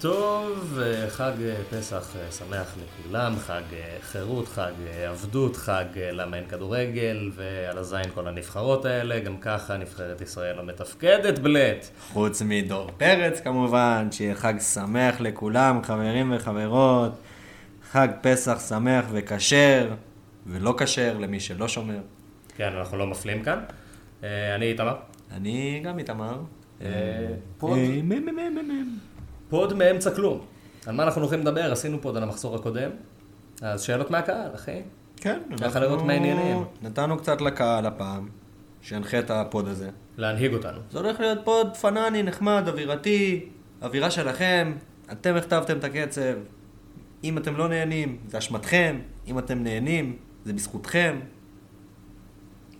טוב, 0.00 0.78
חג 1.08 1.32
פסח 1.70 2.16
שמח 2.30 2.76
לכולם, 2.76 3.36
חג 3.38 3.62
חירות, 4.00 4.48
חג 4.48 4.72
עבדות, 5.08 5.56
חג 5.56 5.84
למה 5.96 6.36
אין 6.36 6.46
כדורגל, 6.48 7.30
ועל 7.34 7.78
הזין 7.78 8.10
כל 8.14 8.28
הנבחרות 8.28 8.84
האלה, 8.84 9.20
גם 9.20 9.36
ככה 9.36 9.76
נבחרת 9.76 10.20
ישראל 10.20 10.56
לא 10.56 10.62
מתפקדת 10.62 11.38
בלט. 11.38 11.88
חוץ 12.12 12.42
מדור 12.42 12.90
פרץ 12.96 13.40
כמובן, 13.40 14.08
שיהיה 14.10 14.34
חג 14.34 14.54
שמח 14.74 15.20
לכולם, 15.20 15.82
חברים 15.82 16.32
וחברות, 16.36 17.12
חג 17.90 18.08
פסח 18.20 18.60
שמח 18.68 19.04
וכשר, 19.12 19.94
ולא 20.46 20.74
כשר 20.78 21.18
למי 21.18 21.40
שלא 21.40 21.68
שומר. 21.68 22.00
כן, 22.56 22.72
אנחנו 22.78 22.98
לא 22.98 23.06
מפלים 23.06 23.42
כאן. 23.42 23.58
אה, 24.24 24.54
אני 24.54 24.66
איתמר. 24.66 24.96
אני 25.32 25.80
גם 25.84 25.98
איתמר. 25.98 26.38
אה, 26.82 26.86
pod, 27.58 27.78
אה, 27.78 28.00
pod 29.48 29.72
מאמצע 29.72 30.10
כלום. 30.10 30.40
על 30.86 30.94
מה 30.94 31.02
אנחנו 31.02 31.20
הולכים 31.20 31.40
לדבר? 31.40 31.72
עשינו 31.72 32.00
pod 32.00 32.16
על 32.16 32.22
המחזור 32.22 32.56
הקודם. 32.56 32.90
אז 33.62 33.82
שאלות 33.82 34.10
מהקהל, 34.10 34.50
אחי. 34.54 34.82
כן, 35.16 35.40
ככה 35.60 35.80
לראות 35.80 36.02
מה 36.02 36.12
העניינים. 36.12 36.64
נתנו 36.82 37.18
קצת 37.18 37.40
לקהל 37.40 37.86
הפעם, 37.86 38.28
שינחה 38.82 39.18
את 39.18 39.30
ה 39.30 39.39
pod 39.39 39.68
הזה. 39.68 39.90
להנהיג 40.16 40.52
אותנו. 40.52 40.78
זה 40.90 40.98
הולך 40.98 41.20
להיות 41.20 41.38
pod 41.44 41.76
פנאני, 41.76 42.22
נחמד, 42.22 42.62
אווירתי, 42.68 43.48
אווירה 43.82 44.10
שלכם, 44.10 44.72
אתם 45.12 45.36
הכתבתם 45.36 45.78
את 45.78 45.84
הקצב. 45.84 46.34
אם 47.24 47.38
אתם 47.38 47.56
לא 47.56 47.68
נהנים, 47.68 48.18
זה 48.26 48.38
אשמתכם, 48.38 48.98
אם 49.26 49.38
אתם 49.38 49.62
נהנים, 49.62 50.16
זה 50.44 50.52
בזכותכם. 50.52 51.20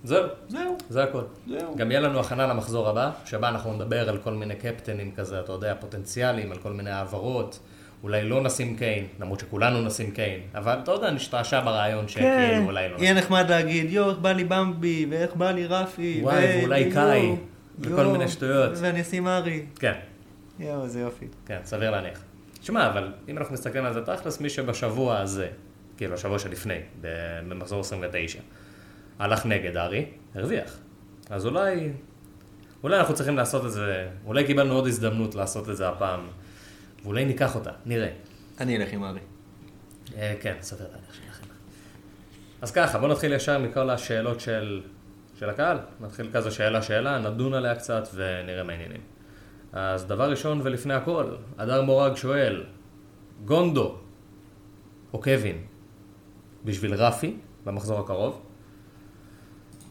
זהו, 0.04 0.24
זהו, 0.48 0.76
זה 0.88 1.02
הכל. 1.04 1.22
זהו. 1.46 1.76
גם 1.76 1.90
יהיה 1.90 2.00
לנו 2.00 2.20
הכנה 2.20 2.46
למחזור 2.46 2.88
הבא, 2.88 3.10
שבה 3.24 3.48
אנחנו 3.48 3.72
נדבר 3.72 4.08
על 4.08 4.18
כל 4.18 4.32
מיני 4.32 4.56
קפטנים 4.56 5.12
כזה, 5.16 5.40
אתה 5.40 5.52
יודע, 5.52 5.74
פוטנציאליים, 5.80 6.52
על 6.52 6.58
כל 6.58 6.72
מיני 6.72 6.90
העברות. 6.90 7.58
אולי 8.02 8.22
לא 8.22 8.42
נשים 8.42 8.76
קיין, 8.76 9.06
למרות 9.20 9.40
שכולנו 9.40 9.80
נשים 9.80 10.10
קיין, 10.10 10.40
אבל 10.54 10.78
אתה 10.82 10.90
יודע, 10.92 11.10
נשתעשע 11.10 11.60
ברעיון 11.60 12.08
שכאילו 12.08 12.64
אולי 12.64 12.88
לא. 12.88 12.96
כן. 12.96 13.02
יהיה 13.02 13.14
נחמד 13.14 13.50
להגיד, 13.50 13.90
יואו, 13.90 14.10
איך 14.10 14.18
בא 14.18 14.32
לי 14.32 14.44
במבי, 14.44 15.06
ואיך 15.10 15.36
בא 15.36 15.50
לי 15.50 15.66
רפי, 15.66 16.20
וואי, 16.22 16.44
ו- 16.44 16.58
ואולי 16.60 16.92
קאי, 16.92 17.36
וכל 17.78 18.04
מיני 18.06 18.28
שטויות. 18.28 18.72
ואני 18.76 19.00
אשים 19.00 19.28
ארי. 19.28 19.66
כן, 19.78 19.92
יואו, 20.58 20.84
איזה 20.84 21.00
יופי. 21.00 21.26
כן, 21.46 21.58
סביר 21.64 21.90
להניח. 21.90 22.22
שמע, 22.62 22.86
אבל 22.86 23.12
אם 23.28 23.38
אנחנו 23.38 23.54
מסתכלים 23.54 23.84
על 23.84 23.92
זה 23.92 24.00
תכלס, 24.06 24.40
מי 24.40 24.48
שבשבוע 24.50 25.18
הזה, 25.18 25.48
כאילו 25.96 26.14
השבוע 26.14 26.38
שלפני, 26.38 26.78
במחזור 27.48 27.80
29, 27.80 28.38
הלך 29.20 29.46
נגד 29.46 29.76
ארי, 29.76 30.06
הרוויח. 30.34 30.78
אז 31.30 31.46
אולי, 31.46 31.92
אולי 32.82 32.98
אנחנו 32.98 33.14
צריכים 33.14 33.36
לעשות 33.36 33.66
את 33.66 33.70
זה, 33.70 34.08
אולי 34.24 34.44
קיבלנו 34.44 34.74
עוד 34.74 34.86
הזדמנות 34.86 35.34
לעשות 35.34 35.70
את 35.70 35.76
זה 35.76 35.88
הפעם, 35.88 36.20
ואולי 37.02 37.24
ניקח 37.24 37.54
אותה, 37.54 37.70
נראה. 37.86 38.10
אני 38.60 38.76
אלך 38.76 38.92
עם 38.92 39.04
ארי. 39.04 39.20
אה, 40.16 40.34
כן, 40.40 40.54
סביר 40.60 40.86
להניח 40.92 41.14
שלכם. 41.14 41.46
אז 42.62 42.70
ככה, 42.70 42.98
בואו 42.98 43.12
נתחיל 43.12 43.32
ישר 43.32 43.58
מכל 43.58 43.90
השאלות 43.90 44.40
של, 44.40 44.82
של 45.38 45.50
הקהל. 45.50 45.78
נתחיל 46.00 46.30
כזה 46.32 46.50
שאלה-שאלה, 46.50 47.18
נדון 47.18 47.54
עליה 47.54 47.74
קצת 47.74 48.08
ונראה 48.14 48.62
מה 48.62 48.72
העניינים. 48.72 49.00
אז 49.72 50.06
דבר 50.06 50.30
ראשון 50.30 50.60
ולפני 50.64 50.94
הכל, 50.94 51.34
הדר 51.58 51.82
מורג 51.82 52.16
שואל, 52.16 52.64
גונדו 53.44 53.98
או 55.12 55.20
קווין 55.20 55.62
בשביל 56.64 56.94
רפי 56.94 57.36
במחזור 57.64 58.00
הקרוב? 58.00 58.49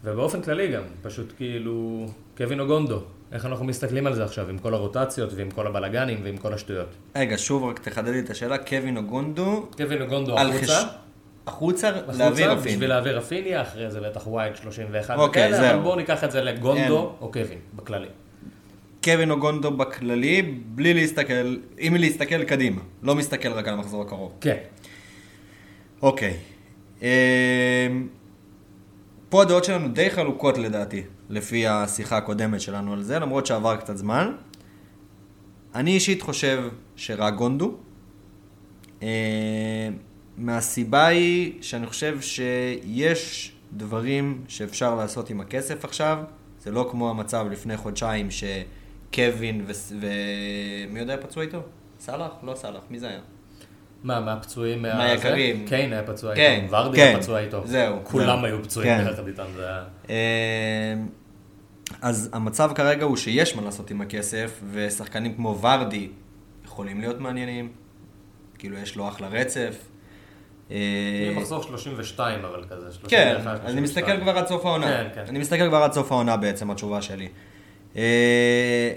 ובאופן 0.04 0.42
כללי 0.42 0.68
גם, 0.68 0.82
פשוט 1.02 1.32
כאילו, 1.36 2.06
קווין 2.36 2.60
או 2.60 2.66
גונדו, 2.66 3.00
איך 3.32 3.46
אנחנו 3.46 3.64
מסתכלים 3.64 4.06
על 4.06 4.14
זה 4.14 4.24
עכשיו 4.24 4.48
עם 4.48 4.58
כל 4.58 4.74
הרוטציות 4.74 5.30
ועם 5.34 5.50
כל 5.50 5.66
הבלגנים 5.66 6.20
ועם 6.22 6.36
כל 6.36 6.54
השטויות? 6.54 6.88
רגע, 7.16 7.38
שוב 7.38 7.64
רק 7.64 7.78
תחדד 7.78 8.08
לי 8.08 8.20
את 8.20 8.30
השאלה, 8.30 8.58
קווין 8.58 8.96
או 8.96 9.02
גונדו, 9.02 9.66
קווין 9.76 10.02
או 10.02 10.06
גונדו 10.06 10.38
על 10.38 10.50
החוצה? 10.50 10.82
החוצה 11.46 11.90
להעביר 11.90 12.52
אפילו. 12.52 12.64
בשביל 12.64 12.88
להעביר 12.88 13.18
רפיניה, 13.18 13.62
אחרי 13.62 13.90
זה 13.90 14.00
בטח 14.00 14.26
ווייד 14.26 14.56
31 14.56 15.18
אוקיי, 15.18 15.42
וכאלה, 15.42 15.56
זהו. 15.56 15.74
אבל 15.74 15.82
בואו 15.82 15.96
ניקח 15.96 16.24
את 16.24 16.30
זה 16.30 16.40
לגונדו 16.40 16.98
אין. 16.98 17.06
או 17.20 17.32
קווין, 17.32 17.58
בכללי. 17.76 18.08
קווין 19.04 19.30
או 19.30 19.40
גונדו 19.40 19.70
בכללי, 19.70 20.42
בלי 20.66 20.94
להסתכל, 20.94 21.56
אם 21.78 21.96
להסתכל 21.98 22.44
קדימה, 22.44 22.80
לא 23.02 23.14
מסתכל 23.14 23.52
רק 23.52 23.68
על 23.68 23.74
המחזור 23.74 24.02
הקרוב. 24.02 24.32
כן. 24.40 24.56
אוקיי. 26.02 26.36
פה 29.30 29.42
הדעות 29.42 29.64
שלנו 29.64 29.88
די 29.88 30.10
חלוקות 30.10 30.58
לדעתי, 30.58 31.02
לפי 31.28 31.66
השיחה 31.66 32.16
הקודמת 32.16 32.60
שלנו 32.60 32.92
על 32.92 33.02
זה, 33.02 33.18
למרות 33.18 33.46
שעבר 33.46 33.76
קצת 33.76 33.96
זמן. 33.96 34.32
אני 35.74 35.90
אישית 35.90 36.22
חושב 36.22 36.68
שרק 36.96 37.34
גונדו. 37.34 37.74
אמ, 39.02 39.08
מהסיבה 40.36 41.06
היא 41.06 41.62
שאני 41.62 41.86
חושב 41.86 42.20
שיש 42.20 43.52
דברים 43.72 44.44
שאפשר 44.48 44.94
לעשות 44.94 45.30
עם 45.30 45.40
הכסף 45.40 45.84
עכשיו. 45.84 46.18
זה 46.60 46.70
לא 46.70 46.88
כמו 46.90 47.10
המצב 47.10 47.46
לפני 47.50 47.76
חודשיים 47.76 48.28
שקווין 48.30 49.64
ו... 49.66 49.72
ומי 50.00 51.00
יודע 51.00 51.16
פצוע 51.16 51.42
איתו? 51.42 51.58
סאלח? 52.00 52.32
לא 52.42 52.54
סאלח, 52.54 52.82
מי 52.90 52.98
זה 52.98 53.08
היה? 53.08 53.20
מה, 54.02 54.20
מהפצועים 54.20 54.82
מה... 54.82 54.94
מהיקרים. 54.94 55.66
קיין 55.66 55.92
היה 55.92 56.02
פצוע 56.02 56.34
כן, 56.34 56.60
איתו, 56.64 56.72
ורדי 56.76 56.96
כן. 56.96 57.06
היה 57.06 57.18
פצוע 57.18 57.40
איתו. 57.40 57.62
זהו, 57.64 57.96
כולם 58.02 58.36
זהו. 58.36 58.46
היו 58.46 58.62
פצועים 58.62 58.98
כן. 58.98 59.04
ביחד 59.04 59.26
איתם, 59.26 59.44
זה 59.56 59.66
היה... 59.68 59.84
אמ, 60.08 61.08
אז 62.02 62.30
המצב 62.32 62.70
כרגע 62.74 63.04
הוא 63.04 63.16
שיש 63.16 63.56
מה 63.56 63.62
לעשות 63.62 63.90
עם 63.90 64.00
הכסף, 64.00 64.60
ושחקנים 64.72 65.34
כמו 65.34 65.58
ורדי 65.60 66.08
יכולים 66.64 67.00
להיות 67.00 67.20
מעניינים. 67.20 67.72
כאילו, 68.58 68.78
יש 68.78 68.96
לו 68.96 69.08
אחלה 69.08 69.28
רצף. 69.28 69.76
אה, 70.70 70.76
יהיה 70.76 71.38
מחזור 71.38 71.62
32 71.62 72.44
אבל 72.44 72.64
כזה, 72.64 72.92
31, 72.92 73.10
כן, 73.10 73.32
32. 73.32 73.72
אני 73.72 73.80
מסתכל 73.80 74.20
כבר 74.20 74.38
עד 74.38 74.46
סוף 74.46 74.66
העונה. 74.66 74.86
כן, 74.86 75.08
כן. 75.14 75.24
אני 75.28 75.38
מסתכל 75.38 75.68
כבר 75.68 75.82
עד 75.82 75.92
סוף 75.92 76.12
העונה 76.12 76.36
בעצם, 76.36 76.70
התשובה 76.70 77.02
שלי. 77.02 77.28
אה, 77.96 78.92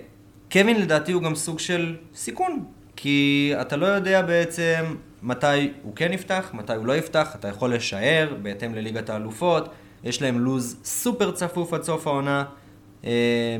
קווין 0.52 0.82
לדעתי 0.82 1.12
הוא 1.12 1.24
גם 1.24 1.36
סוג 1.36 1.60
של 1.60 1.96
סיכון, 2.16 2.66
כי 3.04 3.54
אתה 3.62 3.76
לא 3.76 3.86
יודע 3.86 4.22
בעצם 4.22 4.96
מתי 5.24 5.74
הוא 5.84 5.96
כן 5.96 6.14
יפתח, 6.14 6.50
מתי 6.54 6.74
הוא 6.74 6.86
לא 6.86 6.94
יפתח, 6.96 7.36
אתה 7.36 7.48
יכול 7.48 7.74
לשער 7.74 8.36
בהתאם 8.42 8.76
לליגת 8.76 9.10
האלופות, 9.10 9.70
יש 10.04 10.22
להם 10.22 10.40
לוז 10.40 10.78
סופר 10.84 11.32
צפוף 11.32 11.74
עד 11.74 11.84
סוף 11.84 12.08
העונה. 12.08 12.46
אה, 13.06 13.58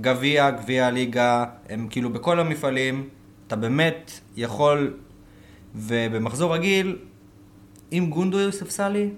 גביע, 0.00 0.50
גביע 0.50 0.86
הליגה, 0.86 1.44
הם 1.68 1.88
כאילו 1.90 2.12
בכל 2.12 2.40
המפעלים, 2.40 3.08
אתה 3.46 3.56
באמת 3.56 4.10
יכול, 4.36 4.94
ובמחזור 5.74 6.54
רגיל, 6.54 6.98
אם 7.92 8.06
גונדו 8.10 8.38
יהיה 8.40 8.52
ספסלי, 8.52 9.10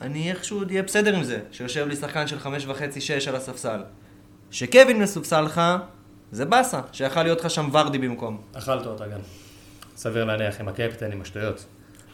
אני 0.00 0.30
איכשהו 0.30 0.58
עוד 0.58 0.70
אהיה 0.70 0.82
בסדר 0.82 1.16
עם 1.16 1.22
זה, 1.22 1.40
שיושב 1.50 1.88
לי 1.88 1.96
שחקן 1.96 2.26
של 2.26 2.38
חמש 2.38 2.66
וחצי, 2.66 3.00
שש 3.00 3.28
על 3.28 3.36
הספסל. 3.36 3.82
שקווין 4.50 5.02
מסופסל 5.02 5.40
לך, 5.40 5.60
זה 6.34 6.44
באסה, 6.44 6.80
שיכל 6.92 7.22
להיות 7.22 7.40
לך 7.40 7.50
שם 7.50 7.68
ורדי 7.72 7.98
במקום. 7.98 8.42
אכלת 8.52 8.86
אותה 8.86 9.06
גם. 9.06 9.20
סביר 9.96 10.24
להניח 10.24 10.60
עם 10.60 10.68
הקפטן, 10.68 11.12
עם 11.12 11.20
השטויות. 11.20 11.66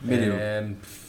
בדיוק. 0.05 0.37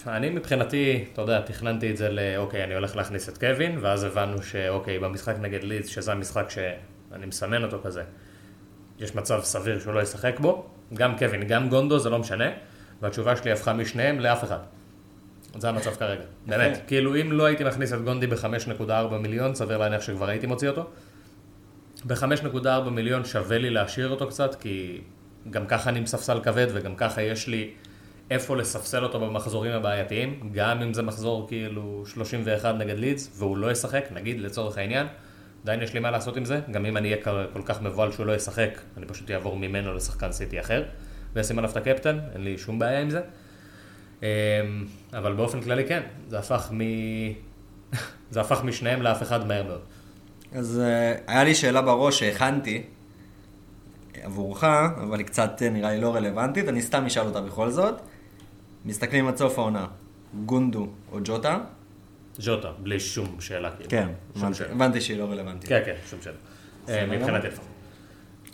אה, 0.07 0.17
אני 0.17 0.29
מבחינתי, 0.29 1.05
אתה 1.13 1.21
יודע, 1.21 1.41
תכננתי 1.41 1.91
את 1.91 1.97
זה 1.97 2.09
ל... 2.09 2.19
אוקיי, 2.37 2.63
אני 2.63 2.73
הולך 2.73 2.95
להכניס 2.95 3.29
את 3.29 3.37
קווין, 3.37 3.77
ואז 3.81 4.03
הבנו 4.03 4.43
שאוקיי, 4.43 4.99
במשחק 4.99 5.35
נגד 5.41 5.63
לידס, 5.63 5.87
שזה 5.87 6.11
המשחק 6.11 6.49
שאני 6.49 7.25
מסמן 7.25 7.63
אותו 7.63 7.79
כזה, 7.83 8.03
יש 8.99 9.15
מצב 9.15 9.39
סביר 9.43 9.79
שהוא 9.79 9.93
לא 9.93 10.01
ישחק 10.01 10.39
בו, 10.39 10.65
גם 10.93 11.17
קווין, 11.17 11.47
גם 11.47 11.69
גונדו, 11.69 11.99
זה 11.99 12.09
לא 12.09 12.19
משנה, 12.19 12.49
והתשובה 13.01 13.35
שלי 13.35 13.51
הפכה 13.51 13.73
משניהם 13.73 14.19
לאף 14.19 14.43
אחד. 14.43 14.59
זה 15.57 15.69
המצב 15.69 15.95
כרגע, 15.95 16.23
באמת. 16.47 16.79
כאילו, 16.87 17.15
אם 17.21 17.31
לא 17.31 17.45
הייתי 17.45 17.63
מכניס 17.63 17.93
את 17.93 18.03
גונדי 18.03 18.27
ב-5.4 18.27 19.15
מיליון, 19.19 19.55
סביר 19.55 19.77
להניח 19.77 20.01
שכבר 20.01 20.29
הייתי 20.29 20.47
מוציא 20.47 20.69
אותו. 20.69 20.89
ב-5.4 22.05 22.89
מיליון 22.91 23.25
שווה 23.25 23.57
לי 23.57 23.69
להשאיר 23.69 24.09
אותו 24.09 24.27
קצת, 24.27 24.55
כי 24.55 25.01
גם 25.49 25.65
ככה 25.65 25.89
אני 25.89 25.99
עם 25.99 26.05
ספסל 26.05 26.39
כבד, 26.43 26.67
וגם 26.73 26.95
ככה 26.95 27.21
יש 27.21 27.47
לי 27.47 27.71
איפה 28.31 28.57
לספסל 28.57 29.03
אותו 29.03 29.19
במחזורים 29.19 29.71
הבעייתיים, 29.71 30.49
גם 30.53 30.81
אם 30.81 30.93
זה 30.93 31.01
מחזור 31.01 31.47
כאילו 31.47 32.03
31 32.05 32.75
נגד 32.75 32.97
לידס, 32.97 33.31
והוא 33.37 33.57
לא 33.57 33.71
ישחק, 33.71 34.05
נגיד 34.11 34.39
לצורך 34.39 34.77
העניין, 34.77 35.07
עדיין 35.63 35.81
יש 35.81 35.93
לי 35.93 35.99
מה 35.99 36.11
לעשות 36.11 36.37
עם 36.37 36.45
זה, 36.45 36.59
גם 36.71 36.85
אם 36.85 36.97
אני 36.97 37.13
אהיה 37.13 37.23
כל 37.53 37.61
כך 37.65 37.81
מבוהל 37.81 38.11
שהוא 38.11 38.25
לא 38.25 38.35
ישחק, 38.35 38.79
אני 38.97 39.05
פשוט 39.05 39.31
אעבור 39.31 39.57
ממנו 39.57 39.93
לשחקן 39.93 40.31
סיטי 40.31 40.59
אחר, 40.59 40.83
ואשים 41.33 41.57
עליו 41.57 41.71
את 41.71 41.77
הקפטן, 41.77 42.19
אין 42.33 42.43
לי 42.43 42.57
שום 42.57 42.79
בעיה 42.79 42.99
עם 42.99 43.09
זה. 43.09 43.21
אמ, 44.23 44.27
אבל 45.13 45.33
באופן 45.33 45.61
כללי 45.61 45.85
כן, 45.87 46.03
זה 46.27 46.39
הפך 46.39 46.71
מ... 46.73 46.79
זה 48.31 48.41
הפך 48.41 48.63
משניהם 48.63 49.01
לאף 49.01 49.21
אחד 49.21 49.47
מהר 49.47 49.63
מאוד. 49.63 49.81
אז 50.51 50.79
אה, 50.79 51.15
היה 51.27 51.43
לי 51.43 51.55
שאלה 51.55 51.81
בראש 51.81 52.19
שהכנתי 52.19 52.81
עבורך, 54.21 54.63
אבל 54.63 55.19
היא 55.19 55.25
קצת 55.27 55.61
אה, 55.61 55.69
נראה 55.69 55.91
לי 55.91 56.01
לא 56.01 56.15
רלוונטית, 56.15 56.67
אני 56.69 56.81
סתם 56.81 57.05
אשאל 57.05 57.25
אותה 57.25 57.41
בכל 57.41 57.69
זאת. 57.69 57.95
מסתכלים 58.85 59.27
עד 59.27 59.37
סוף 59.37 59.59
העונה, 59.59 59.87
גונדו 60.45 60.87
או 61.11 61.19
ג'וטה? 61.23 61.57
ז'וטה, 62.37 62.71
בלי 62.79 62.99
שום 62.99 63.35
שאלה. 63.39 63.71
כאילו. 63.71 63.89
כן, 63.89 64.07
הבנתי- 64.71 65.01
שהיא 65.01 65.17
לא 65.17 65.23
רלוונטית. 65.31 65.69
כן, 65.69 65.81
כן, 65.85 65.95
שום 66.09 66.19
שאלה. 66.21 66.35
אה, 66.89 67.05
מבחינתי 67.05 67.47
לפחות. 67.47 67.65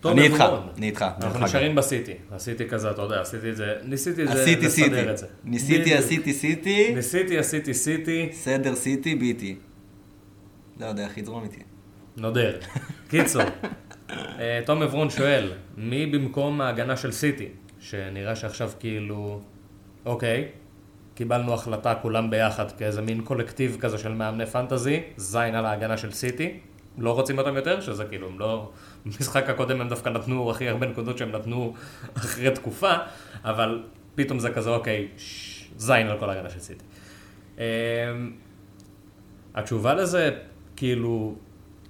תום 0.02 0.12
אני 0.12 0.22
איתך. 0.28 0.44
אני 0.78 0.86
איתך. 0.86 1.06
אנחנו. 1.22 1.46
נשארים 1.46 1.76
בסיטי. 1.76 2.14
עשיתי 2.32 2.70
כזה, 2.70 2.92
אתה 2.92 3.02
יודע, 3.02 3.22
עשיתי 3.22 3.50
את 3.52 3.56
זה, 3.58 3.74
ניסיתי 3.84 4.24
את 4.24 4.28
זה. 4.28 4.34
לסדר 4.66 5.12
את 5.12 5.18
זה. 5.18 5.28
ניסיתי. 5.44 5.94
עשיתי 5.94 6.34
סיטי, 6.34 6.92
ניסיתי, 6.96 7.38
עשיתי 7.38 7.74
סיטי, 7.74 8.30
סדר 8.34 8.76
סיטי, 8.76 9.16
ביטי. 9.16 9.56
לא 10.80 10.86
יודע 10.86 11.04
איך 11.04 11.18
יזרום 11.18 11.44
איתי. 11.44 11.60
נודר. 12.18 12.58
קיצור, 13.10 13.42
אה, 14.12 14.62
תום 14.66 14.82
עברון 14.82 15.10
שואל, 15.10 15.52
מי 15.78 16.06
במקום 16.06 16.62
ההגנה 16.62 16.98
של 16.98 17.12
סיטי? 17.12 17.48
שנראה 17.80 18.36
שעכשיו 18.36 18.72
כאילו, 18.80 19.42
אוקיי, 20.06 20.48
קיבלנו 21.16 21.54
החלטה 21.54 21.96
כולם 21.96 22.30
ביחד 22.30 22.72
כאיזה 22.72 23.02
מין 23.02 23.22
קולקטיב 23.22 23.78
כזה 23.80 23.98
של 23.98 24.14
מאמני 24.14 24.46
פנטזי, 24.46 25.04
זין 25.18 25.56
על 25.56 25.66
ההגנה 25.66 25.98
של 25.98 26.12
סיטי, 26.12 26.60
לא 26.98 27.12
רוצים 27.12 27.38
אותם 27.38 27.56
יותר, 27.56 27.82
שזה 27.82 28.06
כאילו, 28.06 28.28
הם 28.28 28.40
לא... 28.40 28.72
במשחק 29.06 29.50
הקודם 29.50 29.82
הם 29.82 29.90
דווקא 29.90 30.10
נתנו 30.10 30.52
הכי 30.52 30.70
הרבה 30.70 30.88
נקודות 30.88 31.18
שהם 31.18 31.32
נתנו 31.32 31.74
אחרי 32.18 32.52
תקופה, 32.52 32.94
אבל 33.44 33.84
פתאום 34.16 34.40
זה 34.40 34.50
כזה, 34.50 34.70
אוקיי, 34.70 35.08
זין 35.78 36.08
על 36.08 36.20
כל 36.20 36.30
ההגנה 36.30 36.50
של 36.50 36.60
סיטי. 36.60 36.84
אמ, 37.58 37.64
התשובה 39.56 39.94
לזה, 39.94 40.30
כאילו, 40.76 41.36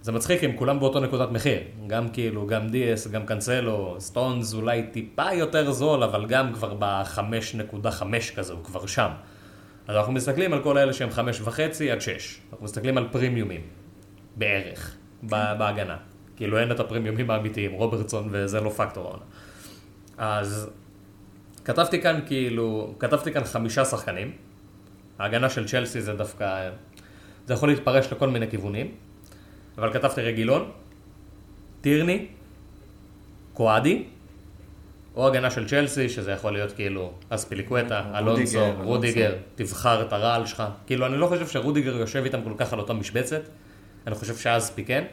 זה 0.08 0.12
מצחיק 0.12 0.44
אם 0.44 0.52
כולם 0.56 0.80
באותו 0.80 1.00
נקודת 1.00 1.32
מחיר. 1.32 1.60
גם 1.88 2.10
כאילו, 2.10 2.48
גם 2.48 2.68
דיאס, 2.68 3.08
גם 3.08 3.26
קאנסלו, 3.26 3.96
סטונס 4.00 4.54
אולי 4.54 4.84
טיפה 4.84 5.34
יותר 5.34 5.72
זול, 5.72 6.04
אבל 6.04 6.26
גם 6.26 6.54
כבר 6.54 6.74
ב-5.5 6.80 8.04
כזה, 8.36 8.54
הוא 8.54 8.64
כבר 8.64 8.86
שם. 8.86 9.10
אז 9.88 9.96
אנחנו 9.96 10.14
מסתכלים 10.14 10.54
על 10.54 10.64
כל 10.64 10.78
אלה 10.78 10.94
שהם 10.94 11.10
5.5 11.10 11.50
עד 11.92 12.02
6. 12.02 12.40
אנחנו 12.52 12.66
מסתכלים 12.66 12.98
על 12.98 13.08
פרימיומים, 13.12 13.62
בערך, 14.36 14.96
ב- 15.24 15.54
בהגנה. 15.58 15.98
כאילו 16.36 16.60
אין 16.60 16.72
את 16.72 16.80
הפרימיומים 16.80 17.32
האמיתיים, 17.32 17.72
רוברטסון 17.72 18.28
וזה 18.32 18.62
לא 18.62 18.70
פקטור 18.70 19.08
העונה. 19.08 19.24
אז 20.18 20.70
כתבתי 21.66 22.02
כאן 22.02 22.20
כאילו, 22.26 22.96
כתבתי 23.00 23.34
כאן 23.34 23.44
חמישה 23.44 23.86
שחקנים. 23.86 24.32
ההגנה 25.20 25.50
של 25.50 25.68
צ'לסי 25.68 26.02
זה 26.02 26.14
דווקא, 26.14 26.70
זה 27.46 27.54
יכול 27.54 27.70
להתפרש 27.70 28.14
לכל 28.14 28.30
מיני 28.30 28.50
כיוונים, 28.50 28.92
אבל 29.78 29.94
כתבתי 29.94 30.22
רגילון, 30.22 30.72
טירני, 31.82 32.28
קואדי, 33.54 34.04
או 35.16 35.28
הגנה 35.28 35.52
של 35.52 35.68
צ'לסי, 35.68 36.10
שזה 36.10 36.32
יכול 36.32 36.54
להיות 36.54 36.72
כאילו 36.72 37.12
אספיליקווטה, 37.30 38.04
אלונסו, 38.16 38.60
רודיגר, 38.60 38.84
רודיגר, 38.84 39.36
תבחר 39.56 40.02
את 40.02 40.14
הרעל 40.14 40.46
שלך. 40.46 40.64
כאילו, 40.88 41.06
אני 41.06 41.18
לא 41.18 41.28
חושב 41.28 41.48
שרודיגר 41.48 41.96
יושב 41.96 42.24
איתם 42.26 42.44
כל 42.44 42.54
כך 42.58 42.74
על 42.74 42.80
אותה 42.80 42.94
משבצת, 42.94 43.42
אני 44.08 44.16
חושב 44.16 44.38
שאספי 44.38 44.86
כן, 44.86 45.04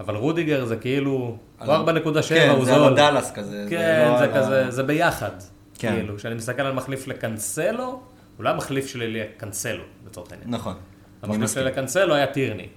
אבל 0.00 0.16
רודיגר 0.16 0.64
זה 0.64 0.76
כאילו, 0.76 1.10
הוא 1.10 1.38
4.7, 1.60 2.28
כן, 2.28 2.50
הוא 2.56 2.64
זה 2.64 2.74
על 2.74 2.80
זול. 2.80 2.92
הדאלאס 2.92 3.32
כזה. 3.32 3.66
כן, 3.70 4.08
לא 4.12 4.18
זה 4.18 4.32
כזה, 4.34 4.70
זה 4.70 4.82
ביחד. 4.82 5.30
כן. 5.78 5.94
כאילו, 5.94 6.16
כשאני 6.16 6.34
מסתכל 6.34 6.62
על 6.62 6.72
מחליף 6.72 7.06
לקנסלו, 7.06 8.02
אולי 8.38 8.50
המחליף 8.50 8.86
שלי 8.86 9.12
לקנסלו, 9.12 9.84
לצורך 10.06 10.32
העניין. 10.32 10.50
נכון. 10.50 10.74
המחליף. 11.22 11.52
שלי 11.52 11.64
לקנסלו 11.64 12.14
היה 12.14 12.26
טירני. 12.26 12.68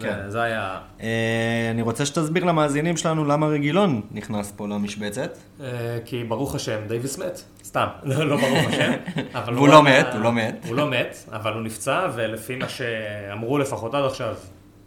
כן. 0.00 0.18
זה- 0.28 0.42
היה... 0.42 0.78
אה, 1.00 1.68
אני 1.70 1.82
רוצה 1.82 2.06
שתסביר 2.06 2.44
למאזינים 2.44 2.96
שלנו 2.96 3.24
למה 3.24 3.46
רגילון 3.46 4.00
נכנס 4.10 4.52
פה 4.56 4.68
למשבצת. 4.68 5.38
אה, 5.60 5.66
כי 6.04 6.24
ברוך 6.24 6.54
השם, 6.54 6.80
דייוויס 6.88 7.18
מת. 7.18 7.40
סתם, 7.64 7.86
לא 8.02 8.26
לא 8.26 8.36
ברוך 8.36 8.68
השם. 8.68 8.92
והוא 9.54 9.68
לא 9.68 9.82
מת, 9.82 10.06
הוא 10.12 10.20
לא 10.20 10.32
מת. 10.32 10.56
הוא 10.68 10.76
לא 10.76 10.90
מת, 10.90 11.16
אבל 11.32 11.52
הוא 11.52 11.62
נפצע, 11.62 12.08
ולפי 12.14 12.56
מה 12.56 12.68
שאמרו 12.68 13.58
לפחות 13.58 13.94
עד 13.94 14.04
עכשיו, 14.04 14.34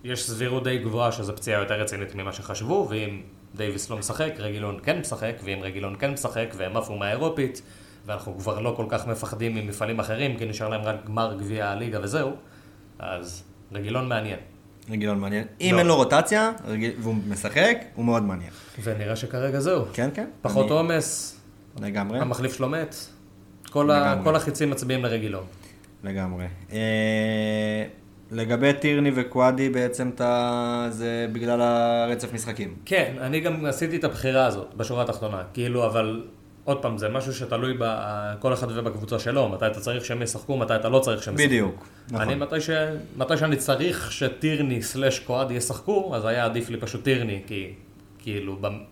יש 0.03 0.29
סבירות 0.29 0.63
די 0.63 0.77
גבוהה 0.77 1.11
שזו 1.11 1.35
פציעה 1.35 1.59
יותר 1.61 1.73
רצינית 1.81 2.15
ממה 2.15 2.33
שחשבו, 2.33 2.87
ואם 2.89 3.21
דייוויס 3.55 3.89
לא 3.89 3.97
משחק, 3.97 4.33
רגילון 4.37 4.79
כן 4.83 4.99
משחק, 4.99 5.33
ואם 5.43 5.59
רגילון 5.61 5.95
כן 5.99 6.11
משחק, 6.11 6.53
והם 6.57 6.77
עפו 6.77 6.95
מהאירופית, 6.95 7.61
ואנחנו 8.05 8.37
כבר 8.39 8.59
לא 8.59 8.73
כל 8.77 8.85
כך 8.89 9.07
מפחדים 9.07 9.55
ממפעלים 9.55 9.99
אחרים, 9.99 10.37
כי 10.37 10.45
נשאר 10.45 10.69
להם 10.69 10.81
רק 10.81 10.95
גמר 11.05 11.35
גביע 11.39 11.69
הליגה 11.69 11.99
וזהו, 12.03 12.31
אז 12.99 13.43
רגילון 13.71 14.09
מעניין. 14.09 14.39
רגילון 14.89 15.19
מעניין. 15.19 15.43
אם 15.61 15.69
לא. 15.73 15.79
אין 15.79 15.87
לו 15.87 15.95
רוטציה 15.95 16.51
רגיל- 16.67 16.93
והוא 16.99 17.15
משחק, 17.29 17.77
הוא 17.95 18.05
מאוד 18.05 18.23
מעניין. 18.23 18.49
ונראה 18.83 19.15
שכרגע 19.15 19.59
זהו. 19.59 19.85
כן, 19.93 20.09
כן. 20.13 20.25
פחות 20.41 20.65
אני- 20.65 20.73
עומס, 20.73 21.37
לגמרי. 21.81 22.19
המחליף 22.19 22.53
שלו 22.53 22.69
מת, 22.69 22.95
כל, 23.69 23.91
ה... 23.91 24.19
כל 24.23 24.35
החיצים 24.35 24.69
מצביעים 24.69 25.03
לרגילון. 25.03 25.43
לגמרי. 26.03 26.45
אה, 26.71 27.83
לגבי 28.31 28.73
טירני 28.73 29.11
וקוואדי 29.15 29.69
בעצם 29.69 30.09
אתה... 30.15 30.87
זה 30.89 31.27
בגלל 31.33 31.61
הרצף 31.61 32.33
משחקים. 32.33 32.75
כן, 32.85 33.13
אני 33.21 33.39
גם 33.39 33.65
עשיתי 33.65 33.97
את 33.97 34.03
הבחירה 34.03 34.45
הזאת, 34.45 34.73
בשורה 34.77 35.03
התחתונה. 35.03 35.43
כאילו, 35.53 35.85
אבל 35.85 36.23
עוד 36.67 36.81
פעם, 36.81 36.97
זה 36.97 37.09
משהו 37.09 37.33
שתלוי 37.33 37.77
בכל 37.79 38.53
אחד 38.53 38.67
ובקבוצה 38.71 39.19
שלו, 39.19 39.49
מתי 39.49 39.67
אתה 39.67 39.79
צריך 39.79 40.05
שהם 40.05 40.21
ישחקו, 40.21 40.57
מתי 40.57 40.75
אתה 40.75 40.89
לא 40.89 40.99
צריך 40.99 41.23
שהם 41.23 41.33
ישחקו. 41.33 41.47
בדיוק. 41.47 41.87
נכון. 42.07 42.21
אני, 42.21 42.35
מתי, 42.35 42.61
ש... 42.61 42.69
מתי 43.17 43.37
שאני 43.37 43.55
צריך 43.55 44.11
שטירני 44.11 44.81
סלאש 44.81 45.19
קואד 45.19 45.51
ישחקו, 45.51 46.15
אז 46.15 46.25
היה 46.25 46.45
עדיף 46.45 46.69
לי 46.69 46.77
פשוט 46.77 47.03
טירני, 47.03 47.41
כי 47.47 47.73
כאילו 48.19 48.55
במ- 48.55 48.83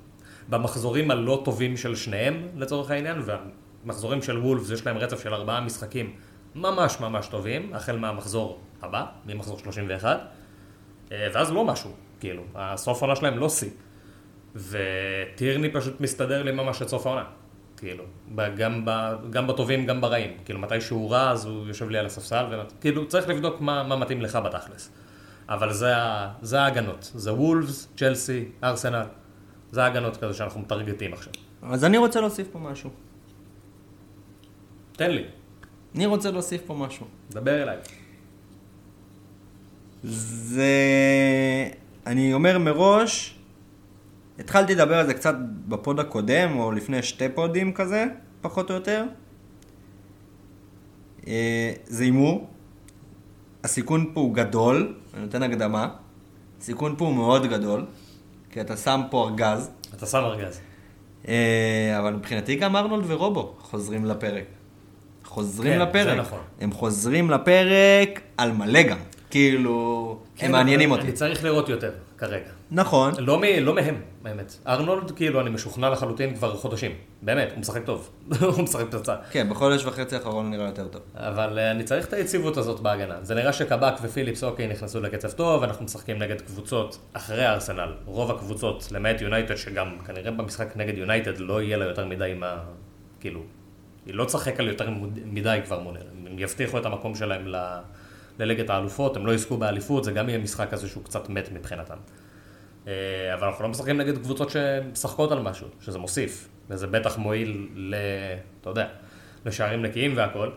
במחזורים 0.50 1.12
הלא 1.12 1.42
טובים 1.46 1.78
של 1.78 1.96
שניהם, 1.96 2.48
לצורך 2.58 2.92
העניין, 2.92 3.22
והמחזורים 3.26 4.22
של 4.22 4.38
וולפס 4.38 4.72
יש 4.72 4.86
להם 4.86 4.98
רצף 4.98 5.24
של 5.24 5.34
ארבעה 5.34 5.62
משחקים 5.62 6.14
ממש 6.56 7.00
ממש 7.00 7.28
טובים, 7.28 7.72
החל 7.74 7.98
מהמחזור 7.98 8.60
הבא, 8.82 9.06
ממחזור 9.26 9.60
31, 9.60 10.20
אה, 11.12 11.28
ואז 11.34 11.52
לא 11.52 11.66
משהו, 11.66 11.92
כאילו, 12.20 12.44
הסוף 12.56 13.04
העונה 13.04 13.16
שלהם 13.16 13.38
לא 13.38 13.50
שיא. 13.50 13.70
וטירני 14.56 15.70
פשוט 15.72 16.02
מסתדר 16.02 16.44
לי 16.44 16.52
ממש 16.52 16.82
עד 16.82 16.88
סוף 16.88 17.06
העונה. 17.08 17.24
כאילו, 17.78 18.04
גם, 18.58 18.86
ב, 18.86 19.16
גם 19.30 19.48
בטובים, 19.48 19.86
גם 19.86 20.02
ברעים. 20.02 20.32
כאילו, 20.46 20.60
מתי 20.60 20.82
שהוא 20.82 21.12
רע, 21.12 21.32
אז 21.32 21.46
הוא 21.46 21.68
יושב 21.68 21.90
לי 21.90 21.98
על 21.98 22.06
הספסל, 22.06 22.46
וכאילו, 22.80 23.08
צריך 23.08 23.30
לבדוק 23.30 23.62
מה, 23.62 23.84
מה 23.84 23.96
מתאים 23.96 24.22
לך 24.22 24.36
בתכלס. 24.36 24.92
אבל 25.50 25.74
זה, 25.74 25.94
זה 26.42 26.62
ההגנות. 26.62 27.12
זה 27.16 27.34
וולפס, 27.34 27.88
צ'לסי, 27.98 28.46
ארסנל. 28.64 29.06
זה 29.72 29.84
ההגנות 29.84 30.18
כזה 30.18 30.34
שאנחנו 30.34 30.60
מטרגטים 30.60 31.14
עכשיו. 31.14 31.34
אז 31.64 31.84
אני 31.84 31.98
רוצה 31.98 32.22
להוסיף 32.22 32.48
פה 32.52 32.60
משהו. 32.60 32.90
תן 34.92 35.12
לי, 35.12 35.24
אני 35.96 36.06
רוצה 36.06 36.32
להוסיף 36.32 36.62
פה 36.66 36.74
משהו. 36.74 37.06
דבר 37.30 37.64
אליי. 37.64 37.78
זה... 40.04 40.66
אני 42.08 42.34
אומר 42.34 42.58
מראש, 42.58 43.36
התחלתי 44.40 44.76
לדבר 44.76 44.96
על 44.98 45.06
זה 45.06 45.14
קצת 45.14 45.36
ב 45.68 45.76
pod 45.76 46.00
הקודם, 46.00 46.60
או 46.60 46.72
לפני 46.72 47.04
שתי 47.04 47.30
pod 47.30 47.56
ים 47.56 47.74
כזה, 47.74 48.06
פחות 48.42 48.70
או 48.70 48.76
יותר. 48.76 49.04
אה, 51.28 51.74
זה 51.86 52.04
הימור. 52.04 52.48
הסיכון 53.64 54.12
פה 54.14 54.22
הוא 54.22 54.34
גדול, 54.34 54.96
אני 55.14 55.22
נותן 55.22 55.44
הקדמה. 55.44 55.90
הסיכון 56.62 56.96
פה 56.98 57.06
הוא 57.06 57.16
מאוד 57.16 57.46
גדול, 57.46 57.86
כי 58.52 58.62
אתה 58.62 58.78
שם 58.78 59.02
פה 59.10 59.30
ארגז. 59.30 59.72
אתה 59.94 60.06
שם 60.06 60.18
ארגז. 60.18 60.60
אה, 61.28 61.96
אבל 62.00 62.14
מבחינתי 62.14 62.56
גם 62.56 62.76
ארנולד 62.76 63.04
ורובו 63.08 63.56
חוזרים 63.60 64.06
לפרק. 64.06 64.46
חוזרים 65.24 65.74
כן, 65.74 65.80
לפרק. 65.80 66.06
זה 66.06 66.16
נכון. 66.16 66.40
הם 66.62 66.72
חוזרים 66.72 67.30
לפרק 67.30 68.22
על 68.38 68.52
מלא 68.52 68.84
גם. 68.84 68.98
כאילו, 69.30 70.18
כן, 70.36 70.46
הם 70.46 70.52
מעניינים 70.52 70.92
אותי. 70.92 71.02
אני 71.02 71.12
צריך 71.12 71.44
לראות 71.44 71.70
יותר, 71.70 71.92
כרגע. 72.18 72.50
נכון. 72.72 73.14
לא, 73.18 73.40
מ, 73.40 73.44
לא 73.62 73.74
מהם, 73.74 74.02
האמת. 74.26 74.56
ארנולד, 74.68 75.12
כאילו, 75.12 75.42
אני 75.42 75.50
משוכנע 75.50 75.90
לחלוטין 75.90 76.36
כבר 76.36 76.56
חודשים. 76.56 76.92
באמת, 77.22 77.50
הוא 77.52 77.60
משחק 77.60 77.86
טוב. 77.86 78.10
הוא 78.56 78.64
משחק 78.64 78.86
פצצה. 78.92 79.16
כן, 79.32 79.50
בחודש 79.50 79.86
וחצי 79.86 80.16
האחרון 80.16 80.50
נראה 80.50 80.66
יותר 80.66 80.88
טוב. 80.88 81.02
אבל 81.16 81.60
אה, 81.60 81.72
אני 81.72 81.84
צריך 81.84 82.08
את 82.08 82.14
היציבות 82.14 82.58
הזאת 82.58 82.80
בהגנה. 82.80 83.16
זה 83.22 83.36
נראה 83.36 83.54
שקבק 83.54 83.94
ופיליפס 84.02 84.44
אוקיי 84.44 84.68
נכנסו 84.68 85.02
לקצב 85.02 85.32
טוב, 85.32 85.64
אנחנו 85.64 85.86
משחקים 85.86 86.20
נגד 86.20 86.42
קבוצות 86.42 86.98
אחרי 87.14 87.48
ארסנל. 87.48 87.94
רוב 88.06 88.32
הקבוצות, 88.32 88.88
למעט 88.92 89.22
יונייטד, 89.22 89.56
שגם 89.56 89.98
כנראה 90.06 90.32
במשחק 90.32 90.78
נגד 90.78 90.98
יונייטד 90.98 91.38
לא 91.38 91.62
יהיה 91.62 91.78
לה 91.78 91.86
יותר 91.86 92.06
מדי 92.06 92.34
מה... 92.38 92.58
כאילו, 93.20 93.42
היא 94.06 94.14
לא 94.14 94.26
תשחק 94.26 94.60
על 94.60 94.68
יותר 94.68 94.90
מדי 95.26 95.60
כבר 95.66 95.80
מול... 95.80 95.98
הם 96.28 96.40
יבטיחו 96.40 96.78
את 96.78 96.86
המקום 96.86 97.16
שלהם 97.16 97.48
ל... 97.48 97.56
לליגת 98.40 98.70
האלופות, 98.70 99.18
הם 99.18 99.26
לא 99.26 99.34
יזכו 99.34 99.58
באליפות, 99.58 100.04
זה 100.04 100.12
גם 100.12 100.30
יהיה 100.30 100.40
משחק 100.40 100.70
כזה 100.72 100.88
שהוא 100.88 101.04
קצת 101.04 101.30
מת 101.30 101.52
מבחינתם. 101.52 101.98
אה, 102.88 103.34
אבל 103.34 103.48
אנחנו 103.48 103.64
לא 103.64 103.70
משחקים 103.70 103.98
נגד 103.98 104.18
קבוצות 104.18 104.50
שמשחקות 104.50 105.32
על 105.32 105.42
משהו, 105.42 105.68
שזה 105.82 106.00
מוסיף, 106.00 106.50
וזה 106.70 106.88
בטח 106.88 107.18
מועיל 107.18 107.68
ל... 107.76 107.96
אתה 108.62 108.70
יודע, 108.70 108.88
לשערים 109.46 109.82
נקיים 109.82 110.18
והכל. 110.18 110.50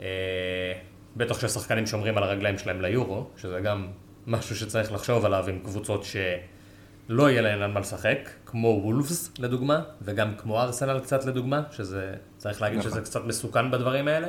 אה, 0.00 0.06
בטח 1.16 1.40
ששחקנים 1.40 1.86
שומרים 1.86 2.16
על 2.16 2.22
הרגליים 2.22 2.58
שלהם 2.58 2.80
ליורו, 2.80 3.26
שזה 3.36 3.60
גם 3.60 3.88
משהו 4.26 4.56
שצריך 4.56 4.92
לחשוב 4.92 5.24
עליו 5.24 5.44
עם 5.48 5.58
קבוצות 5.58 6.04
שלא 6.04 7.30
יהיה 7.30 7.42
להן 7.42 7.62
על 7.62 7.72
מה 7.72 7.80
לשחק, 7.80 8.30
כמו 8.46 8.80
וולפס 8.82 9.32
לדוגמה, 9.38 9.82
וגם 10.02 10.34
כמו 10.38 10.60
ארסנל 10.60 11.00
קצת 11.00 11.24
לדוגמה, 11.24 11.62
שזה, 11.70 12.14
צריך 12.36 12.62
להגיד 12.62 12.78
נכון. 12.78 12.90
שזה 12.90 13.00
קצת 13.00 13.24
מסוכן 13.24 13.70
בדברים 13.70 14.08
האלה, 14.08 14.28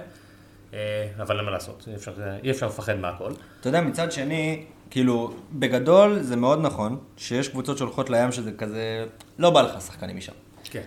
אבל 1.21 1.37
אין 1.37 1.45
מה 1.45 1.51
לעשות, 1.51 1.85
אי 1.87 1.95
אפשר, 1.95 2.13
אי 2.43 2.51
אפשר 2.51 2.67
לפחד 2.67 2.95
מהכל. 2.95 3.31
אתה 3.59 3.69
יודע, 3.69 3.81
מצד 3.81 4.11
שני, 4.11 4.65
כאילו, 4.89 5.33
בגדול 5.53 6.19
זה 6.19 6.35
מאוד 6.35 6.59
נכון, 6.61 6.97
שיש 7.17 7.47
קבוצות 7.47 7.77
שהולכות 7.77 8.09
לים 8.09 8.31
שזה 8.31 8.51
כזה, 8.51 9.05
לא 9.39 9.49
בא 9.49 9.61
לך 9.61 9.81
שחקנים 9.81 10.17
משם. 10.17 10.33
כן. 10.63 10.81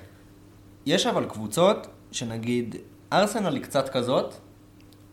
יש 0.86 1.06
אבל 1.06 1.24
קבוצות, 1.24 1.86
שנגיד, 2.12 2.76
ארסנל 3.12 3.54
היא 3.54 3.62
קצת 3.62 3.88
כזאת, 3.88 4.34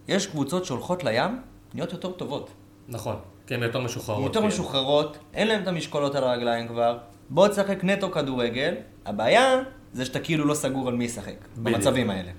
יש 0.08 0.28
קבוצות 0.28 0.66
שהולכות 0.66 1.04
לים, 1.04 1.42
נהיות 1.74 1.92
יותר 1.92 2.12
טובות. 2.12 2.50
נכון, 2.88 3.16
כי 3.48 3.54
הן 3.54 3.64
יותר 3.64 3.82
משוחררות. 3.82 4.24
יותר 4.24 4.34
כאילו. 4.34 4.48
משוחררות, 4.48 5.18
אין 5.34 5.48
להם 5.48 5.64
את 5.64 5.68
המשקולות 5.68 6.16
על 6.16 6.24
הרגליים 6.24 6.68
כבר, 6.68 6.98
בוא 7.30 7.48
תשחק 7.48 7.84
נטו 7.84 8.12
כדורגל, 8.12 8.76
הבעיה 9.06 9.62
זה 9.94 10.06
שאתה 10.06 10.20
כאילו 10.20 10.46
לא 10.46 10.54
סגור 10.54 10.88
על 10.88 10.96
מי 10.96 11.06
ישחק. 11.06 11.36
במצבים 11.58 12.10
האלה. 12.10 12.32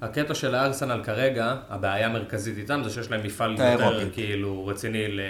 הקטע 0.00 0.34
של 0.34 0.54
הארסנל 0.54 1.00
כרגע, 1.04 1.56
הבעיה 1.68 2.06
המרכזית 2.06 2.58
איתם 2.58 2.80
זה 2.84 2.90
שיש 2.90 3.10
להם 3.10 3.22
מפעל 3.26 3.50
יותר. 3.50 4.08
כאילו 4.12 4.66
רציני 4.66 5.08
ל... 5.08 5.20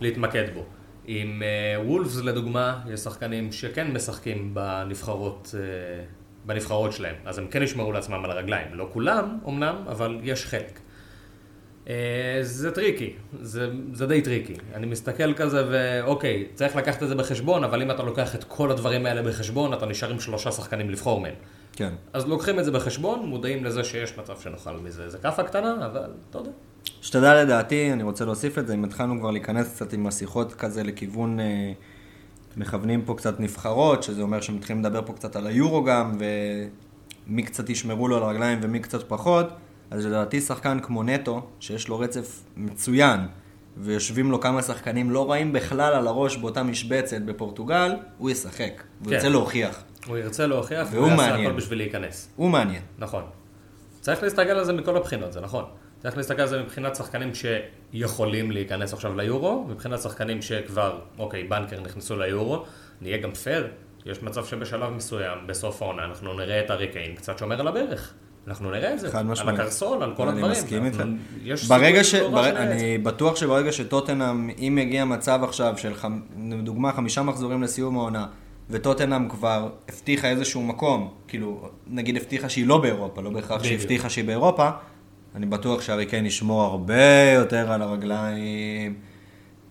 להתמקד 0.00 0.44
בו. 0.54 0.64
עם 1.06 1.42
אה, 1.42 1.80
וולפס 1.84 2.16
לדוגמה, 2.16 2.80
יש 2.92 3.00
שחקנים 3.00 3.52
שכן 3.52 3.92
משחקים 3.92 4.54
בנבחרות, 4.54 5.54
אה, 5.58 6.04
בנבחרות 6.46 6.92
שלהם, 6.92 7.14
אז 7.24 7.38
הם 7.38 7.46
כן 7.46 7.62
ישמרו 7.62 7.92
לעצמם 7.92 8.24
על 8.24 8.30
הרגליים. 8.30 8.66
לא 8.72 8.88
כולם, 8.92 9.38
אמנם, 9.48 9.76
אבל 9.88 10.18
יש 10.22 10.46
חלק. 10.46 10.80
אה, 11.88 12.38
זה 12.42 12.70
טריקי, 12.70 13.12
זה, 13.40 13.70
זה 13.92 14.06
די 14.06 14.22
טריקי. 14.22 14.54
אני 14.74 14.86
מסתכל 14.86 15.34
כזה 15.34 15.64
ואוקיי, 15.70 16.46
צריך 16.54 16.76
לקחת 16.76 17.02
את 17.02 17.08
זה 17.08 17.14
בחשבון, 17.14 17.64
אבל 17.64 17.82
אם 17.82 17.90
אתה 17.90 18.02
לוקח 18.02 18.34
את 18.34 18.44
כל 18.44 18.70
הדברים 18.70 19.06
האלה 19.06 19.22
בחשבון, 19.22 19.72
אתה 19.72 19.86
נשאר 19.86 20.10
עם 20.10 20.20
שלושה 20.20 20.52
שחקנים 20.52 20.90
לבחור 20.90 21.20
מהם. 21.20 21.34
כן. 21.78 21.94
אז 22.12 22.26
לוקחים 22.26 22.58
את 22.58 22.64
זה 22.64 22.70
בחשבון, 22.70 23.26
מודעים 23.26 23.64
לזה 23.64 23.84
שיש 23.84 24.18
מצב 24.18 24.40
שנאכל 24.40 24.76
מזה 24.76 25.04
איזה 25.04 25.18
כאפה 25.18 25.42
קטנה, 25.42 25.86
אבל 25.86 26.10
אתה 26.30 26.38
יודע. 26.38 26.50
שתדע 27.02 27.42
לדעתי, 27.42 27.92
אני 27.92 28.02
רוצה 28.02 28.24
להוסיף 28.24 28.58
את 28.58 28.66
זה, 28.66 28.74
אם 28.74 28.84
התחלנו 28.84 29.20
כבר 29.20 29.30
להיכנס 29.30 29.74
קצת 29.74 29.92
עם 29.92 30.06
השיחות 30.06 30.54
כזה 30.54 30.82
לכיוון, 30.82 31.40
אה, 31.40 31.72
מכוונים 32.56 33.02
פה 33.04 33.14
קצת 33.14 33.40
נבחרות, 33.40 34.02
שזה 34.02 34.22
אומר 34.22 34.40
שמתחילים 34.40 34.84
לדבר 34.84 35.02
פה 35.06 35.12
קצת 35.12 35.36
על 35.36 35.46
היורו 35.46 35.84
גם, 35.84 36.18
ומי 37.26 37.42
קצת 37.42 37.70
ישמרו 37.70 38.08
לו 38.08 38.16
על 38.16 38.22
הרגליים 38.22 38.58
ומי 38.62 38.80
קצת 38.80 39.08
פחות, 39.08 39.46
אז 39.90 40.06
לדעתי 40.06 40.40
שחקן 40.40 40.80
כמו 40.80 41.02
נטו, 41.02 41.42
שיש 41.60 41.88
לו 41.88 41.98
רצף 41.98 42.42
מצוין, 42.56 43.20
ויושבים 43.76 44.30
לו 44.30 44.40
כמה 44.40 44.62
שחקנים 44.62 45.10
לא 45.10 45.30
רעים 45.30 45.52
בכלל 45.52 45.94
על 45.94 46.06
הראש 46.06 46.36
באותה 46.36 46.62
משבצת 46.62 47.20
בפורטוגל, 47.20 47.96
הוא 48.18 48.30
ישחק, 48.30 48.82
והוא 49.00 49.10
כן. 49.10 49.14
ירצה 49.14 49.28
להוכיח. 49.28 49.84
הוא 50.08 50.18
ירצה 50.18 50.46
להוכיח, 50.46 50.88
והוא 50.90 51.08
יעשה. 51.08 51.34
הכל 51.34 51.52
בשביל 51.52 51.78
להיכנס. 51.78 52.32
הוא 52.36 52.50
מעניין. 52.50 52.82
נכון. 52.98 53.22
צריך 54.00 54.22
להסתכל 54.22 54.50
על 54.50 54.64
זה 54.64 54.72
מכל 54.72 54.96
הבחינות, 54.96 55.32
זה 55.32 55.40
נכון. 55.40 55.64
צריך 56.02 56.16
להסתכל 56.16 56.42
על 56.42 56.48
זה 56.48 56.62
מבחינת 56.62 56.96
שחקנים 56.96 57.30
שיכולים 57.34 58.50
להיכנס 58.50 58.92
עכשיו 58.92 59.16
ליורו, 59.16 59.66
מבחינת 59.68 60.00
שחקנים 60.00 60.42
שכבר, 60.42 60.98
אוקיי, 61.18 61.44
בנקר 61.44 61.80
נכנסו 61.80 62.16
ליורו, 62.16 62.64
נהיה 63.00 63.18
גם 63.18 63.32
פייר, 63.32 63.66
יש 64.06 64.22
מצב 64.22 64.44
שבשלב 64.44 64.90
מסוים, 64.90 65.38
בסוף 65.46 65.82
העונה, 65.82 66.04
אנחנו 66.04 66.34
נראה 66.34 66.60
את 66.60 66.70
ארי 66.70 66.88
קיין 66.88 67.14
קצת 67.14 67.38
שומר 67.38 67.60
על 67.60 67.68
הברך. 67.68 68.14
אנחנו 68.48 68.70
נראה 68.70 68.94
את 68.94 69.00
זה. 69.00 69.10
חד 69.10 69.26
משמעית. 69.26 69.48
על 69.48 69.64
הקרסול, 69.64 70.02
על 70.02 70.14
כל 70.14 70.28
אני 70.28 70.32
הדברים. 70.32 70.52
מסכים 70.52 70.84
איתך. 70.84 71.02
ברגע 71.68 72.04
ש... 72.04 72.14
בר... 72.14 72.48
אני 72.48 72.98
בטוח 72.98 73.36
שברגע 73.36 73.72
שטוטנאם, 73.72 74.50
אם 74.58 74.78
יגיע 74.80 75.04
מצב 75.04 75.40
עכשיו 75.44 75.74
של, 75.78 75.94
חמ... 75.94 76.20
לדוגמה, 76.50 76.92
חמישה 76.92 77.22
מחזורים 77.22 77.62
לסיום 77.62 77.98
העונה, 77.98 78.26
וטוטנאם 78.70 79.28
כבר 79.28 79.68
הבטיחה 79.88 80.28
איזשהו 80.28 80.62
מקום, 80.62 81.14
כאילו, 81.28 81.68
נגיד 81.86 82.16
הבטיחה 82.16 82.48
שהיא 82.48 82.66
לא 82.66 82.78
באירופה, 82.78 83.22
לא 83.22 83.30
בהכרח 83.30 83.64
שהיא. 83.64 83.78
הבטיחה 83.78 84.10
שהיא 84.10 84.24
באירופה, 84.24 84.70
אני 85.34 85.46
בטוח 85.46 85.80
שהארי 85.80 86.06
קיין 86.06 86.26
ישמור 86.26 86.62
הרבה 86.62 87.30
יותר 87.34 87.72
על 87.72 87.82
הרגליים. 87.82 88.94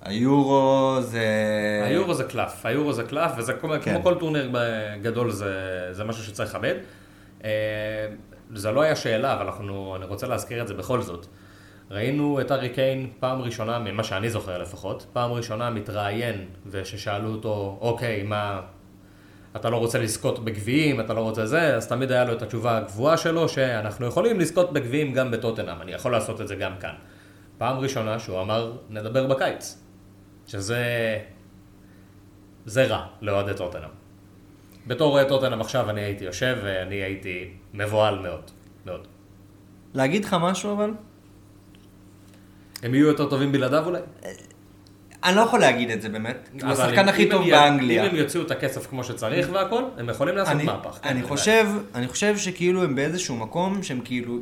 היורו 0.01 0.97
זה... 1.01 1.25
היורו 1.85 2.13
זה 2.13 2.23
קלף, 2.23 2.65
היורו 2.65 2.93
זה 2.93 3.03
קלף, 3.03 3.31
וזה 3.37 3.53
כמו, 3.53 3.73
כן. 3.81 3.93
כמו 3.93 4.03
כל 4.03 4.15
טורניר 4.19 4.51
גדול, 5.01 5.31
זה, 5.31 5.53
זה 5.91 6.03
משהו 6.03 6.23
שצריך 6.23 6.49
לכבד. 6.49 6.75
אה, 7.43 7.49
זה 8.53 8.71
לא 8.71 8.81
היה 8.81 8.95
שאלה, 8.95 9.33
אבל 9.33 9.45
אנחנו, 9.45 9.95
אני 9.95 10.05
רוצה 10.05 10.27
להזכיר 10.27 10.61
את 10.61 10.67
זה 10.67 10.73
בכל 10.73 11.01
זאת. 11.01 11.25
ראינו 11.91 12.41
את 12.41 12.51
ארי 12.51 12.69
קיין 12.69 13.07
פעם 13.19 13.41
ראשונה, 13.41 13.79
ממה 13.79 14.03
שאני 14.03 14.29
זוכר 14.29 14.57
לפחות, 14.57 15.05
פעם 15.13 15.31
ראשונה 15.31 15.69
מתראיין, 15.69 16.45
וששאלו 16.65 17.29
אותו, 17.31 17.77
אוקיי, 17.81 18.23
מה, 18.23 18.61
אתה 19.59 19.69
לא 19.69 19.77
רוצה 19.77 19.99
לזכות 19.99 20.45
בגביעים, 20.45 20.99
אתה 20.99 21.13
לא 21.13 21.19
רוצה 21.19 21.45
זה, 21.45 21.75
אז 21.75 21.87
תמיד 21.87 22.11
היה 22.11 22.25
לו 22.25 22.33
את 22.33 22.41
התשובה 22.41 22.77
הקבועה 22.77 23.17
שלו, 23.17 23.49
שאנחנו 23.49 24.05
יכולים 24.05 24.39
לזכות 24.39 24.73
בגביעים 24.73 25.13
גם 25.13 25.31
בטוטנאם, 25.31 25.81
אני 25.81 25.91
יכול 25.91 26.11
לעשות 26.11 26.41
את 26.41 26.47
זה 26.47 26.55
גם 26.55 26.71
כאן. 26.79 26.93
פעם 27.57 27.77
ראשונה 27.77 28.19
שהוא 28.19 28.41
אמר, 28.41 28.77
נדבר 28.89 29.27
בקיץ. 29.27 29.77
שזה... 30.47 30.83
זה 32.65 32.85
רע 32.85 33.05
לאוהדי 33.21 33.53
טוטנאם. 33.53 33.89
בתור 34.87 35.13
אוהד 35.13 35.27
טוטנאם 35.27 35.61
עכשיו 35.61 35.89
אני 35.89 36.01
הייתי 36.01 36.23
יושב 36.23 36.57
ואני 36.63 36.95
הייתי 36.95 37.51
מבוהל 37.73 38.19
מאוד, 38.19 38.51
מאוד. 38.85 39.07
להגיד 39.93 40.25
לך 40.25 40.35
משהו 40.41 40.73
אבל? 40.73 40.91
הם 42.83 42.93
יהיו 42.93 43.07
יותר 43.07 43.29
טובים 43.29 43.51
בלעדיו 43.51 43.85
אולי? 43.85 43.99
אני 45.27 45.35
לא 45.35 45.41
יכול 45.41 45.59
להגיד 45.59 45.91
את 45.91 46.01
זה 46.01 46.09
באמת. 46.09 46.49
הוא 46.61 46.71
השחקן 46.71 47.09
הכי 47.09 47.29
טוב 47.29 47.49
באנגליה. 47.49 48.03
אם 48.03 48.09
הם 48.09 48.15
יוציאו 48.15 48.43
את 48.43 48.51
הכסף 48.51 48.87
כמו 48.87 49.03
שצריך 49.03 49.49
והכל, 49.53 49.83
הם 49.97 50.09
יכולים 50.09 50.35
לעשות 50.35 50.53
אני, 50.53 50.63
מהפך. 50.63 50.99
אני, 51.03 51.21
כן, 51.21 51.27
חושב, 51.27 51.67
אני 51.95 52.07
חושב 52.07 52.37
שכאילו 52.37 52.83
הם 52.83 52.95
באיזשהו 52.95 53.35
מקום 53.35 53.83
שהם 53.83 54.01
כאילו, 54.03 54.39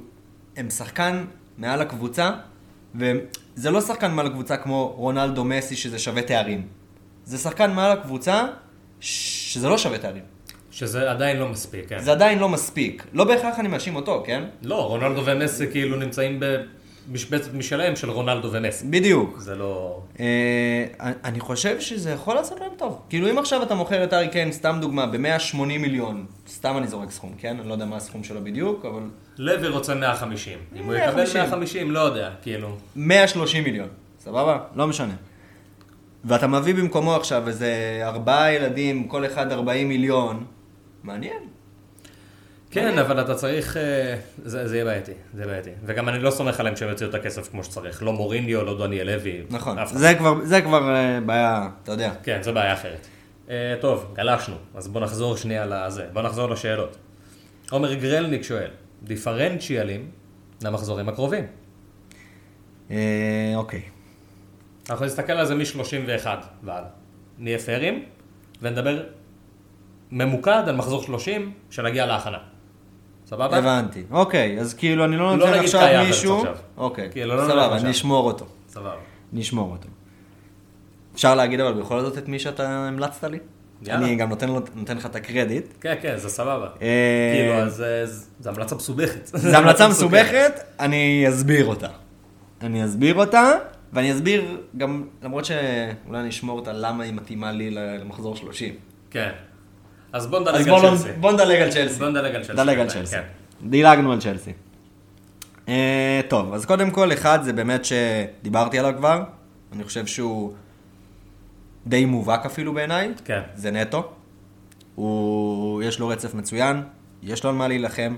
הם 0.58 0.70
שחקן 0.70 1.26
מעל 1.58 1.82
הקבוצה, 1.82 2.32
וזה 2.96 3.72
לא 3.72 3.82
שחקן 3.82 4.12
מעל 4.12 4.26
הקבוצה 4.26 4.58
כמו 4.58 4.94
רונלדו 4.98 5.44
מסי 5.44 5.76
שזה 5.76 6.00
שווה 6.00 6.22
תארים. 6.22 6.68
זה 7.26 7.38
שחקן 7.38 7.74
מעל 7.74 7.92
הקבוצה 7.92 8.46
שזה 9.00 9.70
לא 9.70 9.78
שווה 9.78 9.98
תארים. 9.98 10.24
שזה 10.72 11.12
עדיין 11.12 11.38
לא 11.38 11.50
מספיק, 11.50 11.90
כן. 11.90 12.00
זה 12.00 12.12
עדיין 12.12 12.40
לא 12.40 12.50
מספיק. 12.50 13.04
לא 13.14 13.24
בהכרח 13.24 13.60
אני 13.60 13.68
מאשים 13.68 13.96
אותו, 13.96 14.24
כן? 14.26 14.44
לא, 14.62 14.88
רונלדו 14.88 15.22
ומסי 15.26 15.72
כאילו 15.72 15.98
נמצאים 15.98 16.40
במשבצת 17.08 17.54
משלהם 17.54 17.96
של 17.96 18.10
רונלדו 18.10 18.50
ומסי. 18.52 18.86
בדיוק. 18.90 19.40
זה 19.40 19.56
לא... 19.56 20.00
אה, 20.20 20.86
אני 21.00 21.40
חושב 21.40 21.80
שזה 21.80 22.12
יכול 22.12 22.36
לעשות 22.36 22.60
להם 22.60 22.72
טוב. 22.78 23.02
כאילו 23.10 23.30
אם 23.30 23.38
עכשיו 23.38 23.64
אתה 23.64 23.76
מוכר 23.76 24.04
את 24.04 24.14
ארי 24.14 24.30
קיין, 24.30 24.52
סתם 24.52 24.78
דוגמה, 24.82 25.06
ב-180 25.06 25.58
מיליון, 25.58 26.26
סתם 26.50 26.78
אני 26.78 26.88
זורק 26.88 27.12
סכום, 27.12 27.34
כן? 27.38 27.58
אני 27.60 27.68
לא 27.68 27.74
יודע 27.74 27.86
מה 27.86 27.96
הסכום 27.96 28.24
שלו 28.24 28.44
בדיוק, 28.44 28.86
אבל 28.86 29.02
לוי 29.38 29.68
רוצה 29.68 29.96
150. 29.96 30.60
אם 30.76 30.86
הוא 30.86 30.94
150. 30.94 31.20
יקבל 31.20 31.42
150, 31.42 31.92
לא 31.92 32.00
יודע, 32.00 32.30
כאילו. 32.42 32.76
130 32.96 33.64
מיליון, 33.64 33.88
סבבה? 34.20 34.60
לא 34.76 34.88
משנה. 34.88 35.14
ואתה 36.26 36.48
מביא 36.48 36.76
במקומו 36.76 37.16
עכשיו 37.16 37.48
איזה 37.48 38.02
ארבעה 38.04 38.54
ילדים, 38.54 39.08
כל 39.08 39.26
אחד 39.26 39.52
40 39.52 39.90
מיליון, 39.90 40.46
מעניין. 41.04 41.55
כן, 42.76 43.00
אבל 43.00 43.22
אתה 43.22 43.36
צריך... 43.36 43.78
אה, 43.78 44.16
זה 44.44 44.68
זה 44.68 44.76
יהיה 44.76 44.86
בעייתי, 44.86 45.12
זה 45.34 45.42
יהיה 45.42 45.52
בעייתי. 45.52 45.70
וגם 45.86 46.10
אני 46.10 46.20
לא 46.20 46.32
סומך 46.32 46.60
עליהם 46.60 46.76
שהם 46.76 46.90
יוציאו 46.90 47.10
את 47.10 47.16
הכסף 47.16 47.50
כמו 47.50 47.64
שצריך. 47.64 48.04
לא 48.04 48.14
מוריניו, 48.14 48.64
לא 48.64 48.78
דניאל 48.78 49.16
לוי. 49.16 49.44
נכון. 49.50 49.78
זה 49.86 50.16
כבר, 50.16 50.36
זה 50.44 50.62
כבר 50.62 50.96
אה, 50.96 51.20
בעיה, 51.26 51.70
אתה 51.84 51.92
יודע. 51.92 52.12
כן, 52.24 52.40
זו 52.42 52.54
בעיה 52.54 52.74
אחרת. 52.74 53.08
אה, 53.50 53.76
טוב, 53.82 54.14
גלשנו, 54.16 54.56
אז 54.76 54.88
בוא 54.88 55.02
נחזור 55.02 55.38
שנייה 55.38 55.66
לזה. 55.66 56.06
בוא 56.14 56.22
נחזור 56.22 56.50
לשאלות. 56.50 56.98
עומר 57.72 57.94
גרלניק 57.94 58.42
שואל, 58.42 58.72
דיפרנציאלים 59.04 60.12
למחזורים 60.62 61.10
הקרובים. 61.10 61.48
אוקיי. 63.56 63.82
אנחנו 64.90 65.06
נסתכל 65.06 65.34
על 65.34 65.46
זה 65.46 65.56
מ-31 65.56 66.28
והלאה. 66.64 66.90
נהיה 67.38 67.60
פיירים, 67.60 68.06
ונדבר 68.62 69.04
ממוקד 70.12 70.64
על 70.68 70.76
מחזור 70.76 71.04
30, 71.04 71.54
שנגיע 71.70 72.06
להכנה. 72.06 72.55
סבבה? 73.26 73.58
הבנתי. 73.58 74.04
אוקיי, 74.12 74.60
אז 74.60 74.74
כאילו 74.74 75.06
אני 75.06 75.18
לא 75.18 75.24
לא 75.26 75.36
נותן 75.36 75.52
נגיד 75.52 75.64
עכשיו 75.64 76.04
מישהו. 76.08 76.38
עכשיו. 76.38 76.56
אוקיי, 76.78 77.10
כאילו, 77.12 77.36
לא 77.36 77.48
סבבה, 77.48 77.76
עכשיו. 77.76 77.90
נשמור 77.90 78.28
אותו. 78.28 78.46
סבבה. 78.70 78.96
נשמור 79.34 79.72
אותו. 79.72 79.88
אפשר 81.16 81.36
להגיד 81.36 81.60
אבל 81.60 81.74
בכל 81.74 82.02
זאת 82.02 82.18
את 82.18 82.28
מי 82.28 82.40
שאתה 82.40 82.88
המלצת 82.88 83.24
לי? 83.24 83.40
יאללה. 83.82 84.06
אני 84.06 84.16
גם 84.16 84.30
נותן, 84.30 84.50
נותן 84.76 84.98
לך 84.98 85.06
את 85.06 85.16
הקרדיט. 85.16 85.66
כן, 85.82 85.96
כן, 86.02 86.18
זה 86.18 86.30
סבבה. 86.30 86.68
אה, 86.82 87.34
כאילו, 87.36 87.54
אז 87.54 87.82
אה, 87.82 88.06
זו 88.40 88.50
המלצה 88.50 88.76
מסובכת. 88.76 89.26
זו 89.26 89.58
המלצה 89.58 89.88
מסובכת, 89.94 90.60
אני 90.80 91.26
אסביר 91.30 91.66
אותה. 91.66 91.88
אני 92.62 92.86
אסביר 92.86 93.16
אותה, 93.16 93.52
ואני 93.94 94.12
אסביר 94.12 94.58
גם, 94.78 95.04
למרות 95.24 95.46
שאולי 95.46 96.20
אני 96.20 96.30
אשמור 96.30 96.60
אותה, 96.60 96.74
למה 96.74 97.04
היא 97.04 97.14
מתאימה 97.14 97.52
לי 97.52 97.72
למחזור 97.72 98.36
30. 98.36 98.74
כן. 99.10 99.32
אז 100.16 100.28
בוא 100.28 100.40
נדלג 100.40 100.70
על 100.70 100.76
לא- 100.76 100.90
צ'לסי. 100.90 101.12
בוא 101.20 101.32
נדלג 101.32 101.62
על 101.62 101.72
צ'לסי. 101.72 102.00
בוא 102.00 102.10
נדלג 102.10 102.36
על 102.36 102.44
צ'לסי. 102.44 102.56
דלג 102.58 102.80
על 102.80 102.90
כן. 102.90 102.94
צ'לסי. 102.94 103.16
דילגנו 103.64 104.12
על 104.12 104.22
צ'לסי. 104.22 104.52
אה, 105.70 106.22
טוב, 106.28 106.54
אז 106.54 106.66
קודם 106.66 106.92
כל, 106.92 107.14
אחד 107.14 107.40
זה 107.44 107.54
באמת 107.54 107.82
שדיברתי 107.86 108.80
עליו 108.80 108.94
כבר, 108.98 109.24
אני 109.74 109.84
חושב 109.84 110.06
שהוא 110.06 110.54
די 111.88 112.06
מובהק 112.06 112.46
אפילו 112.46 112.74
בעיניי, 112.74 113.12
כן. 113.26 113.42
זה 113.56 113.72
נטו. 113.72 114.12
הוא, 114.96 115.84
יש 115.84 116.00
לו 116.00 116.08
רצף 116.08 116.34
מצוין, 116.34 116.84
יש 117.24 117.44
לו 117.44 117.50
על 117.50 117.56
מה 117.56 117.68
להילחם. 117.68 118.16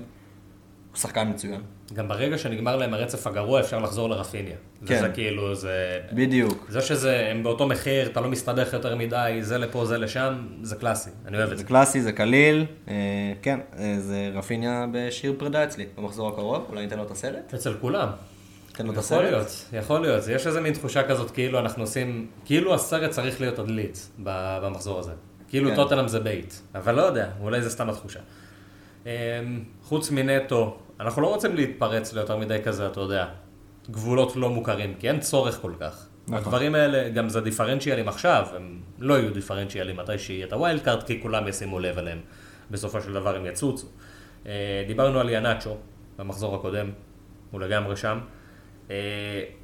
הוא 0.90 0.98
שחקן 0.98 1.28
מצוין. 1.30 1.60
גם 1.94 2.08
ברגע 2.08 2.38
שנגמר 2.38 2.76
להם 2.76 2.94
הרצף 2.94 3.26
הגרוע, 3.26 3.60
אפשר 3.60 3.78
לחזור 3.78 4.08
לרפיניה. 4.10 4.56
כן. 4.86 4.94
וזה 4.98 5.08
כאילו, 5.08 5.54
זה... 5.54 6.00
בדיוק. 6.12 6.66
זה 6.68 6.80
שזה, 6.80 7.28
הם 7.30 7.42
באותו 7.42 7.66
מחיר, 7.66 8.06
אתה 8.06 8.20
לא 8.20 8.28
מסתבך 8.28 8.72
יותר 8.72 8.96
מדי, 8.96 9.38
זה 9.40 9.58
לפה, 9.58 9.84
זה 9.84 9.98
לשם, 9.98 10.46
זה 10.62 10.76
קלאסי, 10.76 11.10
אני 11.26 11.36
אוהב 11.36 11.50
את 11.50 11.56
זה 11.58 11.62
זה. 11.62 11.68
קלאסי, 11.68 12.00
זה 12.02 12.12
קליל, 12.12 12.66
אה, 12.88 12.94
כן, 13.42 13.60
אה, 13.78 13.94
זה 13.98 14.30
רפיניה 14.34 14.86
בשיר 14.92 15.34
פרידה 15.38 15.64
אצלי, 15.64 15.86
במחזור 15.96 16.28
הקרוב, 16.28 16.66
אולי 16.68 16.80
ניתן 16.82 16.96
לו 16.96 17.02
את 17.04 17.10
הסרט? 17.10 17.54
אצל 17.54 17.74
כולם. 17.80 18.08
ניתן 18.70 18.86
לו 18.86 18.92
את 18.92 18.98
יכול 18.98 19.16
הסרט? 19.18 19.22
להיות, 19.32 19.64
יכול 19.72 20.00
להיות. 20.00 20.24
יש 20.28 20.46
איזה 20.46 20.60
מין 20.60 20.72
תחושה 20.72 21.02
כזאת, 21.08 21.30
כאילו 21.30 21.58
אנחנו 21.58 21.82
עושים, 21.82 22.26
כאילו 22.44 22.74
הסרט 22.74 23.10
צריך 23.10 23.40
להיות 23.40 23.58
על 23.58 23.70
לידס 23.70 24.10
ב- 24.22 24.58
במחזור 24.62 24.98
הזה. 24.98 25.12
כאילו 25.48 25.70
כן. 25.70 25.76
טוטנאם 25.76 26.08
זה 26.08 26.20
bait. 26.20 26.54
אבל 26.74 26.94
לא 26.94 27.02
יודע, 27.02 27.28
אולי 27.40 27.62
זה 27.62 27.70
סתם 27.70 27.90
התחושה. 27.90 28.20
אמ, 29.06 29.10
חוץ 29.82 30.10
מנטו, 30.10 30.78
אנחנו 31.00 31.22
לא 31.22 31.26
רוצים 31.26 31.56
להתפרץ 31.56 32.12
ליותר 32.12 32.36
מדי 32.36 32.58
כזה, 32.64 32.86
אתה 32.86 33.00
יודע, 33.00 33.26
גבולות 33.90 34.36
לא 34.36 34.50
מוכרים, 34.50 34.94
כי 34.98 35.08
אין 35.08 35.20
צורך 35.20 35.58
כל 35.62 35.72
כך. 35.80 36.06
נכון. 36.28 36.38
הדברים 36.38 36.74
האלה, 36.74 37.08
גם 37.08 37.28
זה 37.28 37.40
דיפרנציאלים 37.40 38.08
עכשיו, 38.08 38.46
הם 38.56 38.80
לא 38.98 39.14
יהיו 39.14 39.34
דיפרנציאלים 39.34 39.96
מתי 39.96 40.18
שיהיה 40.18 40.46
את 40.46 40.52
ה 40.52 40.58
wild 40.58 40.82
card, 40.82 41.06
כי 41.06 41.22
כולם 41.22 41.48
ישימו 41.48 41.78
לב 41.80 41.98
אליהם. 41.98 42.18
בסופו 42.70 43.00
של 43.00 43.12
דבר 43.12 43.36
הם 43.36 43.46
יצוצו. 43.46 43.86
אה, 44.46 44.84
דיברנו 44.86 45.20
על 45.20 45.30
איהאנצ'ו 45.30 45.76
במחזור 46.18 46.54
הקודם, 46.54 46.90
הוא 47.50 47.60
לגמרי 47.60 47.96
שם. 47.96 48.18
אה, 48.90 48.96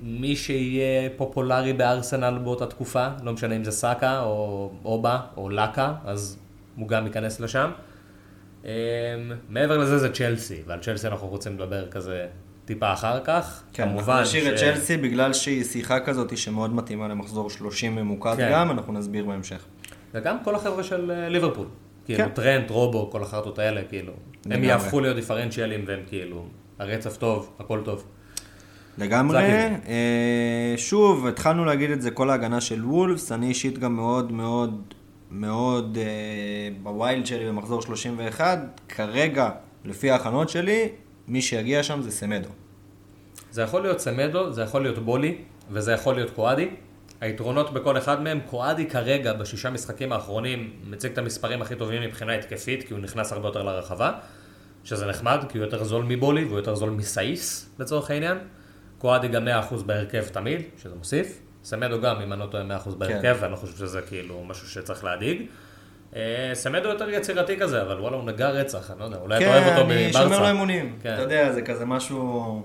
מי 0.01 0.37
שיהיה 0.37 1.11
פופולרי 1.17 1.73
בארסנל 1.73 2.39
באותה 2.39 2.67
תקופה, 2.67 3.09
לא 3.23 3.33
משנה 3.33 3.57
אם 3.57 3.65
זה 3.65 3.71
סאקה 3.71 4.21
או 4.21 4.71
אובה 4.85 5.21
או 5.37 5.51
לאקה, 5.51 5.95
אז 6.05 6.39
הוא 6.77 6.89
גם 6.89 7.07
ייכנס 7.07 7.41
לשם. 7.41 7.71
אה, 8.65 8.71
מעבר 9.49 9.79
לזה 9.79 9.99
זה 9.99 10.13
צ'לסי, 10.13 10.63
ועל 10.67 10.79
צ'לסי 10.81 11.07
אנחנו 11.07 11.29
רוצים 11.29 11.55
לדבר 11.55 11.89
כזה 11.89 12.27
טיפה 12.65 12.93
אחר 12.93 13.21
כך. 13.25 13.63
כן, 13.73 13.89
אנחנו 13.89 14.21
נשאיר 14.23 14.53
את 14.53 14.59
ש- 14.59 14.61
צ'לסי 14.61 14.97
בגלל 14.97 15.33
שהיא 15.33 15.65
שיחה 15.65 16.01
כזאת 16.01 16.37
שמאוד 16.39 16.75
מתאימה 16.75 17.09
למחזור 17.09 17.51
30 17.51 17.95
ממוקד 17.95 18.35
כן. 18.37 18.49
גם, 18.53 18.71
אנחנו 18.71 18.93
נסביר 18.93 19.25
בהמשך. 19.25 19.65
וגם 20.15 20.37
כל 20.45 20.55
החבר'ה 20.55 20.83
של 20.83 21.11
אה, 21.11 21.29
ליברפול. 21.29 21.67
כאילו 22.05 22.19
כן. 22.25 22.29
טרנט, 22.29 22.71
רובו, 22.71 23.11
כל 23.11 23.23
החרטות 23.23 23.59
האלה, 23.59 23.81
כאילו. 23.89 24.13
הם. 24.51 24.65
יהפכו 24.65 25.01
להיות 25.01 25.17
דיפרנציאלים 25.17 25.85
והם 25.87 26.01
כאילו, 26.07 26.47
הרצף 26.79 27.17
טוב, 27.17 27.51
הכל 27.59 27.81
טוב. 27.85 28.05
לגמרי. 28.99 29.39
אה, 29.89 30.75
שוב, 30.77 31.27
התחלנו 31.27 31.65
להגיד 31.65 31.91
את 31.91 32.03
זה 32.03 32.11
כל 32.11 32.31
ההגנה 32.31 32.61
של 32.61 32.85
וולפס, 32.85 33.33
אני 33.33 33.47
אישית 33.49 33.79
גם 33.79 33.97
מאוד 33.97 34.33
מאוד 34.33 34.95
מאוד 35.35 35.99
אה, 36.01 36.69
בווילד 36.83 37.27
שלי 37.27 37.49
במחזור 37.49 37.83
31, 37.83 38.59
כרגע, 38.89 39.51
לפי 39.85 40.11
ההכנות 40.11 40.49
שלי, 40.49 40.89
מי 41.29 41.43
שיגיע 41.43 41.83
שם 41.83 42.03
זה 42.03 42.11
סמדו. 42.11 42.49
זה 43.51 43.63
יכול 43.63 43.83
להיות 43.83 44.01
סמדו, 44.01 44.53
זה 44.53 44.63
יכול 44.63 44.83
להיות 44.83 44.99
בולי, 44.99 45.39
וזה 45.71 45.93
יכול 45.93 46.15
להיות 46.15 46.31
קואדי. 46.31 46.69
היתרונות 47.21 47.73
בכל 47.73 47.99
אחד 47.99 48.23
מהם, 48.23 48.41
קואדי 48.51 48.87
כרגע 48.87 49.33
בשישה 49.33 49.71
משחקים 49.71 50.13
האחרונים 50.13 50.71
מציג 50.91 51.13
את 51.13 51.19
המספרים 51.19 51.63
הכי 51.63 51.77
טובים 51.77 52.03
מבחינה 52.03 52.35
התקפית, 52.35 52.89
כי 52.89 52.95
הוא 52.95 53.01
נכנס 53.01 53.33
הרבה 53.33 53.49
יותר 53.49 53.63
לרחבה, 53.63 54.13
שזה 54.85 55.07
נחמד, 55.07 55.45
כי 55.49 55.59
הוא 55.59 55.65
יותר 55.65 55.85
זול 55.85 56.05
מבולי 56.05 56.45
והוא 56.45 56.59
יותר 56.59 56.75
זול 56.75 56.91
מסאיס 56.91 57.71
לצורך 57.79 58.11
העניין. 58.11 58.39
קואדי 58.99 59.29
גם 59.29 59.49
100% 59.71 59.83
בהרכב 59.87 60.23
תמיד, 60.23 60.63
שזה 60.83 60.95
מוסיף. 60.95 61.41
סמדו 61.65 62.01
גם, 62.01 62.21
אם 62.21 62.33
אני 62.33 62.41
לא 62.41 62.47
טועה, 62.47 62.65
100% 62.87 62.95
בהרכב, 62.95 63.37
ואני 63.41 63.53
לא 63.53 63.57
חושב 63.57 63.77
שזה 63.77 64.01
כאילו 64.01 64.45
משהו 64.45 64.69
שצריך 64.69 65.05
להדאיג. 65.05 65.43
אה, 66.17 66.51
סמדו 66.55 66.89
יותר 66.89 67.11
יצירתי 67.11 67.57
כזה, 67.57 67.83
אבל 67.83 68.01
וואלה, 68.01 68.17
הוא 68.17 68.25
נגע 68.25 68.51
רצח, 68.51 68.91
אני 68.91 69.01
לא 69.01 69.05
יודע, 69.05 69.17
אולי 69.17 69.37
אתה 69.37 69.47
אוהב 69.47 69.65
כן, 69.65 69.71
אותו 69.71 69.91
אני 69.91 70.09
בברסה. 70.09 70.23
שומר 70.23 70.43
לו 70.43 70.51
אמונים. 70.51 70.97
כן. 71.03 71.15
אתה 71.15 71.23
יודע, 71.23 71.53
זה 71.53 71.63
כזה 71.63 71.85
משהו 71.85 72.63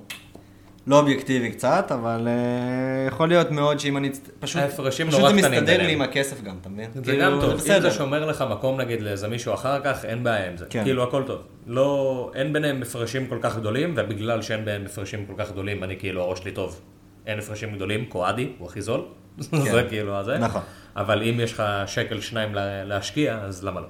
לא 0.88 1.00
אובייקטיבי 1.00 1.52
קצת, 1.52 1.92
אבל 1.94 2.28
אה, 2.28 3.08
יכול 3.08 3.28
להיות 3.28 3.52
מאוד 3.52 3.80
שאם 3.80 3.98
אני... 3.98 4.12
פשוט 4.40 4.62
פשוט 5.10 5.22
זה 5.22 5.34
מסתדר 5.34 5.78
לי. 5.78 5.94
עם 5.94 6.02
הכסף 6.02 6.42
גם, 6.42 6.58
אתה 6.62 6.70
מבין? 6.70 6.90
זה 6.94 7.02
כאילו, 7.04 7.26
גם 7.26 7.38
טוב, 7.42 7.52
אם. 7.52 7.82
זה 7.82 7.92
שומר 7.92 8.26
לך 8.26 8.44
מקום 8.52 8.82
נגיד 8.82 9.02
לאיזה 9.02 9.28
מישהו 9.28 9.54
אחר 9.54 9.80
כך, 9.84 10.06
אין 10.06 10.24
בעיה 10.24 10.50
עם 10.50 10.58
זה. 10.58 10.66
כן. 10.70 10.84
כאילו 10.84 11.04
הכל 11.04 11.24
טוב. 11.28 11.42
לא, 11.68 12.32
אין 12.36 12.54
ביניהם 12.54 12.82
הפרשים 12.82 13.28
כל 13.28 13.38
כך 13.42 13.58
גדולים, 13.58 13.94
ובגלל 13.98 14.42
שאין 14.42 14.66
ביניהם 14.66 14.86
הפרשים 14.86 15.26
כל 15.26 15.34
כך 15.38 15.52
גדולים, 15.52 15.84
אני 15.84 16.00
כאילו 16.00 16.22
הראש 16.22 16.40
שלי 16.40 16.52
טוב. 16.52 16.82
אין 17.30 17.40
הפרשים 17.40 17.76
גדולים, 17.76 18.06
קואדי, 18.06 18.52
הוא 18.58 18.68
הכי 18.68 18.82
זול. 18.82 19.02
זה 19.72 19.86
כאילו 19.90 20.16
הזה. 20.18 20.38
נכון. 20.38 20.62
אבל 20.96 21.24
אם 21.24 21.40
יש 21.40 21.54
לך 21.54 21.64
שקל 21.86 22.22
שניים 22.22 22.56
לה- 22.56 22.84
להשקיע, 22.84 23.38
אז 23.38 23.64
למה 23.64 23.80
לא? 23.82 23.88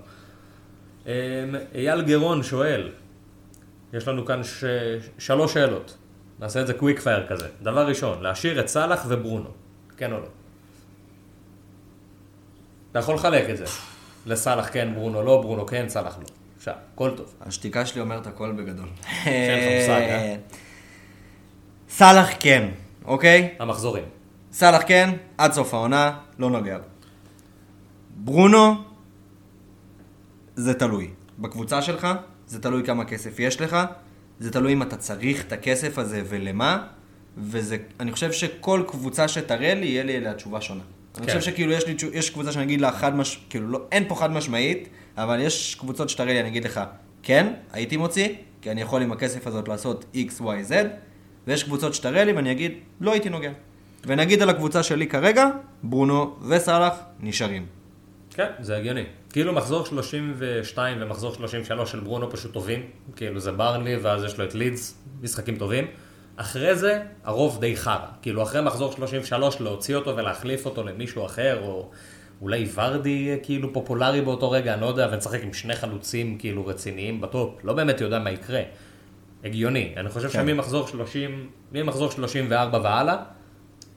אמ, 1.06 1.12
אייל 1.76 2.02
גרון 2.02 2.44
שואל, 2.44 2.90
יש 3.94 4.08
לנו 4.08 4.26
כאן 4.26 4.44
ש... 4.44 4.64
שלוש 5.18 5.54
שאלות. 5.54 5.98
נעשה 6.40 6.62
את 6.62 6.68
זה 6.68 6.74
קוויק 6.74 7.00
פייר 7.00 7.28
כזה. 7.28 7.48
דבר 7.62 7.88
ראשון, 7.88 8.24
להשאיר 8.24 8.60
את 8.60 8.68
סאלח 8.68 9.06
וברונו. 9.08 9.50
כן 9.98 10.12
או 10.12 10.18
לא? 10.18 10.28
אתה 12.92 13.00
יכול 13.00 13.16
לחלק 13.16 13.50
את 13.50 13.58
זה. 13.58 13.66
לסאלח 14.26 14.70
כן, 14.74 14.90
ברונו 14.96 15.24
לא, 15.24 15.42
ברונו 15.42 15.66
כן, 15.68 15.86
סאלח 15.90 16.18
לא. 16.22 16.26
אפשר, 16.58 16.72
הכל 16.94 17.12
טוב. 17.18 17.34
השתיקה 17.42 17.86
שלי 17.86 18.02
אומרת 18.02 18.28
הכל 18.28 18.52
בגדול. 18.52 18.88
שאין 19.24 19.60
לך 19.60 19.80
מושג, 19.82 20.02
אה? 20.10 20.36
סאלח 21.90 22.30
כן, 22.40 22.68
אוקיי? 23.10 23.56
המחזורים. 23.60 24.04
סאלח 24.52 24.82
כן, 24.88 25.10
עד 25.38 25.54
סוף 25.54 25.74
העונה, 25.74 26.18
לא 26.40 26.50
נוגע. 26.50 26.78
ברונו, 28.16 28.76
זה 30.56 30.74
תלוי. 30.74 31.10
בקבוצה 31.40 31.82
שלך, 31.82 32.08
זה 32.48 32.62
תלוי 32.62 32.84
כמה 32.84 33.06
כסף 33.06 33.40
יש 33.40 33.62
לך, 33.62 33.78
זה 34.40 34.52
תלוי 34.52 34.74
אם 34.74 34.82
אתה 34.82 34.98
צריך 34.98 35.46
את 35.46 35.52
הכסף 35.52 35.98
הזה 35.98 36.22
ולמה, 36.30 36.88
וזה, 37.38 37.78
אני 38.00 38.12
חושב 38.12 38.32
שכל 38.32 38.84
קבוצה 38.88 39.28
שתראה 39.28 39.74
לי, 39.74 39.86
יהיה 39.86 40.04
לי 40.04 40.18
אליה 40.18 40.34
תשובה 40.34 40.62
שונה. 40.62 40.84
אני 41.18 41.28
כן. 41.28 41.40
חושב 41.40 41.52
שכאילו 41.52 41.72
יש 41.72 41.88
לי, 41.88 41.96
יש 42.14 42.30
קבוצה 42.30 42.52
שאני 42.52 42.66
אגיד 42.66 42.82
לה 42.82 42.92
חד 42.92 43.16
מש... 43.16 43.40
כאילו 43.50 43.68
לא, 43.68 43.82
אין 43.92 44.04
פה 44.08 44.16
חד 44.16 44.32
משמעית, 44.32 44.90
אבל 45.18 45.40
יש 45.40 45.76
קבוצות 45.76 46.10
שתראה 46.10 46.34
לי, 46.34 46.40
אני 46.40 46.50
אגיד 46.50 46.66
לך, 46.66 46.82
כן, 47.24 47.54
הייתי 47.72 47.98
מוציא, 47.98 48.30
כי 48.62 48.72
אני 48.72 48.82
יכול 48.82 49.02
עם 49.02 49.12
הכסף 49.12 49.48
הזאת 49.48 49.68
לעשות 49.68 50.06
X, 50.14 50.42
Y, 50.42 50.70
Z, 50.70 50.74
ויש 51.48 51.64
קבוצות 51.64 51.94
שתראה 51.94 52.24
לי 52.24 52.34
ואני 52.34 52.52
אגיד, 52.52 52.74
לא 53.02 53.12
הייתי 53.12 53.30
נוגע. 53.30 53.52
ונגיד 54.06 54.42
על 54.42 54.50
הקבוצה 54.50 54.84
שלי 54.84 55.08
כרגע, 55.08 55.48
ברונו 55.84 56.36
וסאלח 56.50 56.94
נשארים. 57.20 57.66
כן, 58.34 58.52
זה 58.60 58.78
הגיוני. 58.78 59.04
כאילו 59.30 59.54
מחזור 59.54 59.86
32 59.86 60.98
ומחזור 61.02 61.34
33 61.34 61.92
של 61.92 62.00
ברונו 62.00 62.32
פשוט 62.32 62.54
טובים. 62.54 62.82
כאילו 63.16 63.40
זה 63.40 63.52
ברנלי 63.52 63.96
ואז 63.96 64.24
יש 64.24 64.38
לו 64.38 64.46
את 64.46 64.56
לידס, 64.56 64.98
משחקים 65.22 65.56
טובים. 65.58 65.88
אחרי 66.36 66.76
זה, 66.76 67.02
הרוב 67.24 67.60
די 67.60 67.78
חרא. 67.78 68.08
כאילו 68.22 68.44
אחרי 68.44 68.62
מחזור 68.62 68.92
33 68.92 69.62
להוציא 69.62 69.96
אותו 69.96 70.18
ולהחליף 70.18 70.66
אותו 70.66 70.84
למישהו 70.84 71.26
אחר, 71.26 71.60
או 71.62 71.90
אולי 72.42 72.68
ורדי 72.76 73.10
יהיה 73.10 73.38
כאילו 73.38 73.74
פופולרי 73.74 74.22
באותו 74.22 74.52
רגע, 74.52 74.74
אני 74.74 74.82
לא 74.82 74.86
יודע, 74.86 75.10
ונשחק 75.12 75.44
עם 75.44 75.54
שני 75.54 75.76
חלוצים 75.76 76.38
כאילו 76.38 76.66
רציניים 76.66 77.22
ב 77.22 77.29
top. 77.29 77.60
לא 77.64 77.74
באמת 77.74 78.02
יודע 78.02 78.20
מה 78.20 78.32
יקרה. 78.32 78.62
הגיוני. 79.44 79.94
אני 79.98 80.10
חושב 80.10 80.28
כן. 80.28 80.34
שממחזור 80.48 80.88
30, 80.88 81.50
ממחזור 81.72 82.12
34 82.12 82.80
והלאה, 82.84 83.16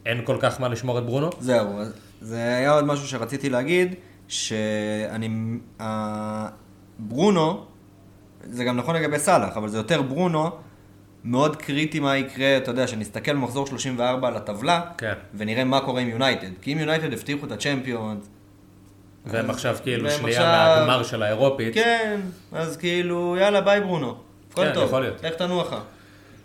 אין 0.07 0.21
כל 0.25 0.37
כך 0.41 0.61
מה 0.61 0.69
לשמור 0.69 0.99
את 0.99 1.07
ברונו. 1.07 1.31
זהו, 1.41 1.81
זה 2.21 2.37
היה 2.57 2.73
עוד 2.73 2.85
משהו 2.85 3.09
שרציתי 3.09 3.51
להגיד, 3.51 3.95
שאני... 4.29 5.29
ה- 5.83 6.49
ברונו, 6.99 7.65
זה 8.45 8.65
גם 8.65 8.77
נכון 8.77 8.97
לגבי 8.97 9.19
סאלח, 9.19 9.57
אבל 9.57 9.69
זה 9.69 9.77
יותר 9.77 10.03
ברונו, 10.03 10.51
מאוד 11.25 11.57
קריטי 11.57 12.01
מה 12.01 12.17
יקרה, 12.17 12.57
אתה 12.57 12.71
יודע, 12.71 12.87
שנסתכל 12.87 13.33
במחזור 13.35 13.67
34 13.67 14.29
על 14.29 14.37
הטבלה, 14.37 14.81
כן. 14.99 15.13
ונראה 15.35 15.65
מה 15.65 15.81
קורה 15.81 16.01
עם 16.01 16.09
יונייטד. 16.09 16.51
כי 16.63 16.73
אם 16.73 16.79
יונייטד 16.79 17.13
הבטיחו 17.13 17.47
את 17.47 17.53
הצ'מפיונס, 17.53 18.29
והם 19.27 19.51
עכשיו 19.51 19.77
כאילו 19.83 20.11
שנייה 20.11 20.29
עכשיו- 20.41 20.77
מהגמר 20.87 21.03
של 21.03 21.23
האירופית. 21.23 21.75
כן, 21.75 22.21
אז 22.53 22.77
כאילו, 22.77 23.37
יאללה, 23.41 23.61
ביי 23.61 23.81
ברונו. 23.81 24.15
הכל 24.53 24.65
כן, 24.65 24.75
טוב, 24.75 24.85
יכול 24.85 25.01
להיות. 25.03 25.25
לך 25.25 25.35
תנוח. 25.35 25.75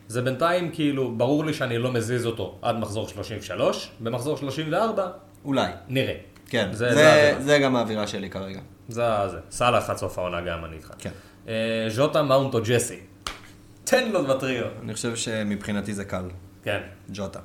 זה 0.07 0.21
בינתיים 0.21 0.71
כאילו, 0.71 1.11
ברור 1.17 1.45
לי 1.45 1.53
שאני 1.53 1.77
לא 1.77 1.91
מזיז 1.91 2.25
אותו 2.25 2.59
עד 2.61 2.75
מחזור 2.75 3.07
33, 3.07 3.91
במחזור 3.99 4.37
34 4.37 5.07
אולי. 5.45 5.71
נראה. 5.87 6.13
כן, 6.49 6.69
זה- 6.71 6.89
זה, 6.89 6.95
זה 6.95 7.35
זה, 7.39 7.59
גם 7.59 7.75
האווירה 7.75 8.07
שלי 8.07 8.29
כרגע. 8.29 8.59
זה 8.89 9.03
זה. 9.31 9.37
סאלח 9.51 9.89
עד 9.89 9.97
סוף 9.97 10.19
העונה 10.19 10.41
גם, 10.41 10.65
אני 10.65 10.75
איתך. 10.75 10.91
כן. 10.99 11.09
אה, 11.47 11.53
ז'וטה 11.89 12.23
מאונט 12.23 12.53
או 12.53 12.59
ג'סי. 12.63 12.99
תן 13.83 14.11
לו 14.11 14.25
בטריו. 14.27 14.65
אני 14.83 14.93
חושב 14.93 15.15
שמבחינתי 15.15 15.93
זה 15.93 16.05
קל, 16.05 16.23
כן. 16.63 16.79
ג'וטה. 17.13 17.39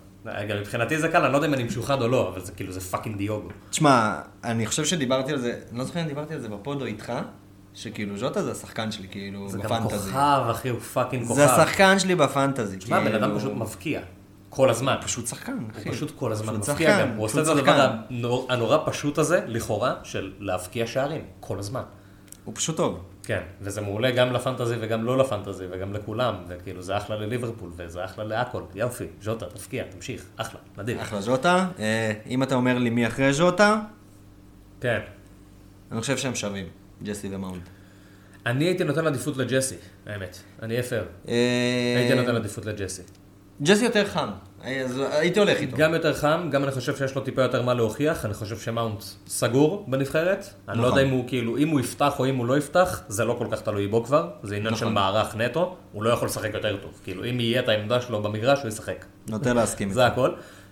גם 0.48 0.56
מבחינתי 0.60 0.98
זה 0.98 1.08
קל, 1.08 1.22
אני 1.24 1.32
לא 1.32 1.38
יודע 1.38 1.48
אם 1.48 1.54
אני 1.54 1.62
משוחד 1.64 2.02
או 2.02 2.08
לא, 2.08 2.28
אבל 2.28 2.40
זה 2.40 2.52
כאילו, 2.52 2.72
זה 2.72 2.80
fucking 2.80 3.16
דיוגו. 3.16 3.48
תשמע, 3.70 4.20
אני 4.44 4.66
חושב 4.66 4.84
שדיברתי 4.84 5.32
על 5.32 5.38
זה, 5.38 5.60
אני 5.70 5.78
לא 5.78 5.84
זוכר 5.84 6.00
אם 6.00 6.06
דיברתי 6.06 6.34
על 6.34 6.40
זה 6.40 6.48
ב 6.48 6.56
pod 6.56 6.80
או 6.80 6.86
איתך, 6.86 7.12
שכאילו 7.74 8.16
ז'וטה 8.18 8.42
זה 8.42 8.52
השחקן 8.52 8.92
שלי, 8.92 9.08
כאילו, 9.08 9.48
זה 9.48 9.58
גם 9.58 9.64
בפנטזי. 9.64 10.10
כוכב, 10.10 10.42
אחי, 10.50 10.68
הוא 10.68 10.80
fucking 10.80 11.22
כוכב. 11.26 11.34
זה 11.34 11.52
השחקן 11.54 11.98
שלי 11.98 12.14
בפנטזי. 12.14 12.76
תשמע, 12.76 13.00
בן 13.00 13.14
אדם 13.14 13.22
כאילו, 13.24 13.38
פשוט 13.38 13.52
מבקיע. 13.52 14.00
כל 14.48 14.70
הזמן. 14.70 14.96
פשוט 15.02 15.26
שחקן, 15.26 15.58
אחי. 15.72 15.88
הוא 15.88 15.94
פשוט 15.94 16.12
כל 16.16 16.32
הזמן 16.32 16.46
פשוט 16.60 16.68
מבקיע 16.70 16.90
שחקן, 16.90 17.08
גם. 17.10 17.16
הוא 17.16 17.24
עושה 17.24 17.42
את 17.42 17.46
הדבר. 17.46 17.90
הנור- 18.10 18.46
הנורא 18.50 18.78
פשוט 18.86 19.18
הזה, 19.18 19.40
לכאורה, 19.46 19.94
של 20.02 20.32
להבקיע 20.38 20.86
שערים. 20.86 21.24
כל 21.40 21.58
הזמן. 21.58 21.82
הוא 22.44 22.54
פשוט 22.54 22.76
טוב. 22.76 23.02
כן, 23.24 23.40
וזה 23.60 23.80
מעולה 23.80 24.10
גם 24.10 24.32
לפנטזי 24.32 24.74
וגם 24.80 25.04
לא 25.04 25.18
לפנטזי 25.18 25.64
וגם 25.70 25.92
לכולם, 25.92 26.34
וכאילו 26.48 26.82
זה 26.82 26.96
אחלה 26.96 27.16
לליברפול 27.16 27.70
וזה 27.76 28.04
אחלה 28.04 28.24
להכל, 28.24 28.62
יופי, 28.74 29.04
ז'וטה, 29.22 29.46
תבקיע, 29.46 29.84
תמשיך, 29.90 30.24
אחלה, 30.36 30.60
מדהים. 30.78 30.98
אחלה 30.98 31.20
ז'וטה. 31.20 31.68
אה, 31.78 32.12
אם 32.26 32.42
אתה 32.42 32.54
אומר 32.54 32.78
לי 32.78 32.90
מי 32.90 33.06
אחרי 33.06 33.32
ז'וטה, 33.32 33.80
כן. 34.80 34.98
אני 35.92 36.00
חושב 36.00 36.16
שהם 36.16 36.34
שווים, 36.34 36.66
ג'סי 37.02 37.28
ומאונט. 37.30 37.68
אני 38.46 38.64
הייתי 38.64 38.84
נותן 38.84 39.06
עדיפות 39.06 39.36
לג'סי, 39.36 39.76
האמת, 40.06 40.38
אני 40.62 40.74
אהיה 40.74 40.82
פייר. 40.82 41.04
אה, 41.28 41.34
הייתי 41.96 42.14
נותן 42.14 42.36
עדיפות 42.36 42.66
לג'סי. 42.66 43.02
ג'סי 43.62 43.84
יותר 43.84 44.06
חם, 44.06 44.28
אז 44.62 45.02
הייתי 45.10 45.40
הולך 45.40 45.58
איתו. 45.58 45.76
גם 45.76 45.94
יותר 45.94 46.14
חם, 46.14 46.48
גם 46.52 46.64
אני 46.64 46.72
חושב 46.72 46.96
שיש 46.96 47.14
לו 47.14 47.22
טיפה 47.22 47.42
יותר 47.42 47.62
מה 47.62 47.74
להוכיח, 47.74 48.24
אני 48.24 48.34
חושב 48.34 48.58
שמאונט 48.58 49.02
סגור 49.26 49.84
בנבחרת. 49.88 50.46
אני 50.68 50.78
לא 50.78 50.84
נכון. 50.84 50.98
יודע 50.98 51.08
אם 51.08 51.14
הוא 51.14 51.24
כאילו, 51.28 51.56
אם 51.56 51.68
הוא 51.68 51.80
יפתח 51.80 52.18
או 52.18 52.26
אם 52.26 52.36
הוא 52.36 52.46
לא 52.46 52.58
יפתח, 52.58 53.02
זה 53.08 53.24
לא 53.24 53.34
כל 53.38 53.46
כך 53.50 53.60
תלוי 53.60 53.86
בו 53.86 54.04
כבר, 54.04 54.30
זה 54.42 54.56
עניין 54.56 54.74
של 54.74 54.84
נכון. 54.84 54.94
מערך 54.94 55.36
נטו, 55.36 55.76
הוא 55.92 56.02
לא 56.02 56.10
יכול 56.10 56.28
לשחק 56.28 56.54
יותר 56.54 56.76
טוב. 56.76 57.00
כאילו, 57.04 57.24
אם 57.24 57.40
יהיה 57.40 57.60
את 57.60 57.68
העמדה 57.68 58.00
שלו 58.00 58.22
במגרש, 58.22 58.62
הוא 58.62 58.68
ישחק. 58.68 59.04
נוטה 59.28 59.52
להסכים. 59.52 59.92
זה 59.92 60.06
הכל. 60.06 60.30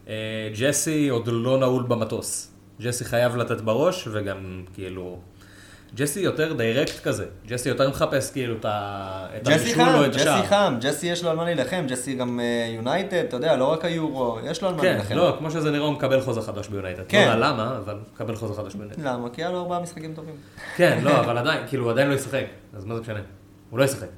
אה, 0.09 0.15
ג'סי 0.61 1.09
עוד 1.09 1.29
לא 1.33 1.59
נעול 1.59 1.83
במטוס. 1.83 2.53
ג'סי 2.81 3.05
חייב 3.05 3.37
לתת 3.37 3.61
בראש, 3.61 4.09
וגם 4.13 4.65
כאילו... 4.75 5.19
ג'סי 5.95 6.21
יותר 6.21 6.53
direct 6.53 7.01
כזה. 7.05 7.25
ג'סי 7.47 7.69
יותר 7.69 7.89
מחפש 7.91 8.31
כאילו 8.31 8.57
את 8.61 8.65
ה- 8.65 9.27
את 9.37 9.49
ג'סי 9.49 9.55
הבישול 9.55 9.85
חם, 9.85 9.95
או 9.99 10.05
את 10.05 10.11
ג'סי 10.11 10.21
השער. 10.21 10.47
חם, 10.47 10.75
ג'סי 10.81 11.07
יש 11.07 11.25
לו 11.25 11.31
על 11.31 11.37
מה 11.37 11.45
להילחם, 11.45 11.85
ג'סי 11.89 12.15
גם 12.15 12.41
יונייטד, 12.77 13.15
אתה 13.29 13.37
יודע, 13.37 13.57
לא 13.57 13.73
רק 13.73 13.85
היורו, 13.85 14.39
יש 14.45 14.63
לו 14.63 14.69
על 14.69 14.75
מה 14.75 14.83
כן, 14.83 14.89
להילחם. 14.93 15.15
לא, 15.15 15.35
כמו 15.39 15.51
שזה 15.51 15.71
נראה, 15.71 15.85
הוא 15.85 15.93
מקבל 15.93 16.21
חוזה 16.21 16.41
חדש 16.41 16.69
ביונייטד. 16.69 16.99
לא 17.01 17.05
כן. 17.09 17.19
יודע 17.35 17.37
למה, 17.49 17.77
אבל 17.85 17.97
מקבל 18.15 18.35
חוזה 18.37 18.55
חדש 18.55 18.75
ביונייטד. 18.75 19.03
למה? 19.03 19.29
כי 19.31 19.43
היה 19.43 19.51
לו 19.51 19.61
ארבעה 19.61 19.81
משחקים 19.81 20.15
טובים. 20.15 20.35
כן, 20.77 20.99
לא, 21.03 21.11
אבל 21.21 21.39
עדיין, 21.39 21.67
כאילו, 21.69 21.85
הוא 21.85 21.91
עדיין 21.93 22.09
לא 22.09 22.15
ישחק. 22.15 22.45
אז 22.77 22.85
מה 22.85 22.95
זה 22.95 23.01
משנה? 23.01 23.21
הוא 23.71 23.79
לא 23.79 23.85
ישחק. 23.85 24.09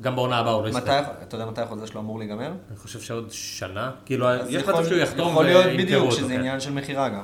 גם 0.00 0.16
בעונה 0.16 0.38
הבאה 0.38 0.52
הוא 0.52 0.62
לא 0.62 0.68
ישחק. 0.68 1.04
אתה 1.28 1.34
יודע 1.36 1.46
מתי 1.46 1.60
החוזה 1.60 1.86
שלו 1.86 2.00
אמור 2.00 2.18
להיגמר? 2.18 2.46
אני 2.70 2.76
חושב 2.76 3.00
שעוד 3.00 3.26
שנה, 3.30 3.90
כאילו, 4.04 4.26
יש 4.48 4.62
מצב 4.62 4.84
שהוא 4.84 4.98
יחתום 4.98 5.28
יכול 5.32 5.44
להיות 5.44 5.64
בדיוק, 5.78 6.10
שזה 6.10 6.28
כן. 6.28 6.38
עניין 6.38 6.60
של 6.60 6.72
מכירה 6.72 7.08
גם. 7.08 7.22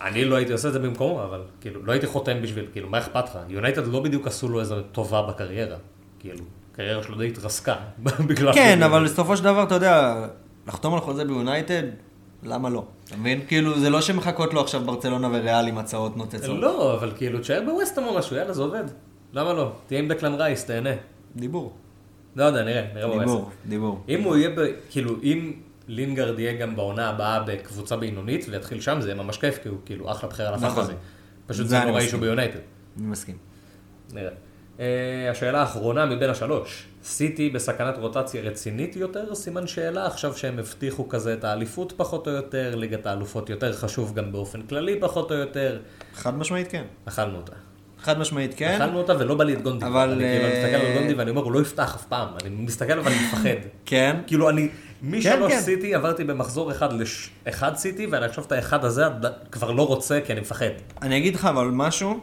אני 0.00 0.24
לא 0.24 0.36
הייתי 0.36 0.52
עושה 0.52 0.68
את 0.68 0.72
זה 0.72 0.78
במקומו, 0.78 1.24
אבל 1.24 1.40
כאילו, 1.60 1.84
לא 1.84 1.92
הייתי 1.92 2.06
חותם 2.06 2.42
בשביל, 2.42 2.66
כאילו, 2.72 2.88
מה 2.88 2.98
אכפת 2.98 3.24
לך? 3.24 3.38
יונייטד 3.48 3.86
לא 3.86 4.00
בדיוק 4.00 4.26
עשו 4.26 4.48
לו 4.48 4.60
איזו 4.60 4.82
טובה 4.92 5.22
בקריירה. 5.22 5.76
כאילו, 6.18 6.44
הקריירה 6.72 7.02
שלו 7.02 7.18
די 7.18 7.26
התרסקה. 7.26 7.74
בגלל 8.28 8.52
כן, 8.52 8.82
אבל 8.82 9.04
בסופו 9.04 9.36
של 9.36 9.44
דבר, 9.44 9.62
אתה 9.62 9.74
יודע, 9.74 10.26
לחתום 10.68 10.94
על 10.94 11.00
חוזה 11.00 11.24
ביונייטד, 11.24 11.82
למה 12.42 12.68
לא? 12.68 12.84
אתה 13.08 13.16
מבין? 13.16 13.40
כאילו, 13.48 13.80
זה 13.80 13.90
לא 13.90 14.00
שמחכות 14.00 14.54
לו 14.54 14.60
עכשיו 14.60 14.80
ברצלונה 14.80 15.28
וריאל 15.32 15.66
עם 15.66 15.78
הצעות 15.78 16.16
נוצצות. 16.16 16.58
לא, 16.58 16.94
אבל 16.94 17.12
כאילו, 17.16 17.38
תשאר 17.38 17.62
בווסטהאם 17.66 18.06
או 18.06 18.18
משהו, 18.18 18.36
יאללה, 18.36 18.52
זה 18.52 18.62
עובד. 18.62 18.84
למה 19.32 19.52
לא? 19.52 19.72
תהיה 19.86 20.00
עם 20.00 20.08
דקלן 20.08 20.34
רייס, 20.34 20.64
תהנה. 20.64 20.90
דיבור. 21.36 21.72
לא 22.36 22.44
יודע, 22.44 22.64
נראה, 22.64 22.84
נראה 22.94 23.06
בווסטהאם. 23.06 23.26
דיבור, 23.28 23.50
דיבור. 23.66 24.04
אם 24.08 24.22
הוא 24.22 24.36
יהיה, 24.36 24.50
כאילו, 24.90 25.14
אם 25.22 25.52
לינגרד 25.88 26.38
יהיה 26.38 26.56
גם 26.56 26.76
בעונה 26.76 27.08
הבאה 27.08 27.40
בקבוצה 27.40 27.96
בינונית 27.96 28.46
ויתחיל 28.50 28.80
שם, 28.80 29.00
זה 29.00 29.08
יהיה 29.08 29.22
ממש 29.22 29.38
כיף, 29.38 29.58
כי 29.62 29.68
הוא 29.68 29.78
כאילו 29.84 30.10
אחלה 30.10 30.30
בחירה 30.30 30.56
נכון. 30.56 30.68
לפנטזי. 30.68 30.92
פשוט 31.46 31.66
זה 31.66 31.78
נוראי 31.78 31.92
מסכים. 31.92 32.08
שהוא 32.08 32.20
ביונייטד. 32.20 32.58
אני 32.98 33.06
מסכים. 33.06 33.36
נראה. 34.12 34.30
Uh, 34.76 34.80
השאלה 35.30 35.60
האחרונה 35.60 36.06
מבין 36.06 36.30
השלוש, 36.30 36.86
סיטי 37.04 37.50
בסכנת 37.50 37.98
רוטציה 37.98 38.42
רצינית 38.42 38.96
יותר? 38.96 39.34
סימן 39.34 39.66
שאלה, 39.66 40.06
עכשיו 40.06 40.36
שהם 40.36 40.58
הבטיחו 40.58 41.08
כזה 41.08 41.34
את 41.34 41.44
האליפות 41.44 41.92
פחות 41.96 42.26
או 42.26 42.32
יותר, 42.32 42.74
ליגת 42.74 43.06
האלופות 43.06 43.50
יותר 43.50 43.72
חשוב 43.72 44.14
גם 44.14 44.32
באופן 44.32 44.62
כללי 44.62 45.00
פחות 45.00 45.30
או 45.30 45.36
יותר, 45.36 45.80
חד 46.14 46.38
משמעית 46.38 46.70
כן. 46.70 46.84
אכלנו 47.04 47.36
אותה. 47.36 47.52
חד 48.04 48.18
משמעית 48.18 48.54
כן. 48.56 48.74
אכלנו 48.74 48.98
אותה 48.98 49.12
ולא 49.18 49.34
בא 49.34 49.44
לי 49.44 49.54
את 49.54 49.62
גונדי. 49.62 49.86
אבל, 49.86 50.10
אני 50.10 50.20
כאילו 50.20 50.44
אה, 50.44 50.62
מסתכל 50.62 50.86
על 50.86 50.98
גונדי 50.98 51.14
ואני 51.14 51.30
אומר, 51.30 51.42
הוא 51.42 51.52
לא 51.52 51.60
יפתח 51.60 51.94
אף 51.94 52.04
פעם. 52.04 52.28
אני 52.44 52.54
מסתכל 52.54 52.98
אבל 52.98 53.12
אני 53.12 53.26
מפחד. 53.26 53.68
כן. 53.86 54.16
כאילו 54.26 54.50
אני, 54.50 54.68
משלוש 55.04 55.52
כן. 55.52 55.60
סיטי 55.60 55.94
עברתי 55.94 56.24
במחזור 56.24 56.70
אחד 56.70 56.88
לאחד 57.46 57.76
סיטי, 57.76 58.06
ואני 58.06 58.24
עכשיו 58.24 58.44
את 58.44 58.52
האחד 58.52 58.84
הזה 58.84 59.02
כבר 59.52 59.70
לא 59.70 59.86
רוצה 59.86 60.20
כי 60.26 60.32
אני 60.32 60.40
מפחד. 60.40 60.66
אני 61.02 61.18
אגיד 61.18 61.34
לך 61.34 61.44
אבל 61.44 61.70
משהו, 61.72 62.20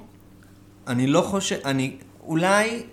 אני 0.87 1.07
לא 1.07 1.21
חושב, 1.21 1.57
אני, 1.65 1.97
אולי 2.23 2.83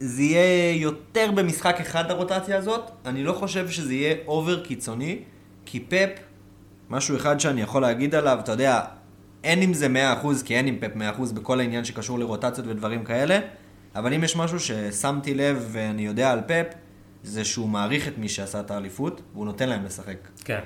זה 0.00 0.22
יהיה 0.22 0.74
יותר 0.80 1.30
במשחק 1.30 1.80
אחד 1.80 2.10
הרוטציה 2.10 2.58
הזאת, 2.58 2.90
אני 3.06 3.24
לא 3.24 3.32
חושב 3.32 3.68
שזה 3.68 3.94
יהיה 3.94 4.14
over 4.26 4.64
קיצוני, 4.64 5.18
כי 5.66 5.80
פפ, 5.80 6.10
משהו 6.90 7.16
אחד 7.16 7.40
שאני 7.40 7.62
יכול 7.62 7.82
להגיד 7.82 8.14
עליו, 8.14 8.38
אתה 8.40 8.52
יודע, 8.52 8.80
אין 9.44 9.62
עם 9.62 9.74
זה 9.74 9.86
100% 10.22 10.26
כי 10.44 10.56
אין 10.56 10.66
עם 10.66 10.76
פפ 10.80 10.96
100% 11.18 11.32
בכל 11.34 11.60
העניין 11.60 11.84
שקשור 11.84 12.18
לרוטציות 12.18 12.66
ודברים 12.66 13.04
כאלה, 13.04 13.38
אבל 13.94 14.14
אם 14.14 14.24
יש 14.24 14.36
משהו 14.36 14.60
ששמתי 14.60 15.34
לב 15.34 15.68
ואני 15.72 16.06
יודע 16.06 16.32
על 16.32 16.40
פפ, 16.46 16.66
זה 17.22 17.44
שהוא 17.44 17.68
מעריך 17.68 18.08
את 18.08 18.18
מי 18.18 18.28
שעשה 18.28 18.60
את 18.60 18.70
האליפות, 18.70 19.20
והוא 19.32 19.46
נותן 19.46 19.68
להם 19.68 19.84
לשחק. 19.84 20.16
כן. 20.44 20.60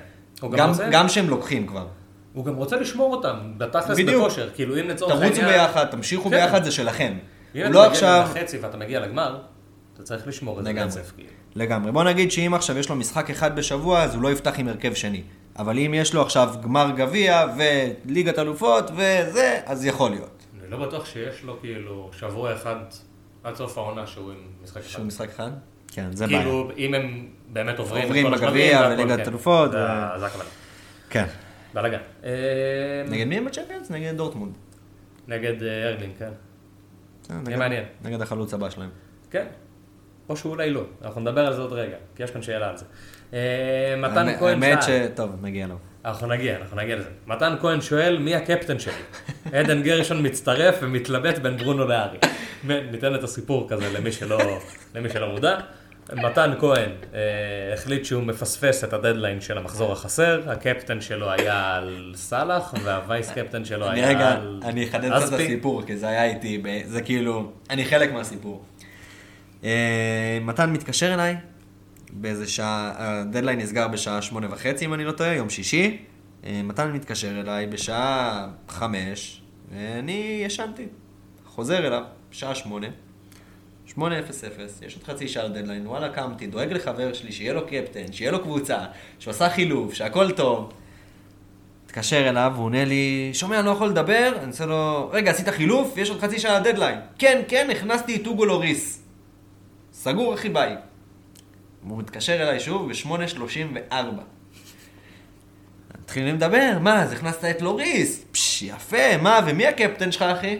גם, 0.51 0.69
רוצה- 0.69 0.89
גם 0.91 1.09
שהם 1.09 1.29
לוקחים 1.29 1.67
כבר. 1.67 1.87
הוא 2.33 2.45
גם 2.45 2.55
רוצה 2.55 2.75
לשמור 2.75 3.15
אותם, 3.15 3.53
בתכלס. 3.57 3.99
בכושר. 3.99 4.49
כאילו 4.55 4.79
אם 4.79 4.87
לצורך 4.87 5.11
תרוצו 5.11 5.25
העניין... 5.25 5.47
ביחד, 5.47 5.85
תמשיכו 5.85 6.23
כן. 6.23 6.29
ביחד, 6.29 6.63
זה 6.63 6.71
שלכם. 6.71 7.17
אם 7.55 7.61
אתה 7.61 7.69
לא 7.69 7.79
מגיע 7.79 7.91
עכשיו... 7.91 8.27
לחצי 8.31 8.57
ואתה 8.57 8.77
מגיע 8.77 8.99
לגמר, 8.99 9.39
אתה 9.93 10.03
צריך 10.03 10.27
לשמור 10.27 10.59
את 10.59 10.63
זה. 10.65 10.71
רצף. 10.83 11.11
כאילו. 11.15 11.29
לגמרי. 11.55 11.91
בוא 11.91 12.03
נגיד 12.03 12.31
שאם 12.31 12.53
עכשיו 12.53 12.77
יש 12.77 12.89
לו 12.89 12.95
משחק 12.95 13.29
אחד 13.29 13.55
בשבוע, 13.55 14.03
אז 14.03 14.15
הוא 14.15 14.23
לא 14.23 14.31
יפתח 14.31 14.53
עם 14.57 14.67
הרכב 14.67 14.93
שני. 14.93 15.23
אבל 15.59 15.79
אם 15.79 15.93
יש 15.93 16.13
לו 16.13 16.21
עכשיו 16.21 16.53
גמר 16.63 16.91
גביע 16.95 17.45
וליגת 17.57 18.39
אלופות 18.39 18.91
וזה, 18.91 19.59
אז 19.65 19.85
יכול 19.85 20.11
להיות. 20.11 20.45
אני 20.61 20.71
לא 20.71 20.77
בטוח 20.87 21.05
שיש 21.05 21.43
לו 21.43 21.57
כאילו 21.61 22.09
שבוע 22.19 22.53
אחד 22.55 22.75
עד 23.43 23.55
סוף 23.55 23.77
העונה 23.77 24.07
שהוא 24.07 24.31
עם 24.31 24.37
משחק 24.63 24.77
אחד. 24.77 24.89
שהוא 24.89 25.05
משחק 25.05 25.29
אחד? 25.29 25.51
כן, 25.97 26.11
זה 26.11 26.27
בעיה. 26.27 26.39
כאילו, 26.39 26.71
אם 26.77 26.93
הם 26.93 27.27
באמת 27.53 27.79
עוברים 27.79 28.03
עוברים 28.03 28.31
בגביע 28.31 28.89
וליגת 28.91 29.19
כן. 29.23 29.29
אלופות, 29.29 29.71
זה 29.71 29.77
הכוונה. 30.25 30.49
כן. 31.09 31.25
בלאגן. 31.73 31.97
אה, 32.23 32.29
נגד 33.09 33.27
מי 33.27 33.37
הם 33.37 33.45
בצ'מפיונס? 33.45 33.91
נגד 33.91 34.17
דורטמונד. 34.17 34.53
נגד 35.27 35.63
אה, 35.63 35.89
ארלינג, 35.89 36.13
כן. 36.19 36.29
אה, 37.31 37.35
נגד- 37.45 37.57
מעניין. 37.57 37.83
נגד 38.03 38.21
החלוץ 38.21 38.53
הבא 38.53 38.69
שלהם. 38.69 38.89
כן. 39.31 39.45
או 40.29 40.37
שאולי 40.37 40.69
לא. 40.69 40.83
אנחנו 41.01 41.21
נדבר 41.21 41.45
על 41.47 41.53
זה 41.53 41.61
עוד 41.61 41.73
רגע, 41.73 41.95
כי 42.15 42.23
יש 42.23 42.31
כאן 42.31 42.41
שאלה 42.41 42.69
על 42.69 42.77
זה. 42.77 42.85
אה, 43.33 43.39
מתן 43.97 44.17
האמת- 44.17 44.39
כהן 44.39 44.63
האמת 44.63 44.83
שאל. 44.83 45.07
ש... 45.07 45.15
טוב, 45.15 45.31
נגיע 45.41 45.67
לו. 45.67 45.75
אנחנו 46.05 46.27
נגיע, 46.27 46.55
אנחנו 46.57 46.77
נגיע 46.77 46.95
לזה. 46.95 47.09
מתן 47.27 47.55
כהן 47.61 47.81
שואל, 47.81 48.17
מי 48.17 48.35
הקפטן 48.35 48.79
שלי? 48.79 48.93
עדן 49.53 49.83
גרשון 49.83 50.25
מצטרף 50.25 50.75
ומתלבט 50.81 51.37
בין 51.37 51.57
ברונו 51.57 51.87
לארי. 51.87 52.17
ניתן 52.63 53.15
את 53.15 53.23
הסיפור 53.23 53.69
כזה 53.69 53.93
למי 53.93 54.11
שלא, 54.11 54.39
למי 54.95 55.09
שלא 55.09 55.31
מודע. 55.31 55.57
מתן 56.15 56.53
כהן 56.59 56.89
אה, 57.13 57.73
החליט 57.73 58.05
שהוא 58.05 58.23
מפספס 58.23 58.83
את 58.83 58.93
הדדליין 58.93 59.41
של 59.41 59.57
המחזור 59.57 59.91
החסר, 59.91 60.51
הקפטן 60.51 61.01
שלו 61.01 61.31
היה 61.31 61.75
על 61.75 62.11
סאלח, 62.15 62.73
והווייס 62.83 63.31
קפטן 63.31 63.65
שלו 63.65 63.89
היה 63.89 64.07
רגע, 64.09 64.31
על 64.31 64.59
אני 64.63 64.83
אחדד 64.89 65.09
קצת 65.23 65.27
את. 65.27 65.39
הסיפור, 65.39 65.83
כי 65.83 65.97
זה 65.97 66.07
היה 66.07 66.25
איתי, 66.25 66.57
ב- 66.57 66.81
זה 66.85 67.01
כאילו, 67.01 67.51
אני 67.69 67.85
חלק 67.85 68.11
מהסיפור. 68.13 68.63
אה, 69.63 70.39
מתן 70.41 70.73
מתקשר 70.73 71.13
אליי, 71.13 71.35
באיזה 72.11 72.47
שעה, 72.47 72.93
הדדליין 72.97 73.59
נסגר 73.59 73.87
בשעה 73.87 74.21
שמונה 74.21 74.47
וחצי, 74.53 74.85
אם 74.85 74.93
אני 74.93 75.05
לא 75.05 75.11
טועה, 75.11 75.33
יום 75.33 75.49
שישי. 75.49 75.97
אה, 76.45 76.61
מתן 76.63 76.91
מתקשר 76.91 77.39
אליי 77.39 77.67
בשעה 77.67 78.47
חמש, 78.69 79.41
ואני 79.71 80.41
ישנתי. 80.45 80.85
חוזר 81.45 81.87
אליו, 81.87 82.03
בשעה 82.31 82.55
שמונה. 82.55 82.87
8:00, 83.87 83.99
יש 84.85 84.95
עוד 84.95 85.03
חצי 85.03 85.27
שעה 85.27 85.43
לדדליין, 85.43 85.87
וואלה 85.87 86.09
קמתי, 86.09 86.47
דואג 86.47 86.73
לחבר 86.73 87.13
שלי, 87.13 87.31
שיהיה 87.31 87.53
לו 87.53 87.67
קפטן, 87.67 88.11
שיהיה 88.11 88.31
לו 88.31 88.41
קבוצה, 88.41 88.77
שהוא 89.19 89.31
עשה 89.31 89.49
חילוף, 89.49 89.93
שהכל 89.93 90.31
טוב. 90.31 90.73
מתקשר 91.85 92.29
אליו, 92.29 92.51
והוא 92.53 92.65
עונה 92.65 92.85
לי, 92.85 93.29
שומע, 93.33 93.59
אני 93.59 93.65
לא 93.65 93.71
יכול 93.71 93.87
לדבר? 93.87 94.31
אני 94.37 94.47
עושה 94.47 94.65
לו, 94.65 95.09
רגע, 95.13 95.31
עשית 95.31 95.49
חילוף? 95.49 95.97
יש 95.97 96.09
עוד 96.09 96.19
חצי 96.19 96.39
שעה 96.39 96.59
לדדליין. 96.59 96.99
כן, 97.19 97.41
כן, 97.47 97.67
הכנסתי 97.71 98.15
את 98.15 98.27
אוגו 98.27 98.45
לוריס. 98.45 99.03
סגור, 99.93 100.33
אחי, 100.33 100.49
ביי. 100.49 100.75
הוא 101.87 101.97
מתקשר 101.97 102.41
אליי 102.41 102.59
שוב 102.59 102.91
ב-8.34. 102.91 103.93
מתחילים 106.01 106.35
לדבר, 106.35 106.77
מה, 106.81 107.03
אז 107.03 107.11
הכנסת 107.11 107.45
את 107.45 107.61
לוריס? 107.61 108.25
פש, 108.31 108.61
יפה, 108.61 109.17
מה, 109.21 109.39
ומי 109.47 109.67
הקפטן 109.67 110.11
שלך, 110.11 110.21
אחי? 110.21 110.59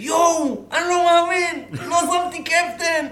יואו, 0.00 0.64
אני 0.72 0.80
לא 0.88 1.04
מאמין, 1.04 1.64
לא 1.88 1.96
שמתי 2.00 2.42
קפטן! 2.42 3.06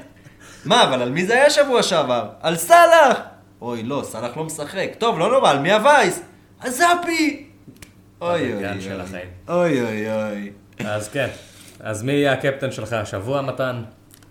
מה, 0.64 0.85
אבל 0.85 1.03
על 1.03 1.11
מי 1.11 1.27
זה 1.27 1.35
היה 1.35 1.51
שבוע 1.51 1.83
שעבר? 1.83 2.29
על 2.40 2.57
סאלח! 2.57 3.18
אוי, 3.61 3.83
לא, 3.83 4.03
סאלח 4.05 4.37
לא 4.37 4.44
משחק. 4.44 4.88
טוב, 4.99 5.18
לא 5.18 5.31
נורא, 5.31 5.51
על 5.51 5.59
מי 5.59 5.72
הווייס? 5.72 6.22
על 6.61 6.70
זאפי! 6.70 7.46
אוי 8.20 8.55
אוי 8.55 8.64
אוי. 8.68 9.20
אוי 9.49 9.81
אוי 9.81 10.12
אוי. 10.12 10.53
אז 10.85 11.09
כן. 11.09 11.29
אז 11.81 12.03
מי 12.03 12.12
יהיה 12.12 12.33
הקפטן 12.33 12.72
שלך 12.72 12.92
השבוע, 12.92 13.42
מתן? 13.42 13.83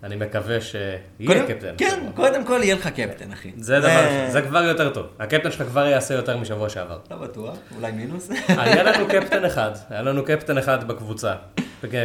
אני 0.03 0.15
מקווה 0.15 0.61
שיהיה 0.61 1.47
קפטן. 1.47 1.75
כן. 1.77 1.99
קודם 2.15 2.45
כל 2.45 2.59
יהיה 2.63 2.75
לך 2.75 2.87
קפטן, 2.87 3.31
אחי. 3.31 3.51
זה 3.57 3.79
דבר, 3.79 4.25
זה 4.29 4.41
כבר 4.41 4.63
יותר 4.63 4.89
טוב. 4.89 5.05
הקפטן 5.19 5.51
שלך 5.51 5.67
כבר 5.67 5.85
יעשה 5.85 6.13
יותר 6.13 6.37
משבוע 6.37 6.69
שעבר. 6.69 6.99
לא 7.11 7.17
בטוח, 7.17 7.57
אולי 7.75 7.91
מינוס. 7.91 8.29
היה 8.47 8.83
לנו 8.83 9.07
קפטן 9.07 9.45
אחד, 9.45 9.71
היה 9.89 10.01
לנו 10.01 10.25
קפטן 10.25 10.57
אחד 10.57 10.87
בקבוצה. 10.87 11.33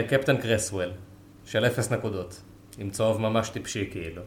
קפטן 0.09 0.37
קרסוול, 0.37 0.91
של 1.45 1.67
אפס 1.67 1.93
נקודות, 1.93 2.43
עם 2.79 2.91
צהוב 2.91 3.21
ממש 3.21 3.49
טיפשי 3.49 3.89
כאילו. 3.91 4.23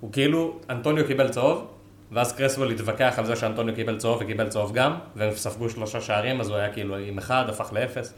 הוא 0.00 0.12
כאילו, 0.12 0.60
אנטוניו 0.70 1.06
קיבל 1.06 1.28
צהוב, 1.28 1.66
ואז 2.12 2.32
קרסוול 2.32 2.70
התווכח 2.70 3.14
על 3.18 3.26
זה 3.26 3.36
שאנטוניו 3.36 3.74
קיבל 3.74 3.98
צהוב 3.98 4.18
וקיבל 4.22 4.48
צהוב 4.48 4.72
גם, 4.72 4.94
והם 5.16 5.34
ספגו 5.34 5.70
שלושה 5.70 6.00
שערים, 6.00 6.40
אז 6.40 6.48
הוא 6.48 6.56
היה 6.56 6.72
כאילו 6.72 6.96
עם 6.96 7.18
אחד, 7.18 7.44
הפך 7.48 7.72
לאפס. 7.72 8.14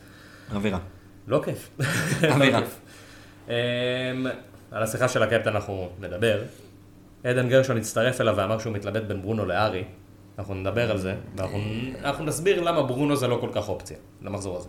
אווירה. 0.55 0.79
לא 1.27 1.41
כיף. 1.45 1.71
אווירה. 2.33 2.61
לא. 2.61 2.67
אמ, 3.49 4.27
על 4.71 4.83
השיחה 4.83 5.09
של 5.09 5.23
הקפטן 5.23 5.49
אנחנו 5.49 5.89
נדבר. 6.01 6.43
עדן 7.25 7.49
גרשון 7.49 7.77
הצטרף 7.77 8.21
אליו 8.21 8.35
ואמר 8.37 8.59
שהוא 8.59 8.73
מתלבט 8.73 9.03
בין 9.03 9.23
ברונו 9.23 9.45
לארי. 9.45 9.85
אנחנו 10.39 10.55
נדבר 10.55 10.91
על 10.91 10.99
זה, 10.99 11.15
ואנחנו 11.37 11.59
אנחנו 12.05 12.25
נסביר 12.25 12.63
למה 12.63 12.83
ברונו 12.83 13.17
זה 13.17 13.29
לא 13.29 13.39
כל 13.41 13.49
כך 13.53 13.69
אופציה, 13.69 13.97
למחזור 14.23 14.57
הזה. 14.57 14.69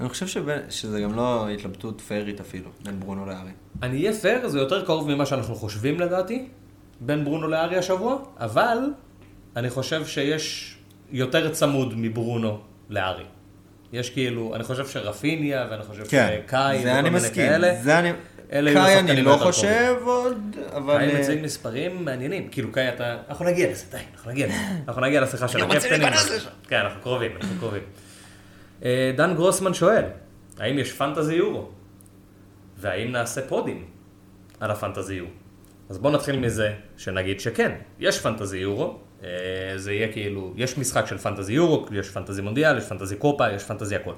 אני 0.00 0.08
חושב 0.08 0.26
שבין- 0.26 0.60
שזה 0.70 1.00
גם 1.00 1.14
לא 1.16 1.48
התלבטות 1.48 2.00
פיירית 2.00 2.40
אפילו, 2.40 2.70
בין 2.84 3.00
ברונו 3.00 3.26
לארי. 3.26 3.50
אני 3.82 3.96
אהיה 4.00 4.12
פייר, 4.12 4.48
זה 4.48 4.58
יותר 4.58 4.84
קרוב 4.84 5.14
ממה 5.14 5.26
שאנחנו 5.26 5.54
חושבים 5.54 6.00
לדעתי, 6.00 6.48
בין 7.00 7.24
ברונו 7.24 7.48
לארי 7.48 7.76
השבוע, 7.76 8.18
אבל 8.40 8.78
אני 9.56 9.70
חושב 9.70 10.06
שיש 10.06 10.76
יותר 11.10 11.50
צמוד 11.50 11.94
מברונו 11.96 12.60
לארי. 12.90 13.24
יש 13.92 14.10
כאילו, 14.10 14.54
אני 14.54 14.64
חושב 14.64 14.86
שרפיניה, 14.86 15.66
ואני 15.70 15.82
חושב 15.82 16.04
כן, 16.08 16.38
שקאי, 16.46 16.82
זה 16.82 16.92
אני 16.92 17.00
וכל 17.00 17.02
מיני 17.02 17.16
מסכים. 17.16 17.34
כאלה. 17.48 17.74
זה 17.82 17.98
אני... 17.98 18.12
אלה 18.52 18.70
יהיו 18.70 18.82
קאי 18.84 18.98
אני 18.98 19.22
לא 19.22 19.36
חושב 19.42 19.94
עוד, 20.04 20.56
אבל... 20.76 20.98
קאי 20.98 21.14
אה, 21.14 21.20
מציג 21.20 21.38
מספרים 21.42 22.04
מעניינים, 22.04 22.48
כאילו 22.48 22.72
קאי 22.72 22.88
אתה, 22.88 23.16
אנחנו 23.28 23.44
נגיע 23.44 23.70
לזה, 23.70 23.84
די, 23.90 23.96
אנחנו 24.16 24.30
נגיע 24.30 24.46
לזה, 24.46 24.56
אנחנו 24.88 25.02
נגיע 25.02 25.20
לשיחה 25.20 25.48
של 25.48 25.62
הקפטנים. 25.62 26.08
כן, 26.68 26.76
אנחנו 26.76 27.02
קרובים, 27.02 27.30
אנחנו 27.40 27.56
קרובים. 27.60 27.82
אה, 28.84 29.12
דן 29.16 29.34
גרוסמן 29.34 29.74
שואל, 29.74 30.04
האם 30.58 30.78
יש 30.78 30.92
פנטזי 30.92 31.34
יורו? 31.34 31.68
והאם 32.76 33.12
נעשה 33.12 33.48
פודים 33.48 33.84
על 34.60 34.70
הפנטזי 34.70 35.14
יורו? 35.14 35.30
אז 35.88 35.98
בואו 35.98 36.12
נתחיל 36.12 36.38
מזה 36.38 36.74
שנגיד 36.96 37.40
שכן, 37.40 37.72
יש 38.00 38.18
פנטזי 38.18 38.58
יורו, 38.58 38.98
אה, 39.24 39.28
זה 39.76 39.92
יהיה 39.92 40.12
כאילו, 40.12 40.52
יש 40.56 40.78
משחק 40.78 41.06
של 41.06 41.18
פנטזי 41.18 41.52
יורו, 41.52 41.86
יש 41.92 42.10
פנטזי 42.10 42.42
מונדיאל, 42.42 42.78
יש 42.78 42.84
פנטזי 42.84 43.16
קופה, 43.16 43.50
יש 43.52 43.64
פנטזי 43.64 43.96
הכל. 43.96 44.12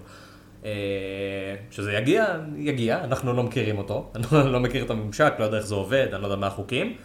אה, 0.65 0.71
שזה 1.71 1.93
יגיע, 1.93 2.37
יגיע, 2.57 3.05
אנחנו 3.05 3.33
לא 3.33 3.43
מכירים 3.43 3.79
אותו, 3.79 4.11
אני 4.15 4.53
לא 4.53 4.61
מכיר 4.61 4.85
את 4.85 4.91
הממשק, 4.91 5.33
לא 5.39 5.45
יודע 5.45 5.59
איך 5.59 5.67
זה 5.67 5.75
עובד, 5.75 6.07
אני 6.13 6.23
לא 6.23 6.27
יודע 6.27 6.37
מה 6.37 6.47
החוקים. 6.47 6.97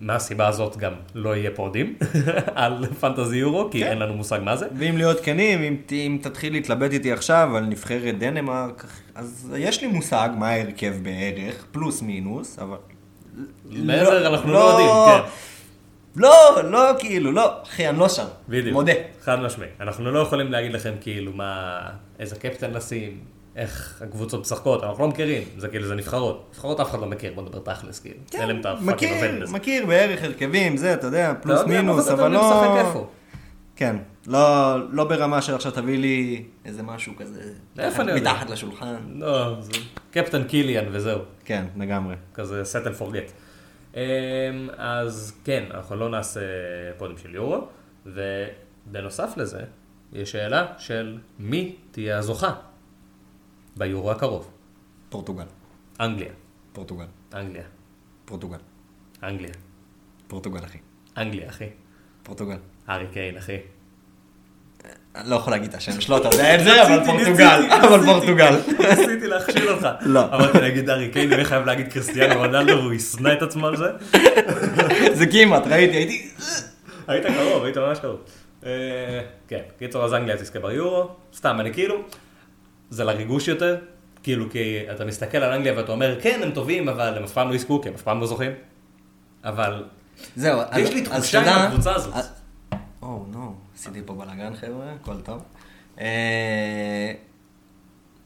מהסיבה 0.00 0.48
הזאת 0.48 0.76
גם 0.76 0.92
לא 1.14 1.36
יהיה 1.36 1.50
פודים 1.50 1.96
על 2.54 2.86
פנטזי 3.00 3.36
יורו, 3.36 3.70
כי 3.70 3.80
כן. 3.80 3.86
אין 3.86 3.98
לנו 3.98 4.14
מושג 4.14 4.38
מה 4.42 4.56
זה. 4.56 4.66
ואם 4.78 4.96
להיות 4.96 5.20
כנים, 5.20 5.62
אם, 5.62 5.76
אם 5.92 6.18
תתחיל 6.22 6.52
להתלבט 6.52 6.92
איתי 6.92 7.12
עכשיו 7.12 7.56
על 7.56 7.64
נבחרת 7.64 8.18
דנמרק, 8.18 8.86
אז 9.14 9.54
יש 9.58 9.82
לי 9.82 9.86
מושג 9.86 10.28
מה 10.38 10.48
ההרכב 10.48 10.94
בערך, 11.02 11.64
פלוס 11.72 12.02
מינוס, 12.02 12.58
אבל... 12.58 12.76
מעבר 13.70 14.26
אנחנו 14.26 14.52
לא 14.52 14.58
יודעים, 14.58 14.90
כן. 15.06 15.30
לא, 16.16 16.30
לא, 16.64 16.80
כאילו, 16.98 17.32
לא, 17.32 17.62
אחי, 17.62 17.88
אני 17.88 17.98
לא 17.98 18.08
שם. 18.08 18.24
בדיוק. 18.48 18.72
מודה. 18.72 18.92
חד 19.20 19.40
משמעי. 19.40 19.68
אנחנו 19.80 20.10
לא 20.10 20.18
יכולים 20.18 20.52
להגיד 20.52 20.72
לכם 20.72 20.92
כאילו 21.00 21.32
מה, 21.32 21.80
איזה 22.18 22.36
קפטן 22.36 22.70
לשים, 22.70 23.20
איך 23.58 24.02
הקבוצות 24.04 24.40
משחקות, 24.40 24.84
אנחנו 24.84 25.02
לא 25.04 25.08
מכירים, 25.10 25.42
זה 25.56 25.68
כאילו, 25.68 25.88
זה 25.88 25.94
נבחרות. 25.94 26.48
נבחרות 26.50 26.80
אף 26.80 26.90
אחד 26.90 26.98
לא 27.00 27.06
מכיר, 27.06 27.32
בוא 27.34 27.42
נדבר 27.42 27.58
תכלס, 27.74 28.00
כאילו. 28.00 28.16
הפאקינג 28.64 29.12
מכיר. 29.12 29.46
מכיר 29.52 29.86
בערך 29.86 30.22
הרכבים, 30.24 30.76
זה, 30.76 30.94
אתה 30.94 31.06
יודע, 31.06 31.32
פלוס 31.42 31.60
יודע, 31.60 31.72
מינוס, 31.80 32.08
אבל 32.08 32.30
לא... 32.30 33.06
כן, 33.76 33.96
לא, 34.26 34.76
לא 34.92 35.04
ברמה 35.04 35.42
של 35.42 35.54
עכשיו 35.54 35.72
תביא 35.72 35.98
לי 35.98 36.44
איזה 36.64 36.82
משהו 36.82 37.12
כזה, 37.16 37.40
איפה 37.78 37.88
מתחת- 37.88 38.00
אני 38.00 38.18
יודע? 38.18 38.32
מתחת 38.32 38.50
לשולחן. 38.50 38.96
לא, 39.14 39.60
זה 39.60 39.72
קפטן 40.10 40.44
קיליאן 40.44 40.84
וזהו. 40.92 41.18
כן, 41.44 41.64
לגמרי. 41.78 42.14
כזה 42.34 42.62
set 42.62 42.86
and 42.86 43.00
forget. 43.02 43.30
אמ, 43.94 44.00
אז 44.76 45.32
כן, 45.44 45.64
אנחנו 45.70 45.96
לא 45.96 46.08
נעשה 46.08 46.40
פודים 46.98 47.16
של 47.18 47.34
יורו, 47.34 47.66
ובנוסף 48.06 49.32
לזה, 49.36 49.60
יש 50.12 50.32
שאלה 50.32 50.66
של 50.78 51.18
מי 51.38 51.76
תהיה 51.90 52.18
הזוכה 52.18 52.52
ביורו 53.78 54.10
הקרוב. 54.10 54.50
פורטוגל, 55.08 55.44
אנגליה, 56.00 56.32
פורטוגל, 56.72 57.04
אנגליה, 57.34 57.62
פורטוגל, 58.24 58.58
אנגליה, 59.22 59.50
פורטוגל, 60.28 60.64
אחי. 60.64 60.78
אנגליה, 61.16 61.48
אחי. 61.48 61.68
פורטוגל. 62.22 62.56
הארי 62.86 63.06
קיין, 63.12 63.36
אחי. 63.36 63.56
לא 65.24 65.36
יכול 65.36 65.52
להגיד 65.52 65.68
את 65.68 65.74
השם 65.74 66.00
שלו, 66.00 66.16
אתה 66.16 66.28
יודע 66.28 66.54
את 66.54 66.64
זה, 66.64 66.82
אבל 66.86 67.04
פורטוגל, 67.04 67.68
אבל. 67.70 68.04
פורטוגל. 68.04 68.54
ניסיתי 68.78 69.26
להכשיל 69.26 69.68
אותך. 69.68 69.88
לא. 70.00 70.24
אמרתי 70.24 70.60
להגיד 70.60 70.90
הארי 70.90 71.10
קיין, 71.10 71.32
אני 71.32 71.44
חייב 71.44 71.66
להגיד 71.66 71.92
קריסטיאנו 71.92 72.40
רונלדו, 72.40 72.78
והוא 72.78 72.92
ישנא 72.92 73.32
את 73.32 73.42
עצמו 73.42 73.66
על 73.66 73.76
זה. 73.76 73.86
זה 75.18 75.26
כמעט, 75.26 75.66
ראיתי, 75.66 75.96
הייתי... 75.96 76.30
היית 77.06 77.26
קרוב, 77.26 77.64
היית 77.64 77.76
ממש 77.76 77.98
קרוב. 77.98 78.20
אה, 78.66 79.20
כן, 79.48 79.62
קיצור, 79.78 80.04
אז 80.04 80.14
אנגליה 80.14 80.36
תזכה 80.36 80.60
ביורו. 80.60 81.08
סתם, 81.34 81.60
אני 81.60 81.72
כאילו, 81.72 82.02
זה 82.90 83.04
לריגוש 83.04 83.48
יותר. 83.48 83.76
כאילו, 84.22 84.50
כי 84.50 84.78
אתה 84.94 85.04
מסתכל 85.04 85.38
על 85.38 85.52
אנגליה 85.52 85.76
ואתה 85.76 85.92
אומר, 85.92 86.20
כן, 86.20 86.40
הם 86.42 86.50
טובים, 86.50 86.88
אבל 86.88 87.16
הם 87.16 87.24
אף 87.24 87.32
פעם 87.32 87.48
לא 87.48 87.54
יזכו, 87.54 87.82
כי 87.82 87.88
הם 87.88 87.94
אף 87.94 88.02
פעם 88.02 88.20
לא 88.20 88.26
זוכים. 88.26 88.50
אבל 89.44 89.84
זהו, 90.36 90.60
יש 90.60 90.88
אז- 90.88 90.94
לי 90.94 91.00
אז 91.00 91.06
תחושה 91.08 91.40
עם 91.40 91.68
הקבוצה 91.72 91.94
הזאת. 91.94 92.14
או, 93.02 93.24
נו, 93.32 93.54
עשיתי 93.78 94.00
פה 94.06 94.14
בלאגן, 94.14 94.54
חבר'ה, 94.56 94.92
הכל 95.00 95.20
טוב. 95.24 95.42
אה, 96.00 97.12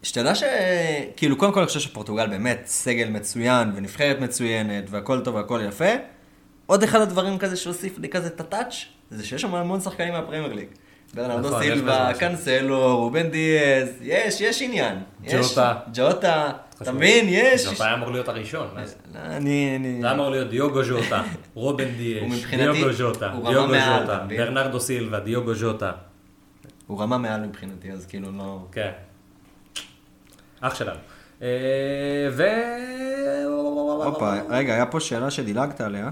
שתדע 0.03 0.35
ש... 0.35 0.42
כאילו, 1.16 1.37
קודם 1.37 1.53
כל 1.53 1.61
אני 1.61 1.66
חושב 1.66 1.81
שפורטוגל 1.81 2.27
באמת 2.27 2.62
סגל 2.66 3.09
מצוין 3.09 3.72
ונבחרת 3.75 4.18
מצוינת 4.20 4.85
והכל 4.90 5.20
טוב 5.20 5.35
והכל 5.35 5.61
יפה. 5.68 5.90
עוד 6.66 6.83
אחד 6.83 7.01
הדברים 7.01 7.38
כזה 7.38 7.57
שהוסיף 7.57 7.98
לי 7.98 8.09
כזה 8.09 8.27
את 8.27 8.40
הטאץ', 8.40 8.75
זה 9.11 9.27
שיש 9.27 9.42
שם 9.42 9.55
המון 9.55 9.81
שחקנים 9.81 10.12
מהפרמייר 10.12 10.53
ליג. 10.53 10.68
ברנרדו 11.14 11.59
סילבה. 11.61 12.11
קאנסלו, 12.18 12.96
רובן 12.98 13.29
דיאז, 13.31 13.88
יש, 14.01 14.40
יש 14.40 14.62
עניין. 14.62 14.98
ג'וטה. 15.31 15.75
ג'וטה, 15.94 16.51
אתה. 16.83 16.92
מבין? 16.92 17.27
יש. 17.29 17.61
זאת 17.61 17.81
היה 17.81 17.94
אמור 17.94 18.11
להיות 18.12 18.29
הראשון. 18.29 18.66
לא, 19.14 19.18
אני... 19.20 19.77
אני- 19.77 19.98
זה 20.01 20.07
היה 20.07 20.14
אמור 20.14 20.31
להיות 20.31 20.48
דיוגו 20.51 20.85
ז'וטה, 20.85 21.22
רובן 21.55 21.85
ומבחינתי, 22.22 22.72
דיוגו 22.79 22.92
רמה 22.92 23.51
דיוגו 23.51 23.75
מבין? 24.25 24.37
ברנרדו 24.38 24.81
סילבה, 24.81 25.20
דיוגו 25.20 25.55
ז'וטה. 25.55 25.92
הוא 26.87 27.03
רמה 27.03 27.18
מעל 27.18 27.40
מבחינתי, 27.40 27.92
אז 27.92 28.07
כאילו 28.07 28.29
לא... 28.38 28.59
כן. 28.72 28.90
אח 30.61 30.75
שלנו. 30.75 30.98
אה, 31.42 31.48
ו... 32.33 32.42
הופה, 34.05 34.35
רגע, 34.48 34.75
היה 34.75 34.87
פה 34.87 35.01
שאלה 35.01 35.31
שדילגת 35.31 35.81
עליה. 35.81 36.11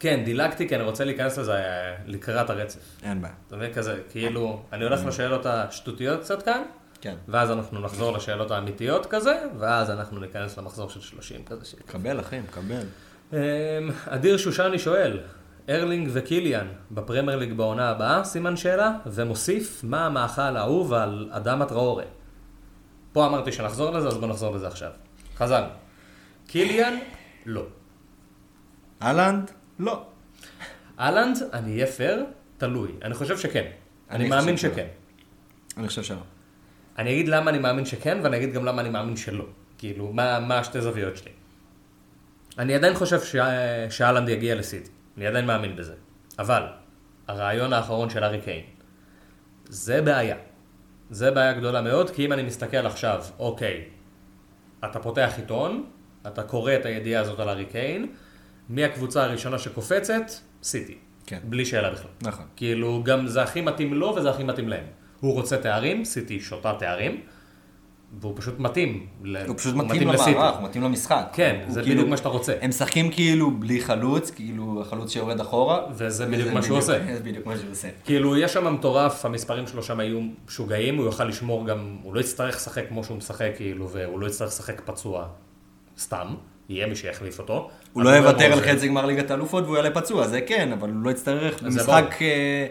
כן, 0.00 0.24
דילגתי 0.24 0.68
כי 0.68 0.76
אני 0.76 0.84
רוצה 0.84 1.04
להיכנס 1.04 1.38
לזה 1.38 1.62
לקראת 2.06 2.50
הרצף. 2.50 2.80
אין 3.02 3.22
בעיה. 3.22 3.34
אתה 3.46 3.56
מבין 3.56 3.72
כזה, 3.72 3.98
כאילו, 4.10 4.62
אני 4.72 4.84
הולך 4.84 5.04
לשאלות 5.04 5.46
השטותיות 5.46 6.20
קצת 6.20 6.42
כאן, 6.42 6.62
כן. 7.00 7.14
ואז 7.28 7.50
אנחנו 7.50 7.80
נחזור 7.80 8.12
לשאלות 8.12 8.50
האמיתיות 8.50 9.06
כזה, 9.06 9.42
ואז 9.58 9.90
אנחנו 9.90 10.20
ניכנס 10.20 10.58
למחזור 10.58 10.90
של 10.90 11.00
30 11.00 11.44
כזה. 11.44 11.64
קבל, 11.86 12.20
אחי, 12.20 12.40
מקבל. 12.40 12.82
אמ, 13.32 13.38
אדיר 14.06 14.36
שושני 14.36 14.78
שואל, 14.78 15.20
ארלינג 15.68 16.08
וקיליאן 16.12 16.66
בפרמייר 16.90 17.38
ליג 17.38 17.52
בעונה 17.52 17.88
הבאה, 17.88 18.24
סימן 18.24 18.56
שאלה, 18.56 18.92
ומוסיף 19.06 19.80
מה 19.84 20.06
המאכל 20.06 20.56
האהוב 20.56 20.92
על 20.92 21.28
אדמה 21.32 21.66
טראורה. 21.66 22.04
פה 23.12 23.26
אמרתי 23.26 23.52
שנחזור 23.52 23.90
לזה, 23.90 24.08
אז 24.08 24.16
בוא 24.18 24.28
נחזור 24.28 24.54
לזה 24.54 24.66
עכשיו. 24.66 24.90
חזרנו. 25.36 25.70
קיליאן, 26.46 26.98
לא. 27.46 27.62
אהלנד? 29.02 29.50
לא. 29.80 30.06
אהלנד, 30.98 31.36
אני 31.52 31.72
אהיה 31.72 31.86
פייר, 31.86 32.24
תלוי. 32.58 32.92
אני 33.02 33.14
חושב 33.14 33.38
שכן. 33.38 33.64
אני, 34.10 34.24
אני 34.24 34.28
מאמין. 34.28 34.56
שכן. 34.56 34.86
אני 35.76 35.88
חושב 35.88 36.02
שלא. 36.02 36.22
אני 36.98 37.10
אגיד 37.12 37.28
למה 37.28 37.50
אני 37.50 37.58
מאמין 37.58 37.84
שכן, 37.84 38.18
ואני 38.22 38.36
אגיד 38.36 38.52
גם 38.52 38.64
למה 38.64 38.80
אני 38.82 38.88
מאמין 38.88 39.16
שלא. 39.16 39.44
כאילו, 39.78 40.12
מה, 40.12 40.40
מה 40.40 40.58
השתי 40.58 40.80
זוויות 40.80 41.16
שלי. 41.16 41.30
אני 42.58 42.74
עדיין 42.74 42.94
חושב 42.94 43.20
ש... 43.20 43.36
שאלנד 43.90 44.28
יגיע 44.28 44.54
לסיטי. 44.54 44.90
אני 45.16 45.26
עדיין 45.26 45.46
מאמין 45.46 45.76
בזה. 45.76 45.94
אבל, 46.38 46.62
הרעיון 47.28 47.72
האחרון 47.72 48.10
של 48.10 48.24
ארי 48.24 48.40
קיין, 48.40 48.64
זה 49.68 50.02
בעיה. 50.02 50.36
זה 51.10 51.30
בעיה 51.30 51.52
גדולה 51.52 51.82
מאוד, 51.82 52.10
כי 52.10 52.26
אם 52.26 52.32
אני 52.32 52.42
מסתכל 52.42 52.86
עכשיו, 52.86 53.24
אוקיי, 53.38 53.84
אתה 54.84 54.98
פותח 54.98 55.32
עיתון, 55.36 55.90
אתה 56.26 56.42
קורא 56.42 56.74
את 56.74 56.86
הידיעה 56.86 57.22
הזאת 57.22 57.40
על 57.40 57.48
ארי 57.48 57.64
קיין, 57.64 58.12
מי 58.68 58.84
הקבוצה 58.84 59.24
הראשונה 59.24 59.58
שקופצת? 59.58 60.30
סיטי. 60.62 60.94
כן. 61.26 61.38
בלי 61.44 61.64
שאלה 61.64 61.90
בכלל. 61.90 62.10
נכון. 62.22 62.44
כאילו, 62.56 63.02
גם 63.04 63.26
זה 63.26 63.42
הכי 63.42 63.60
מתאים 63.60 63.94
לו 63.94 64.14
וזה 64.16 64.30
הכי 64.30 64.44
מתאים 64.44 64.68
להם. 64.68 64.84
הוא 65.20 65.32
רוצה 65.34 65.56
תארים, 65.56 66.04
סיטי 66.04 66.40
שותה 66.40 66.72
תארים, 66.78 67.20
והוא 68.20 68.32
פשוט 68.36 68.58
מתאים. 68.58 69.06
ל- 69.22 69.36
הוא 69.36 69.56
פשוט 69.58 69.74
מתאים 69.74 70.08
לסיטי. 70.08 70.30
למערך, 70.30 70.56
הוא 70.56 70.68
מתאים 70.68 70.82
למשחק. 70.82 71.28
כן, 71.32 71.60
הוא 71.64 71.74
זה 71.74 71.80
כאילו- 71.82 71.94
בדיוק 71.94 72.08
מה 72.10 72.16
שאתה 72.16 72.28
רוצה. 72.28 72.54
הם 72.60 72.68
משחקים 72.68 73.10
כאילו 73.10 73.50
בלי 73.50 73.80
חלוץ, 73.80 74.30
כאילו 74.30 74.80
החלוץ 74.82 75.12
שיורד 75.12 75.40
אחורה. 75.40 75.80
וזה 75.92 76.26
בדיוק 76.26 76.48
מה 76.52 76.62
שהוא 76.62 76.78
עושה. 76.78 76.98
זה 77.16 77.22
בדיוק 77.22 77.46
מה 77.46 77.56
שהוא 77.56 77.70
עושה. 77.70 77.88
כאילו, 78.04 78.36
יש 78.36 78.52
שם 78.52 78.74
מטורף, 78.74 79.24
המספרים 79.24 79.66
שלו 79.66 79.82
שם 79.82 80.00
היו 80.00 80.20
משוגעים, 80.48 80.96
הוא 80.96 81.04
יוכל 81.04 81.24
לשמור 81.24 81.66
גם, 81.66 81.96
הוא 82.02 82.14
לא 82.14 82.20
יצטרך 82.20 82.56
לשחק 82.56 82.88
כמו 82.88 83.04
שהוא 83.04 83.16
משחק, 83.16 83.50
כאילו, 83.56 83.88
והוא 83.88 84.20
לא 84.20 84.26
יצטרך 84.26 84.48
לשחק 84.48 84.80
פצוע 84.84 85.28
סתם, 85.98 86.26
יהיה 86.70 86.86
מי 86.86 86.96
שיחליף 86.96 87.38
אותו. 87.38 87.70
הוא 87.92 88.02
לא 88.02 88.08
אבל 88.08 88.16
יוותר 88.16 88.52
על 88.52 88.60
חצי 88.60 88.88
גמר 88.88 89.06
ליגת 89.06 89.30
האלופות 89.30 89.64
והוא 89.64 89.76
יעלה 89.76 89.90
פצוע, 89.90 90.26
זה 90.26 90.40
כן, 90.40 90.72
אבל 90.72 90.90
הוא 90.90 91.02
לא 91.02 91.10
יצטרך 91.10 91.62
במשחק 91.62 92.14
אה, 92.20 92.66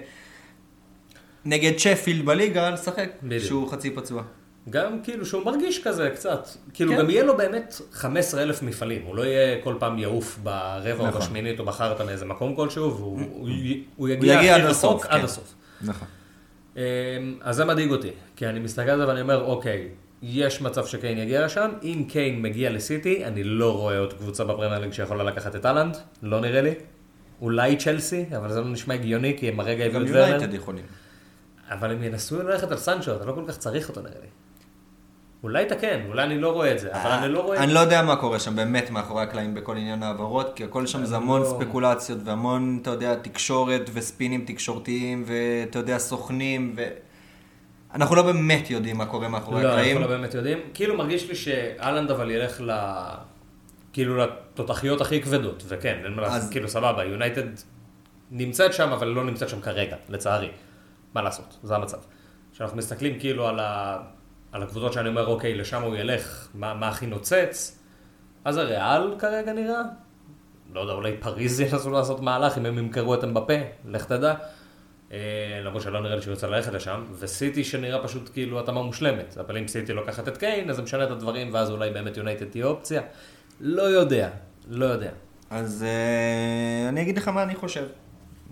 נגד 1.45 1.79
שפילד 1.79 2.25
בליגה 2.25 2.69
לשחק. 2.69 3.09
שהוא 3.39 3.71
חצי 3.71 3.91
פצוע. 3.91 4.23
גם 4.69 5.01
כאילו 5.03 5.25
שהוא 5.25 5.45
מרגיש 5.45 5.83
כזה 5.83 6.09
קצת, 6.15 6.47
כאילו 6.73 6.91
כן. 6.91 6.99
גם 6.99 7.09
יהיה 7.09 7.23
לו 7.23 7.37
באמת 7.37 7.81
15 7.91 8.41
אלף 8.41 8.63
מפעלים, 8.63 9.01
הוא 9.05 9.15
לא 9.15 9.21
יהיה 9.21 9.61
כל 9.63 9.75
פעם 9.79 9.99
יעוף 9.99 10.39
ברבע 10.43 10.99
או 10.99 11.07
נכון. 11.07 11.21
בשמינית 11.21 11.59
או 11.59 11.65
בחרטא 11.65 12.03
מאיזה 12.03 12.25
מקום 12.25 12.55
כלשהו, 12.55 12.97
והוא 12.97 13.19
הוא 13.19 13.27
הוא 13.29 13.49
הוא 13.95 14.09
יגיע 14.09 14.33
יגיע 14.33 14.55
הכי 14.55 14.63
עד 14.63 14.69
הסוף, 14.69 15.05
עד 15.05 15.19
כן. 15.19 15.25
הסוף. 15.25 15.53
נכון. 15.81 16.07
אמ, 16.77 16.81
אז 17.41 17.55
זה 17.55 17.65
מדאיג 17.65 17.91
אותי, 17.91 18.11
כי 18.35 18.47
אני 18.47 18.59
מסתכל 18.59 18.89
על 18.89 18.99
זה 18.99 19.07
ואני 19.07 19.21
אומר, 19.21 19.43
אוקיי, 19.43 19.87
יש 20.21 20.61
מצב 20.61 20.85
שקיין 20.85 21.17
יגיע 21.17 21.45
לשם, 21.45 21.69
אם 21.83 22.03
קיין 22.07 22.41
מגיע 22.41 22.69
לסיטי, 22.69 23.25
אני 23.25 23.43
לא 23.43 23.77
רואה 23.77 23.99
עוד 23.99 24.13
קבוצה 24.13 24.43
בפרמייר 24.43 24.79
ליג 24.79 24.93
שיכולה 24.93 25.23
לקחת 25.23 25.55
את 25.55 25.65
אהלנד, 25.65 25.97
לא 26.23 26.41
נראה 26.41 26.61
לי. 26.61 26.73
אולי 27.41 27.75
צ'לסי, 27.75 28.25
אבל 28.37 28.51
זה 28.51 28.61
לא 28.61 28.67
נשמע 28.67 28.93
הגיוני, 28.93 29.37
כי 29.37 29.49
הם 29.49 29.59
הרגע 29.59 29.85
הביאו 29.85 29.99
גם 30.01 30.07
את 30.07 30.11
ורנר. 30.11 30.27
יונייטד 30.27 30.53
יכולים. 30.53 30.83
אבל 31.69 31.91
הם 31.91 32.03
ינסו 32.03 32.43
ללכת 32.43 32.71
על 32.71 32.77
סנצ'ו, 32.77 33.15
אתה 33.15 33.25
לא 33.25 33.31
כל 33.31 33.43
כך 33.47 33.57
צריך 33.57 33.89
אותו 33.89 34.01
נראה 34.01 34.19
לי. 34.21 34.27
אולי 35.43 35.63
אתה 35.63 35.75
כן, 35.75 36.01
אולי 36.07 36.23
אני 36.23 36.39
לא 36.39 36.53
רואה 36.53 36.71
את 36.71 36.79
זה, 36.79 37.01
אבל 37.01 37.11
אני 37.11 37.33
לא 37.33 37.39
רואה... 37.39 37.63
אני 37.63 37.73
לא 37.73 37.79
יודע 37.79 38.01
מה 38.01 38.15
קורה 38.15 38.39
שם 38.39 38.55
באמת 38.55 38.89
מאחורי 38.89 39.23
הקלעים 39.23 39.53
בכל 39.53 39.77
עניין 39.77 40.03
ההעברות, 40.03 40.51
כי 40.55 40.63
הכל 40.63 40.87
שם 40.87 41.05
זה 41.05 41.15
המון 41.15 41.41
לא- 41.41 41.45
ספקולציות 41.59 42.19
והמון, 42.23 42.79
אתה 42.81 42.89
יודע, 42.89 43.15
תקשורת 43.15 43.89
וספינים 43.93 44.43
תקשורתיים, 44.47 45.23
ואתה 45.27 45.79
יודע, 45.79 45.97
סוכנים, 45.97 46.73
ו... 46.77 46.83
אנחנו 47.93 48.15
לא 48.15 48.23
באמת 48.23 48.69
יודעים 48.69 48.97
מה 48.97 49.05
קורה 49.05 49.27
מאחורי 49.27 49.63
לא, 49.63 49.67
הקלעים. 49.67 49.97
אנחנו 49.97 50.11
לא 50.11 50.17
באמת 50.17 50.33
יודעים. 50.33 50.57
כאילו 50.73 50.97
מרגיש 50.97 51.29
לי 51.29 51.35
שאלנד 51.35 52.11
אבל 52.11 52.31
ילך 52.31 52.61
ל... 52.61 52.71
כאילו 53.93 54.17
לתותחיות 54.17 55.01
הכי 55.01 55.21
כבדות, 55.21 55.63
וכן, 55.67 56.01
אין 56.03 56.13
מה 56.13 56.21
לעשות, 56.21 56.51
כאילו 56.51 56.69
סבבה, 56.69 57.03
יונייטד 57.05 57.43
נמצאת 58.31 58.73
שם, 58.73 58.89
אבל 58.91 59.07
לא 59.07 59.23
נמצאת 59.23 59.49
שם 59.49 59.61
כרגע, 59.61 59.95
לצערי. 60.09 60.49
מה 61.13 61.21
לעשות, 61.21 61.57
זה 61.63 61.75
המצב. 61.75 61.97
כשאנחנו 62.53 62.77
מסתכלים 62.77 63.19
כאילו 63.19 63.47
על, 63.47 63.59
ה... 63.59 63.97
על 64.51 64.63
הקבוצות 64.63 64.93
שאני 64.93 65.09
אומר, 65.09 65.27
אוקיי, 65.27 65.55
לשם 65.55 65.81
הוא 65.81 65.95
ילך, 65.95 66.47
מה, 66.53 66.73
מה 66.73 66.87
הכי 66.87 67.07
נוצץ, 67.07 67.79
אז 68.45 68.57
הריאל 68.57 69.15
כרגע 69.19 69.53
נראה. 69.53 69.81
לא 70.73 70.81
יודע, 70.81 70.93
אולי 70.93 71.17
פריז 71.17 71.59
ינסו 71.59 71.91
לעשות 71.91 72.21
מהלך 72.21 72.57
אם 72.57 72.65
הם 72.65 72.77
ימכרו 72.77 73.13
את 73.13 73.23
אמבפה, 73.23 73.53
לך 73.85 74.05
תדע. 74.05 74.33
אה, 75.11 75.17
למרות 75.63 75.81
שלא 75.83 76.01
נראה 76.01 76.15
לי 76.15 76.21
שהוא 76.21 76.31
יוצא 76.31 76.47
ללכת 76.47 76.73
לשם, 76.73 77.03
וסיטי 77.19 77.63
שנראה 77.63 78.03
פשוט 78.03 78.29
כאילו 78.33 78.59
התאמה 78.59 78.81
מושלמת. 78.83 79.37
אבל 79.39 79.57
אם 79.57 79.67
סיטי 79.67 79.93
לוקחת 79.93 80.27
את 80.27 80.37
קיין, 80.37 80.69
אז 80.69 80.75
זה 80.75 80.81
משנה 80.81 81.03
את 81.03 81.11
הדברים, 81.11 81.53
ואז 81.53 81.71
אולי 81.71 81.89
באמת 81.89 82.17
יונייטד 82.17 82.45
תהיה 82.45 82.65
אופציה. 82.65 83.01
לא 83.61 83.81
יודע, 83.81 84.29
לא 84.69 84.85
יודע. 84.85 85.09
אז 85.49 85.85
אה, 85.87 86.89
אני 86.89 87.01
אגיד 87.01 87.17
לך 87.17 87.27
מה 87.27 87.43
אני 87.43 87.55
חושב. 87.55 87.85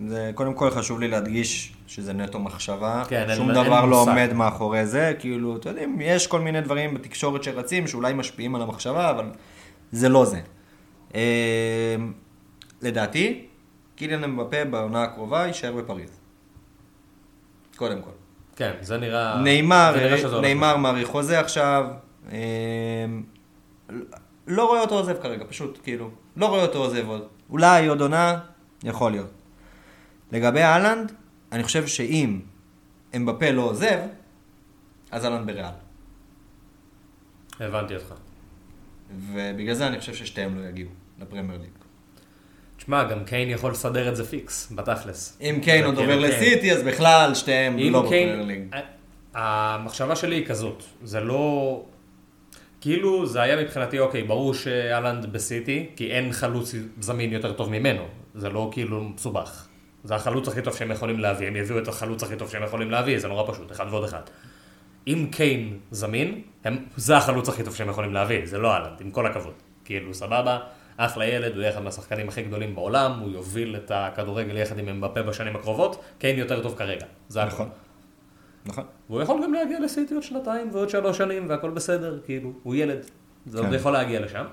זה, 0.07 0.31
קודם 0.35 0.53
כל 0.53 0.71
חשוב 0.71 0.99
לי 0.99 1.07
להדגיש 1.07 1.73
שזה 1.87 2.13
נטו 2.13 2.39
מחשבה. 2.39 3.03
כן, 3.09 3.25
אין- 3.29 3.35
שום 3.37 3.51
אין 3.51 3.63
דבר 3.65 3.85
לא 3.85 3.97
מושג. 3.99 4.11
עומד 4.11 4.33
מאחורי 4.33 4.85
זה, 4.85 5.13
כאילו, 5.19 5.57
אתה 5.57 5.69
יודעים, 5.69 5.97
יש 6.01 6.27
כל 6.27 6.39
מיני 6.39 6.61
דברים 6.61 6.93
בתקשורת 6.93 7.43
שרצים, 7.43 7.87
שאולי 7.87 8.13
משפיעים 8.13 8.55
על 8.55 8.61
המחשבה, 8.61 9.09
אבל 9.09 9.25
זה 9.91 10.09
לא 10.09 10.25
זה. 10.25 10.39
אה, 11.15 11.95
לדעתי, 12.81 13.45
קיליאן 13.95 14.23
אמבפה 14.23 14.65
בעונה 14.65 15.03
הקרובה 15.03 15.45
יישאר 15.47 15.71
בפריז. 15.71 16.09
קודם 17.77 18.01
כל. 18.01 18.11
כן, 18.55 18.73
זה 18.81 18.97
נראה... 18.97 19.41
נאמר, 19.41 19.91
זה 19.93 19.99
נראה 19.99 20.17
שזה 20.17 20.35
הולך 20.35 20.45
נאמר 20.45 20.77
מעריך 20.77 21.07
חוזה 21.07 21.39
עכשיו. 21.39 21.85
אה, 22.31 23.05
לא 24.47 24.65
רואה 24.67 24.81
אותו 24.81 24.95
עוזב 24.95 25.21
כרגע, 25.21 25.45
פשוט, 25.49 25.79
כאילו. 25.83 26.09
לא 26.37 26.45
רואה 26.45 26.61
אותו 26.61 26.79
עוזב 26.79 27.07
עוד. 27.07 27.27
אולי 27.49 27.87
עוד 27.87 28.01
עונה, 28.01 28.39
יכול 28.83 29.11
להיות. 29.11 29.31
לגבי 30.31 30.61
אהלנד, 30.61 31.11
אני 31.51 31.63
חושב 31.63 31.87
שאם 31.87 32.39
אמבפה 33.15 33.51
לא 33.51 33.61
עוזב, 33.61 33.99
אז 35.11 35.25
אהלנד 35.25 35.45
בריאל. 35.47 35.65
הבנתי 37.59 37.95
אותך. 37.95 38.13
ובגלל 39.33 39.73
זה 39.73 39.87
אני 39.87 39.99
חושב 39.99 40.13
ששתיהם 40.13 40.59
לא 40.59 40.67
יגיעו 40.67 40.89
לפרמייר 41.19 41.59
ליג. 41.61 41.69
תשמע, 42.87 43.03
גם 43.03 43.23
קיין 43.23 43.49
יכול 43.49 43.71
לסדר 43.71 44.09
את 44.09 44.15
זה 44.15 44.25
פיקס, 44.25 44.71
בתכלס. 44.75 45.37
אם 45.41 45.59
קיין 45.63 45.85
עוד 45.85 45.97
עובר 45.97 46.07
כאילו 46.07 46.27
קיין. 46.27 46.41
לסיטי, 46.41 46.71
אז 46.71 46.83
בכלל 46.83 47.35
שתיהם 47.35 47.77
לא 47.77 48.01
בפרמייר 48.01 48.09
קיין... 48.09 48.47
ליג. 48.47 48.63
המחשבה 49.33 50.15
שלי 50.15 50.35
היא 50.35 50.45
כזאת, 50.45 50.83
זה 51.03 51.19
לא... 51.19 51.83
כאילו 52.81 53.25
זה 53.25 53.41
היה 53.41 53.61
מבחינתי, 53.61 53.99
אוקיי, 53.99 54.23
ברור 54.23 54.53
שאלנד 54.53 55.25
בסיטי, 55.25 55.85
כי 55.95 56.11
אין 56.11 56.31
חלוץ 56.31 56.75
זמין 56.99 57.33
יותר 57.33 57.53
טוב 57.53 57.69
ממנו, 57.69 58.03
זה 58.35 58.49
לא 58.49 58.69
כאילו 58.71 59.03
מסובך. 59.03 59.67
זה 60.03 60.15
החלוץ 60.15 60.47
הכי 60.47 60.61
טוב 60.61 60.75
שהם 60.75 60.91
יכולים 60.91 61.19
להביא, 61.19 61.47
הם 61.47 61.55
יביאו 61.55 61.79
את 61.79 61.87
החלוץ 61.87 62.23
הכי 62.23 62.35
טוב 62.35 62.49
שהם 62.49 62.63
יכולים 62.63 62.91
להביא, 62.91 63.19
זה 63.19 63.27
נורא 63.27 63.53
פשוט, 63.53 63.71
אחד 63.71 63.85
ועוד 63.89 64.03
אחד. 64.03 64.21
אם 65.07 65.27
קיין 65.31 65.77
זמין, 65.91 66.41
הם, 66.63 66.77
זה 66.97 67.17
החלוץ 67.17 67.49
הכי 67.49 67.63
טוב 67.63 67.75
שהם 67.75 67.89
יכולים 67.89 68.13
להביא, 68.13 68.45
זה 68.45 68.57
לא 68.57 68.73
אהלנד, 68.73 69.01
עם 69.01 69.11
כל 69.11 69.25
הכבוד. 69.25 69.53
כאילו, 69.85 70.13
סבבה, 70.13 70.59
אחלה 70.97 71.25
ילד, 71.25 71.53
הוא 71.53 71.61
יהיה 71.61 71.73
אחד 71.73 71.81
מהשחקנים 71.81 72.27
הכי 72.27 72.43
גדולים 72.43 72.75
בעולם, 72.75 73.19
הוא 73.19 73.31
יוביל 73.31 73.75
את 73.75 73.91
הכדורגל 73.95 74.57
יחד 74.57 74.79
עם 74.79 74.89
אמבפה 74.89 75.21
בשנים 75.21 75.55
הקרובות, 75.55 76.03
קיין 76.17 76.39
יותר 76.39 76.63
טוב 76.63 76.75
כרגע, 76.77 77.05
זה 77.27 77.43
הכל. 77.43 77.53
נכון. 77.53 77.69
נכון. 78.65 78.83
והוא 79.09 79.21
יכול 79.21 79.43
גם 79.43 79.53
להגיע 79.53 79.79
לסיטי 79.79 80.13
עוד 80.13 80.23
שנתיים 80.23 80.69
ועוד 80.73 80.89
שלוש 80.89 81.17
שנים 81.17 81.49
והכל 81.49 81.69
בסדר, 81.69 82.19
כאילו, 82.25 82.51
הוא 82.63 82.75
ילד. 82.75 82.99
זה 83.45 83.57
עוד 83.57 83.67
כן. 83.67 83.73
יכול 83.73 83.91
להגיע 83.91 84.19
לשם. 84.19 84.45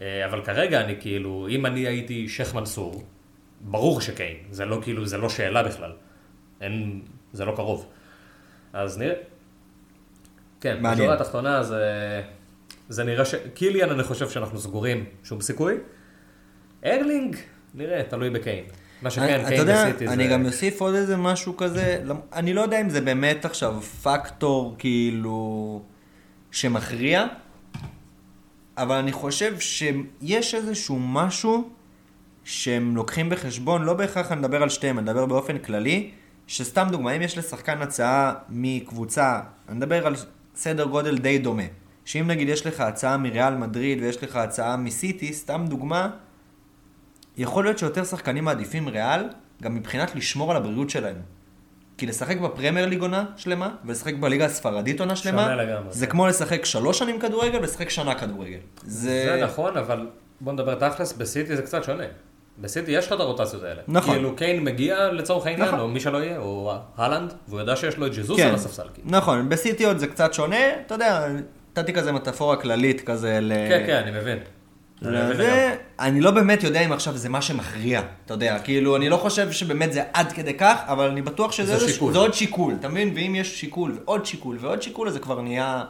אה, 0.00 0.24
אבל 0.24 0.44
כרגע 0.44 0.80
אני 0.80 0.96
כאילו, 1.00 1.46
אם 1.50 1.66
אני 1.66 1.80
הייתי 1.80 2.28
שייח' 2.28 2.54
מנסור, 2.54 3.04
ברור 3.60 4.00
שקיין, 4.00 4.36
זה 4.50 4.64
לא 4.64 4.78
כאילו, 4.82 5.06
זה 5.06 5.18
לא 5.18 5.28
שאלה 5.28 5.62
בכלל. 5.62 5.92
אין, 6.60 7.00
זה 7.32 7.44
לא 7.44 7.52
קרוב. 7.56 7.86
אז 8.72 8.98
נראה. 8.98 9.14
כן. 10.60 10.82
בשורה 10.82 11.14
התחתונה 11.14 11.62
זה, 11.62 12.22
זה 12.88 13.04
נראה 13.04 13.24
ש... 13.24 13.34
קיליאן 13.54 13.90
אני 13.90 14.02
חושב 14.02 14.30
שאנחנו 14.30 14.60
סגורים, 14.60 15.04
שום 15.24 15.40
סיכוי. 15.40 15.74
ארלינג, 16.84 17.36
נראה, 17.74 18.02
תלוי 18.02 18.30
בקיין. 18.30 18.64
מה 19.02 19.10
שכן, 19.10 19.40
אתה 19.40 19.48
קיין 19.48 19.60
יודע, 19.60 19.84
בסיטי 19.88 20.06
זה... 20.06 20.12
אני 20.12 20.28
גם 20.28 20.46
אוסיף 20.46 20.80
עוד 20.80 20.94
איזה 20.94 21.16
משהו 21.16 21.56
כזה, 21.56 22.02
אני 22.32 22.54
לא 22.54 22.60
יודע 22.60 22.80
אם 22.80 22.88
זה 22.90 23.00
באמת 23.00 23.44
עכשיו 23.44 23.80
פקטור 23.80 24.74
כאילו 24.78 25.82
שמכריע, 26.50 27.26
אבל 28.76 28.96
אני 28.96 29.12
חושב 29.12 29.60
שיש 29.60 30.54
איזשהו 30.54 30.98
משהו 30.98 31.70
שהם 32.44 32.96
לוקחים 32.96 33.30
בחשבון, 33.30 33.82
לא 33.82 33.94
בהכרח 33.94 34.32
אני 34.32 34.40
מדבר 34.40 34.62
על 34.62 34.68
שתיהם, 34.68 34.98
אני 34.98 35.04
מדבר 35.04 35.26
באופן 35.26 35.58
כללי, 35.58 36.10
שסתם 36.46 36.88
דוגמא, 36.90 37.16
אם 37.16 37.22
יש 37.22 37.38
לשחקן 37.38 37.82
הצעה 37.82 38.34
מקבוצה, 38.48 39.40
אני 39.68 39.76
מדבר 39.76 40.06
על 40.06 40.14
סדר 40.54 40.84
גודל 40.84 41.18
די 41.18 41.38
דומה, 41.38 41.62
שאם 42.06 42.26
נגיד 42.26 42.48
יש 42.48 42.66
לך 42.66 42.80
הצעה 42.80 43.16
מריאל 43.16 43.54
מדריד 43.54 44.02
ויש 44.02 44.22
לך 44.22 44.36
הצעה 44.36 44.76
מסיטי, 44.76 45.32
סתם 45.32 45.64
דוגמה, 45.68 46.10
יכול 47.36 47.64
להיות 47.64 47.78
שיותר 47.78 48.04
שחקנים 48.04 48.44
מעדיפים 48.44 48.88
ריאל, 48.88 49.28
גם 49.62 49.74
מבחינת 49.74 50.14
לשמור 50.14 50.50
על 50.50 50.56
הבריאות 50.56 50.90
שלהם. 50.90 51.16
כי 51.98 52.06
לשחק 52.06 52.36
בפרמייר 52.38 52.86
ליג 52.86 53.00
עונה 53.00 53.24
שלמה, 53.36 53.74
ולשחק 53.84 54.14
בליגה 54.14 54.44
הספרדית 54.44 55.00
עונה 55.00 55.16
שלמה, 55.16 55.56
זה 55.90 56.06
כן. 56.06 56.12
כמו 56.12 56.26
לשחק 56.26 56.64
שלוש 56.64 56.98
שנים 56.98 57.20
כדורגל 57.20 57.58
ולשחק 57.58 57.90
שנה 57.90 58.14
כדורגל. 58.14 58.58
זה 58.82 59.40
נכון, 59.44 59.76
אבל 59.76 60.06
בוא 60.40 60.52
נדבר 60.52 60.88
תכלס, 60.88 61.12
בסיטי 61.12 61.56
זה 61.56 61.62
קצת 61.62 61.84
שונה. 61.84 62.04
בסיטי 62.58 62.90
יש 62.90 63.06
לך 63.06 63.12
את 63.12 63.20
הרוטציות 63.20 63.62
האלה. 63.62 63.82
נכון. 63.88 64.14
כאילו 64.14 64.36
קיין 64.36 64.64
מגיע 64.64 65.12
לצורך 65.12 65.46
העניין, 65.46 65.68
נכון. 65.68 65.80
או 65.80 65.88
מי 65.88 66.00
שלא 66.00 66.18
יהיה, 66.18 66.38
או 66.38 66.74
הלנד, 66.96 67.34
והוא 67.48 67.60
יודע 67.60 67.76
שיש 67.76 67.96
לו 67.96 68.06
את 68.06 68.12
ג'זוס 68.14 68.36
כן, 68.36 68.48
על 68.48 68.54
הספסל. 68.54 68.86
כאילו. 68.94 69.08
נכון, 69.10 69.48
בסיטי 69.48 69.84
עוד 69.84 69.98
זה 69.98 70.06
קצת 70.06 70.34
שונה, 70.34 70.80
אתה 70.86 70.94
יודע, 70.94 71.28
נתתי 71.78 71.92
כזה 71.92 72.12
מטאפורה 72.12 72.56
כללית 72.56 73.00
כזה 73.00 73.38
ל... 73.42 73.52
כן, 73.68 73.82
כן, 73.86 73.96
אני 73.96 74.10
מבין. 74.10 74.38
אני 75.02 75.10
מבין 75.10 75.22
לגמרי. 75.22 75.36
זה, 75.36 75.76
אני 76.00 76.20
לא 76.20 76.30
באמת 76.30 76.62
יודע 76.62 76.80
אם 76.80 76.92
עכשיו 76.92 77.16
זה 77.16 77.28
מה 77.28 77.42
שמכריע, 77.42 78.02
אתה 78.24 78.34
יודע, 78.34 78.58
כאילו, 78.58 78.96
אני 78.96 79.08
לא 79.08 79.16
חושב 79.16 79.52
שבאמת 79.52 79.92
זה 79.92 80.02
עד 80.12 80.32
כדי 80.32 80.54
כך, 80.54 80.76
אבל 80.86 81.10
אני 81.10 81.22
בטוח 81.22 81.52
שזה 81.52 81.76
זה 81.76 81.92
שיקול. 81.92 82.12
זה 82.12 82.18
עוד 82.18 82.34
שיקול, 82.34 82.74
אתה 82.80 82.88
מבין? 82.88 83.12
ואם 83.14 83.34
יש 83.34 83.60
שיקול 83.60 83.98
ועוד 84.04 84.26
שיקול 84.26 84.58
ועוד 84.60 84.82
שיקול, 84.82 85.08
אז 85.08 85.14
זה 85.14 85.20
כבר 85.20 85.40
נהיה 85.40 85.84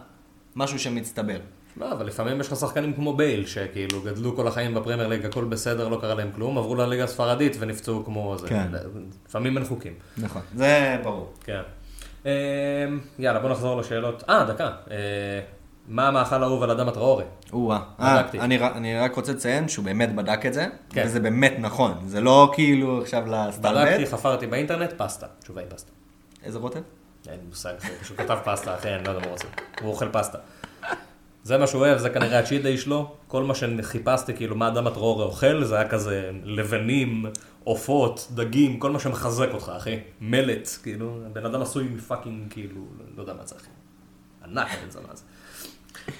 משהו 0.56 0.78
שמצטבר. 0.78 1.38
לא, 1.76 1.92
אבל 1.92 2.06
לפעמים 2.06 2.40
יש 2.40 2.46
לך 2.48 2.56
שחקנים 2.56 2.92
כמו 2.92 3.16
בייל, 3.16 3.46
שכאילו 3.46 4.02
גדלו 4.02 4.36
כל 4.36 4.48
החיים 4.48 4.74
בפרמייר 4.74 5.08
ליג, 5.08 5.26
הכל 5.26 5.44
בסדר, 5.44 5.88
לא 5.88 5.98
קרה 6.00 6.14
להם 6.14 6.30
כלום, 6.34 6.58
עברו 6.58 6.74
לליגה 6.74 7.04
הספרדית 7.04 7.56
ונפצעו 7.60 8.04
כמו 8.04 8.36
זה. 8.38 8.48
כן. 8.48 8.66
לפעמים 9.28 9.56
אין 9.56 9.64
חוקים. 9.64 9.92
נכון. 10.18 10.42
זה 10.54 10.96
ברור. 11.02 11.32
כן. 11.44 11.60
אה, 12.26 12.32
יאללה, 13.18 13.40
בוא 13.40 13.50
נחזור 13.50 13.80
לשאלות. 13.80 14.24
אה, 14.28 14.44
דקה. 14.44 14.70
מה 15.88 16.08
המאכל 16.08 16.42
האהוב 16.42 16.62
על 16.62 16.70
אדם 16.70 16.88
הטראורי? 16.88 17.24
או-אה. 17.52 17.78
אה, 18.00 18.22
בדקתי. 18.22 18.40
אני 18.40 18.98
רק 18.98 19.16
רוצה 19.16 19.32
לציין 19.32 19.68
שהוא 19.68 19.84
באמת 19.84 20.14
בדק 20.14 20.46
את 20.46 20.54
זה, 20.54 20.66
כן. 20.90 21.02
וזה 21.06 21.20
באמת 21.20 21.54
נכון. 21.58 21.94
זה 22.06 22.20
לא 22.20 22.50
כאילו 22.54 23.02
עכשיו 23.02 23.22
לסטלבט. 23.26 23.86
בדקתי, 23.86 24.06
חפרתי 24.06 24.46
באינטרנט, 24.46 24.92
פסטה. 24.96 25.26
התשובה 25.38 25.60
היא 25.60 25.70
פסטה. 25.70 25.90
איזה 26.44 26.58
רוטב? 26.58 26.80
אין 27.28 27.34
לי 27.40 27.46
מושג, 27.48 27.72
הוא 27.88 27.96
פשוט 28.00 28.20
כתב 28.20 28.38
פסטה, 28.44 28.74
אחי, 28.74 28.94
אני 28.94 29.04
לא 29.04 29.08
יודע 29.08 29.20
מה 29.20 29.26
הוא 29.26 29.32
רוצה. 29.32 29.48
הוא 29.80 29.90
אוכל 29.90 30.08
פסטה. 30.08 30.38
זה 31.42 31.58
מה 31.58 31.66
שהוא 31.66 31.80
אוהב, 31.80 31.98
זה 31.98 32.10
כנראה 32.10 32.38
הצ'יט 32.38 32.62
דיי 32.62 32.78
שלו. 32.78 33.14
כל 33.28 33.44
מה 33.44 33.54
שחיפשתי, 33.54 34.34
כאילו, 34.34 34.56
מה 34.56 34.68
אדם 34.68 34.86
הטרור 34.86 35.22
אוכל, 35.22 35.64
זה 35.64 35.76
היה 35.76 35.88
כזה 35.88 36.30
לבנים, 36.44 37.26
עופות, 37.64 38.28
דגים, 38.34 38.78
כל 38.78 38.90
מה 38.90 38.98
שמחזק 38.98 39.48
אותך, 39.52 39.72
אחי. 39.76 40.00
מלט, 40.20 40.68
כאילו, 40.82 41.18
הבן 41.26 41.46
אדם 41.46 41.62
עשוי 41.62 41.84
מפאקינג, 41.84 42.52
כאילו, 42.52 42.80
לא 43.16 43.20
יודע 43.22 43.32
מה 43.32 43.46
זה, 43.46 43.56
אחי. 43.56 43.68
ענק 44.44 44.66
הבן 44.70 44.90
זונה 44.90 45.06
הזה. 45.12 45.22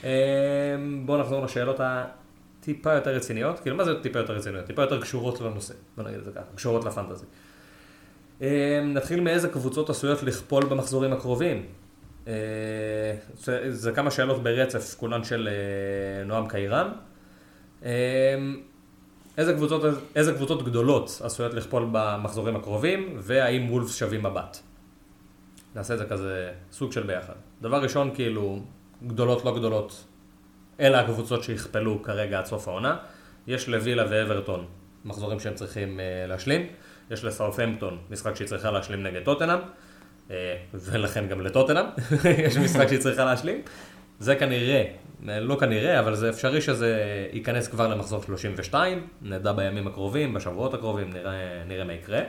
אמ, 0.05 1.03
בואו 1.07 1.21
נחזור 1.21 1.45
לשאלות 1.45 1.81
הטיפה 1.81 2.93
יותר 2.93 3.11
רציניות. 3.11 3.61
כאילו, 3.61 3.77
מה 3.77 3.85
זה 3.85 4.03
טיפה 4.03 4.19
יותר 4.19 4.33
רציניות? 4.33 4.65
טיפה 4.65 4.83
יותר 4.83 5.01
קשורות 5.01 5.41
לנושא, 5.41 5.75
בוא 5.97 6.05
נגיד 6.05 6.19
את 6.19 6.25
זה 6.25 6.31
ככה, 6.33 6.45
קשורות 6.55 6.85
לפנטזי. 6.85 7.27
אמ, 8.41 8.47
נתחיל 8.95 9.21
מאיזה 9.21 9.49
קבוצות 9.49 9.91
עשויות 9.91 10.23
לכפול 10.23 10.65
במחזורים 10.65 11.13
הקרובים. 11.13 11.67
אה, 12.29 12.33
זה, 13.69 13.93
כמה 13.93 14.11
שאלות 14.11 14.43
ברצף, 14.43 14.95
כולן 14.99 15.25
של 15.25 15.49
אה, 15.49 16.25
נועם 16.25 16.49
קיירן. 16.49 16.93
אמ, 17.83 17.89
איזה 19.39 19.53
קבוצות, 19.55 19.83
איזה 20.15 20.33
קבוצות 20.33 20.65
גדולות 20.65 21.21
עשויות 21.25 21.55
לכפול 21.55 21.89
במחזורים 21.93 22.57
הקרובים, 22.57 23.17
והאם 23.19 23.71
וולפס 23.71 23.97
שווים 23.97 24.23
מבט. 24.23 24.59
נעשה 25.75 25.95
את 25.95 25.99
זה 25.99 26.05
כזה 26.05 26.53
סוג 26.73 26.93
של 26.93 27.03
ביחד. 27.03 27.33
דבר 27.63 27.83
ראשון, 27.83 28.11
כאילו, 28.15 28.61
גדולות 29.03 29.45
לא 29.45 29.55
גדולות, 29.59 30.05
אלה 30.81 31.01
הקבוצות 31.01 31.45
שיכפלו 31.45 32.03
כרגע 32.03 32.39
עד 32.39 32.45
סוף 32.47 32.69
העונה. 32.69 32.97
יש 33.47 33.69
לווילה 33.69 34.05
ואברטון, 34.11 34.67
מחזורים 35.05 35.41
שהם 35.41 35.55
צריכים 35.55 36.01
אה, 36.01 36.27
להשלים. 36.29 36.67
יש 37.11 37.25
לסאות'המפטון, 37.25 37.99
משחק 38.11 38.37
שהיא 38.37 38.49
צריכה 38.49 38.71
להשלים 38.71 39.03
נגד 39.03 39.25
טוטנאם, 39.25 39.59
אה, 40.31 40.57
ולכן 40.75 41.29
גם 41.29 41.41
לטוטנאם, 41.41 41.85
יש 42.47 42.57
משחק 42.57 42.89
שהיא 42.89 42.99
צריכה 42.99 43.25
להשלים. 43.25 43.63
זה 44.19 44.37
כנראה, 44.37 44.85
אה, 45.29 45.41
לא 45.41 45.57
כנראה, 45.61 46.01
אבל 46.01 46.15
זה 46.15 46.31
אפשרי 46.31 46.61
שזה 46.61 47.07
ייכנס 47.33 47.69
כבר 47.69 47.89
למחזור 47.89 48.23
32, 48.23 49.07
נדע 49.23 49.53
בימים 49.53 49.87
הקרובים, 49.87 50.35
בשבועות 50.35 50.75
הקרובים, 50.75 51.11
נראה, 51.13 51.65
נראה 51.67 51.85
מה 51.85 51.93
יקרה. 51.93 52.21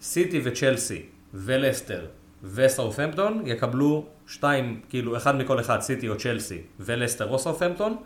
סיטי 0.00 0.40
וצ'לסי 0.44 1.02
ולסטר 1.34 2.06
וסאות'המפטון 2.44 3.42
יקבלו 3.46 4.04
שתיים, 4.26 4.80
כאילו 4.88 5.16
אחד 5.16 5.36
מכל 5.36 5.60
אחד, 5.60 5.80
סיטי 5.80 6.08
או 6.08 6.16
צ'לסי 6.16 6.58
ולסטר 6.80 7.30
או 7.30 7.38
סאות'המפטון, 7.38 7.96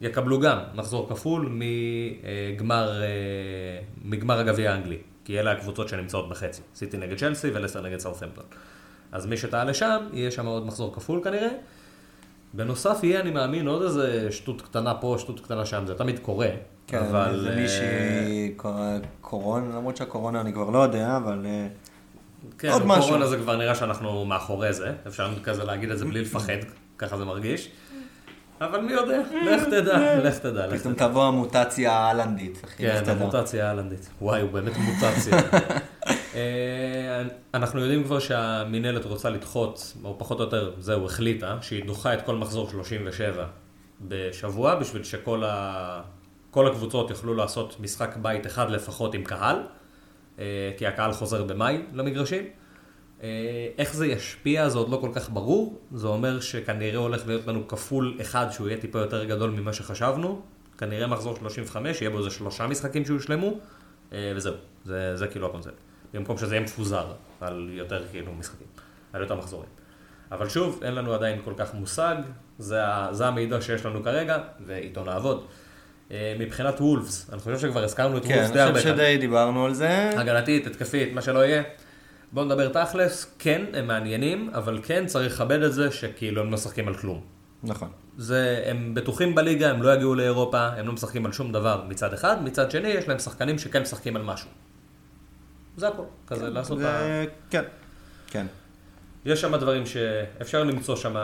יקבלו 0.00 0.40
גם 0.40 0.58
מחזור 0.74 1.08
כפול 1.08 1.48
מגמר, 1.50 3.02
אה, 3.02 3.08
מגמר 4.04 4.38
הגביע 4.38 4.72
האנגלי, 4.72 4.98
כי 5.24 5.40
אלה 5.40 5.52
הקבוצות 5.52 5.88
שנמצאות 5.88 6.28
בחצי, 6.28 6.62
סיטי 6.74 6.96
נגד 6.96 7.18
צ'לסי 7.18 7.50
ולסטר 7.54 7.82
נגד 7.82 7.98
סאות'המפטון. 7.98 8.44
אז 9.12 9.26
מי 9.26 9.36
שתעלה 9.36 9.74
שם, 9.74 10.08
יהיה 10.12 10.30
שם 10.30 10.46
עוד 10.46 10.66
מחזור 10.66 10.94
כפול 10.94 11.20
כנראה. 11.24 11.48
בנוסף 12.54 13.00
יהיה, 13.02 13.20
אני 13.20 13.30
מאמין, 13.30 13.66
עוד 13.66 13.82
איזה 13.82 14.32
שטות 14.32 14.62
קטנה 14.62 14.94
פה, 14.94 15.16
שטות 15.18 15.40
קטנה 15.40 15.66
שם, 15.66 15.86
זה 15.86 15.94
תמיד 15.94 16.18
קורה. 16.18 16.48
כן, 16.86 16.98
אבל... 16.98 17.40
זה 17.40 17.50
אה, 17.50 17.56
מישהי 17.56 18.54
קורונה, 19.20 19.76
למרות 19.76 19.96
שהקורונה 19.96 20.40
אני 20.40 20.52
כבר 20.52 20.70
לא 20.70 20.78
יודע, 20.78 21.16
אבל... 21.16 21.46
כן, 22.58 22.68
עוד 22.68 22.86
משהו. 22.86 23.02
קורונה 23.02 23.26
זה 23.26 23.36
כבר 23.36 23.56
נראה 23.56 23.74
שאנחנו 23.74 24.24
מאחורי 24.24 24.72
זה, 24.72 24.92
אפשר 25.06 25.30
כזה 25.44 25.64
להגיד 25.64 25.90
את 25.90 25.98
זה 25.98 26.04
בלי 26.04 26.20
לפחד, 26.20 26.58
ככה 26.98 27.16
זה 27.16 27.24
מרגיש. 27.24 27.70
אבל 28.60 28.80
מי 28.80 28.92
יודע, 28.92 29.20
לך 29.44 29.64
תדע, 29.64 30.18
לך 30.24 30.38
תדע, 30.38 30.78
פתאום. 30.78 30.94
תבוא 30.94 31.24
המוטציה 31.24 31.92
ההלנדית, 31.92 32.64
אחי, 32.64 32.82
כן. 32.82 33.02
המוטציה 33.06 33.68
ההלנדית. 33.68 34.10
וואי, 34.20 34.40
הוא 34.40 34.50
באמת 34.50 34.72
מוטציה. 34.76 35.38
אה, 36.34 37.22
אנחנו 37.54 37.80
יודעים 37.80 38.04
כבר 38.04 38.18
שהמינהלת 38.18 39.04
רוצה 39.04 39.30
לדחות, 39.30 39.92
או 40.04 40.18
פחות 40.18 40.40
או 40.40 40.44
יותר, 40.44 40.72
זהו, 40.78 41.06
החליטה, 41.06 41.56
שהיא 41.60 41.84
דוחה 41.84 42.14
את 42.14 42.22
כל 42.22 42.34
מחזור 42.34 42.70
37 42.70 43.44
בשבוע, 44.00 44.74
בשביל 44.74 45.04
שכל 45.04 45.44
ה... 45.44 46.02
כל 46.50 46.66
הקבוצות 46.66 47.10
יוכלו 47.10 47.34
לעשות 47.34 47.80
משחק 47.80 48.16
בית 48.16 48.46
אחד 48.46 48.70
לפחות 48.70 49.14
עם 49.14 49.24
קהל, 49.24 49.56
כי 50.76 50.86
הקהל 50.86 51.12
חוזר 51.12 51.44
במאי 51.44 51.82
למגרשים. 51.92 52.44
אה, 53.22 53.68
איך 53.78 53.94
זה 53.94 54.06
ישפיע 54.06 54.68
זה 54.68 54.78
עוד 54.78 54.88
לא 54.88 54.96
כל 54.96 55.10
כך 55.14 55.30
ברור, 55.30 55.80
זה 55.94 56.06
אומר 56.06 56.40
שכנראה 56.40 56.98
הולך 56.98 57.26
להיות 57.26 57.46
לנו 57.46 57.68
כפול 57.68 58.16
אחד 58.20 58.46
שהוא 58.50 58.68
יהיה 58.68 58.80
טיפה 58.80 58.98
יותר 58.98 59.24
גדול 59.24 59.50
ממה 59.50 59.72
שחשבנו, 59.72 60.42
כנראה 60.78 61.06
מחזור 61.06 61.36
35, 61.36 62.00
יהיה 62.00 62.10
בו 62.10 62.18
איזה 62.18 62.30
שלושה 62.30 62.66
משחקים 62.66 63.04
שיושלמו, 63.04 63.58
אה, 64.12 64.32
וזהו, 64.36 64.54
זה, 64.84 65.16
זה 65.16 65.26
כאילו 65.26 65.46
הקונספט. 65.46 65.72
במקום 66.14 66.38
שזה 66.38 66.54
יהיה 66.54 66.64
מפוזר 66.64 67.12
על 67.40 67.68
יותר 67.72 68.04
כאילו 68.10 68.32
משחקים, 68.34 68.66
על 69.12 69.20
יותר 69.20 69.34
מחזורים. 69.34 69.68
אבל 70.32 70.48
שוב, 70.48 70.80
אין 70.82 70.94
לנו 70.94 71.14
עדיין 71.14 71.42
כל 71.44 71.52
כך 71.56 71.74
מושג, 71.74 72.16
זה, 72.58 72.80
זה 73.10 73.26
המידע 73.26 73.60
שיש 73.60 73.86
לנו 73.86 74.02
כרגע, 74.02 74.38
ואיתו 74.66 75.04
נעבוד. 75.04 75.46
אה, 76.10 76.36
מבחינת 76.38 76.80
וולפס, 76.80 77.30
אני 77.32 77.38
חושב 77.40 77.58
שכבר 77.58 77.84
הזכרנו 77.84 78.16
את 78.18 78.24
כן, 78.24 78.34
וולפס 78.34 78.50
די 78.50 78.58
אני 78.58 78.62
הרבה 78.62 78.74
חושב 78.78 78.88
כאן. 78.88 78.96
שדי 78.96 79.16
דיברנו 79.18 79.64
על 79.66 79.74
זה. 79.74 80.10
הגנתית, 80.16 80.66
התקפית, 80.66 81.12
מה 81.12 81.22
שלא 81.22 81.38
יהיה. 81.44 81.62
בואו 82.32 82.44
נדבר 82.44 82.68
תכלס, 82.84 83.34
כן, 83.38 83.64
הם 83.74 83.86
מעניינים, 83.86 84.50
אבל 84.54 84.80
כן 84.82 85.06
צריך 85.06 85.34
לכבד 85.34 85.62
את 85.62 85.72
זה 85.72 85.90
שכאילו 85.90 86.40
הם 86.42 86.46
לא 86.46 86.52
משחקים 86.52 86.88
על 86.88 86.94
כלום. 86.94 87.20
נכון. 87.62 87.88
זה, 88.16 88.62
הם 88.66 88.94
בטוחים 88.94 89.34
בליגה, 89.34 89.70
הם 89.70 89.82
לא 89.82 89.94
יגיעו 89.94 90.14
לאירופה, 90.14 90.66
הם 90.66 90.86
לא 90.86 90.92
משחקים 90.92 91.26
על 91.26 91.32
שום 91.32 91.52
דבר 91.52 91.84
מצד 91.88 92.12
אחד, 92.14 92.44
מצד 92.44 92.70
שני 92.70 92.88
יש 92.88 93.08
להם 93.08 93.18
שחקנים 93.18 93.58
שכן 93.58 93.82
משחקים 93.82 94.16
על 94.16 94.22
משהו. 94.22 94.48
זה 95.76 95.88
הכל, 95.88 96.02
כזה 96.26 96.48
לעשות 96.50 96.78
את 96.80 96.84
ה... 96.84 96.98
זה- 97.00 97.24
כן, 97.50 97.62
כן, 98.30 98.46
יש 99.24 99.40
שם 99.40 99.56
דברים 99.56 99.86
שאפשר 99.86 100.64
למצוא 100.64 100.96
שם 100.96 101.14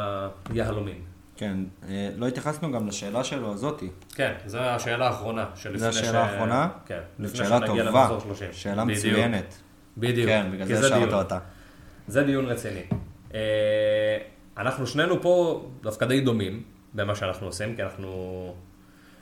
יהלומים. 0.54 1.13
כן. 1.36 1.56
אה, 1.88 2.10
לא 2.16 2.28
התייחסנו 2.28 2.72
גם 2.72 2.88
לשאלה 2.88 3.24
שלו 3.24 3.52
הזאתי. 3.52 3.90
כן, 4.14 4.32
זו 4.46 4.58
השאלה 4.58 5.06
האחרונה. 5.06 5.46
שלפני 5.54 5.78
זו 5.78 5.86
השאלה 5.86 6.24
האחרונה? 6.24 6.68
כן, 6.86 7.00
זו 7.18 7.36
שאלה 7.36 7.66
טובה. 7.66 7.82
למחזור 7.82 8.20
30. 8.20 8.48
שאלה. 8.52 8.84
מצוינת. 8.84 9.54
בדיוק. 9.98 10.28
כן, 10.28 10.50
בגלל 10.52 10.66
זה 10.66 10.88
שאלת. 10.88 11.12
אותה. 11.12 11.38
זה 12.08 12.22
דיון 12.22 12.46
רציני. 12.46 12.82
אה, 13.34 14.18
אנחנו 14.58 14.86
שנינו 14.86 15.22
פה 15.22 15.64
דווקא 15.82 16.06
די 16.06 16.20
דומים 16.20 16.62
במה 16.94 17.14
שאנחנו 17.14 17.46
עושים, 17.46 17.76
כי 17.76 17.82
אנחנו, 17.82 18.54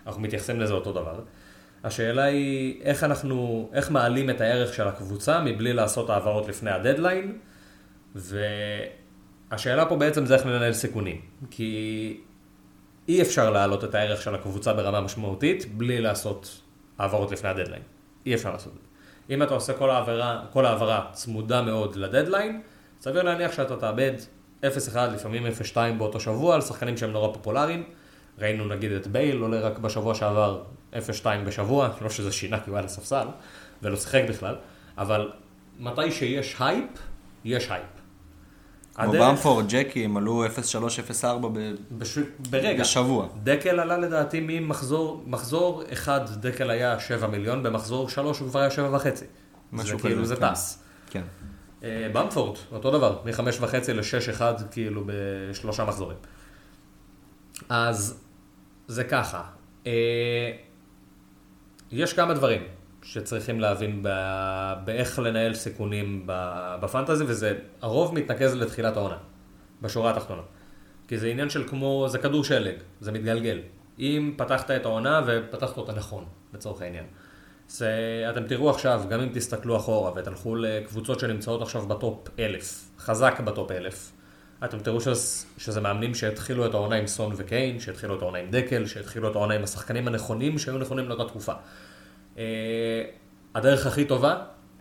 אנחנו 0.06 0.22
מתייחסים 0.22 0.60
לזה 0.60 0.72
אותו 0.72 0.92
דבר. 0.92 1.20
השאלה 1.84 2.22
היא 2.22 2.82
איך 2.82 3.04
אנחנו, 3.04 3.68
איך 3.72 3.90
מעלים 3.90 4.30
את 4.30 4.40
הערך 4.40 4.74
של 4.74 4.88
הקבוצה 4.88 5.40
מבלי 5.40 5.72
לעשות 5.72 6.10
העברות 6.10 6.48
לפני 6.48 6.70
הדדליין, 6.70 7.38
והשאלה 9.52 9.86
פה 9.86 9.96
בעצם 9.96 10.26
זה 10.26 10.34
איך 10.34 10.46
לנהל 10.46 10.72
סיכונים. 10.72 11.20
כי 11.50 12.20
אי 13.08 13.22
אפשר 13.22 13.50
להעלות 13.50 13.84
את 13.84 13.94
הערך 13.94 14.22
של 14.22 14.34
הקבוצה 14.34 14.72
ברמה 14.72 15.00
משמעותית 15.00 15.74
בלי 15.74 16.00
לעשות 16.00 16.60
העברות 16.98 17.30
לפני 17.30 17.48
הדדליין. 17.48 17.82
אי 18.26 18.34
אפשר 18.34 18.52
לעשות 18.52 18.72
את 18.76 18.78
זה. 18.82 18.88
אם 19.34 19.42
אתה 19.42 19.54
עושה 19.54 19.72
כל 19.72 19.90
העברה, 19.90 20.44
כל 20.52 20.66
העברה 20.66 21.06
צמודה 21.12 21.62
מאוד 21.62 21.96
לדדליין, 21.96 22.62
סביר 23.00 23.22
להניח 23.22 23.52
שאתה 23.52 23.76
תאבד 23.76 24.12
0-1, 24.62 24.64
לפעמים 24.96 25.46
0-2 25.72 25.76
באותו 25.98 26.20
שבוע 26.20 26.54
על 26.54 26.60
שחקנים 26.60 26.96
שהם 26.96 27.10
נורא 27.10 27.34
פופולריים. 27.34 27.84
ראינו 28.38 28.64
נגיד 28.64 28.92
את 28.92 29.06
בייל 29.06 29.40
עולה 29.40 29.60
רק 29.60 29.78
בשבוע 29.78 30.14
שעבר 30.14 30.62
0-2 30.92 30.96
בשבוע, 31.46 31.88
לא 32.02 32.10
שזה 32.10 32.32
שינה 32.32 32.60
כי 32.60 32.70
הוא 32.70 32.76
היה 32.76 32.86
לספסל 32.86 33.26
ולא 33.82 33.96
שיחק 33.96 34.22
בכלל, 34.28 34.54
אבל 34.98 35.30
מתי 35.78 36.10
שיש 36.10 36.56
הייפ, 36.58 36.88
יש 37.44 37.70
הייפ. 37.70 38.01
כמו 38.94 39.12
במפורד, 39.12 39.64
ג'קי, 39.68 40.04
הם 40.04 40.16
עלו 40.16 40.44
0-3-0-4 40.46 41.24
ב- 41.52 41.74
בש... 41.98 42.18
ברגע. 42.50 42.82
בשבוע. 42.82 43.28
דקל 43.42 43.80
עלה 43.80 43.98
לדעתי 43.98 44.40
ממחזור, 44.42 45.24
מחזור 45.26 45.82
אחד 45.92 46.20
דקל 46.40 46.70
היה 46.70 47.00
7 47.00 47.26
מיליון, 47.26 47.62
במחזור 47.62 48.08
3 48.08 48.38
הוא 48.38 48.48
כבר 48.48 48.60
היה 48.60 48.70
7 48.70 48.96
וחצי. 48.96 49.24
משהו 49.72 49.98
זה 49.98 50.02
כאילו 50.02 50.22
כזה, 50.22 50.34
זה 50.34 50.40
כן. 50.40 50.52
טס. 50.52 50.82
כן. 51.10 51.22
אה, 51.84 52.08
במפורד, 52.12 52.58
אותו 52.72 52.90
דבר, 52.90 53.18
מ-5 53.24 53.40
וחצי 53.60 53.92
ל-6 53.94 54.30
אחד 54.30 54.54
כאילו 54.70 55.02
בשלושה 55.06 55.84
מחזורים. 55.84 56.18
אז 57.68 58.20
זה 58.88 59.04
ככה, 59.04 59.42
אה, 59.86 59.92
יש 61.92 62.12
כמה 62.12 62.34
דברים 62.34 62.62
שצריכים 63.02 63.60
להבין 63.60 64.02
באיך 64.84 65.18
לנהל 65.18 65.54
סיכונים 65.54 66.22
בפנטזי, 66.80 67.24
וזה, 67.26 67.58
הרוב 67.82 68.14
מתנקז 68.14 68.54
לתחילת 68.54 68.96
העונה, 68.96 69.16
בשורה 69.82 70.10
התחתונה. 70.10 70.42
כי 71.08 71.18
זה 71.18 71.26
עניין 71.28 71.50
של 71.50 71.68
כמו, 71.68 72.06
זה 72.08 72.18
כדור 72.18 72.44
שלג, 72.44 72.74
זה 73.00 73.12
מתגלגל. 73.12 73.60
אם 73.98 74.34
פתחת 74.36 74.70
את 74.70 74.84
העונה 74.84 75.20
ופתחת 75.26 75.76
אותה 75.76 75.92
נכון, 75.92 76.24
לצורך 76.54 76.82
העניין. 76.82 77.04
זה, 77.68 77.90
אתם 78.30 78.46
תראו 78.46 78.70
עכשיו, 78.70 79.02
גם 79.10 79.20
אם 79.20 79.28
תסתכלו 79.34 79.76
אחורה 79.76 80.12
ותלכו 80.16 80.56
לקבוצות 80.56 81.20
שנמצאות 81.20 81.62
עכשיו 81.62 81.86
ב 81.86 81.97
top 81.97 82.28
1000, 82.38 82.90
חזק 82.98 83.40
ב 83.40 83.48
top 83.48 83.70
1000, 83.70 84.12
אתם 84.64 84.78
תראו 84.78 85.00
שזה, 85.00 85.46
שזה 85.58 85.80
מאמנים 85.80 86.14
שהתחילו 86.14 86.66
את 86.66 86.74
העונה 86.74 86.96
עם 86.96 87.06
סון 87.06 87.32
וקיין, 87.36 87.80
שהתחילו 87.80 88.16
את 88.16 88.22
העונה 88.22 88.38
עם 88.38 88.50
דקל, 88.50 88.86
שהתחילו 88.86 89.30
את 89.30 89.34
העונה 89.34 89.54
עם 89.54 89.64
השחקנים 89.64 90.08
הנכונים 90.08 90.58
שהיו 90.58 90.78
נכונים 90.78 91.08
לאותה 91.08 91.24
תקופה. 91.24 91.52
אה, 92.38 93.02
הדרך 93.54 93.86
הכי 93.86 94.04
טובה 94.04 94.36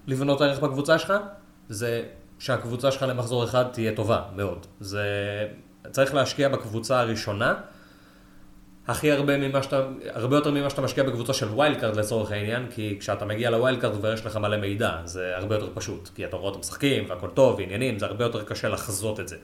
לבנות 0.08 0.42
ערך 0.42 0.60
בקבוצה 0.60 1.00
שלך, 1.00 1.14
זה 1.70 2.04
שהקבוצה 2.40 2.92
שלך 2.92 3.06
למחזור 3.08 3.44
אחד 3.44 3.64
תהיה 3.72 3.96
טובה 3.96 4.22
מאוד. 4.36 4.66
זה... 4.80 5.04
צריך 5.92 6.14
להשקיע 6.14 6.50
בקבוצה 6.50 7.00
הראשונה. 7.00 7.54
הכי 8.88 9.12
הרבה 9.12 9.38
ממה 9.38 9.64
שאתה, 9.64 9.82
הרבה 10.14 10.36
יותר 10.36 10.52
ממה 10.52 10.70
שאתה 10.70 10.82
משקיע 10.82 11.04
בקבוצה 11.04 11.34
של 11.34 11.48
wild 11.48 11.80
card 11.80 11.96
לצורך 11.96 12.32
העניין, 12.32 12.68
כי 12.70 12.98
כשאתה 13.00 13.26
מגיע 13.26 13.50
ל 13.50 13.56
wild 13.56 13.82
card 13.82 13.96
כבר 13.96 14.14
יש 14.14 14.26
לך 14.26 14.38
מלא 14.38 14.58
מידע, 14.58 14.98
זה 15.06 15.38
הרבה 15.38 15.56
יותר 15.56 15.70
פשוט, 15.74 16.10
כי 16.16 16.26
אתה 16.26 16.36
רואה 16.36 16.50
אותם 16.50 16.60
משחקים 16.60 17.10
והכל 17.10 17.28
טוב 17.28 17.56
ועניינים, 17.58 18.00
זה 18.00 18.06
הרבה 18.06 18.26
יותר 18.26 18.44
קשה 18.44 18.70
לחזות 18.70 19.20
את 19.20 19.28
זה. 19.28 19.38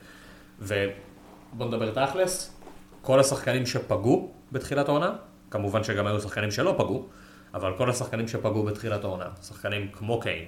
ובוא 0.58 1.66
נדבר 1.66 2.06
תכלס, 2.06 2.60
כל 3.02 3.20
השחקנים 3.20 3.66
שפגעו 3.66 4.32
בתחילת 4.52 4.88
העונה, 4.88 5.12
כמובן 5.50 5.84
שגם 5.84 6.06
היו 6.06 6.20
שחקנים 6.20 6.50
שלא 6.50 6.74
פגעו, 6.78 7.08
אבל 7.54 7.72
כל 7.76 7.90
השחקנים 7.90 8.28
שפגעו 8.28 8.62
בתחילת 8.62 9.04
העונה, 9.04 9.26
שחקנים 9.42 9.88
כמו 9.92 10.20
קיין, 10.20 10.44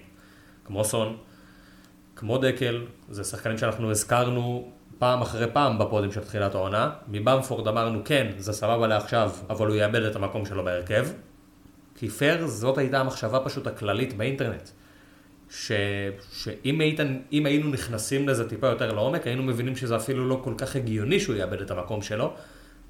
כמו 0.64 0.84
סון, 0.84 1.16
כמו 2.16 2.38
דקל, 2.38 2.84
זה 3.09 3.24
שחקנים 3.24 3.59
שאנחנו 3.59 3.90
הזכרנו 3.90 4.72
פעם 4.98 5.22
אחרי 5.22 5.46
פעם 5.53 5.78
בפודים 5.78 6.12
של 6.12 6.24
תחילת 6.24 6.55
העונה. 6.55 6.90
מבמפורד 7.09 7.68
אמרנו 7.68 8.01
כן, 8.05 8.32
זה 8.38 8.53
סבבה 8.53 8.86
לעכשיו, 8.86 9.30
אבל 9.51 9.66
הוא 9.66 9.76
יאבד 9.76 10.03
את 10.03 10.16
המקום 10.16 10.46
שלו 10.46 10.64
בהרכב. 10.64 11.07
כי 11.94 12.09
פייר, 12.09 12.46
זאת 12.46 12.78
הייתה 12.78 13.01
המחשבה 13.01 13.40
פשוט 13.40 13.66
הכללית 13.66 14.16
באינטרנט. 14.16 14.68
ש... 15.51 15.72
שאם 16.32 16.80
היית... 16.80 17.01
היינו 17.30 17.70
נכנסים 17.70 18.28
לזה 18.28 18.48
טיפה 18.48 18.66
יותר 18.66 18.92
לעומק, 18.92 19.26
היינו 19.26 19.42
מבינים 19.42 19.76
שזה 19.76 19.96
אפילו 19.96 20.28
לא 20.28 20.40
כל 20.44 20.55
כך 20.59 20.76
הגיוני 20.76 21.20
שהוא 21.20 21.36
יאבד 21.36 21.61
את 21.61 21.70
המקום 21.70 22.03
שלו, 22.03 22.34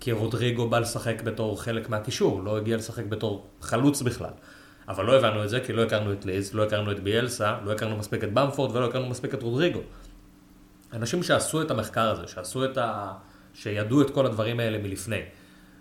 כי 0.01 0.13
רודריגו 0.13 0.69
בא 0.69 0.79
לשחק 0.79 1.23
בתור 1.23 1.63
חלק 1.63 1.89
מהקישור, 1.89 2.43
לא 2.43 2.57
הגיע 2.57 2.77
לשחק 2.77 3.05
בתור 3.05 3.47
חלוץ 3.61 4.03
בכלל. 4.03 4.31
אבל 4.89 5.05
לא 5.05 5.17
הבנו 5.17 5.45
את 5.45 5.49
זה, 5.49 5.61
כי 5.61 5.73
לא 5.73 5.83
הכרנו 5.83 6.13
את 6.13 6.25
ליז, 6.25 6.55
לא 6.55 6.63
הכרנו 6.63 6.93
את 6.93 7.01
ביאלסה, 7.01 7.59
לא 7.65 7.73
הכרנו 7.73 7.97
מספיק 7.97 8.25
את 8.25 8.33
במפורד 8.33 8.77
ולא 8.77 8.87
הכרנו 8.87 9.07
מספיק 9.07 9.35
את 9.35 9.43
רודריגו. 9.43 9.81
אנשים 10.93 11.23
שעשו 11.23 11.63
את 11.63 11.71
המחקר 11.71 12.11
הזה, 12.11 12.23
שעשו 12.27 12.65
את 12.65 12.79
ה... 12.79 13.13
שידעו 13.55 14.03
את 14.03 14.11
כל 14.11 14.27
הדברים 14.27 14.61
האלה 14.61 14.79
מלפני. 14.79 15.21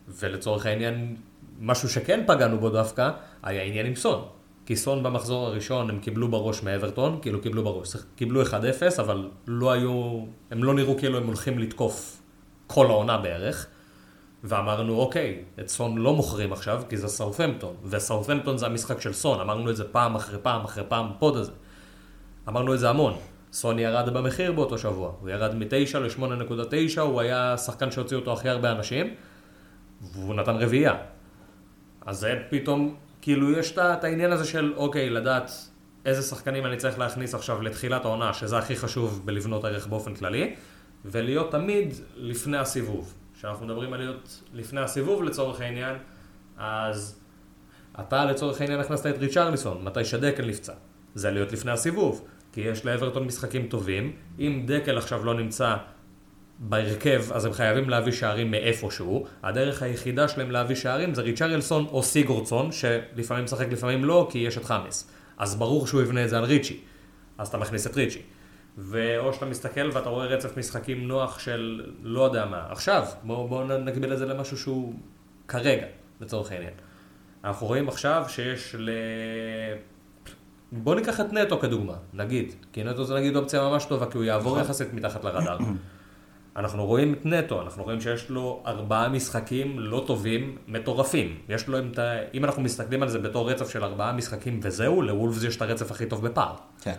ולצורך 0.07 0.65
העניין, 0.65 1.15
משהו 1.59 1.89
שכן 1.89 2.23
פגענו 2.27 2.59
בו 2.59 2.69
דווקא, 2.69 3.09
היה 3.43 3.63
עניין 3.63 3.85
עם 3.85 3.95
סון. 3.95 4.25
כי 4.65 4.75
סון 4.75 5.03
במחזור 5.03 5.47
הראשון 5.47 5.89
הם 5.89 5.99
קיבלו 5.99 6.27
בראש 6.27 6.63
מאברטון, 6.63 7.19
כאילו 7.21 7.41
קיבלו 7.41 7.63
בראש, 7.63 7.95
קיבלו 8.15 8.43
1-0, 8.43 8.51
אבל 8.99 9.29
לא 9.47 9.71
היו, 9.71 10.25
הם 10.51 10.63
לא 10.63 10.73
נראו 10.73 10.97
כאילו 10.97 11.17
הם 11.17 11.27
הולכים 11.27 11.59
לתקוף 11.59 12.21
כל 12.67 12.85
העונה 12.85 13.17
בערך. 13.17 13.67
ואמרנו, 14.43 14.99
אוקיי, 14.99 15.43
את 15.59 15.69
סון 15.69 15.97
לא 15.97 16.13
מוכרים 16.13 16.53
עכשיו, 16.53 16.81
כי 16.89 16.97
זה 16.97 17.07
סאות'מפטון, 17.07 17.75
וסאות'מפטון 17.83 18.57
זה 18.57 18.65
המשחק 18.65 19.01
של 19.01 19.13
סון, 19.13 19.39
אמרנו 19.39 19.69
את 19.69 19.75
זה 19.75 19.83
פעם 19.83 20.15
אחרי 20.15 20.39
פעם 20.41 20.65
אחרי 20.65 20.83
פעם 20.87 21.09
בפוד 21.09 21.37
הזה. 21.37 21.51
אמרנו 22.47 22.73
את 22.73 22.79
זה 22.79 22.89
המון. 22.89 23.13
סון 23.53 23.79
ירד 23.79 24.09
במחיר 24.13 24.51
באותו 24.51 24.77
שבוע, 24.77 25.11
הוא 25.19 25.29
ירד 25.29 25.55
מ-9 25.55 25.97
ל-8.9, 25.97 27.01
הוא 27.01 27.21
היה 27.21 27.57
שחקן 27.57 27.91
שהוציא 27.91 28.17
אותו 28.17 28.33
הכי 28.33 28.49
הרבה 28.49 28.71
אנשים, 28.71 29.13
והוא 30.13 30.35
נתן 30.35 30.55
רביעייה. 30.55 30.95
אז 32.05 32.19
זה 32.19 32.35
פתאום, 32.49 32.95
כאילו 33.21 33.51
יש 33.51 33.71
את 33.71 34.03
העניין 34.03 34.31
הזה 34.31 34.45
של, 34.45 34.73
אוקיי, 34.77 35.09
לדעת 35.09 35.51
איזה 36.05 36.21
שחקנים 36.21 36.65
אני 36.65 36.77
צריך 36.77 36.99
להכניס 36.99 37.35
עכשיו 37.35 37.61
לתחילת 37.61 38.05
העונה, 38.05 38.33
שזה 38.33 38.57
הכי 38.57 38.75
חשוב 38.75 39.21
בלבנות 39.25 39.65
ערך 39.65 39.87
באופן 39.87 40.15
כללי, 40.15 40.55
ולהיות 41.05 41.51
תמיד 41.51 41.93
לפני 42.15 42.57
הסיבוב. 42.57 43.13
כשאנחנו 43.39 43.65
מדברים 43.65 43.93
על 43.93 43.99
להיות 43.99 44.41
לפני 44.53 44.81
הסיבוב 44.81 45.23
לצורך 45.23 45.61
העניין, 45.61 45.95
אז 46.57 47.19
אתה 47.99 48.25
לצורך 48.25 48.61
העניין 48.61 48.79
הכנסת 48.79 49.07
את 49.07 49.17
ריצ'רליסון, 49.17 49.83
מתי 49.83 50.05
שדקל 50.05 50.45
נפצע. 50.45 50.73
זה 51.15 51.31
להיות 51.31 51.51
לפני 51.51 51.71
הסיבוב, 51.71 52.25
כי 52.53 52.61
יש 52.61 52.85
לאברטון 52.85 53.23
משחקים 53.23 53.67
טובים. 53.67 54.13
אם 54.39 54.63
דקל 54.65 54.97
עכשיו 54.97 55.25
לא 55.25 55.33
נמצא 55.33 55.75
בהרכב, 56.59 57.23
אז 57.31 57.45
הם 57.45 57.53
חייבים 57.53 57.89
להביא 57.89 58.11
שערים 58.11 58.51
מאיפשהו. 58.51 59.25
הדרך 59.43 59.83
היחידה 59.83 60.27
שלהם 60.27 60.51
להביא 60.51 60.75
שערים 60.75 61.13
זה 61.13 61.21
ריצ'רלסון 61.21 61.85
או 61.85 62.03
סיגורדסון, 62.03 62.71
שלפעמים 62.71 63.43
משחק 63.43 63.67
לפעמים 63.71 64.05
לא, 64.05 64.27
כי 64.31 64.37
יש 64.37 64.57
את 64.57 64.65
חמאס. 64.65 65.11
אז 65.37 65.55
ברור 65.55 65.87
שהוא 65.87 66.01
יבנה 66.01 66.23
את 66.23 66.29
זה 66.29 66.37
על 66.37 66.43
ריצ'י. 66.43 66.79
אז 67.37 67.47
אתה 67.47 67.57
מכניס 67.57 67.87
את 67.87 67.95
ריצ'י. 67.95 68.21
ואו 68.79 69.33
שאתה 69.33 69.45
מסתכל 69.45 69.89
ואתה 69.93 70.09
רואה 70.09 70.25
רצף 70.25 70.57
משחקים 70.57 71.07
נוח 71.07 71.39
של 71.39 71.85
לא 72.01 72.21
יודע 72.21 72.45
מה. 72.45 72.65
עכשיו, 72.69 73.05
בואו 73.23 73.47
בוא 73.47 73.63
נגביל 73.63 74.13
את 74.13 74.17
זה 74.17 74.25
למשהו 74.25 74.57
שהוא 74.57 74.93
כרגע, 75.47 75.85
לצורך 76.21 76.51
העניין. 76.51 76.73
אנחנו 77.43 77.67
רואים 77.67 77.89
עכשיו 77.89 78.25
שיש 78.27 78.75
ל... 78.79 78.89
בואו 80.71 80.95
ניקח 80.95 81.19
את 81.19 81.33
נטו 81.33 81.59
כדוגמה, 81.59 81.93
נגיד. 82.13 82.53
כי 82.73 82.83
נטו 82.83 83.03
זה 83.03 83.15
נגיד 83.15 83.35
אופציה 83.35 83.61
ממש 83.61 83.85
טובה, 83.85 84.05
כי 84.05 84.17
הוא 84.17 84.25
יעבור 84.25 84.51
נכון. 84.51 84.65
יחסית 84.65 84.93
מתחת 84.93 85.23
לרדאר. 85.23 85.57
אנחנו 86.55 86.85
רואים 86.85 87.13
את 87.13 87.25
נטו, 87.25 87.61
אנחנו 87.61 87.83
רואים 87.83 88.01
שיש 88.01 88.29
לו 88.29 88.63
ארבעה 88.65 89.09
משחקים 89.09 89.79
לא 89.79 90.03
טובים, 90.07 90.57
מטורפים. 90.67 91.37
יש 91.49 91.67
לו, 91.67 91.77
אם 92.33 92.45
אנחנו 92.45 92.61
מסתכלים 92.61 93.03
על 93.03 93.09
זה 93.09 93.19
בתור 93.19 93.51
רצף 93.51 93.69
של 93.69 93.83
ארבעה 93.83 94.13
משחקים 94.13 94.59
וזהו, 94.63 95.01
לוולפס 95.01 95.43
יש 95.43 95.57
את 95.57 95.61
הרצף 95.61 95.91
הכי 95.91 96.05
טוב 96.05 96.27
בפער. 96.27 96.55
כן. 96.81 96.95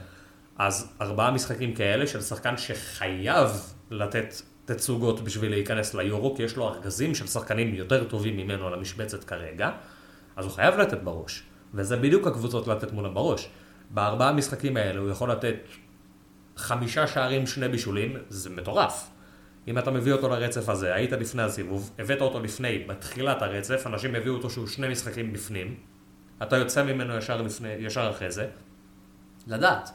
אז 0.60 0.92
ארבעה 1.00 1.30
משחקים 1.30 1.74
כאלה 1.74 2.06
של 2.06 2.20
שחקן 2.20 2.56
שחייב 2.56 3.50
לתת 3.90 4.34
תצוגות 4.64 5.20
בשביל 5.20 5.50
להיכנס 5.50 5.94
ליורו, 5.94 6.36
כי 6.36 6.42
יש 6.42 6.56
לו 6.56 6.68
ארגזים 6.68 7.14
של 7.14 7.26
שחקנים 7.26 7.74
יותר 7.74 8.04
טובים 8.04 8.36
ממנו 8.36 8.66
על 8.66 8.74
המשבצת 8.74 9.24
כרגע, 9.24 9.70
אז 10.36 10.44
הוא 10.44 10.52
חייב 10.52 10.74
לתת 10.74 11.02
בראש. 11.02 11.42
וזה 11.74 11.96
בדיוק 11.96 12.26
הקבוצות 12.26 12.68
לתת 12.68 12.92
מולם 12.92 13.14
בראש. 13.14 13.48
בארבעה 13.90 14.28
המשחקים 14.28 14.76
האלה 14.76 15.00
הוא 15.00 15.10
יכול 15.10 15.30
לתת 15.30 15.56
חמישה 16.56 17.06
שערים, 17.06 17.46
שני 17.46 17.68
בישולים, 17.68 18.16
זה 18.28 18.50
מטורף. 18.50 19.10
אם 19.68 19.78
אתה 19.78 19.90
מביא 19.90 20.12
אותו 20.12 20.28
לרצף 20.28 20.68
הזה, 20.68 20.94
היית 20.94 21.12
לפני 21.12 21.42
הסיבוב, 21.42 21.90
הבאת 21.98 22.20
אותו 22.20 22.40
לפני, 22.40 22.84
בתחילת 22.88 23.42
הרצף, 23.42 23.86
אנשים 23.86 24.14
הביאו 24.14 24.34
אותו 24.34 24.50
שהוא 24.50 24.66
שני 24.66 24.88
משחקים 24.88 25.32
בפנים, 25.32 25.74
אתה 26.42 26.56
יוצא 26.56 26.84
ממנו 26.84 27.16
ישר, 27.16 27.42
לפני, 27.42 27.68
ישר 27.68 28.10
אחרי 28.10 28.30
זה, 28.30 28.46
לדעת. 29.46 29.90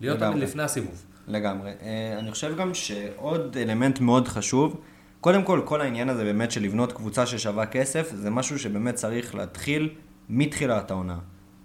להיות 0.00 0.18
תמיד 0.18 0.42
לפני 0.42 0.62
הסיבוב. 0.62 1.04
לגמרי. 1.28 1.70
אה, 1.82 2.18
אני 2.18 2.30
חושב 2.30 2.56
גם 2.56 2.74
שעוד 2.74 3.56
אלמנט 3.56 4.00
מאוד 4.00 4.28
חשוב, 4.28 4.80
קודם 5.20 5.42
כל, 5.42 5.62
כל 5.64 5.80
העניין 5.80 6.08
הזה 6.08 6.24
באמת 6.24 6.50
של 6.50 6.62
לבנות 6.62 6.92
קבוצה 6.92 7.26
ששווה 7.26 7.66
כסף, 7.66 8.10
זה 8.14 8.30
משהו 8.30 8.58
שבאמת 8.58 8.94
צריך 8.94 9.34
להתחיל 9.34 9.88
מתחילת 10.28 10.90
העונה. 10.90 11.18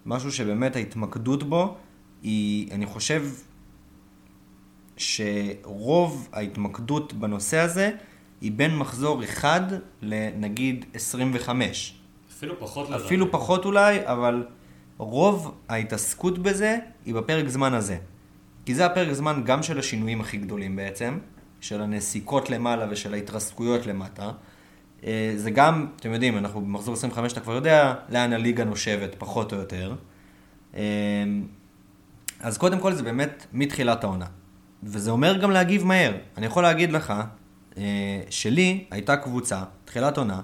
משהו 0.05 0.31
שבאמת 0.31 0.75
ההתמקדות 0.75 1.43
בו 1.43 1.75
היא, 2.21 2.71
אני 2.71 2.85
חושב, 2.85 3.23
שרוב 4.97 6.29
ההתמקדות 6.33 7.13
בנושא 7.13 7.59
הזה 7.59 7.91
היא 8.41 8.51
בין 8.51 8.77
מחזור 8.77 9.23
אחד 9.23 9.61
לנגיד 10.01 10.85
25. 10.93 11.99
אפילו 12.31 12.59
פחות 12.59 12.89
לזה. 12.89 13.05
אפילו 13.05 13.31
פחות 13.31 13.65
אולי, 13.65 13.99
אבל 14.07 14.45
רוב 14.97 15.55
ההתעסקות 15.69 16.39
בזה 16.39 16.77
היא 17.05 17.15
בפרק 17.15 17.47
זמן 17.47 17.73
הזה. 17.73 17.97
כי 18.65 18.75
זה 18.75 18.85
הפרק 18.85 19.13
זמן 19.13 19.41
גם 19.45 19.63
של 19.63 19.79
השינויים 19.79 20.21
הכי 20.21 20.37
גדולים 20.37 20.75
בעצם, 20.75 21.17
של 21.61 21.81
הנסיקות 21.81 22.49
למעלה 22.49 22.87
ושל 22.91 23.13
ההתרסקויות 23.13 23.85
למטה. 23.85 24.31
אה, 25.05 25.33
זה 25.35 25.51
גם, 25.51 25.87
אתם 25.95 26.13
יודעים, 26.13 26.37
אנחנו 26.37 26.61
במחזור 26.61 26.93
25, 26.93 27.31
אתה 27.31 27.41
כבר 27.41 27.53
יודע 27.53 27.93
לאן 28.09 28.33
הליגה 28.33 28.63
נושבת, 28.63 29.15
פחות 29.17 29.53
או 29.53 29.57
יותר. 29.57 29.95
אה, 30.75 30.81
אז 32.39 32.57
קודם 32.57 32.79
כל 32.79 32.93
זה 32.93 33.03
באמת 33.03 33.45
מתחילת 33.53 34.03
העונה. 34.03 34.25
וזה 34.83 35.11
אומר 35.11 35.37
גם 35.37 35.51
להגיב 35.51 35.85
מהר. 35.85 36.13
אני 36.37 36.45
יכול 36.45 36.63
להגיד 36.63 36.91
לך, 36.91 37.13
אה, 37.77 38.21
שלי 38.29 38.85
הייתה 38.91 39.17
קבוצה, 39.17 39.63
תחילת 39.85 40.17
עונה, 40.17 40.41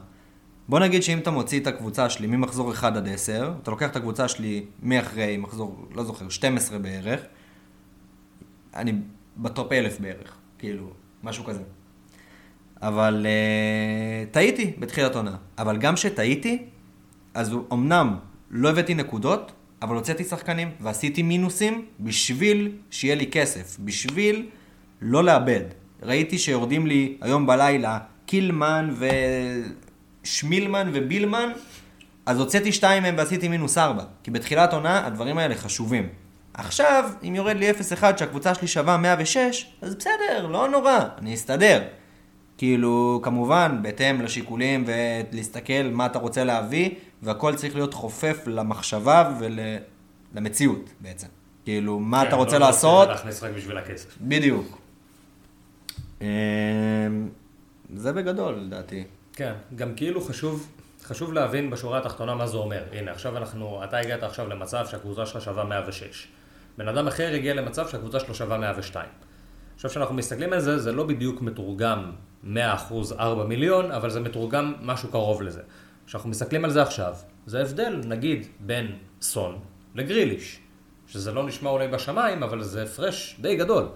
בוא 0.70 0.80
נגיד 0.80 1.04
שאם 1.04 1.20
אתה 1.20 1.32
מוציא 1.32 1.60
את 1.60 1.68
הקבוצה 1.68 2.10
שלי 2.10 2.28
ממחזור 2.28 2.72
1 2.72 2.96
עד 2.96 3.08
10, 3.08 3.54
אתה 3.64 3.72
לוקח 3.72 3.90
את 3.90 3.96
הקבוצה 3.96 4.28
שלי 4.28 4.66
מאחרי 4.84 5.38
מחזור, 5.38 5.86
לא 5.96 6.04
זוכר, 6.04 6.30
12 6.30 6.80
בערך, 6.80 7.22
אני 8.76 8.94
בטופ 9.38 9.72
אלף 9.72 10.00
בערך, 10.00 10.38
כאילו, 10.58 10.90
משהו 11.24 11.44
כזה. 11.44 11.62
אבל 12.82 13.26
uh, 13.26 14.34
טעיתי 14.34 14.74
בתחילת 14.80 15.16
עונה. 15.16 15.36
אבל 15.58 15.78
גם 15.78 15.98
שטעיתי, 15.98 16.64
אז 17.34 17.56
אמנם 17.74 18.16
לא 18.52 18.70
הבאתי 18.70 18.94
נקודות, 18.94 19.52
אבל 19.82 19.96
הוצאתי 19.96 20.24
שחקנים 20.24 20.72
ועשיתי 20.82 21.24
מינוסים 21.24 21.86
בשביל 22.00 22.72
שיהיה 22.92 23.16
לי 23.16 23.28
כסף, 23.32 23.78
בשביל 23.80 24.50
לא 25.02 25.24
לאבד. 25.24 25.64
ראיתי 26.04 26.38
שיורדים 26.38 26.88
לי 26.88 27.18
היום 27.22 27.48
בלילה 27.48 28.00
קילמן 28.26 28.94
ושמילמן 30.24 30.92
ובילמן, 30.94 31.50
אז 32.26 32.40
הוצאתי 32.40 32.72
שתיים 32.72 33.04
מהם 33.04 33.16
ועשיתי 33.18 33.48
מינוס 33.48 33.78
ארבע. 33.78 34.04
כי 34.24 34.32
בתחילת 34.32 34.74
עונה 34.74 35.08
הדברים 35.08 35.38
האלה 35.38 35.56
חשובים. 35.56 36.10
עכשיו, 36.60 37.10
אם 37.24 37.36
יורד 37.36 37.56
לי 37.56 37.72
0-1 37.72 37.74
שהקבוצה 38.18 38.56
שלי 38.56 38.68
שווה 38.68 38.98
106, 38.98 39.66
אז 39.82 39.96
בסדר, 39.96 40.48
לא 40.48 40.70
נורא, 40.70 41.00
אני 41.18 41.34
אסתדר. 41.34 41.82
כאילו, 42.58 43.20
כמובן, 43.24 43.80
בהתאם 43.82 44.22
לשיקולים 44.22 44.86
ולהסתכל 44.88 45.84
מה 45.92 46.06
אתה 46.06 46.20
רוצה 46.20 46.44
להביא, 46.44 46.90
והכל 47.22 47.56
צריך 47.56 47.76
להיות 47.76 47.94
חופף 47.94 48.38
למחשבה 48.48 49.32
ולמציאות 49.40 50.90
בעצם. 51.00 51.28
כאילו, 51.66 52.00
מה 52.00 52.22
כן, 52.22 52.28
אתה 52.28 52.36
רוצה 52.36 52.60
לא 52.60 52.66
לעשות, 52.66 53.10
להכניס 53.10 53.44
רק 53.44 53.52
בשביל 53.52 53.78
הכסף. 53.78 54.18
בדיוק. 54.22 54.80
אמ, 56.22 56.28
זה 57.96 58.14
בגדול, 58.14 58.56
לדעתי. 58.56 59.04
כן, 59.34 59.54
גם 59.76 59.94
כאילו 59.96 60.22
חשוב, 60.22 60.68
חשוב 61.04 61.34
להבין 61.34 61.70
בשורה 61.70 61.98
התחתונה 61.98 62.36
מה 62.36 62.48
זה 62.48 62.58
אומר. 62.58 62.84
הנה, 62.94 63.12
עכשיו 63.12 63.38
אנחנו, 63.38 63.84
אתה 63.84 63.98
הגעת 63.98 64.24
עכשיו 64.24 64.50
למצב 64.50 64.86
שהקבוצה 64.88 65.26
שלך 65.26 65.42
שווה 65.42 65.64
106. 65.64 66.28
בן 66.80 66.88
אדם 66.88 67.08
אחר 67.08 67.34
הגיע 67.34 67.54
למצב 67.54 67.88
שהקבוצה 67.88 68.20
שלו 68.20 68.36
שווה 68.36 68.58
102. 68.58 69.10
עכשיו, 69.76 69.92
כשאנחנו 69.92 70.16
מסתכלים 70.16 70.54
על 70.54 70.60
זה, 70.60 70.80
זה 70.80 70.92
לא 70.92 71.04
בדיוק 71.04 71.42
מתורגם 71.42 72.12
100% 72.44 72.48
4 73.20 73.44
מיליון, 73.44 73.92
אבל 73.92 74.10
זה 74.10 74.20
מתורגם 74.20 74.74
משהו 74.82 75.10
קרוב 75.10 75.42
לזה. 75.42 75.62
כשאנחנו 76.08 76.30
מסתכלים 76.30 76.66
על 76.66 76.72
זה 76.72 76.82
עכשיו, 76.82 77.16
זה 77.46 77.62
הבדל, 77.62 78.02
נגיד, 78.06 78.48
בין 78.60 78.96
סון 79.22 79.60
לגריליש. 79.96 80.60
שזה 81.08 81.32
לא 81.32 81.48
נשמע 81.48 81.70
אולי 81.70 81.88
בשמיים, 81.88 82.44
אבל 82.44 82.64
זה 82.64 82.84
הפרש 82.84 83.36
די 83.42 83.56
גדול. 83.56 83.88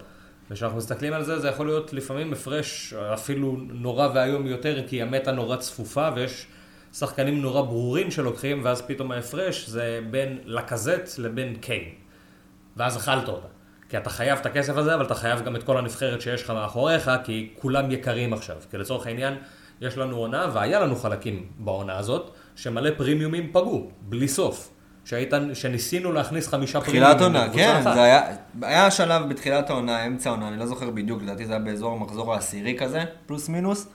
וכשאנחנו 0.50 0.78
מסתכלים 0.78 1.12
על 1.12 1.24
זה, 1.24 1.38
זה 1.38 1.48
יכול 1.48 1.66
להיות 1.66 1.92
לפעמים 1.92 2.32
הפרש 2.32 2.94
אפילו 2.94 3.56
נורא 3.68 4.08
ואיום 4.14 4.46
יותר, 4.46 4.88
כי 4.88 5.02
המטה 5.02 5.32
נורא 5.32 5.56
צפופה, 5.56 6.08
ויש 6.16 6.46
שחקנים 6.92 7.42
נורא 7.42 7.62
ברורים 7.62 8.10
שלוקחים, 8.10 8.60
ואז 8.64 8.82
פתאום 8.82 9.12
ההפרש 9.12 9.68
זה 9.68 10.00
בין 10.10 10.38
לקזט 10.44 11.18
לבין 11.18 11.56
קיין. 11.56 12.03
ואז 12.76 12.96
אכלת 12.96 13.28
אותה. 13.28 13.46
כי 13.88 13.96
אתה 13.96 14.10
חייב 14.10 14.38
את 14.38 14.46
הכסף 14.46 14.76
הזה, 14.76 14.94
אבל 14.94 15.04
אתה 15.04 15.14
חייב 15.14 15.44
גם 15.44 15.56
את 15.56 15.62
כל 15.62 15.78
הנבחרת 15.78 16.20
שיש 16.20 16.42
לך 16.42 16.50
מאחוריך, 16.50 17.10
כי 17.24 17.50
כולם 17.60 17.90
יקרים 17.90 18.32
עכשיו. 18.32 18.56
כי 18.70 18.78
לצורך 18.78 19.06
העניין, 19.06 19.34
יש 19.80 19.98
לנו 19.98 20.16
עונה, 20.16 20.46
והיה 20.52 20.80
לנו 20.80 20.96
חלקים 20.96 21.46
בעונה 21.58 21.98
הזאת, 21.98 22.30
שמלא 22.56 22.90
פרימיומים 22.96 23.50
פגעו, 23.52 23.90
בלי 24.00 24.28
סוף. 24.28 24.70
שהיית, 25.04 25.32
שניסינו 25.54 26.12
להכניס 26.12 26.48
חמישה 26.48 26.80
פרימיומים. 26.80 27.14
תחילת 27.14 27.22
עונה, 27.22 27.52
כן, 27.52 27.76
אחת. 27.80 27.94
זה 27.94 28.02
היה, 28.02 28.22
היה 28.62 28.90
שלב 28.90 29.28
בתחילת 29.28 29.70
העונה, 29.70 30.06
אמצע 30.06 30.30
העונה, 30.30 30.48
אני 30.48 30.58
לא 30.58 30.66
זוכר 30.66 30.90
בדיוק, 30.90 31.22
לדעתי 31.22 31.46
זה 31.46 31.52
היה 31.52 31.62
באזור 31.62 31.92
המחזור 31.92 32.34
העשירי 32.34 32.76
כזה, 32.78 33.04
פלוס 33.26 33.48
מינוס. 33.48 33.88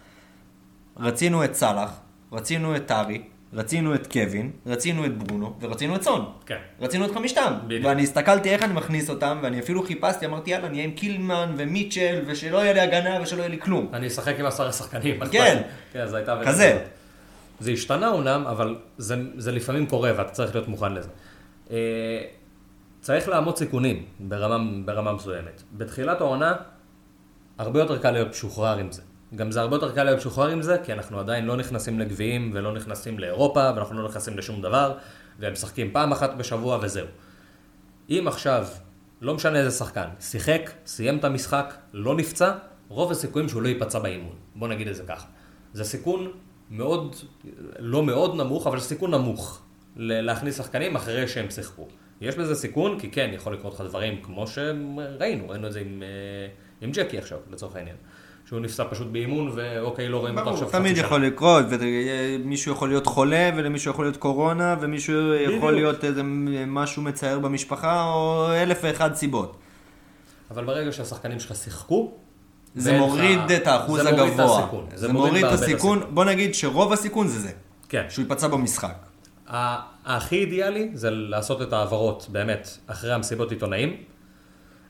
רצינו 0.97 1.43
את 1.43 1.55
סאלח, 1.55 1.89
רצינו 2.31 2.75
את 2.75 2.85
טארי, 2.85 3.21
רצינו 3.53 3.95
את 3.95 4.07
קווין, 4.07 4.51
רצינו 4.65 5.05
את 5.05 5.17
ברונו, 5.17 5.53
ורצינו 5.61 5.95
את 5.95 6.03
סון. 6.03 6.25
כן. 6.45 6.57
רצינו 6.79 7.05
את 7.05 7.11
חמישתם. 7.11 7.53
בדיוק. 7.67 7.85
ואני 7.85 8.03
הסתכלתי 8.03 8.49
איך 8.49 8.63
אני 8.63 8.73
מכניס 8.73 9.09
אותם, 9.09 9.39
ואני 9.43 9.59
אפילו 9.59 9.83
חיפשתי, 9.83 10.25
אמרתי 10.25 10.51
יאללה, 10.51 10.69
נהיה 10.69 10.83
עם 10.83 10.91
קילמן 10.91 11.53
ומיטשל, 11.57 12.21
ושלא 12.27 12.57
יהיה 12.57 12.73
לי 12.73 12.79
הגנה 12.79 13.21
ושלא 13.21 13.39
יהיה 13.39 13.49
לי 13.49 13.59
כלום. 13.59 13.89
אני 13.93 14.07
אשחק 14.07 14.39
עם 14.39 14.45
עשרה 14.45 14.71
שחקנים. 14.71 15.19
כן. 15.31 15.61
כן, 15.93 16.07
זה 16.07 16.17
הייתה... 16.17 16.41
כזה. 16.45 16.85
זה 17.59 17.71
השתנה 17.71 18.07
אומנם, 18.09 18.43
אבל 18.47 18.75
זה, 18.97 19.15
זה 19.37 19.51
לפעמים 19.51 19.85
קורה 19.85 20.11
ואתה 20.17 20.31
צריך 20.31 20.55
להיות 20.55 20.67
מוכן 20.67 20.93
לזה. 20.93 21.09
אה, 21.71 22.21
צריך 23.01 23.27
לעמוד 23.29 23.57
סיכונים 23.57 24.05
ברמה, 24.19 24.57
ברמה 24.85 25.13
מסוימת. 25.13 25.63
בתחילת 25.77 26.21
העונה, 26.21 26.55
הרבה 27.57 27.79
יותר 27.79 27.97
קל 27.97 28.11
להיות 28.11 28.29
משוחרר 28.29 28.77
עם 28.77 28.91
זה. 28.91 29.01
גם 29.35 29.51
זה 29.51 29.61
הרבה 29.61 29.75
יותר 29.75 29.95
קל 29.95 30.03
להיות 30.03 30.17
משוחרר 30.17 30.47
עם 30.47 30.61
זה, 30.61 30.77
כי 30.83 30.93
אנחנו 30.93 31.19
עדיין 31.19 31.45
לא 31.45 31.57
נכנסים 31.57 31.99
לגביעים 31.99 32.51
ולא 32.53 32.73
נכנסים 32.73 33.19
לאירופה, 33.19 33.71
ואנחנו 33.75 34.01
לא 34.01 34.09
נכנסים 34.09 34.37
לשום 34.37 34.61
דבר, 34.61 34.97
והם 35.39 35.53
משחקים 35.53 35.91
פעם 35.91 36.11
אחת 36.11 36.35
בשבוע 36.37 36.79
וזהו. 36.81 37.07
אם 38.09 38.23
עכשיו, 38.27 38.67
לא 39.21 39.33
משנה 39.33 39.59
איזה 39.59 39.71
שחקן, 39.71 40.07
שיחק, 40.19 40.71
סיים 40.85 41.17
את 41.17 41.23
המשחק, 41.23 41.73
לא 41.93 42.15
נפצע, 42.15 42.51
רוב 42.87 43.11
הסיכויים 43.11 43.49
שהוא 43.49 43.61
לא 43.61 43.67
ייפצע 43.67 43.99
באימון. 43.99 44.35
בוא 44.55 44.67
נגיד 44.67 44.87
את 44.87 44.95
זה 44.95 45.03
ככה. 45.03 45.27
זה 45.73 45.83
סיכון 45.83 46.31
מאוד, 46.69 47.15
לא 47.79 48.03
מאוד 48.03 48.35
נמוך, 48.35 48.67
אבל 48.67 48.79
סיכון 48.79 49.11
נמוך 49.11 49.61
להכניס 49.95 50.57
שחקנים 50.57 50.95
אחרי 50.95 51.27
שהם 51.27 51.49
שיחקו. 51.49 51.87
יש 52.21 52.35
בזה 52.35 52.55
סיכון, 52.55 52.99
כי 52.99 53.11
כן, 53.11 53.29
יכול 53.33 53.53
לקרות 53.53 53.73
לך 53.73 53.81
דברים 53.81 54.21
כמו 54.23 54.47
שראינו, 54.47 55.49
ראינו 55.49 55.67
את 55.67 55.73
זה 55.73 55.79
עם, 55.79 56.03
אה, 56.03 56.47
עם 56.81 56.91
ג'קי 56.91 57.17
עכשיו, 57.17 57.39
לצורך 57.51 57.75
העניין. 57.75 57.95
שהוא 58.49 58.59
נפצע 58.59 58.83
פשוט 58.89 59.07
באימון, 59.07 59.51
ואוקיי, 59.55 60.09
לא 60.09 60.17
רואים 60.17 60.37
אותו 60.37 60.49
עכשיו 60.49 60.69
תמיד 60.69 60.91
חצי 60.91 61.05
יכול 61.05 61.25
לקרות, 61.25 61.65
ומישהו 61.69 62.71
יכול 62.71 62.89
להיות 62.89 63.07
חולה, 63.07 63.49
ולמישהו 63.55 63.91
יכול 63.91 64.05
להיות 64.05 64.17
קורונה, 64.17 64.75
ומישהו 64.81 65.33
יכול. 65.33 65.73
להיות 65.73 66.03
איזה 66.03 66.21
משהו 66.67 67.01
מצער 67.01 67.39
במשפחה, 67.39 68.03
או 68.03 68.47
אלף 68.53 68.79
ואחד 68.83 69.15
סיבות. 69.15 69.57
אבל 70.51 70.65
ברגע 70.65 70.91
שהשחקנים 70.91 71.39
שלך 71.39 71.55
שיחקו, 71.55 72.11
זה 72.75 72.97
מוריד 72.97 73.51
את 73.55 73.67
האחוז 73.67 74.05
הגבוה. 74.05 74.67
זה 74.95 75.07
מוריד 75.13 75.45
את 75.45 75.51
הסיכון, 75.51 76.01
בוא 76.09 76.25
נגיד 76.25 76.55
שרוב 76.55 76.93
הסיכון 76.93 77.27
זה 77.27 77.39
זה, 77.39 77.51
כן. 77.89 78.03
שהוא 78.09 78.23
ייפצע 78.23 78.47
במשחק. 78.47 78.95
הכי 80.05 80.35
אידיאלי 80.35 80.89
זה 80.93 81.09
לעשות 81.11 81.61
את 81.61 81.73
ההעברות, 81.73 82.27
באמת, 82.31 82.77
אחרי 82.87 83.13
המסיבות 83.13 83.51
עיתונאים. 83.51 83.97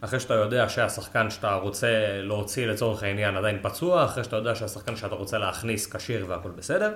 אחרי 0.02 0.20
שאתה 0.20 0.34
יודע 0.34 0.70
שהשחקן 0.70 1.30
שאתה 1.30 1.54
רוצה 1.54 1.88
להוציא 2.22 2.68
לצורך 2.68 3.04
העניין 3.04 3.38
עדיין 3.38 3.60
פצוע, 3.62 4.06
אחרי 4.06 4.24
שאתה 4.24 4.36
יודע 4.36 4.56
שהשחקן 4.56 4.96
שאתה 4.96 5.16
רוצה 5.16 5.38
להכניס 5.38 5.94
כשיר 5.96 6.26
והכל 6.30 6.50
בסדר. 6.50 6.94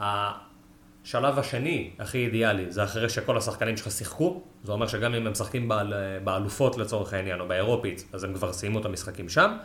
השלב 0.00 1.38
השני, 1.38 1.90
הכי 1.98 2.18
אידיאלי, 2.26 2.72
זה 2.72 2.84
אחרי 2.84 3.08
שכל 3.08 3.36
השחקנים 3.36 3.76
שלך 3.76 3.90
שיחקו. 3.90 4.42
זה 4.64 4.72
אומר 4.72 4.86
שגם 4.86 5.14
אם 5.14 5.26
הם 5.26 5.32
משחקים 5.32 5.68
באל- 5.68 5.92
באלופות 6.24 6.76
לצורך 6.76 7.12
העניין, 7.12 7.40
או 7.40 7.48
באירופית, 7.48 8.08
אז 8.12 8.24
הם 8.24 8.34
כבר 8.34 8.52
סיימו 8.52 8.80
את 8.80 8.84
המשחקים 8.84 9.28
שם. 9.28 9.56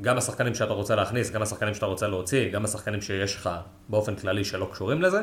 גם 0.00 0.18
השחקנים 0.18 0.54
שאתה 0.54 0.72
רוצה 0.72 0.94
להכניס, 0.96 1.30
גם 1.30 1.42
השחקנים 1.42 1.74
שאתה 1.74 1.86
רוצה 1.86 2.08
להוציא, 2.08 2.50
גם 2.50 2.64
השחקנים 2.64 3.00
שיש 3.00 3.36
לך 3.36 3.50
באופן 3.88 4.14
כללי 4.16 4.44
שלא 4.44 4.68
קשורים 4.72 5.02
לזה. 5.02 5.20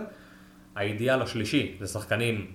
האידיאל 0.75 1.21
השלישי 1.21 1.77
זה 1.79 1.87
שחקנים, 1.87 2.51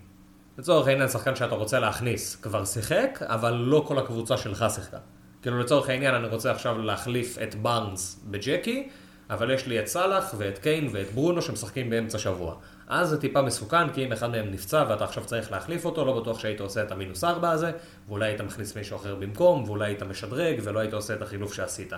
לצורך 0.59 0.89
העניין 0.89 1.09
שחקן 1.09 1.37
שאתה 1.37 1.55
רוצה 1.55 1.81
להכניס 1.81 2.37
כבר 2.37 2.65
שיחק, 2.65 3.19
אבל 3.23 3.55
לא 3.55 3.85
כל 3.89 3.99
הקבוצה 3.99 4.37
שלך 4.37 4.65
שיחקה. 4.75 4.99
כאילו 5.43 5.59
לצורך 5.59 5.89
העניין 5.89 6.15
אני 6.15 6.27
רוצה 6.27 6.51
עכשיו 6.51 6.79
להחליף 6.79 7.39
את 7.43 7.55
בארנס 7.55 8.21
בג'קי, 8.25 8.89
אבל 9.31 9.51
יש 9.51 9.67
לי 9.67 9.81
את 9.81 9.87
סאלח 9.87 10.35
ואת 10.39 10.59
קיין 10.59 10.89
ואת 10.93 11.13
ברונו 11.13 11.43
שמשחקים 11.43 11.91
באמצע 11.91 12.19
שבוע. 12.19 12.55
אז 12.89 13.09
זה 13.09 13.21
טיפה 13.21 13.43
מסוכן, 13.43 13.93
כי 13.93 14.05
אם 14.07 14.13
אחד 14.13 14.31
מהם 14.31 14.51
נפצע 14.51 14.85
ואתה 14.89 15.05
עכשיו 15.05 15.25
צריך 15.25 15.53
להחליף 15.53 15.85
אותו, 15.85 16.05
לא 16.05 16.21
בטוח 16.21 16.39
שהיית 16.39 16.61
עושה 16.61 16.83
את 16.83 16.93
המינוס 16.93 17.25
ארבע 17.25 17.51
הזה, 17.51 17.73
ואולי 18.09 18.27
היית 18.27 18.41
מכניס 18.41 18.77
מישהו 18.77 18.97
אחר 18.97 19.15
במקום, 19.15 19.65
ואולי 19.65 19.87
היית 19.87 20.03
משדרג, 20.03 20.61
ולא 20.63 20.81
היית 20.81 20.95
עושה 20.95 21.15
את 21.15 21.23
החילוף 21.23 21.55
שעשית. 21.55 21.93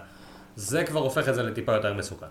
זה 0.57 0.85
כבר 0.85 1.01
הופך 1.01 1.29
את 1.29 1.35
זה 1.35 1.43
לטיפה 1.43 1.73
יותר 1.73 1.95
מסוכן. 1.95 2.27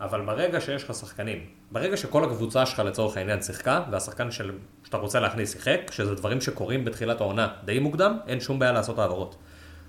אבל 0.00 0.20
ברגע 0.20 0.60
שיש 0.60 0.84
לך 0.84 0.94
שחקנים, 0.94 1.38
ברגע 1.70 1.96
שכל 1.96 2.24
הקבוצה 2.24 2.66
שלך 2.66 2.78
לצורך 2.78 3.16
העניין 3.16 3.42
שיחקה, 3.42 3.82
והשחקן 3.90 4.30
של, 4.30 4.52
שאתה 4.84 4.96
רוצה 4.96 5.20
להכניס 5.20 5.52
שיחק, 5.52 5.80
שזה 5.90 6.14
דברים 6.14 6.40
שקורים 6.40 6.84
בתחילת 6.84 7.20
העונה 7.20 7.48
די 7.64 7.78
מוקדם, 7.78 8.18
אין 8.26 8.40
שום 8.40 8.58
בעיה 8.58 8.72
לעשות 8.72 8.98
העברות. 8.98 9.36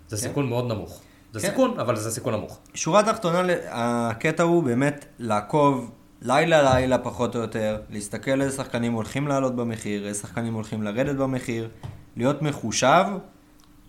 זה 0.08 0.18
סיכון 0.18 0.49
מאוד 0.49 0.68
נמוך. 0.68 1.01
זה 1.34 1.39
כן. 1.39 1.47
סיכון, 1.47 1.80
אבל 1.80 1.95
זה 1.95 2.12
סיכון 2.12 2.34
נמוך. 2.34 2.60
שורה 2.74 3.03
תחתונה, 3.03 3.53
הקטע 3.70 4.43
הוא 4.43 4.64
באמת 4.64 5.06
לעקוב 5.20 5.91
לילה 6.22 6.74
לילה 6.74 6.97
פחות 6.97 7.36
או 7.36 7.41
יותר, 7.41 7.78
להסתכל 7.89 8.41
איזה 8.41 8.58
שחקנים 8.58 8.93
הולכים 8.93 9.28
לעלות 9.28 9.56
במחיר, 9.56 10.08
איזה 10.08 10.20
שחקנים 10.20 10.53
הולכים 10.53 10.84
לרדת 10.84 11.16
במחיר, 11.16 11.70
להיות 12.18 12.41
מחושב, 12.41 13.06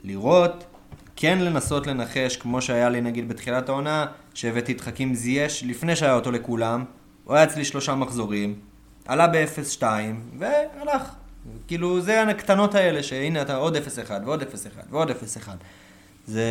לראות, 0.05 0.65
כן 1.17 1.39
לנסות 1.39 1.87
לנחש, 1.87 2.37
כמו 2.37 2.63
שהיה 2.63 2.89
לי 2.89 3.01
נגיד 3.01 3.29
בתחילת 3.29 3.69
העונה, 3.69 4.07
שהבאתי 4.35 4.73
את 4.73 4.81
חכים 4.81 5.15
זייש 5.15 5.65
לפני 5.65 5.97
שהיה 5.97 6.15
אותו 6.15 6.31
לכולם, 6.31 6.85
הוא 7.25 7.35
היה 7.35 7.45
אצלי 7.45 7.65
שלושה 7.65 7.95
מחזורים, 7.95 8.55
עלה 9.07 9.27
ב-0.2 9.27 9.83
והלך. 10.39 11.03
כאילו 11.67 12.01
זה 12.01 12.23
הקטנות 12.23 12.75
האלה, 12.75 13.03
שהנה 13.03 13.43
אתה 13.43 13.57
עוד 13.57 13.77
0.1 13.77 13.81
ועוד 14.25 14.43
0.1 14.43 14.47
ועוד 14.91 15.11
0.1. 15.11 15.49
זה 16.27 16.45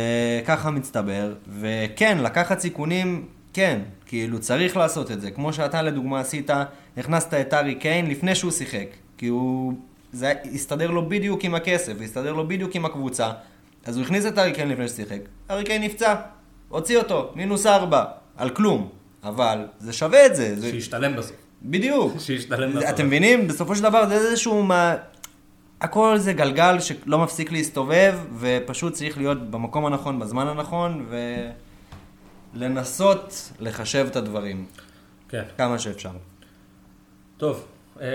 ככה 0.46 0.70
מצטבר, 0.70 1.34
וכן, 1.60 2.18
לקחת 2.18 2.60
סיכונים, 2.60 3.26
כן, 3.52 3.80
כאילו 4.06 4.38
צריך 4.38 4.76
לעשות 4.76 5.10
את 5.10 5.20
זה. 5.20 5.30
כמו 5.30 5.52
שאתה 5.52 5.82
לדוגמה 5.82 6.20
עשית, 6.20 6.50
הכנסת 6.96 7.34
את 7.34 7.54
ארי 7.54 7.74
קיין 7.74 8.10
לפני 8.10 8.34
שהוא 8.34 8.50
שיחק. 8.50 8.86
כי 9.18 9.26
הוא, 9.26 9.72
זה 10.12 10.32
הסתדר 10.54 10.90
לו 10.90 11.08
בדיוק 11.08 11.44
עם 11.44 11.54
הכסף, 11.54 11.92
והסתדר 11.98 12.32
לו 12.32 12.48
בדיוק 12.48 12.74
עם 12.74 12.84
הקבוצה. 12.84 13.32
אז 13.86 13.96
הוא 13.96 14.04
הכניס 14.04 14.26
את 14.26 14.38
ארי 14.38 14.52
קיין 14.52 14.68
לפני 14.68 14.88
ששיחק, 14.88 15.20
ארי 15.50 15.64
קיין 15.64 15.82
נפצע, 15.82 16.14
הוציא 16.68 16.98
אותו, 16.98 17.32
מינוס 17.34 17.66
ארבע, 17.66 18.04
על 18.36 18.50
כלום. 18.50 18.88
אבל 19.24 19.66
זה 19.78 19.92
שווה 19.92 20.26
את 20.26 20.36
זה, 20.36 20.56
זה... 20.56 20.70
שישתלם 20.70 21.16
בסוף. 21.16 21.36
בדיוק. 21.62 22.12
שישתלם 22.26 22.70
בסוף. 22.70 22.90
אתם 22.90 23.06
מבינים? 23.06 23.48
בסופו 23.48 23.76
של 23.76 23.82
דבר 23.82 24.08
זה 24.08 24.14
איזשהו... 24.14 24.62
מה... 24.62 24.94
הכל 25.80 26.18
זה 26.18 26.32
גלגל 26.32 26.80
שלא 26.80 27.18
מפסיק 27.18 27.52
להסתובב, 27.52 28.18
ופשוט 28.38 28.92
צריך 28.92 29.18
להיות 29.18 29.50
במקום 29.50 29.86
הנכון, 29.86 30.18
בזמן 30.18 30.46
הנכון, 30.48 31.06
ולנסות 32.54 33.52
לחשב 33.60 34.06
את 34.10 34.16
הדברים 34.16 34.66
כן. 35.28 35.42
כמה 35.58 35.78
שאפשר. 35.78 36.10
טוב, 37.36 37.66
אה, 38.00 38.06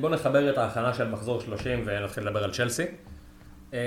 בואו 0.00 0.12
נחבר 0.12 0.50
את 0.50 0.58
ההכנה 0.58 0.94
של 0.94 1.08
מחזור 1.08 1.40
30 1.40 1.82
ונתחיל 1.86 2.26
לדבר 2.26 2.44
על 2.44 2.52
צ'לסי. 2.52 2.84
אמ, 3.72 3.78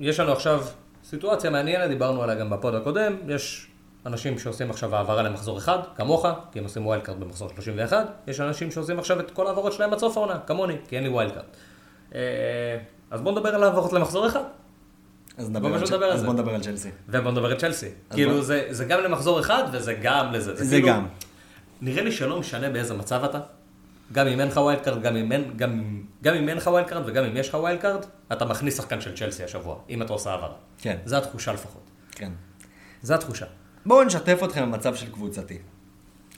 יש 0.00 0.20
לנו 0.20 0.32
עכשיו 0.32 0.64
סיטואציה 1.04 1.50
מעניינת, 1.50 1.88
דיברנו 1.88 2.22
עליה 2.22 2.34
גם 2.34 2.50
בפוד 2.50 2.74
הקודם, 2.74 3.16
יש 3.28 3.66
אנשים 4.06 4.38
שעושים 4.38 4.70
עכשיו 4.70 4.96
העברה 4.96 5.22
למחזור 5.22 5.58
אחד, 5.58 5.78
כמוך, 5.96 6.26
כי 6.52 6.58
הם 6.58 6.64
עושים 6.64 6.86
wild 6.86 7.02
card 7.02 7.20
במחזור 7.20 7.48
31, 7.54 8.06
יש 8.26 8.40
אנשים 8.40 8.70
שעושים 8.70 8.98
עכשיו 8.98 9.20
את 9.20 9.30
כל 9.30 9.46
ההעברות 9.46 9.72
שלהם 9.72 9.92
עד 9.92 9.98
סוף 9.98 10.16
העונה, 10.16 10.38
כמוני, 10.46 10.76
כי 10.88 10.96
אין 10.96 11.04
לי 11.04 11.08
wild 11.10 11.32
card. 11.32 11.44
אה, 12.14 12.20
אז 13.10 13.20
בואו 13.20 13.34
נדבר 13.34 13.54
על 13.54 13.62
העברות 13.64 13.92
למחזור 13.92 14.26
אחד, 14.26 14.42
אז 15.38 15.50
נדבר 15.50 15.68
על 15.68 15.74
על 15.74 16.10
אז 16.12 16.20
זה. 16.20 16.26
בוא 16.26 16.34
נדבר 16.34 16.54
על 16.54 16.60
צ'לסי. 16.60 16.90
ובואו 17.08 17.32
נדבר 17.32 17.50
על 17.50 17.58
צ'לסי. 17.58 17.88
כאילו 18.10 18.32
בוא- 18.32 18.42
זה, 18.42 18.66
זה 18.70 18.84
גם 18.84 19.00
למחזור 19.00 19.40
אחד 19.40 19.62
וזה 19.72 19.94
גם 19.94 20.32
לזה. 20.32 20.54
זה 20.64 20.74
כאילו- 20.76 20.88
גם. 20.88 21.06
נראה 21.82 22.02
לי 22.02 22.12
שלא 22.12 22.40
משנה 22.40 22.70
באיזה 22.70 22.94
מצב 22.94 23.24
אתה, 23.24 23.38
גם 24.12 24.26
אם 24.26 24.40
אין 24.40 24.48
לך 24.48 24.56
wild 24.56 24.80
card, 24.80 25.02
גם 25.02 25.16
אם 25.16 25.32
אין, 25.32 25.52
גם, 25.56 26.02
גם 26.22 26.34
אם 26.34 26.48
אין 26.48 26.56
לך 26.56 26.66
wild 26.66 26.88
card 26.88 27.02
וגם 27.06 27.24
אם 27.24 27.36
יש 27.36 27.48
לך 27.48 27.54
wild 27.54 27.80
card, 27.80 28.04
אתה 28.32 28.44
מכניס 28.44 28.76
שחקן 28.76 29.00
של 29.00 29.16
צ'לסי 29.16 29.44
השבוע, 29.44 29.76
אם 29.90 30.02
אתה 30.02 30.12
עושה 30.12 30.30
העברה. 30.30 30.54
כן, 30.78 30.96
זו 31.04 31.16
התחושה 31.16 31.52
לפחות. 31.52 31.90
כן. 32.10 32.30
זו 33.02 33.14
התחושה. 33.14 33.46
בואו 33.86 34.04
נשתף 34.04 34.40
אתכם 34.44 34.62
במצב 34.62 34.94
של 34.94 35.12
קבוצתי. 35.12 35.58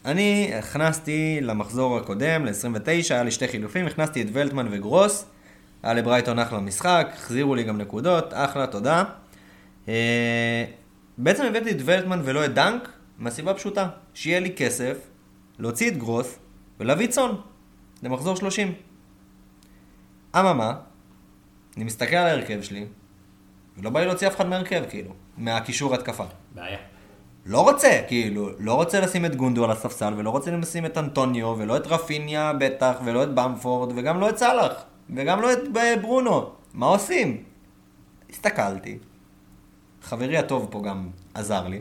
אני 0.05 0.53
הכנסתי 0.59 1.39
למחזור 1.43 1.97
הקודם, 1.97 2.45
ל-29, 2.45 2.91
היה 3.11 3.23
לי 3.23 3.31
שתי 3.31 3.49
חילופים, 3.49 3.87
הכנסתי 3.87 4.23
את 4.23 4.27
ולטמן 4.33 4.67
וגרוס, 4.71 5.27
היה 5.83 5.95
לברייטון 5.95 6.39
אחלה 6.39 6.61
משחק, 6.61 7.09
החזירו 7.15 7.55
לי 7.55 7.63
גם 7.63 7.79
נקודות, 7.79 8.25
אחלה, 8.33 8.67
תודה. 8.67 9.05
אה, 9.89 10.65
בעצם 11.19 11.45
הבאתי 11.45 11.71
את 11.71 11.77
ולטמן 11.85 12.21
ולא 12.25 12.45
את 12.45 12.55
דנק, 12.55 12.89
מהסיבה 13.19 13.55
פשוטה, 13.55 13.89
שיהיה 14.15 14.41
לי 14.41 14.55
כסף 14.57 14.97
להוציא 15.59 15.91
את 15.91 15.97
גרוס 15.97 16.39
ולהביא 16.81 17.07
צאן 17.07 17.31
למחזור 18.05 18.37
30. 18.37 18.73
אממה, 20.37 20.75
אני 21.77 21.85
מסתכל 21.85 22.17
על 22.17 22.27
ההרכב 22.27 22.63
שלי, 22.63 22.87
ולא 23.79 23.91
בא 23.91 24.01
לי 24.01 24.07
להוציא 24.07 24.29
אף 24.29 24.37
אחד 24.37 24.47
מההרכב, 24.47 24.85
כאילו, 24.89 25.11
מהקישור 25.37 25.95
התקפה. 25.95 26.25
בעיה. 26.55 26.79
לא 27.47 27.61
רוצה, 27.61 28.01
כאילו, 28.09 28.51
לא 28.59 28.75
רוצה 28.75 29.01
לשים 29.01 29.25
את 29.25 29.37
גונדו 29.37 29.65
על 29.65 29.71
הספסל, 29.71 30.15
ולא 30.17 30.31
רוצה 30.31 30.51
לשים 30.51 30.87
את 30.87 30.99
אנטוניו, 30.99 31.55
ולא 31.59 31.77
את 31.77 31.87
רפיניה 31.87 32.53
בטח, 32.53 32.97
ולא 33.05 33.23
את 33.23 33.35
במפורד, 33.35 33.93
וגם 33.97 34.21
לא 34.21 34.29
את 34.29 34.39
סאלח, 34.39 34.85
וגם 35.11 35.41
לא 35.41 35.53
את 35.53 35.59
ב- 35.73 36.01
ברונו. 36.03 36.51
מה 36.75 36.87
עושים? 36.87 37.43
הסתכלתי, 38.31 38.99
חברי 40.03 40.39
הטוב 40.39 40.69
פה 40.71 40.83
גם 40.83 41.09
עזר 41.35 41.69
לי. 41.69 41.81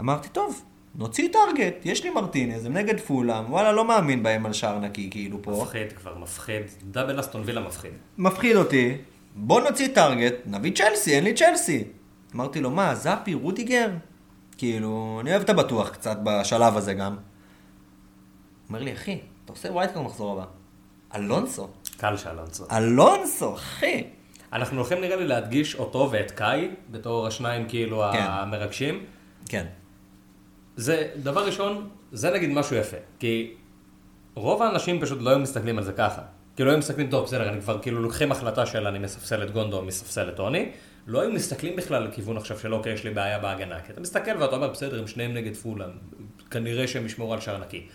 אמרתי, 0.00 0.28
טוב, 0.28 0.64
נוציא 0.94 1.28
טארגט, 1.32 1.74
יש 1.84 2.04
לי 2.04 2.10
מרטינז, 2.10 2.66
הם 2.66 2.72
נגד 2.72 3.00
פולאם, 3.00 3.52
וואלה, 3.52 3.72
לא 3.72 3.84
מאמין 3.84 4.22
בהם 4.22 4.46
על 4.46 4.52
שער 4.52 4.78
נקי, 4.78 5.10
כאילו 5.10 5.42
פה. 5.42 5.62
מפחיד 5.62 5.92
כבר, 5.92 6.18
מפחיד. 6.18 6.62
double 6.82 7.20
אסטון 7.20 7.42
וילה 7.44 7.60
מפחיד. 7.60 7.90
מפחיד 8.18 8.56
אותי, 8.56 8.96
בוא 9.34 9.60
נוציא 9.60 9.88
טארגט, 9.94 10.34
נביא 10.46 10.72
צ'לסי, 10.74 11.14
אין 11.14 11.24
לי 11.24 11.34
צ'לסי. 11.34 11.84
אמרתי 12.34 12.60
לו, 12.60 12.70
מה, 12.70 12.94
אזפי, 12.94 13.34
רודיגר? 13.34 13.90
כאילו, 14.58 15.18
אני 15.20 15.30
אוהב 15.30 15.42
את 15.42 15.50
הבטוח 15.50 15.88
קצת 15.88 16.18
בשלב 16.24 16.76
הזה 16.76 16.94
גם. 16.94 17.16
אומר 18.68 18.82
לי, 18.82 18.92
אחי, 18.92 19.18
אתה 19.44 19.52
עושה 19.52 19.72
wild 19.72 19.87
card 19.87 20.02
מחזור 20.02 20.32
הבא. 20.32 20.44
אלונסו. 21.14 21.68
קח 21.96 22.16
את 22.16 22.27
אלונסו. 22.27 22.64
אלונסו, 22.72 23.54
אחי. 23.54 24.04
אנחנו 24.52 24.76
הולכים 24.76 25.00
נראה 25.00 25.16
לי 25.16 25.26
להדגיש 25.26 25.74
אותו 25.74 26.08
ואת 26.12 26.30
קאי, 26.30 26.68
בתור 26.90 27.26
השניים 27.26 27.68
כאילו 27.68 28.02
כן. 28.12 28.18
המרגשים. 28.22 29.04
כן. 29.48 29.66
זה, 30.76 31.08
דבר 31.16 31.46
ראשון, 31.46 31.88
זה 32.12 32.30
נגיד 32.30 32.50
משהו 32.50 32.76
יפה. 32.76 32.96
כי 33.18 33.54
רוב 34.34 34.62
האנשים 34.62 35.00
פשוט 35.00 35.18
לא 35.22 35.30
היו 35.30 35.38
מסתכלים 35.38 35.78
על 35.78 35.84
זה 35.84 35.92
ככה. 35.92 36.22
כאילו 36.56 36.70
היו 36.70 36.78
מסתכלים, 36.78 37.10
טוב, 37.10 37.24
בסדר, 37.24 37.48
אני 37.48 37.60
כבר 37.60 37.78
כאילו 37.82 38.02
לוקחים 38.02 38.32
החלטה 38.32 38.66
של 38.66 38.86
אני 38.86 38.98
מספסל 38.98 39.42
את 39.42 39.50
גונדו 39.50 39.82
מספסל 39.82 40.28
את 40.28 40.36
טוני. 40.36 40.72
לא 41.06 41.20
היו 41.20 41.32
מסתכלים 41.32 41.76
בכלל 41.76 42.02
לכיוון 42.02 42.36
עכשיו 42.36 42.58
של 42.58 42.74
אוקיי, 42.74 42.92
יש 42.92 43.04
לי 43.04 43.10
בעיה 43.10 43.38
בהגנה. 43.38 43.80
כי 43.80 43.92
אתה 43.92 44.00
מסתכל 44.00 44.36
ואתה 44.38 44.56
אומר, 44.56 44.68
בסדר, 44.68 44.98
הם 44.98 45.06
שניהם 45.06 45.34
נגד 45.34 45.56
פולאם, 45.56 45.88
כנראה 46.50 46.88
שהם 46.88 47.06
ישמרו 47.06 47.32
על 47.32 47.40
שער 47.40 47.58
נקי. 47.58 47.86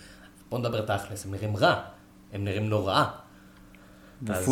בוא 0.50 0.60
נדבר 0.60 0.82
תכלס, 0.82 1.26
הם 1.26 1.32
נראים 1.32 1.58
רע. 1.58 1.82
הם 2.34 2.44
נראים 2.44 2.70
לא 2.70 2.88
רע. 2.88 3.06
אז- 4.30 4.46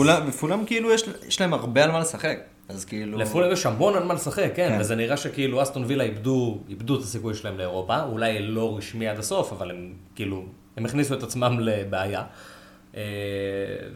כאילו 0.65 0.91
יש, 0.91 1.03
יש 1.27 1.41
להם 1.41 1.53
הרבה 1.53 1.83
על 1.83 1.91
מה 1.91 1.99
לשחק. 1.99 2.37
אז 2.69 2.85
כאילו... 2.85 3.17
לפולאם 3.17 3.51
יש 3.51 3.65
המון 3.65 3.95
על 3.95 4.03
מה 4.03 4.13
לשחק, 4.13 4.51
כן, 4.55 4.69
כן. 4.69 4.77
וזה 4.79 4.95
נראה 4.95 5.17
שכאילו 5.17 5.61
אסטון 5.61 5.83
וילה 5.87 6.03
איבדו, 6.03 6.59
איבדו 6.69 6.95
את 6.95 7.01
הסיכוי 7.03 7.35
שלהם 7.35 7.57
לאירופה, 7.57 8.03
אולי 8.03 8.39
לא 8.41 8.77
רשמי 8.77 9.07
עד 9.07 9.19
הסוף, 9.19 9.51
אבל 9.51 9.71
הם 9.71 9.93
כאילו, 10.15 10.45
הם 10.77 10.85
הכניסו 10.85 11.13
את 11.13 11.23
עצמם 11.23 11.57
לבעיה, 11.59 12.23
אה, 12.95 13.01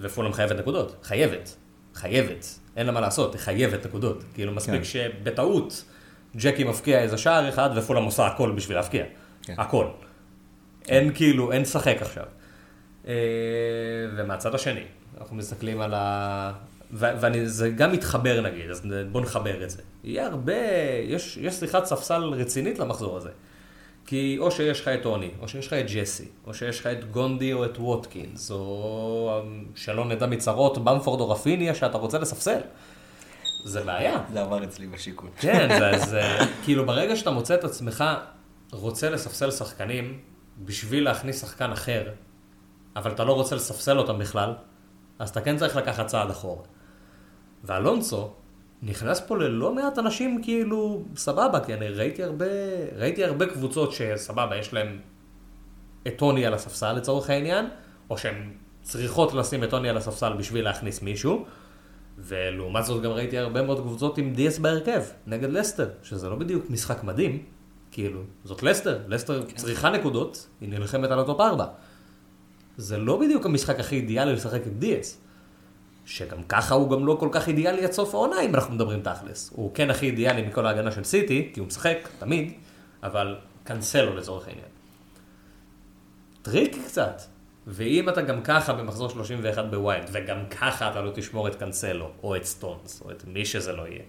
ופולאם 0.01 0.33
חייבת 0.33 0.55
נקודות, 0.59 0.95
חייבת, 1.03 1.55
חייבת, 1.93 2.59
אין 2.77 2.85
לה 2.85 2.91
מה 2.91 3.01
לעשות, 3.01 3.33
היא 3.33 3.41
חייבת 3.41 3.85
נקודות, 3.85 4.23
כאילו 4.33 4.51
מספיק 4.51 4.75
כן. 4.75 4.83
שבטעות 4.83 5.83
ג'קי 6.35 6.63
מפקיע 6.63 6.99
איזה 6.99 7.17
שער 7.17 7.49
אחד 7.49 7.69
ופולאם 7.75 8.03
עושה 8.03 8.27
הכל 8.27 8.51
בשביל 8.51 8.77
להפקיע, 8.77 9.03
כן. 9.41 9.55
הכל, 9.57 9.87
אין 10.87 11.13
כאילו, 11.13 11.51
אין 11.51 11.65
שחק 11.65 11.97
עכשיו. 12.01 12.25
אה, 13.07 13.13
ומהצד 14.17 14.55
השני, 14.55 14.83
אנחנו 15.19 15.35
מסתכלים 15.35 15.81
על 15.81 15.93
ה... 15.93 16.51
וזה 16.91 17.69
גם 17.69 17.91
מתחבר 17.91 18.41
נגיד, 18.41 18.69
אז 18.69 18.81
בוא 19.11 19.21
נחבר 19.21 19.63
את 19.63 19.69
זה. 19.69 19.81
יהיה 20.03 20.27
הרבה, 20.27 20.53
יש, 21.03 21.37
יש 21.41 21.53
שיחת 21.53 21.85
ספסל 21.85 22.23
רצינית 22.23 22.79
למחזור 22.79 23.17
הזה. 23.17 23.29
כי 24.05 24.37
או 24.39 24.51
שיש 24.51 24.81
לך 24.81 24.87
את 24.87 25.03
טוני, 25.03 25.31
או 25.41 25.47
שיש 25.47 25.67
לך 25.67 25.73
את 25.73 25.85
ג'סי, 25.93 26.27
או 26.45 26.53
שיש 26.53 26.79
לך 26.79 26.87
את 26.87 27.11
גונדי 27.11 27.53
או 27.53 27.65
את 27.65 27.77
ווטקינס, 27.77 28.51
או 28.51 29.41
שלא 29.75 30.05
נדע 30.05 30.25
מצרות, 30.25 30.77
במפורד 30.77 31.19
או 31.19 31.29
רפיניה 31.29 31.75
שאתה 31.75 31.97
רוצה 31.97 32.19
לספסל. 32.19 32.59
זה 33.65 33.83
בעיה. 33.83 34.19
זה 34.33 34.41
עבר 34.41 34.63
אצלי 34.63 34.87
בשיקול. 34.87 35.29
כן, 35.39 35.79
זה, 35.79 35.97
זה 36.11 36.21
כאילו 36.63 36.85
ברגע 36.85 37.15
שאתה 37.15 37.31
מוצא 37.31 37.55
את 37.55 37.63
עצמך 37.63 38.03
רוצה 38.71 39.09
לספסל 39.09 39.51
שחקנים 39.51 40.19
בשביל 40.57 41.03
להכניס 41.03 41.41
שחקן 41.41 41.71
אחר, 41.71 42.09
אבל 42.95 43.11
אתה 43.11 43.23
לא 43.23 43.33
רוצה 43.33 43.55
לספסל 43.55 43.97
אותם 43.97 44.19
בכלל, 44.19 44.53
אז 45.19 45.29
אתה 45.29 45.41
כן 45.41 45.57
צריך 45.57 45.75
לקחת 45.75 46.07
צעד 46.07 46.29
אחורה. 46.29 46.63
ואלונסו 47.63 48.29
נכנס 48.83 49.19
פה 49.27 49.37
ללא 49.37 49.75
מעט 49.75 49.99
אנשים 49.99 50.43
כאילו 50.43 51.03
סבבה, 51.15 51.59
כי 51.59 51.73
אני 51.73 51.89
ראיתי 51.89 52.23
הרבה, 52.23 52.45
ראיתי 52.97 53.23
הרבה 53.23 53.45
קבוצות 53.45 53.91
שסבבה, 53.91 54.57
יש 54.57 54.73
להם 54.73 54.99
את 56.07 56.13
טוני 56.17 56.45
על 56.45 56.53
הספסל 56.53 56.93
לצורך 56.93 57.29
העניין, 57.29 57.65
או 58.09 58.17
שהן 58.17 58.51
צריכות 58.81 59.33
לשים 59.33 59.63
את 59.63 59.69
טוני 59.69 59.89
על 59.89 59.97
הספסל 59.97 60.33
בשביל 60.33 60.63
להכניס 60.63 61.01
מישהו, 61.01 61.45
ולעומת 62.17 62.85
זאת 62.85 63.03
גם 63.03 63.11
ראיתי 63.11 63.37
הרבה 63.37 63.61
מאוד 63.61 63.79
קבוצות 63.79 64.17
עם 64.17 64.33
דיאס 64.33 64.59
בהרכב, 64.59 65.03
נגד 65.27 65.49
לסטר, 65.49 65.89
שזה 66.03 66.29
לא 66.29 66.35
בדיוק 66.35 66.69
משחק 66.69 67.03
מדהים, 67.03 67.43
כאילו, 67.91 68.21
זאת 68.43 68.63
לסטר, 68.63 68.99
לסטר 69.07 69.43
צריכה 69.55 69.89
נקודות, 69.89 70.47
היא 70.61 70.69
נלחמת 70.69 71.11
על 71.11 71.19
ה 71.19 71.24
top 71.24 71.39
4. 71.39 71.65
זה 72.77 72.97
לא 72.97 73.19
בדיוק 73.19 73.45
המשחק 73.45 73.79
הכי 73.79 73.95
אידיאלי 73.95 74.33
לשחק 74.33 74.61
עם 74.65 74.73
דיאס. 74.79 75.21
שגם 76.07 76.43
ככה 76.43 76.75
הוא 76.75 76.89
גם 76.89 77.05
לא 77.05 77.17
כל 77.19 77.29
כך 77.31 77.47
אידיאלי 77.47 77.85
עד 77.85 77.91
סוף 77.91 78.15
העונה, 78.15 78.41
אם 78.41 78.55
אנחנו 78.55 78.75
מדברים 78.75 79.01
תכלס. 79.01 79.51
הוא 79.53 79.71
כן 79.73 79.89
הכי 79.89 80.05
אידיאלי 80.05 80.41
מכל 80.41 80.65
ההגנה 80.65 80.91
של 80.91 81.03
סיטי, 81.03 81.51
כי 81.53 81.59
הוא 81.59 81.67
משחק, 81.67 81.97
תמיד, 82.19 82.53
אבל 83.03 83.35
קנסלו 83.63 84.15
לצורך 84.15 84.47
העניין. 84.47 84.67
טריק 86.41 86.77
קצת. 86.85 87.21
ואם 87.67 88.09
אתה 88.09 88.21
גם 88.21 88.41
ככה 88.41 88.73
במחזור 88.73 89.09
31 89.09 89.65
ב 89.71 89.78
wild, 89.78 90.09
וגם 90.11 90.37
ככה 90.49 90.91
אתה 90.91 91.01
לא 91.01 91.11
תשמור 91.13 91.47
את 91.47 91.55
קנסלו, 91.55 92.09
או 92.23 92.35
את 92.35 92.45
סטונס, 92.45 93.01
או 93.05 93.11
את 93.11 93.23
מי 93.27 93.45
שזה 93.45 93.73
לא 93.73 93.87
יהיה, 93.87 94.03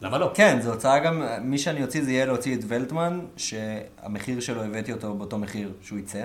למה 0.00 0.18
לא? 0.18 0.30
כן, 0.34 0.58
זו 0.60 0.72
הוצאה 0.72 0.98
גם, 0.98 1.22
מי 1.40 1.58
שאני 1.58 1.82
אוציא 1.82 2.04
זה 2.04 2.10
יהיה 2.10 2.26
להוציא 2.26 2.56
את 2.56 2.60
ולטמן, 2.68 3.20
שהמחיר 3.36 4.40
שלו 4.40 4.62
הבאתי 4.62 4.92
אותו 4.92 5.14
באותו 5.14 5.38
מחיר 5.38 5.72
שהוא 5.80 5.98
יצא. 5.98 6.24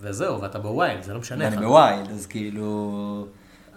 וזהו, 0.00 0.40
ואתה 0.40 0.58
ב 0.58 0.65
wild, 0.65 1.02
זה 1.02 1.14
לא 1.14 1.20
משנה 1.20 1.44
ואני 1.44 1.56
לך. 1.56 1.62
ב 1.62 1.70
wild, 1.70 2.10
אז 2.10 2.26
כאילו... 2.26 3.26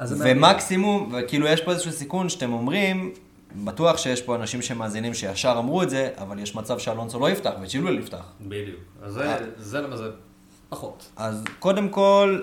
ומקסימום, 0.09 1.13
וכאילו 1.13 1.47
יש 1.47 1.61
פה 1.61 1.71
איזשהו 1.71 1.91
סיכון 1.91 2.29
שאתם 2.29 2.53
אומרים, 2.53 3.13
בטוח 3.55 3.97
שיש 3.97 4.21
פה 4.21 4.35
אנשים 4.35 4.61
שמאזינים 4.61 5.13
שישר 5.13 5.55
אמרו 5.57 5.83
את 5.83 5.89
זה, 5.89 6.09
אבל 6.17 6.39
יש 6.39 6.55
מצב 6.55 6.79
שאלונסו 6.79 7.19
לא 7.19 7.29
יפתח 7.29 7.51
וצ'ילואל 7.61 7.99
יפתח. 7.99 8.23
בדיוק. 8.41 8.79
אז 9.01 9.13
זה, 9.13 9.37
זה 9.57 9.81
למה 9.81 9.97
זה 9.97 10.09
פחות. 10.69 11.11
אז 11.15 11.43
קודם 11.59 11.89
כל, 11.89 12.41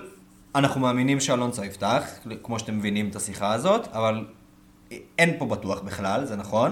אנחנו 0.55 0.81
מאמינים 0.81 1.19
שאלונסו 1.19 1.63
יפתח, 1.63 2.03
כמו 2.43 2.59
שאתם 2.59 2.77
מבינים 2.77 3.09
את 3.09 3.15
השיחה 3.15 3.53
הזאת, 3.53 3.87
אבל 3.87 4.25
אין 5.17 5.35
פה 5.39 5.45
בטוח 5.45 5.81
בכלל, 5.81 6.25
זה 6.25 6.35
נכון. 6.35 6.71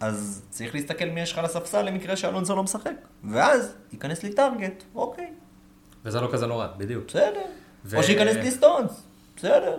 אז 0.00 0.42
צריך 0.50 0.74
להסתכל 0.74 1.04
מי 1.04 1.20
יש 1.20 1.32
לך 1.32 1.38
על 1.38 1.44
הספסל 1.44 1.82
למקרה 1.82 2.16
שאלונסו 2.16 2.56
לא 2.56 2.62
משחק. 2.62 2.90
ואז 3.24 3.74
ייכנס 3.92 4.22
לי 4.22 4.32
טארגט, 4.32 4.82
אוקיי, 4.94 5.30
וזה 6.04 6.20
לא 6.20 6.28
כזה 6.32 6.46
נורא, 6.46 6.66
בדיוק. 6.76 7.04
בסדר. 7.08 7.40
ו- 7.84 7.96
או 7.96 8.02
שייכנס 8.02 8.36
לי 8.36 8.50
סטונס, 8.50 9.02
בסדר. 9.36 9.76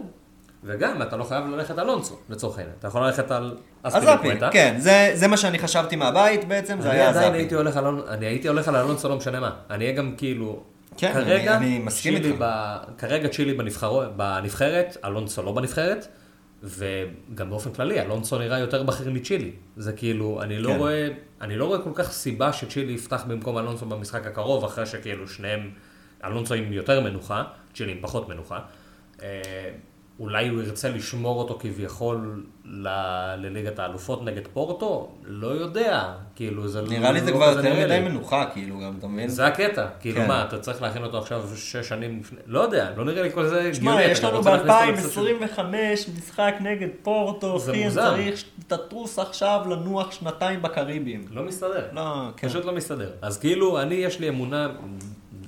וגם, 0.64 1.02
אתה 1.02 1.18
לא 1.18 1.24
חייב 1.24 1.46
ללכת 1.48 1.78
על 1.78 1.90
אלונסו, 1.90 2.18
לצורך 2.30 2.58
העניין. 2.58 2.76
אתה 2.80 2.88
יכול 2.88 3.06
ללכת 3.06 3.32
על 3.32 3.58
אספיליקווטה. 3.84 4.50
כן, 4.52 4.76
זה, 4.80 5.12
זה 5.14 5.28
מה 5.28 5.38
שאני 5.38 5.60
חשבתי 5.60 5.96
מהבית 5.96 6.48
בעצם, 6.48 6.82
זה 6.82 6.92
היה 6.92 7.10
אזאפי. 7.10 7.38
הייתי 7.38 7.56
הולך 7.56 7.78
על, 7.78 7.86
אני 8.08 8.26
הייתי 8.26 8.48
הולך 8.48 8.68
על 8.68 8.76
אלונסו 8.76 9.10
לא 9.10 9.16
משנה 9.18 9.40
מה. 9.40 9.52
אני 9.70 9.86
אהיה 9.86 9.96
גם 9.96 10.14
כאילו, 10.18 10.64
כן, 10.98 11.14
כרגע, 11.14 11.58
אני- 11.58 11.66
אני 11.66 11.80
מסכים 11.80 12.16
איתך. 12.16 12.36
ב, 12.40 12.76
כרגע 12.98 13.28
צ'ילי 13.30 13.54
בנבחרו, 13.54 14.02
בנבחרת, 14.16 14.98
אלונסו 15.06 15.44
לא 15.44 15.52
בנבחרת, 15.52 16.08
וגם 16.64 17.50
באופן 17.50 17.72
כללי, 17.74 18.02
אלונסו 18.02 18.40
נראה 18.40 18.60
יותר 18.60 18.84
בכיר 18.84 19.10
מצ'ילי. 19.12 19.52
זה 19.78 19.94
כאילו, 19.94 20.40
אני 20.42 20.60
לא, 20.60 20.70
כן. 20.70 20.78
רואה, 20.78 21.08
אני 21.42 21.56
לא 21.58 21.66
רואה 21.66 21.80
כל 21.82 21.92
כך 21.94 22.12
סיבה 22.12 22.54
שצ'ילי 22.54 22.94
יפתח 22.94 23.24
במקום 23.28 23.58
אלונסו 23.58 23.86
במשחק 23.86 24.26
הקרוב, 24.28 24.64
אחרי 24.66 24.86
שכאילו 24.86 25.28
שניהם, 25.28 25.70
אלונסו 26.26 26.54
עם 26.54 26.74
יותר 26.74 27.02
מנוחה, 27.02 27.44
צ'ילי 27.76 27.92
עם 27.92 27.98
פחות 28.02 28.30
מנוחה. 28.30 28.60
אה, 29.24 29.28
אולי 30.20 30.48
הוא 30.48 30.62
ירצה 30.62 30.90
לשמור 30.90 31.40
אותו 31.40 31.58
כביכול 31.62 32.44
ל- 32.66 33.36
לליגת 33.38 33.80
האלופות 33.80 34.24
נגד 34.26 34.48
פורטו? 34.54 35.12
לא 35.24 35.48
יודע. 35.48 36.04
כאילו, 36.36 36.68
זה 36.68 36.82
נראה 36.82 37.12
לי 37.12 37.22
זה 37.22 37.32
לא 37.32 37.36
כבר 37.36 37.46
יותר 37.50 37.62
נראה 37.62 38.00
מדי. 38.00 38.10
מנוחה, 38.10 38.46
כאילו, 38.54 38.80
גם, 38.80 38.94
אתה 39.00 39.08
מבין? 39.08 39.28
זה 39.30 39.46
הקטע, 39.48 39.86
כאילו 40.00 40.22
כן. 40.22 40.28
מה, 40.28 40.46
אתה 40.48 40.60
צריך 40.60 40.82
להכין 40.82 41.04
אותו 41.04 41.18
עכשיו 41.18 41.44
שש 41.56 41.76
שנים 41.76 42.20
לפני, 42.20 42.40
לא 42.48 42.60
יודע, 42.60 42.90
לא 42.98 43.06
נראה 43.06 43.24
לי 43.24 43.32
כל 43.32 43.48
זה 43.48 43.62
הגיוני, 43.62 44.04
יש 44.04 44.24
לנו 44.24 44.38
רוצה 44.38 44.56
להכניס 44.56 45.18
אותו 45.18 45.28
לקצת 45.28 45.58
ב-2025 45.60 45.62
משחק 46.18 46.56
נגד 46.60 46.88
פורטו, 47.04 47.60
זה 47.60 47.72
אחי. 47.72 47.90
צריך 47.94 48.38
שתטוס 48.38 49.20
עכשיו 49.20 49.62
לנוח 49.70 50.12
שנתיים 50.12 50.62
בקריביים. 50.62 51.26
לא 51.32 51.44
מסתדר. 51.44 51.86
לא, 51.94 52.02
כן. 52.38 52.48
פשוט 52.50 52.66
לא 52.66 52.76
מסתדר. 52.76 53.12
אז 53.22 53.38
כאילו, 53.40 53.82
אני, 53.82 53.96
יש 53.96 54.20
לי 54.20 54.30
אמונה, 54.30 54.68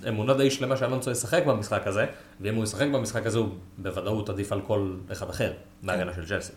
אמונה 0.08 0.34
די 0.34 0.52
שלמה 0.52 0.78
שאלונסו 0.78 1.12
ישחק 1.12 1.44
במשחק 1.46 1.88
הזה, 1.88 2.06
ואם 2.42 2.56
הוא 2.56 2.64
ישחק 2.64 2.88
במשחק 2.88 3.26
הזה, 3.26 3.38
הוא 3.38 3.50
בוודאות 3.78 4.30
עדיף 4.30 4.52
על 4.52 4.62
כל 4.62 4.94
אחד 5.12 5.30
אחר, 5.30 5.54
מההגנה 5.84 6.14
של 6.14 6.26
צ'לסי. 6.26 6.54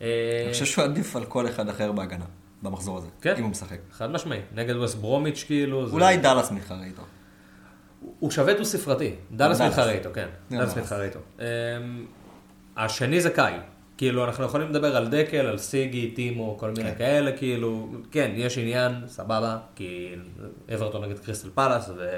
אני 0.00 0.52
חושב 0.52 0.64
שהוא 0.64 0.84
עדיף 0.84 1.16
על 1.16 1.24
כל 1.24 1.48
אחד 1.48 1.68
אחר 1.68 1.92
בהגנה, 1.92 2.24
במחזור 2.62 2.98
הזה, 2.98 3.08
כן. 3.20 3.34
אם 3.38 3.42
הוא 3.42 3.50
משחק. 3.50 3.78
חד 3.92 4.10
משמעי. 4.10 4.40
נגד 4.54 4.76
ווסט 4.76 4.96
ברומיץ', 4.96 5.44
כאילו, 5.46 5.86
זה... 5.86 5.92
אולי 5.92 6.16
דאלאס 6.16 6.50
מתחרה 6.50 6.84
איתו. 6.84 7.02
הוא 8.18 8.30
שווה 8.30 8.54
דו 8.54 8.64
ספרתי. 8.64 9.14
דאלאס. 9.32 9.60
מתחרה 9.60 9.90
איתו, 9.90 10.08
כן. 10.14 10.28
דאלאס. 10.50 10.76
מתחרה 10.76 11.04
איתו. 11.04 11.18
אמ, 11.38 11.44
השני 12.76 13.20
זה 13.20 13.30
קאי. 13.30 13.54
כאילו, 13.96 14.24
אנחנו 14.24 14.44
יכולים 14.44 14.68
לדבר 14.68 14.96
על 14.96 15.08
דקל, 15.08 15.46
על 15.46 15.58
סיגי, 15.58 16.10
טימו, 16.10 16.56
כל 16.58 16.70
מיני 16.70 16.90
כן. 16.90 16.98
כאלה, 16.98 17.32
כאילו, 17.36 17.88
כן, 18.10 18.30
יש 18.34 18.58
עניין, 18.58 18.92
סבבה, 19.06 19.58
כי 19.76 20.14
אברטון 20.74 21.04
נגד 21.04 21.18
קריסטל 21.18 21.48
פאלאס, 21.54 21.90
ו... 21.96 22.08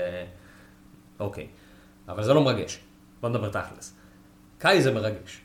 אוקיי. 1.21 1.47
אבל 2.09 2.23
זה 2.23 2.35
לא 2.35 2.45
מרגש. 2.45 2.81
בוא 3.21 3.29
נדבר 3.29 3.49
תכלס. 3.49 3.95
קאי 4.59 4.83
זה 4.83 4.93
מרגש. 4.93 5.41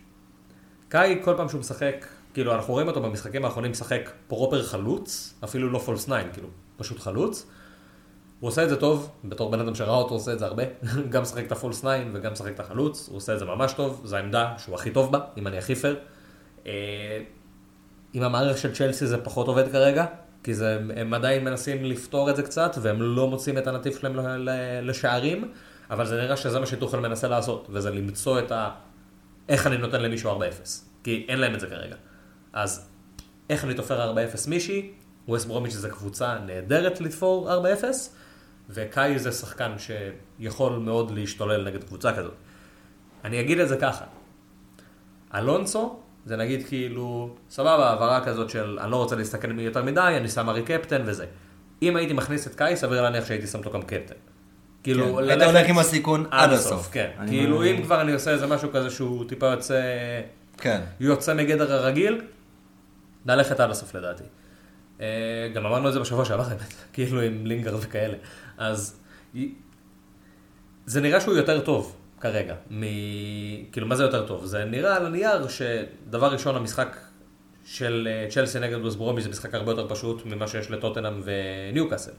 קאי, 0.90 1.22
כל 1.24 1.34
פעם 1.38 1.50
שהוא 1.50 1.60
משחק, 1.60 2.06
כאילו, 2.34 2.56
אנחנו 2.56 2.74
רואים 2.74 2.88
אותו 2.88 3.02
במשחקים 3.02 3.46
האחרונים 3.46 3.72
משחק 3.72 4.12
proper 4.28 4.64
חלוץ, 4.64 5.34
אפילו 5.44 5.70
לא 5.70 5.80
false 5.80 6.06
9, 6.06 6.30
כאילו, 6.34 6.48
פשוט 6.78 7.00
חלוץ. 7.00 7.48
הוא 8.40 8.48
עושה 8.48 8.64
את 8.64 8.70
זה 8.70 8.76
טוב, 8.76 9.10
בתור 9.24 9.52
בן 9.52 9.60
אדם 9.60 9.76
שראה 9.76 9.96
אותו 9.96 10.14
עושה 10.14 10.34
את 10.34 10.40
זה 10.40 10.46
הרבה, 10.46 10.64
גם 11.12 11.22
משחק 11.22 11.46
את 11.46 11.52
ה 11.52 11.56
false 11.56 11.80
9 11.80 11.90
וגם 12.14 12.32
משחק 12.32 12.52
את 12.54 12.60
החלוץ, 12.60 13.08
הוא 13.10 13.18
עושה 13.18 13.34
את 13.34 13.40
זה 13.40 13.46
ממש 13.46 13.74
טוב, 13.74 14.02
זו 14.04 14.16
העמדה 14.16 14.54
שהוא 14.58 14.76
הכי 14.76 14.92
טוב 14.92 15.12
בה, 15.12 15.20
אם 15.38 15.48
אני 15.48 15.58
הכי 15.58 15.76
פייר. 15.76 16.00
אה, 16.68 17.22
עם 18.14 18.24
המערכת 18.24 18.60
של 18.60 18.74
צ'לסי 18.74 19.08
זה 19.08 19.24
פחות 19.24 19.48
עובד 19.48 19.72
כרגע, 19.72 20.06
כי 20.46 20.54
זה, 20.54 20.80
הם 20.96 21.14
עדיין 21.14 21.44
מנסים 21.44 21.86
לפתור 21.86 22.30
את 22.30 22.36
זה 22.36 22.44
קצת, 22.44 22.76
והם 22.82 23.02
לא 23.02 23.28
מוצאים 23.28 23.58
את 23.58 23.68
הנתיב 23.68 23.94
שלהם 23.94 24.16
לשערים, 24.82 25.52
אבל 25.90 26.06
זה 26.06 26.22
נראה 26.22 26.38
שזה 26.38 26.60
מה 26.60 26.66
שטוחל 26.66 27.00
מנסה 27.00 27.28
לעשות, 27.28 27.68
וזה 27.70 27.92
למצוא 27.92 28.40
את 28.40 28.52
ה... 28.52 28.72
איך 29.50 29.68
אני 29.68 29.78
נותן 29.78 30.02
למישהו 30.02 30.40
4-0, 30.40 30.44
כי 31.04 31.26
אין 31.30 31.40
להם 31.40 31.56
את 31.56 31.60
זה 31.60 31.68
כרגע. 31.68 31.96
אז 32.54 32.90
איך 33.50 33.64
אני 33.64 33.74
תופר 33.74 34.14
4-0 34.14 34.18
מישהי, 34.48 34.92
ווסט 35.28 35.48
ברומיץ' 35.48 35.74
זה 35.74 35.90
קבוצה 35.90 36.40
נהדרת 36.40 37.02
לתפור 37.02 37.50
4-0, 37.82 37.84
וקאי 38.70 39.20
זה 39.20 39.32
שחקן 39.32 39.72
שיכול 39.78 40.80
מאוד 40.80 41.12
להשתולל 41.12 41.64
נגד 41.64 41.84
קבוצה 41.84 42.14
כזאת. 42.14 42.34
אני 43.24 43.42
אגיד 43.42 43.60
את 43.60 43.68
זה 43.68 43.78
ככה, 43.78 44.06
אלונסו 45.36 46.00
זה 46.26 46.36
נגיד 46.36 46.68
כאילו, 46.68 47.36
סבבה, 47.50 47.90
העברה 47.90 48.26
כזאת 48.26 48.50
של 48.50 48.80
אני 48.82 48.92
לא 48.92 48.96
רוצה 48.96 49.16
להסתכל 49.16 49.48
מי 49.48 49.62
יותר 49.62 49.84
מדי, 49.84 50.14
אני 50.18 50.30
שם 50.30 50.50
ארי 50.50 50.64
קפטן 50.64 51.02
וזה. 51.06 51.26
אם 51.82 51.96
הייתי 51.96 52.14
מכניס 52.14 52.48
את 52.48 52.56
קאי, 52.56 52.78
סביר 52.78 53.02
להניח 53.02 53.26
שהייתי 53.26 53.48
שם 53.48 53.58
אותו 53.58 53.72
גם 53.72 53.82
קפטן. 53.82 54.16
כאילו, 54.84 55.16
כן, 55.16 55.30
היית 55.30 55.42
הולך 55.42 55.70
עם 55.70 55.80
הסיכון 55.80 56.26
עד 56.32 56.52
הסוף. 56.52 56.90
כן. 56.92 57.10
אני 57.20 57.30
כאילו. 57.30 57.64
אם 57.64 57.84
כבר 57.84 58.02
אני 58.02 58.14
עושה 58.14 58.32
איזה 58.32 58.48
משהו 58.48 58.70
כזה 58.72 58.90
שהוא 58.90 59.30
טיפה 59.30 59.46
יוצא... 59.46 59.82
כן. 60.58 60.82
יוצא 61.00 61.34
מגדר 61.34 61.74
הרגיל, 61.74 62.22
ללכת 63.26 63.60
עד 63.60 63.70
הסוף 63.70 63.96
לדעתי. 63.96 64.24
אה, 65.02 65.08
גם 65.54 65.66
אמרנו 65.66 65.88
את 65.88 65.94
זה 65.94 66.00
בשבוע 66.00 66.26
שעבר, 66.26 66.44
האמת, 66.44 66.74
כאילו 66.94 67.22
עם 67.22 67.46
לינגר 67.46 67.78
וכאלה. 67.80 68.18
אז 68.58 69.00
זה 70.86 71.02
נראה 71.02 71.22
שהוא 71.22 71.36
יותר 71.36 71.60
טוב 71.60 71.96
כרגע. 72.26 72.56
מ... 72.72 72.84
כאילו, 73.72 73.88
מה 73.88 73.96
זה 73.96 74.04
יותר 74.04 74.28
טוב? 74.28 74.46
זה 74.46 74.66
נראה 74.66 74.96
על 74.96 75.06
הנייר 75.06 75.48
שדבר 75.48 76.34
ראשון, 76.34 76.56
המשחק 76.56 76.98
של 77.66 78.08
אה, 78.12 78.30
צ'לסי 78.30 78.60
נגד 78.60 78.78
ווסט 78.78 78.98
ברומי 78.98 79.22
זה 79.22 79.30
משחק 79.30 79.54
הרבה 79.54 79.72
יותר 79.72 79.90
פשוט 79.90 80.26
ממה 80.26 80.48
שיש 80.48 80.72
לטוטנאם 80.72 81.22
וניוקאסל. 81.24 82.12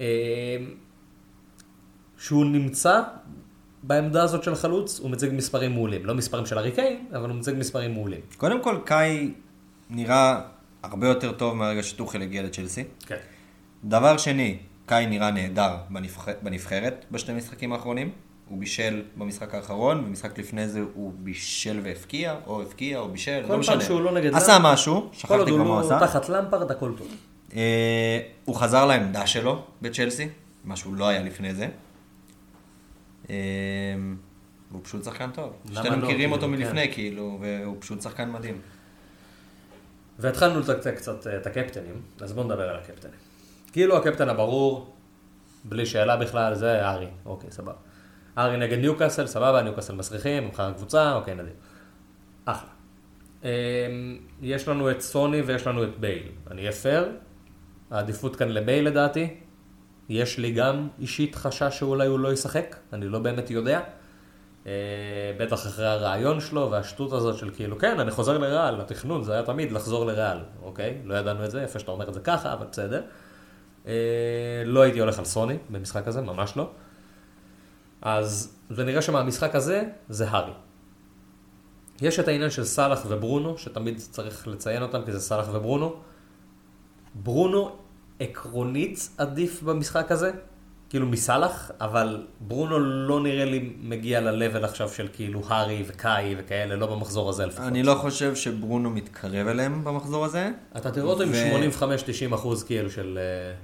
אה, 0.00 0.06
שהוא 2.18 2.44
נמצא 2.44 3.02
בעמדה 3.82 4.22
הזאת 4.22 4.42
של 4.42 4.52
החלוץ, 4.52 5.00
הוא 5.00 5.10
מציג 5.10 5.30
מספרים 5.32 5.72
מעולים. 5.72 6.06
לא 6.06 6.14
מספרים 6.14 6.46
של 6.46 6.58
אריקיין, 6.58 7.06
אבל 7.12 7.28
הוא 7.28 7.38
מציג 7.38 7.54
מספרים 7.58 7.94
מעולים. 7.94 8.20
קודם 8.36 8.62
כל, 8.62 8.78
קאי 8.84 9.34
נראה 9.90 10.40
הרבה 10.82 11.08
יותר 11.08 11.32
טוב 11.32 11.54
מהרגע 11.54 11.82
שטוחל 11.82 12.22
הגיע 12.22 12.42
לצ'לסי. 12.42 12.84
כן. 13.06 13.16
דבר 13.84 14.16
שני, 14.16 14.58
קאי 14.86 15.06
נראה 15.06 15.30
נהדר 15.30 15.76
בנבח... 15.90 16.28
בנבחרת 16.42 17.04
בשני 17.10 17.34
משחקים 17.34 17.72
האחרונים. 17.72 18.10
הוא 18.54 18.60
בישל 18.60 19.02
במשחק 19.16 19.54
האחרון, 19.54 20.04
במשחק 20.04 20.38
לפני 20.38 20.68
זה 20.68 20.80
הוא 20.94 21.12
בישל 21.16 21.80
והבקיע, 21.84 22.36
או 22.46 22.62
הבקיע 22.62 22.98
או 22.98 23.08
בישל, 23.08 23.40
כל 23.42 23.42
לא 23.42 23.48
פעם 23.48 23.60
משנה. 23.60 23.80
שהוא 23.80 24.00
לא 24.00 24.12
נגד 24.12 24.34
עשה 24.34 24.58
משהו, 24.62 25.00
כל 25.10 25.16
שכחתי 25.16 25.34
עוד 25.34 25.48
כבר 25.48 25.56
הוא 25.56 25.64
מה 25.64 25.80
הוא 25.80 25.90
לא 25.90 25.96
עשה. 25.96 26.06
תחת 26.06 26.28
למפרד, 26.28 26.70
הכל 26.70 26.92
טוב. 26.96 27.08
אה, 27.56 28.20
הוא 28.44 28.56
חזר 28.56 28.86
לעמדה 28.86 29.26
שלו 29.26 29.62
בצ'לסי, 29.82 30.28
מה 30.64 30.76
שהוא 30.76 30.94
לא 30.94 31.08
היה 31.08 31.22
לפני 31.22 31.54
זה. 31.54 31.68
אה, 33.30 33.34
והוא 34.70 34.84
פשוט 34.84 35.04
שחקן 35.04 35.30
טוב. 35.30 35.52
שתינו 35.72 35.96
לא, 35.96 36.02
מכירים 36.02 36.32
אותו 36.32 36.46
כאילו, 36.46 36.58
מלפני, 36.58 36.92
כאילו, 36.92 37.38
והוא 37.40 37.76
פשוט 37.80 38.02
שחקן 38.02 38.30
מדהים. 38.30 38.58
והתחלנו 40.18 40.60
לתקתק 40.60 40.96
קצת 40.96 41.26
אה, 41.26 41.36
את 41.36 41.46
הקפטנים, 41.46 42.02
אז 42.20 42.32
בואו 42.32 42.46
נדבר 42.46 42.68
על 42.68 42.76
הקפטנים. 42.76 43.18
כאילו 43.72 43.96
הקפטן 43.96 44.28
הברור, 44.28 44.94
בלי 45.64 45.86
שאלה 45.86 46.16
בכלל, 46.16 46.54
זה 46.54 46.88
ארי. 46.88 47.08
אוקיי, 47.26 47.50
סבבה. 47.50 47.93
ארי 48.38 48.56
נגד 48.56 48.78
ניוקאסל, 48.78 49.26
סבבה, 49.26 49.62
ניוקאסל 49.62 49.94
מסריחים, 49.94 50.46
מבחר 50.46 50.62
הקבוצה, 50.62 51.14
אוקיי, 51.14 51.34
נדיר. 51.34 51.52
אחלה. 52.44 52.68
אמ, 53.44 53.48
יש 54.42 54.68
לנו 54.68 54.90
את 54.90 55.00
סוני 55.00 55.40
ויש 55.40 55.66
לנו 55.66 55.84
את 55.84 55.98
בייל. 56.00 56.28
אני 56.50 56.60
אהיה 56.60 56.72
פייר, 56.72 57.08
העדיפות 57.90 58.36
כאן 58.36 58.48
לבייל 58.48 58.86
לדעתי. 58.86 59.34
יש 60.08 60.38
לי 60.38 60.52
גם 60.52 60.88
אישית 60.98 61.34
חשש 61.34 61.78
שאולי 61.78 62.06
הוא 62.06 62.18
לא 62.18 62.32
ישחק, 62.32 62.76
אני 62.92 63.08
לא 63.08 63.18
באמת 63.18 63.50
יודע. 63.50 63.80
אה, 64.66 64.72
בטח 65.38 65.66
אחרי 65.66 65.86
הרעיון 65.86 66.40
שלו 66.40 66.70
והשטות 66.70 67.12
הזאת 67.12 67.36
של 67.36 67.50
כאילו, 67.50 67.78
כן, 67.78 68.00
אני 68.00 68.10
חוזר 68.10 68.38
לריאל, 68.38 68.80
התכנון 68.80 69.22
זה 69.22 69.32
היה 69.32 69.42
תמיד 69.42 69.72
לחזור 69.72 70.06
לריאל, 70.06 70.38
אוקיי? 70.62 70.98
לא 71.04 71.14
ידענו 71.14 71.44
את 71.44 71.50
זה, 71.50 71.62
יפה 71.62 71.78
שאתה 71.78 71.90
אומר 71.90 72.08
את 72.08 72.14
זה 72.14 72.20
ככה, 72.20 72.52
אבל 72.52 72.66
בסדר. 72.66 73.02
אה, 73.86 73.92
לא 74.64 74.82
הייתי 74.82 75.00
הולך 75.00 75.18
על 75.18 75.24
סוני 75.24 75.58
במשחק 75.70 76.08
הזה, 76.08 76.20
ממש 76.20 76.56
לא. 76.56 76.70
אז 78.04 78.56
זה 78.70 78.84
נראה 78.84 79.02
שמהמשחק 79.02 79.54
הזה 79.54 79.82
זה 80.08 80.28
הארי. 80.28 80.52
יש 82.00 82.18
את 82.18 82.28
העניין 82.28 82.50
של 82.50 82.64
סאלח 82.64 83.02
וברונו, 83.08 83.58
שתמיד 83.58 83.98
צריך 83.98 84.48
לציין 84.48 84.82
אותם 84.82 85.02
כי 85.04 85.12
זה 85.12 85.20
סאלח 85.20 85.46
וברונו. 85.52 85.94
ברונו 87.14 87.76
עקרונית 88.20 89.08
עדיף 89.18 89.62
במשחק 89.62 90.12
הזה, 90.12 90.30
כאילו 90.88 91.06
מסאלח, 91.06 91.70
אבל 91.80 92.26
ברונו 92.40 92.78
לא 92.78 93.20
נראה 93.20 93.44
לי 93.44 93.72
מגיע 93.80 94.20
ל-level 94.20 94.64
עכשיו 94.64 94.88
של 94.88 95.08
כאילו 95.12 95.42
הארי 95.48 95.84
וקאי 95.86 96.34
וכאלה, 96.38 96.76
לא 96.76 96.86
במחזור 96.86 97.30
הזה 97.30 97.46
לפחות. 97.46 97.66
אני 97.66 97.82
לא 97.82 97.94
חושב 97.94 98.34
שברונו 98.34 98.90
מתקרב 98.90 99.46
אליהם 99.46 99.84
במחזור 99.84 100.24
הזה. 100.24 100.50
אתה 100.76 100.90
תראה 100.90 101.06
אותו 101.06 101.22
עם 101.22 101.30
ו- 101.32 101.70
85-90 102.30 102.34
אחוז 102.34 102.64
כאילו 102.64 102.90
של, 102.90 103.18
אה, 103.18 103.54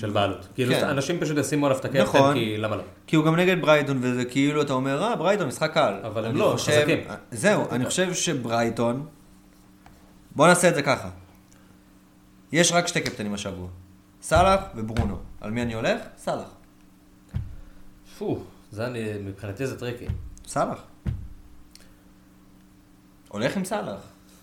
של 0.00 0.10
בעלות. 0.10 0.48
כאילו 0.54 0.74
כן. 0.74 0.84
אנשים 0.88 1.20
פשוט 1.20 1.38
ישימו 1.38 1.66
עליו 1.66 1.78
את 1.78 1.84
הקפטן, 1.84 2.02
נכון. 2.02 2.34
כי 2.34 2.56
למה 2.56 2.76
לא? 2.76 2.82
כי 3.06 3.16
הוא 3.16 3.24
גם 3.24 3.36
נגד 3.36 3.60
ברייטון, 3.62 3.98
וזה 4.00 4.24
כאילו, 4.24 4.62
אתה 4.62 4.72
אומר, 4.72 5.02
אה, 5.02 5.16
ברייטון, 5.16 5.48
משחק 5.48 5.74
קל. 5.74 5.94
אבל 6.06 6.24
הם 6.24 6.36
לא, 6.36 6.52
חושב- 6.58 6.72
חזקים. 6.80 6.98
זהו, 7.30 7.64
אני 7.70 7.84
חושב 7.86 8.14
שברייטון... 8.14 9.06
בוא 10.36 10.46
נעשה 10.46 10.68
את 10.68 10.74
זה 10.74 10.82
ככה. 10.82 11.10
יש 12.52 12.72
רק 12.72 12.86
שתי 12.86 13.00
קפטנים 13.00 13.34
השבוע. 13.34 13.68
סאלח 14.22 14.60
וברונו. 14.74 15.16
על 15.40 15.50
מי 15.50 15.62
אני 15.62 15.74
הולך? 15.74 16.00
סאלח. 16.18 16.48
פו, 18.18 18.42
זה 18.70 18.86
אני, 18.86 19.00
מבחינתי 19.24 19.66
זה 19.66 19.78
tricky. 19.78 20.04
סאלח. 20.46 20.78
הולך 23.28 23.56
עם 23.56 23.64
סאלח. 23.64 23.88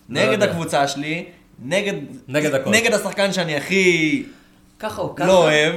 לא 0.08 0.20
נגד 0.20 0.32
יודע. 0.32 0.50
הקבוצה 0.50 0.88
שלי, 0.88 1.26
נגד... 1.62 1.94
נגד 2.28 2.54
הכל. 2.54 2.70
נגד 2.70 2.92
השחקן 2.94 3.32
שאני 3.32 3.56
הכי 3.56 4.24
ככה 4.78 5.02
או 5.02 5.14
ככה. 5.14 5.26
לא 5.26 5.44
אוהב, 5.44 5.74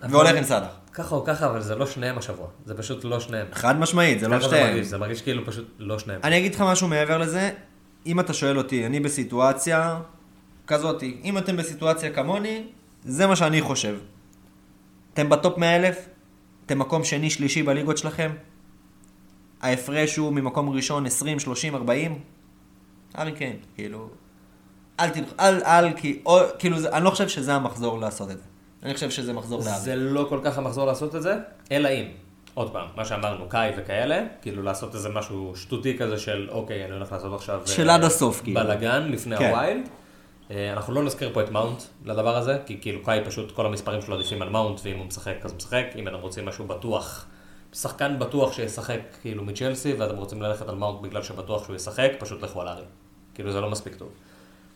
והולך 0.00 0.36
עם 0.36 0.44
סאלח. 0.44 0.80
ככה 0.92 1.14
או 1.14 1.24
ככה, 1.24 1.46
אבל 1.46 1.62
זה 1.62 1.74
לא 1.74 1.86
שניהם 1.86 2.18
השבוע. 2.18 2.46
זה 2.64 2.74
פשט 2.74 3.04
לא 3.04 3.20
שניהם. 3.20 3.46
חד 3.52 3.78
משמעית, 3.78 4.20
זה 4.20 4.28
לא 4.28 4.38
ככה 4.38 4.48
זה. 4.48 4.64
מרגיש, 4.64 4.86
זה 4.86 4.98
מרגיש 4.98 5.22
כאילו 5.22 5.46
פשוט 5.46 5.68
לא 5.78 5.98
שניהם. 5.98 6.20
אני 6.24 6.38
אגיד 6.38 6.54
לך 6.54 6.60
משהו 6.60 6.88
מעבר 6.88 7.18
לזה, 7.18 7.50
אם 8.06 8.20
אתה 8.20 8.32
שואל 8.32 8.58
אותי, 8.58 8.86
אני 8.86 9.00
בסיטואציה 9.00 10.00
כזאתי, 10.66 11.20
אם 11.24 11.38
אתם 11.38 11.56
בסיטואציה 11.56 12.10
כמוני, 12.10 12.64
זה 13.04 13.26
מה 13.26 13.36
שאני 13.36 13.60
חושב. 13.60 13.98
אתם 15.14 15.28
ב 15.28 15.36
top 15.36 15.58
100 15.58 15.76
אלף, 15.76 16.08
אתם 16.66 16.78
מקום 16.78 17.04
שני, 17.04 17.30
שלישי 17.30 17.62
בליגות 17.62 17.98
שלכם, 17.98 18.30
ההפרש 19.60 20.16
הוא 20.16 20.32
ממקום 20.32 20.70
ראשון 20.70 21.06
20, 21.06 21.38
30, 21.38 21.74
40, 21.74 22.18
ארי 23.18 23.32
קיין, 23.32 23.56
כאילו, 23.74 24.10
אל 25.00 25.08
תלכו, 25.08 25.34
אל, 25.40 25.62
אל, 25.64 25.92
כי, 25.96 26.22
או, 26.26 26.38
כאילו, 26.58 26.78
זה, 26.78 26.92
אני 26.92 27.04
לא 27.04 27.10
חושב 27.10 27.28
שזה 27.28 27.54
המחזור 27.54 27.98
לעשות 28.00 28.30
את 28.30 28.36
זה. 28.36 28.44
אני 28.82 28.94
חושב 28.94 29.10
שזה 29.10 29.32
מחזור 29.32 29.58
לאבי. 29.58 29.80
זה 29.80 29.96
לא 29.96 30.26
כל 30.28 30.40
כך 30.44 30.58
המחזור 30.58 30.86
לעשות 30.86 31.14
את 31.14 31.22
זה, 31.22 31.36
אלא 31.72 31.88
אם, 31.88 32.04
עוד 32.54 32.72
פעם, 32.72 32.86
מה 32.96 33.04
שאמרנו, 33.04 33.48
קאי 33.48 33.70
וכאלה, 33.76 34.24
כאילו 34.42 34.62
לעשות 34.62 34.94
איזה 34.94 35.08
משהו 35.08 35.52
שטותי 35.56 35.98
כזה 35.98 36.18
של, 36.18 36.48
אוקיי, 36.50 36.84
אני 36.84 36.94
הולך 36.94 37.12
לעשות 37.12 37.34
עכשיו... 37.34 37.60
של 37.66 37.90
אה, 37.90 37.94
עד 37.94 38.04
הסוף, 38.04 38.40
כאילו. 38.42 38.60
בלאגן 38.60 39.08
לפני 39.10 39.36
כן. 39.36 39.50
ה 39.50 39.56
wild. 39.56 39.88
אה, 40.50 40.72
אנחנו 40.72 40.94
לא 40.94 41.02
נזכיר 41.02 41.30
פה 41.32 41.42
את 41.42 41.50
מאונט 41.50 41.82
לדבר 42.04 42.36
הזה, 42.36 42.58
כי 42.66 42.78
כאילו 42.80 43.02
קאי 43.02 43.20
פשוט 43.24 43.52
כל 43.52 43.66
המספרים 43.66 44.02
שלו 44.02 44.14
עדיפים 44.14 44.42
על 44.42 44.48
מאונט, 44.48 44.80
ואם 44.82 44.98
הוא 44.98 45.06
משחק 45.06 45.34
אז 45.42 45.50
הוא 45.50 45.56
משחק, 45.56 45.84
אם 45.96 46.08
אתם 46.08 46.16
רוצים 46.16 46.46
משהו 46.46 46.66
בטוח, 46.66 47.26
שחקן 47.72 48.18
בטוח 48.18 48.52
שישחק 48.52 49.00
כאילו 49.20 49.44
מצ'לסי, 49.44 49.92
ואתם 49.92 50.16
רוצים 50.16 50.42
ללכת 50.42 50.68
על 50.68 50.74
מאונט 50.74 51.00
בגלל 51.00 51.22
שבטוח 51.22 51.64
שהוא 51.64 51.76
ישחק, 51.76 52.10
פשוט 52.18 52.42
לכו 52.42 52.60
על 52.60 52.68
ארי. 52.68 52.84
כאילו 53.34 53.52
זה 53.52 53.60
לא 53.60 53.70
מספיק 53.70 53.94
טוב. 53.94 54.08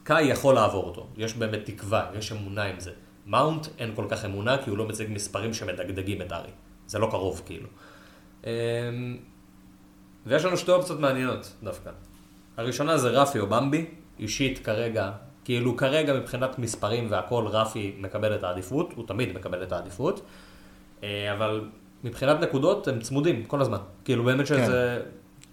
קאי 0.05 0.23
יכול 0.23 0.55
לעבור 0.55 0.85
אותו, 0.85 1.07
יש 1.17 1.35
באמת 1.35 1.61
תקווה, 1.65 2.11
יש 2.19 2.33
אמונה 2.33 2.63
עם 2.63 2.81
זה. 2.81 2.91
מאונט 3.27 3.67
אין 3.79 3.95
כל 3.95 4.05
כך 4.09 4.25
אמונה, 4.25 4.63
כי 4.63 4.71
הוא 4.71 4.79
לא 4.79 4.89
מציג 4.89 5.09
מספרים 5.11 5.55
שמדגדגים 5.55 6.23
את 6.23 6.33
ארי. 6.33 6.51
זה 6.87 6.99
לא 6.99 7.07
קרוב 7.11 7.43
כאילו. 7.47 7.69
אמ, 8.45 8.51
ויש 10.27 10.45
לנו 10.45 10.57
שתי 10.57 10.71
אופציות 10.71 11.01
מעניינות 11.01 11.53
דווקא. 11.63 11.91
הראשונה 12.57 12.99
זה 12.99 13.09
רפי 13.11 13.39
או 13.39 13.47
במבי, 13.47 13.87
אישית 14.19 14.59
כרגע, 14.59 15.13
כאילו 15.45 15.77
כרגע 15.77 16.15
מבחינת 16.15 16.59
מספרים 16.59 17.07
והכל 17.11 17.47
רפי 17.47 17.97
מקבל 17.99 18.35
את 18.35 18.45
העדיפות, 18.45 18.93
הוא 18.97 19.07
תמיד 19.07 19.35
מקבל 19.35 19.63
את 19.63 19.73
העדיפות, 19.73 20.21
אה, 21.03 21.33
אבל 21.33 21.69
מבחינת 22.05 22.41
נקודות 22.41 22.89
הם 22.89 23.01
צמודים 23.01 23.45
כל 23.45 23.61
הזמן. 23.61 23.79
כאילו 24.05 24.25
באמת 24.25 24.49
כן. 24.49 24.65
שזה... 24.65 25.03
כן. 25.05 25.11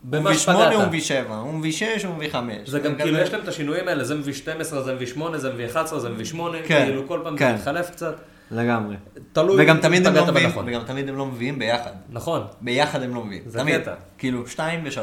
הוא 0.10 0.20
מביא 0.20 0.38
8, 0.38 0.88
וב-7, 0.88 1.32
וב-6 1.32 2.08
וב-5. 2.08 2.36
זה 2.66 2.80
גם 2.80 2.95
כאילו 2.95 3.18
יש 3.18 3.34
להם 3.34 3.41
את 3.43 3.47
השינויים 3.47 3.88
האלה, 3.88 4.04
זה 4.04 4.16
מביא 4.16 4.34
12, 4.34 4.84
זה 4.84 4.93
מביא 4.93 5.08
8, 5.08 5.38
זה 5.38 5.54
מביא 5.54 5.66
11, 5.66 5.99
זה 5.99 6.10
מביא 6.10 6.26
8, 6.26 6.58
כן, 6.66 6.86
כאילו 6.86 7.08
כל 7.08 7.20
פעם 7.24 7.34
זה 7.34 7.39
כן. 7.39 7.56
מתחלף 7.56 7.89
קצת. 7.89 8.16
לגמרי. 8.52 8.95
תלוי 9.34 9.64
וגם 9.64 9.78
תמיד 9.82 10.08
הם 10.08 10.14
לא 10.16 10.26
מביאים, 10.28 10.49
וגם 10.66 10.82
תמיד 10.84 11.10
הם 11.10 11.18
לא 11.18 11.26
מביאים 11.26 11.60
ביחד. 11.60 11.91
נכון. 12.10 12.41
ביחד 12.62 13.04
הם 13.04 13.16
לא 13.16 13.24
מביאים. 13.24 13.43
זה 13.45 13.62
קטע. 13.68 13.93
כאילו 14.18 14.47
2 14.47 14.84
ו-3, 14.86 14.99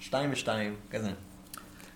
2 0.00 0.30
ו-2, 0.30 0.48
כזה. 0.90 1.10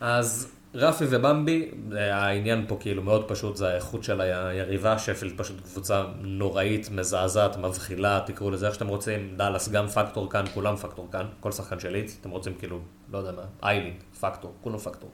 אז 0.00 0.55
רפי 0.76 1.04
ובמבי, 1.10 1.70
העניין 1.92 2.64
פה 2.68 2.76
כאילו 2.80 3.02
מאוד 3.02 3.28
פשוט, 3.28 3.56
זה 3.56 3.68
האיכות 3.68 4.04
של 4.04 4.20
היריבה, 4.20 4.98
שפילד 4.98 5.32
פשוט 5.36 5.60
קבוצה 5.60 6.04
נוראית, 6.20 6.90
מזעזעת, 6.90 7.56
מבחילה, 7.56 8.20
תקראו 8.26 8.50
לזה 8.50 8.66
איך 8.66 8.74
שאתם 8.74 8.88
רוצים, 8.88 9.34
דאלאס 9.36 9.68
גם 9.68 9.88
פקטור 9.88 10.30
כאן, 10.30 10.44
כולם 10.54 10.76
פקטור 10.76 11.08
כאן, 11.12 11.26
כל 11.40 11.52
שחקן 11.52 11.80
של 11.80 11.90
ליץ, 11.90 12.18
אתם 12.20 12.30
רוצים 12.30 12.54
כאילו, 12.54 12.80
לא 13.12 13.18
יודע 13.18 13.32
מה, 13.32 13.42
איילינג, 13.62 13.96
פקטור, 14.20 14.54
כולם 14.60 14.78
פקטור, 14.78 15.10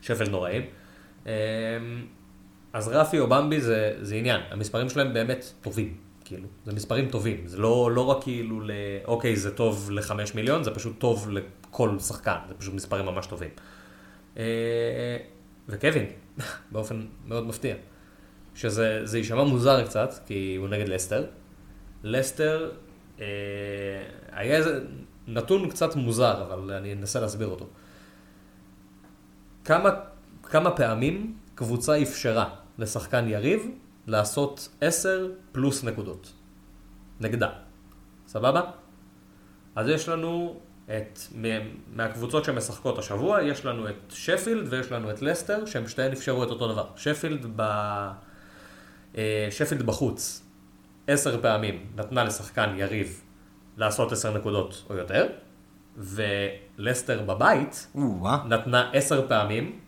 שפילד 0.00 0.30
נוראים. 0.30 0.62
אמ, 1.26 1.30
אז 2.72 2.88
רפי 2.88 3.18
או 3.18 3.26
במבי 3.26 3.60
זה, 3.60 3.96
זה 4.00 4.14
עניין, 4.14 4.40
המספרים 4.50 4.88
שלהם 4.88 5.14
באמת 5.14 5.52
טובים, 5.60 5.96
כאילו, 6.24 6.48
זה 6.64 6.72
מספרים 6.72 7.08
טובים, 7.08 7.46
זה 7.46 7.58
לא, 7.58 7.90
לא 7.92 8.00
רק 8.00 8.22
כאילו 8.22 8.60
ל... 8.60 8.70
אוקיי, 9.04 9.36
זה 9.36 9.50
טוב 9.56 9.90
לחמש 9.90 10.34
מיליון, 10.34 10.64
זה 10.64 10.70
פשוט 10.70 10.98
טוב 10.98 11.30
לכל 11.30 11.98
שחקן, 11.98 12.38
זה 12.48 12.54
פשוט 12.54 12.74
מספרים 12.74 13.06
ממש 13.06 13.26
טובים. 13.26 13.50
אה, 14.36 15.16
וקווין, 15.68 16.06
באופן 16.72 17.06
מאוד 17.26 17.46
מפתיע. 17.46 17.74
שזה 18.54 19.00
זה 19.04 19.18
יישמע 19.18 19.44
מוזר 19.44 19.84
קצת, 19.84 20.14
כי 20.26 20.56
הוא 20.58 20.68
נגד 20.68 20.88
לסטר. 20.88 21.26
לסטר, 22.02 22.70
אה, 23.20 23.26
היה 24.32 24.56
איזה 24.56 24.80
נתון 25.26 25.70
קצת 25.70 25.96
מוזר, 25.96 26.42
אבל 26.42 26.72
אני 26.72 26.92
אנסה 26.92 27.20
להסביר 27.20 27.48
אותו. 27.48 27.66
כמה, 29.64 29.90
כמה 30.42 30.70
פעמים 30.70 31.36
קבוצה 31.54 32.02
אפשרה 32.02 32.54
לשחקן 32.78 33.28
יריב 33.28 33.70
לעשות 34.06 34.68
10 34.80 35.30
פלוס 35.52 35.84
נקודות. 35.84 36.32
נגדה. 37.20 37.50
סבבה? 38.26 38.70
אז 39.76 39.88
יש 39.88 40.08
לנו 40.08 40.60
את, 40.96 41.18
מהקבוצות 41.94 42.44
שמשחקות 42.44 42.98
השבוע, 42.98 43.42
יש 43.42 43.64
לנו 43.64 43.88
את 43.88 43.94
שפילד 44.08 44.66
ויש 44.70 44.92
לנו 44.92 45.10
את 45.10 45.22
לסטר, 45.22 45.66
שהם 45.66 45.88
שתיהן 45.88 46.12
אפשרו 46.12 46.44
את 46.44 46.48
אותו 46.48 46.72
דבר. 46.72 46.86
שפילד, 46.96 47.46
ב... 47.56 47.62
אה, 49.18 49.48
שפילד 49.50 49.82
בחוץ, 49.82 50.42
עשר 51.06 51.42
פעמים 51.42 51.86
נתנה 51.96 52.24
לשחקן 52.24 52.74
יריב 52.76 53.20
לעשות 53.76 54.12
עשר 54.12 54.34
נקודות 54.38 54.84
או 54.90 54.94
יותר, 54.96 55.26
ולסטר 55.96 57.22
בבית 57.22 57.86
או-אה. 57.94 58.38
נתנה 58.48 58.90
עשר 58.92 59.28
פעמים 59.28 59.78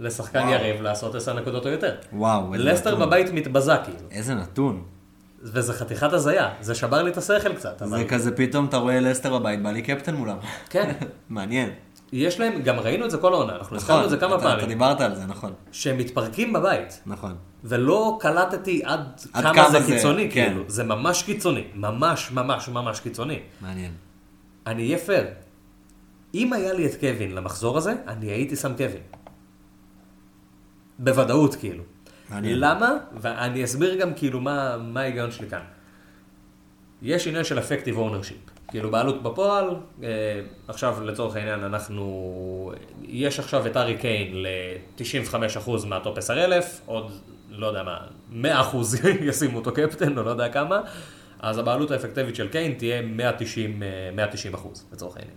לשחקן 0.00 0.38
וואו. 0.38 0.52
יריב 0.52 0.82
לעשות 0.82 1.14
עשר 1.14 1.40
נקודות 1.40 1.66
או 1.66 1.70
יותר. 1.70 1.94
וואו, 2.12 2.54
איזה 2.54 2.64
לסטר 2.64 2.90
נתון. 2.94 3.06
בבית 3.06 3.26
מתבזה 3.32 3.72
כאילו, 3.84 4.08
איזה 4.10 4.34
נתון. 4.34 4.84
וזה 5.42 5.72
חתיכת 5.72 6.12
הזיה, 6.12 6.48
זה 6.60 6.74
שבר 6.74 7.02
לי 7.02 7.10
את 7.10 7.16
השכל 7.16 7.54
קצת, 7.54 7.82
אבל 7.82 7.98
זה 7.98 8.04
כזה 8.04 8.36
פתאום 8.36 8.64
אתה 8.66 8.76
רואה 8.76 9.00
לסטר 9.00 9.38
בבית, 9.38 9.62
בא 9.62 9.70
לי 9.70 9.82
קפטן 9.82 10.14
מולם. 10.14 10.36
כן, 10.70 10.92
מעניין. 11.28 11.70
יש 12.12 12.40
להם, 12.40 12.62
גם 12.62 12.78
ראינו 12.80 13.04
את 13.04 13.10
זה 13.10 13.18
כל 13.18 13.32
העונה, 13.32 13.56
אנחנו 13.56 13.76
הזכרנו 13.76 13.98
נכון, 13.98 14.04
את 14.04 14.20
זה 14.20 14.26
כמה 14.26 14.34
אתה- 14.36 14.44
אתה 14.44 14.50
פעמים, 14.52 14.68
דיברת 14.68 15.00
על 15.00 15.14
זה, 15.14 15.26
נכון. 15.26 15.52
שהם 15.72 15.98
מתפרקים 15.98 16.52
בבית, 16.52 17.00
נכון. 17.06 17.34
ולא 17.64 18.16
קלטתי 18.20 18.82
עד 18.84 19.00
עד 19.32 19.42
כמה 19.44 19.54
כמה 19.54 19.70
זה 19.70 19.80
זה, 19.80 19.92
קיצוני, 19.92 20.30
כן. 20.30 20.46
כאילו, 20.48 20.64
זה 20.68 20.84
ממש 20.84 21.22
קיצוני, 21.22 21.64
ממש 21.74 22.30
ממש 22.32 22.68
ממש 22.68 23.00
קיצוני. 23.00 23.38
מעניין. 23.60 23.92
אני 24.66 24.82
אהיה 24.86 24.98
פייר, 24.98 25.26
אם 26.34 26.52
היה 26.52 26.72
לי 26.72 26.86
את 26.86 26.94
קיין 27.00 27.34
למחזור 27.34 27.78
הזה, 27.78 27.94
אני 28.08 28.26
הייתי 28.26 28.56
שם 28.56 28.72
קיין. 28.76 29.02
בוודאות, 30.98 31.54
כאילו. 31.54 31.84
למה? 32.42 32.96
ואני 33.20 33.64
אסביר 33.64 33.94
גם 33.94 34.14
כאילו 34.14 34.40
מה, 34.40 34.76
מה 34.76 35.00
ההיגיון 35.00 35.30
שלי 35.30 35.48
כאן. 35.48 35.62
יש 37.02 37.26
עניין 37.26 37.44
של 37.44 37.58
effective 37.58 37.98
ownership. 37.98 38.52
כאילו 38.68 38.90
בעלות 38.90 39.22
בפועל, 39.22 39.76
אה, 40.02 40.08
עכשיו 40.68 41.04
לצורך 41.04 41.36
העניין 41.36 41.64
אנחנו, 41.64 42.72
יש 43.02 43.38
עכשיו 43.38 43.66
את 43.66 43.76
ארי 43.76 43.96
קיין 43.96 44.42
ל-95% 44.42 45.86
מה 45.86 45.99
top 45.99 46.18
10,000, 46.18 46.80
עוד 46.86 47.12
לא 47.50 47.66
יודע 47.66 47.82
מה, 47.82 47.98
100% 48.72 48.76
ישימו 49.28 49.58
אותו 49.58 49.72
קפטן 49.72 50.18
או 50.18 50.22
לא 50.22 50.30
יודע 50.30 50.48
כמה, 50.48 50.80
אז 51.40 51.58
הבעלות 51.58 51.90
האפקטיבית 51.90 52.36
של 52.36 52.48
קיין 52.48 52.74
תהיה 52.74 53.02
190, 53.02 53.82
אה, 53.82 53.88
190 54.14 54.54
אחוז 54.54 54.86
לצורך 54.92 55.16
העניין. 55.16 55.36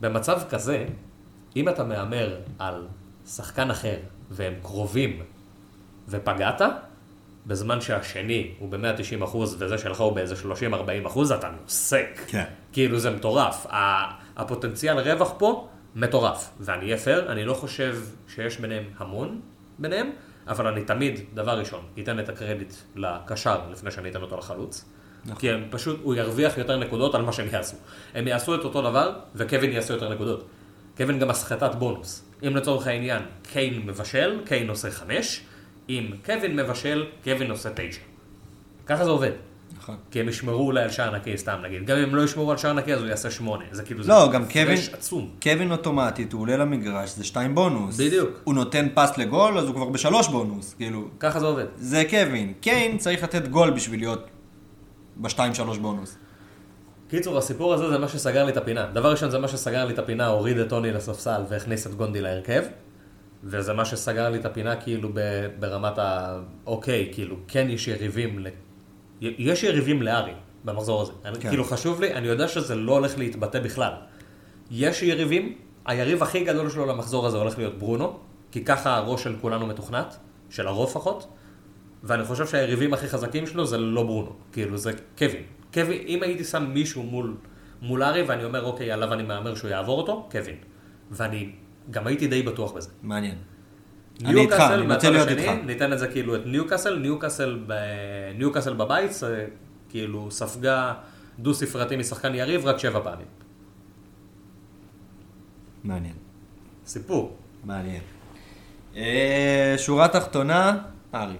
במצב 0.00 0.40
כזה, 0.50 0.84
אם 1.56 1.68
אתה 1.68 1.84
מהמר 1.84 2.36
על 2.58 2.86
שחקן 3.26 3.70
אחר 3.70 3.96
והם 4.30 4.54
קרובים 4.62 5.22
ופגעת, 6.08 6.62
בזמן 7.46 7.80
שהשני 7.80 8.54
הוא 8.58 8.68
ב-190 8.70 9.24
אחוז 9.24 9.56
וזה 9.58 9.78
שלך 9.78 10.00
הוא 10.00 10.12
באיזה 10.12 10.34
30-40 11.04 11.06
אחוז, 11.06 11.32
אתה 11.32 11.50
נוסק. 11.62 12.20
כן. 12.26 12.44
כאילו 12.72 12.98
זה 12.98 13.10
מטורף. 13.10 13.66
הפוטנציאל 14.36 14.98
רווח 14.98 15.34
פה 15.38 15.68
מטורף. 15.94 16.50
ואני 16.60 16.84
אהיה 16.84 16.98
פייר, 16.98 17.32
אני 17.32 17.44
לא 17.44 17.54
חושב 17.54 17.98
שיש 18.28 18.58
ביניהם 18.58 18.84
המון 18.98 19.40
ביניהם, 19.78 20.10
אבל 20.48 20.66
אני 20.66 20.84
תמיד, 20.84 21.20
דבר 21.34 21.58
ראשון, 21.58 21.80
אתן 22.02 22.18
את 22.18 22.28
הקרדיט 22.28 22.72
לקשר 22.96 23.58
לפני 23.72 23.90
שאני 23.90 24.10
אתן 24.10 24.22
אותו 24.22 24.36
לחלוץ. 24.36 24.84
נכון. 25.24 25.40
כי 25.40 25.50
הם 25.50 25.64
פשוט, 25.70 26.00
הוא 26.02 26.14
ירוויח 26.14 26.58
יותר 26.58 26.76
נקודות 26.76 27.14
על 27.14 27.22
מה 27.22 27.32
שהם 27.32 27.48
יעשו. 27.52 27.76
הם 28.14 28.28
יעשו 28.28 28.54
את 28.54 28.64
אותו 28.64 28.82
דבר, 28.82 29.18
וקווין 29.34 29.72
יעשו 29.72 29.92
יותר 29.92 30.08
נקודות. 30.08 30.44
קווין 30.96 31.18
גם 31.18 31.28
מסחטת 31.28 31.74
בונוס. 31.74 32.24
אם 32.46 32.56
לצורך 32.56 32.86
העניין 32.86 33.22
קיין 33.52 33.86
מבשל, 33.86 34.40
קיין 34.44 34.68
עושה 34.68 34.90
חמש, 34.90 35.40
אם 35.88 36.10
קווין 36.24 36.56
מבשל, 36.56 37.06
קווין 37.24 37.50
עושה 37.50 37.70
תשע. 37.74 38.00
ככה 38.86 39.04
זה 39.04 39.10
עובד. 39.10 39.30
נכון. 39.78 39.96
כי 40.10 40.20
הם 40.20 40.28
ישמרו 40.28 40.66
אולי 40.66 40.82
על 40.82 40.90
שער 40.90 41.16
נקי 41.16 41.38
סתם 41.38 41.56
נגיד. 41.64 41.86
גם 41.86 41.96
אם 41.96 42.02
הם 42.02 42.14
לא 42.14 42.22
ישמרו 42.22 42.50
על 42.50 42.56
שער 42.56 42.72
נקי 42.72 42.94
אז 42.94 43.00
הוא 43.00 43.08
יעשה 43.08 43.30
שמונה. 43.30 43.64
זה 43.72 43.82
כאילו, 43.82 44.00
לא, 44.06 44.26
זה 44.26 44.32
גם 44.32 44.48
קווין, 44.48 44.78
עצום. 44.92 45.30
קווין 45.42 45.70
אוטומטית, 45.70 46.32
הוא 46.32 46.40
עולה 46.40 46.56
למגרש, 46.56 47.10
זה 47.10 47.24
שתיים 47.24 47.54
בונוס. 47.54 48.00
בדיוק. 48.00 48.30
הוא 48.44 48.54
נותן 48.54 48.88
פס 48.94 49.18
לגול, 49.18 49.58
אז 49.58 49.66
הוא 49.66 49.74
כבר 49.74 49.88
בשלוש 49.88 50.28
בונוס. 50.28 50.74
כאילו, 50.74 51.08
ככה 51.20 51.40
זה 51.40 51.46
עובד. 51.46 51.64
זה 51.76 52.02
קווין. 52.10 52.52
קיין 52.60 52.98
צריך 52.98 53.22
לתת 53.22 53.48
גול 53.48 53.70
בשביל 53.70 54.00
להיות 54.00 54.26
בשתיים 55.16 55.54
שלוש 55.54 55.78
בונוס. 55.78 56.16
קיצור, 57.16 57.38
הסיפור 57.38 57.74
הזה 57.74 57.88
זה 57.90 57.98
מה 57.98 58.08
שסגר 58.08 58.44
לי 58.44 58.52
את 58.52 58.56
הפינה. 58.56 58.86
דבר 58.92 59.10
ראשון 59.10 59.30
זה 59.30 59.38
מה 59.38 59.48
שסגר 59.48 59.84
לי 59.84 59.94
את 59.94 59.98
הפינה, 59.98 60.26
הוריד 60.26 60.58
את 60.58 60.68
טוני 60.68 60.92
לספסל 60.92 61.42
והכניס 61.48 61.86
את 61.86 61.94
גונדי 61.94 62.20
להרכב. 62.20 62.62
וזה 63.44 63.72
מה 63.72 63.84
שסגר 63.84 64.30
לי 64.30 64.38
את 64.38 64.44
הפינה 64.44 64.76
כאילו 64.76 65.08
ברמת 65.58 65.98
ה... 65.98 66.38
אוקיי, 66.66 67.10
כאילו, 67.12 67.36
כן 67.48 67.66
יש 67.70 67.88
יריבים 67.88 68.38
ל... 68.38 68.46
יש 69.20 69.62
יריבים 69.62 70.02
לארי 70.02 70.32
במחזור 70.64 71.02
הזה. 71.02 71.12
אני, 71.24 71.38
כן. 71.40 71.48
כאילו 71.48 71.64
חשוב 71.64 72.00
לי, 72.00 72.14
אני 72.14 72.26
יודע 72.26 72.48
שזה 72.48 72.74
לא 72.74 72.92
הולך 72.92 73.18
להתבטא 73.18 73.60
בכלל. 73.60 73.92
יש 74.70 75.02
יריבים, 75.02 75.58
היריב 75.86 76.22
הכי 76.22 76.44
גדול 76.44 76.70
שלו 76.70 76.86
למחזור 76.86 77.26
הזה 77.26 77.36
הולך 77.36 77.58
להיות 77.58 77.78
ברונו, 77.78 78.18
כי 78.50 78.64
ככה 78.64 78.96
הראש 78.96 79.22
של 79.22 79.36
כולנו 79.40 79.66
מתוכנת, 79.66 80.16
של 80.50 80.66
הרוב 80.66 80.90
לפחות, 80.90 81.28
ואני 82.04 82.24
חושב 82.24 82.46
שהיריבים 82.46 82.94
הכי 82.94 83.08
חזקים 83.08 83.46
שלו 83.46 83.66
זה 83.66 83.78
לא 83.78 84.02
ברונו, 84.02 84.32
כאילו 84.52 84.78
זה 84.78 84.92
קווין. 85.18 85.42
קווין, 85.74 86.02
אם 86.06 86.22
הייתי 86.22 86.44
שם 86.44 86.64
מישהו 86.74 87.02
מול, 87.02 87.36
מול 87.82 88.02
ארי 88.02 88.22
ואני 88.22 88.44
אומר, 88.44 88.64
אוקיי, 88.64 88.92
עליו 88.92 89.12
אני 89.12 89.22
מהמר 89.22 89.54
שהוא 89.54 89.70
יעבור 89.70 89.98
אותו, 89.98 90.28
קווין. 90.30 90.56
ואני 91.10 91.52
גם 91.90 92.06
הייתי 92.06 92.26
די 92.26 92.42
בטוח 92.42 92.72
בזה. 92.72 92.90
מעניין. 93.02 93.34
אני 94.24 94.40
איתך, 94.40 94.60
אני 94.60 94.94
רוצה 94.94 95.10
להיות 95.10 95.28
איתך. 95.28 95.50
ניתן 95.66 95.92
את 95.92 95.98
זה 95.98 96.08
כאילו 96.08 96.36
את 96.36 96.40
ניוקאסל, 96.46 96.98
ניוקאסל, 96.98 97.62
ב... 97.66 97.72
ניוקאסל 98.38 98.74
בבית, 98.74 99.12
זה 99.12 99.46
כאילו 99.88 100.30
ספגה 100.30 100.94
דו 101.38 101.54
ספרתי 101.54 101.96
משחקן 101.96 102.34
יריב 102.34 102.66
רק 102.66 102.78
שבע 102.78 103.00
פעמים. 103.02 103.26
מעניין. 105.84 106.14
סיפור. 106.86 107.36
מעניין. 107.64 108.02
אה, 108.96 109.74
שורה 109.76 110.08
תחתונה, 110.08 110.78
ארי. 111.14 111.36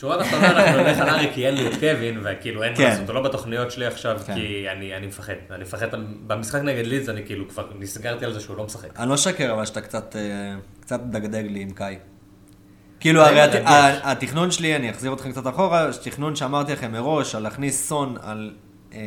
שורה 0.00 0.24
תחתונה 0.24 0.50
אנחנו 0.50 0.82
נלך 0.82 0.98
על 0.98 1.08
ארי 1.08 1.30
כי 1.34 1.46
אין 1.46 1.54
לי 1.54 1.66
את 1.68 1.72
קווין, 1.80 2.20
וכאילו 2.24 2.62
אין 2.62 2.72
מה 2.72 2.78
כן. 2.78 2.84
לעשות, 2.84 3.06
הוא 3.08 3.14
לא 3.14 3.22
בתוכניות 3.22 3.70
שלי 3.70 3.86
עכשיו, 3.86 4.20
כן. 4.26 4.34
כי 4.34 4.66
אני 4.70 4.96
אני 4.96 5.06
מפחד. 5.06 5.32
אני 5.50 5.62
מפחד, 5.62 5.86
במשחק 6.26 6.60
נגד 6.62 6.86
לידס 6.86 7.08
אני 7.08 7.26
כאילו 7.26 7.48
כבר 7.48 7.68
נסגרתי 7.78 8.24
על 8.24 8.32
זה 8.32 8.40
שהוא 8.40 8.56
לא 8.56 8.64
משחק. 8.64 9.00
אני 9.00 9.08
לא 9.08 9.16
שקר, 9.16 9.52
אבל 9.54 9.64
שאתה 9.66 9.80
קצת, 9.80 10.16
אה, 10.16 10.20
קצת 10.80 11.00
מדגדג 11.04 11.44
לי 11.46 11.60
עם 11.62 11.70
קאי. 11.70 11.96
כאילו, 13.00 13.22
הרי 13.22 13.40
הת- 13.40 13.62
התכנון 14.02 14.50
שלי, 14.50 14.76
אני 14.76 14.90
אחזיר 14.90 15.10
אותך 15.10 15.26
קצת 15.26 15.46
אחורה, 15.46 15.88
תכנון 16.02 16.36
שאמרתי 16.36 16.72
לכם 16.72 16.92
מראש, 16.92 17.34
על 17.34 17.42
להכניס 17.42 17.88
סון 17.88 18.16
על 18.22 18.54
אה, 18.92 18.98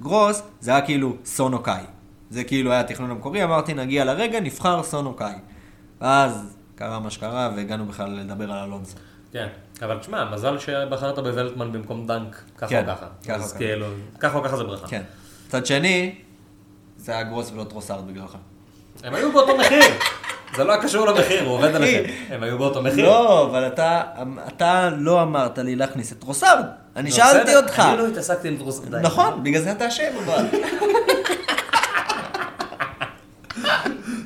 גרוס, 0.00 0.42
זה 0.60 0.70
היה 0.70 0.80
כאילו 0.80 1.16
סון 1.24 1.52
או 1.52 1.62
קאי. 1.62 1.82
זה 2.30 2.44
כאילו 2.44 2.70
היה 2.72 2.80
התכנון 2.80 3.10
המקורי, 3.10 3.44
אמרתי, 3.44 3.74
נגיע 3.74 4.04
לרגע, 4.04 4.40
נבחר 4.40 4.82
סון 4.82 5.06
או 5.06 5.14
קאי. 5.14 5.34
ואז 6.00 6.56
קרה 6.74 7.00
מה 7.00 7.10
שקרה, 7.10 7.50
והגענו 7.56 7.86
בכלל 7.86 8.10
לדבר 8.10 8.52
על 8.52 8.64
אלונסו. 8.64 8.96
כן, 9.32 9.46
אבל 9.82 9.98
תשמע, 9.98 10.24
מזל 10.24 10.58
שבחרת 10.58 11.18
בוולטמן 11.18 11.72
במקום 11.72 12.06
דנק, 12.06 12.42
ככה 12.58 12.68
כן, 12.68 12.84
או 12.88 12.94
ככה. 12.96 13.34
אז. 13.34 13.52
כאילו, 13.52 13.86
ככה 14.20 14.38
או 14.38 14.44
ככה 14.44 14.56
זה 14.56 14.64
ברכה. 14.64 14.86
כן. 14.88 15.02
מצד 15.46 15.66
שני, 15.66 16.14
זה 16.96 17.12
היה 17.12 17.22
גרוס 17.22 17.50
ולא 17.52 17.64
טרוסארד 17.64 18.06
בגללך. 18.06 18.36
הם 19.04 19.14
היו 19.14 19.32
באותו 19.32 19.56
מחיר. 19.56 19.84
זה 20.56 20.64
לא 20.64 20.72
היה 20.72 20.82
קשור 20.82 21.06
למחיר, 21.06 21.44
הוא 21.44 21.54
עובד 21.54 21.74
עליכם. 21.74 22.02
הם 22.28 22.42
היו 22.42 22.58
באותו 22.58 22.82
מחיר. 22.82 23.04
לא, 23.04 23.46
אבל 23.46 23.66
אתה, 23.66 24.02
אתה 24.48 24.90
לא 24.98 25.22
אמרת 25.22 25.58
לי 25.58 25.76
להכניס 25.76 26.12
את 26.12 26.18
טרוסארד. 26.18 26.64
אני 26.96 27.10
לא, 27.10 27.16
שאלתי 27.16 27.56
אותך. 27.56 27.80
אני 27.80 27.98
לא 27.98 28.06
התעסקתי 28.06 28.48
עם 28.48 28.56
די. 28.90 28.96
נכון, 29.02 29.44
בגלל 29.44 29.62
זה 29.62 29.72
אתה 29.72 29.88
אשם 29.88 30.12
אבל. 30.24 30.44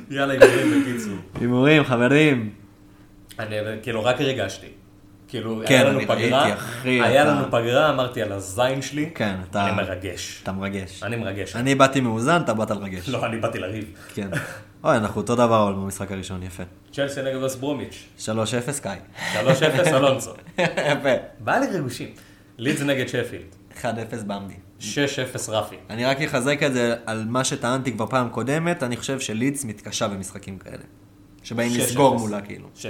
יאללה, 0.09 0.33
הימורים 0.33 0.81
בקיצור. 0.81 1.13
הימורים, 1.39 1.83
חברים. 1.83 2.49
אני 3.39 3.55
כאילו 3.81 4.03
רק 4.03 4.21
הרגשתי. 4.21 4.78
כאילו, 5.29 5.61
כן, 5.67 5.75
היה 5.75 5.83
לנו 5.83 5.99
פגרה, 6.01 6.43
ראיתי, 6.43 6.57
אחי, 6.59 6.89
היה 7.01 7.21
אתה- 7.21 7.31
לנו 7.31 7.47
פגרה, 7.47 7.89
אמרתי 7.89 8.21
על 8.21 8.31
הזין 8.31 8.81
שלי, 8.81 9.09
כן, 9.15 9.35
אתה... 9.49 9.67
אני 9.67 9.75
מרגש. 9.75 10.39
אתה 10.43 10.51
מרגש. 10.51 11.03
אני 11.03 11.15
מרגש. 11.15 11.55
אני 11.55 11.75
באתי 11.75 12.01
מאוזן, 12.01 12.41
אתה 12.41 12.53
באת 12.53 12.71
לרגש. 12.71 13.09
לא, 13.09 13.25
אני 13.25 13.37
באתי 13.37 13.59
לריב. 13.59 13.83
כן. 14.13 14.29
אוי, 14.83 14.97
אנחנו 14.97 15.21
אותו 15.21 15.35
דבר 15.35 15.63
אבל 15.63 15.73
במשחק 15.73 16.11
הראשון, 16.11 16.43
יפה. 16.43 16.63
צ'לסי 16.93 17.21
נגד 17.21 17.35
וס 17.43 17.55
ברומיץ', 17.55 18.03
3-0 18.19 18.29
קאי. 18.83 18.97
3-0 19.33 19.37
אלונסו. 19.87 20.31
יפה. 20.57 21.09
בא 21.39 21.57
לי 21.57 21.67
ריגושים. 21.67 22.07
לידס 22.57 22.81
נגד 22.81 23.07
שפילד, 23.07 23.45
1-0 23.81 23.85
במבי. 24.27 24.53
6-0 24.79 24.83
רפי. 25.49 25.75
אני 25.89 26.05
רק 26.05 26.21
אחזק 26.21 26.63
את 26.63 26.73
זה 26.73 26.95
על 27.05 27.25
מה 27.29 27.43
שטענתי 27.43 27.91
כבר 27.91 28.05
פעם 28.05 28.29
קודמת, 28.29 28.83
אני 28.83 28.97
חושב 28.97 29.19
שלידס 29.19 29.65
מתקשה 29.65 30.07
במשחקים 30.07 30.57
כאלה. 30.57 30.83
שבאים 31.43 31.71
6-0. 31.71 31.77
לסגור 31.79 32.17
מולה 32.19 32.41
כאילו. 32.41 32.67
6-0. 32.75 32.81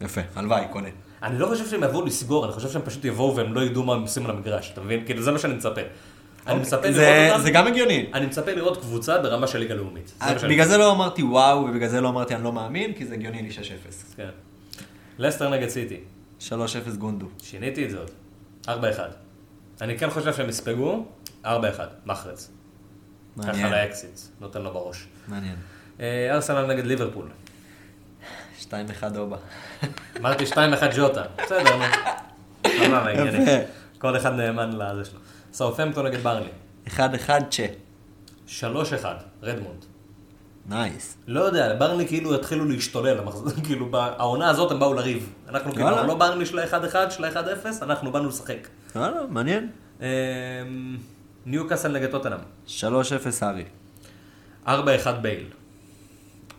יפה, 0.00 0.20
הלוואי, 0.36 0.64
קונה. 0.70 0.88
אני 1.22 1.38
לא 1.38 1.46
חושב 1.46 1.66
שהם 1.68 1.82
יבואו 1.84 2.06
לסגור, 2.06 2.44
אני 2.44 2.52
חושב 2.52 2.70
שהם 2.70 2.82
פשוט 2.82 3.04
יבואו 3.04 3.36
והם 3.36 3.54
לא 3.54 3.60
ידעו 3.60 3.82
מה 3.82 3.94
הם 3.94 4.02
עושים 4.02 4.24
על 4.24 4.30
המגרש, 4.30 4.70
אתה 4.72 4.80
מבין? 4.80 5.04
כאילו 5.04 5.22
זה 5.22 5.30
מה 5.32 5.38
שאני 5.38 5.54
מצפה. 5.54 5.80
אני 6.46 6.58
מצפה 6.60 6.76
אוקיי. 6.76 6.92
זה- 6.92 7.00
לראות 7.02 7.30
אותם, 7.32 7.42
זה 7.42 7.50
גם 7.50 7.66
הגיוני. 7.66 8.10
אני 8.14 8.26
מצפה 8.26 8.52
לראות 8.52 8.80
קבוצה 8.80 9.18
ברמה 9.18 9.46
של 9.46 9.58
ליגה 9.58 9.74
לאומית. 9.74 10.12
שאני 10.38 10.52
בגלל 10.54 10.66
זה 10.66 10.76
לא 10.78 10.92
אמרתי 10.92 11.22
וואו, 11.22 11.58
ובגלל 11.58 11.88
זה 11.88 12.00
לא 12.00 12.08
אמרתי 12.08 12.34
אני 12.34 12.44
לא 12.44 12.52
מאמין, 12.52 12.92
כי 12.92 13.06
זה 13.06 13.14
הגיוני 13.14 13.42
לי 13.42 13.50
6-0. 13.50 14.16
כן. 14.16 14.28
לסטר 15.18 15.50
נגד 15.50 15.68
סיטי, 15.68 16.00
3-0 16.40 16.50
גונדו. 16.98 17.26
שיניתי 17.42 17.84
את 17.84 17.90
זה 17.90 17.98
עוד. 17.98 18.10
4-1. 18.68 18.70
אני 19.80 19.98
כן 19.98 20.10
חושב 20.10 20.32
שהם 20.34 20.48
יספגו, 20.48 21.06
4-1, 21.44 21.48
מחרץ. 22.06 22.50
ככה 23.38 23.46
מעניין. 23.46 23.72
לאקאזט, 23.72 24.20
נותן 24.40 24.62
לו 24.62 24.72
בראש. 24.72 25.06
מעניין. 25.28 25.56
אה, 26.00 26.34
ארסנל 26.34 26.66
נגד 26.66 26.86
ליברפול. 26.86 27.26
2-1 28.70 29.08
דובה. 29.08 29.36
אמרתי 30.20 30.44
2-1 30.44 30.56
ג'וטה, 30.96 31.22
בסדר, 31.42 31.76
נו. 31.76 31.84
סבבה. 32.68 33.12
כל 33.98 34.16
אחד 34.16 34.32
נאמן 34.32 34.70
לזה 34.72 35.10
שלו. 35.10 35.20
סאות'המפטון 35.52 36.06
נגד 36.06 36.20
ברנלי. 36.20 36.48
1-1 36.86 36.98
צ'ה. 37.50 37.66
3-1, 38.48 38.60
רדמונד. 39.42 39.84
nice. 40.66 41.16
לא 41.26 41.40
יודע, 41.40 41.74
ברנלי 41.78 42.06
כאילו 42.06 42.34
התחילו 42.34 42.64
להשתולל, 42.64 43.18
כאילו 43.66 43.88
העונה 43.92 44.50
הזאת 44.50 44.70
הם 44.70 44.80
באו 44.80 44.94
לריב. 44.94 45.32
אנחנו 45.48 45.72
כאילו, 45.72 46.06
לא 46.06 46.14
ברנלי 46.14 46.46
של 46.46 46.58
ה-1-1, 46.58 47.10
של 47.10 47.24
ה-1-0, 47.24 47.66
אנחנו 47.82 48.12
באנו 48.12 48.28
לשחק. 48.28 48.68
וואלה, 48.96 49.20
מעניין. 49.28 49.70
אמ, 50.00 50.06
ניוקאסל 51.46 51.92
נגד 51.92 52.10
טוטנאם. 52.10 52.38
3-0 52.66 52.80
הארי. 53.40 53.64
4-1 54.66 54.70
בייל. 55.22 55.46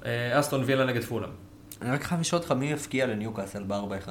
אה, 0.06 0.40
אסטון 0.40 0.64
וילה 0.66 0.86
נגד 0.86 1.04
פולאם. 1.04 1.30
אני 1.84 1.92
רק 1.92 2.04
חייב 2.04 2.22
לשאול 2.22 2.42
אותך 2.42 2.52
מי 2.52 2.72
יפקיע 2.72 3.08
לניוקאסל 3.08 3.64
ב-4-1. 3.68 4.10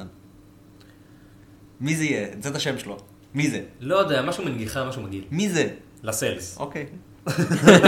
מי 1.81 1.97
זה 1.97 2.05
יהיה? 2.05 2.29
זה 2.41 2.49
את 2.49 2.57
השם 2.57 2.79
שלו. 2.79 2.99
מי 3.35 3.51
זה? 3.51 3.62
לא 3.81 3.97
יודע, 3.97 4.23
משהו 4.23 4.45
מנגיחה, 4.45 4.85
משהו 4.85 5.03
מגעיל. 5.03 5.25
מי 5.31 5.49
זה? 5.49 5.68
לסלס. 6.03 6.59
אוקיי. 6.59 6.87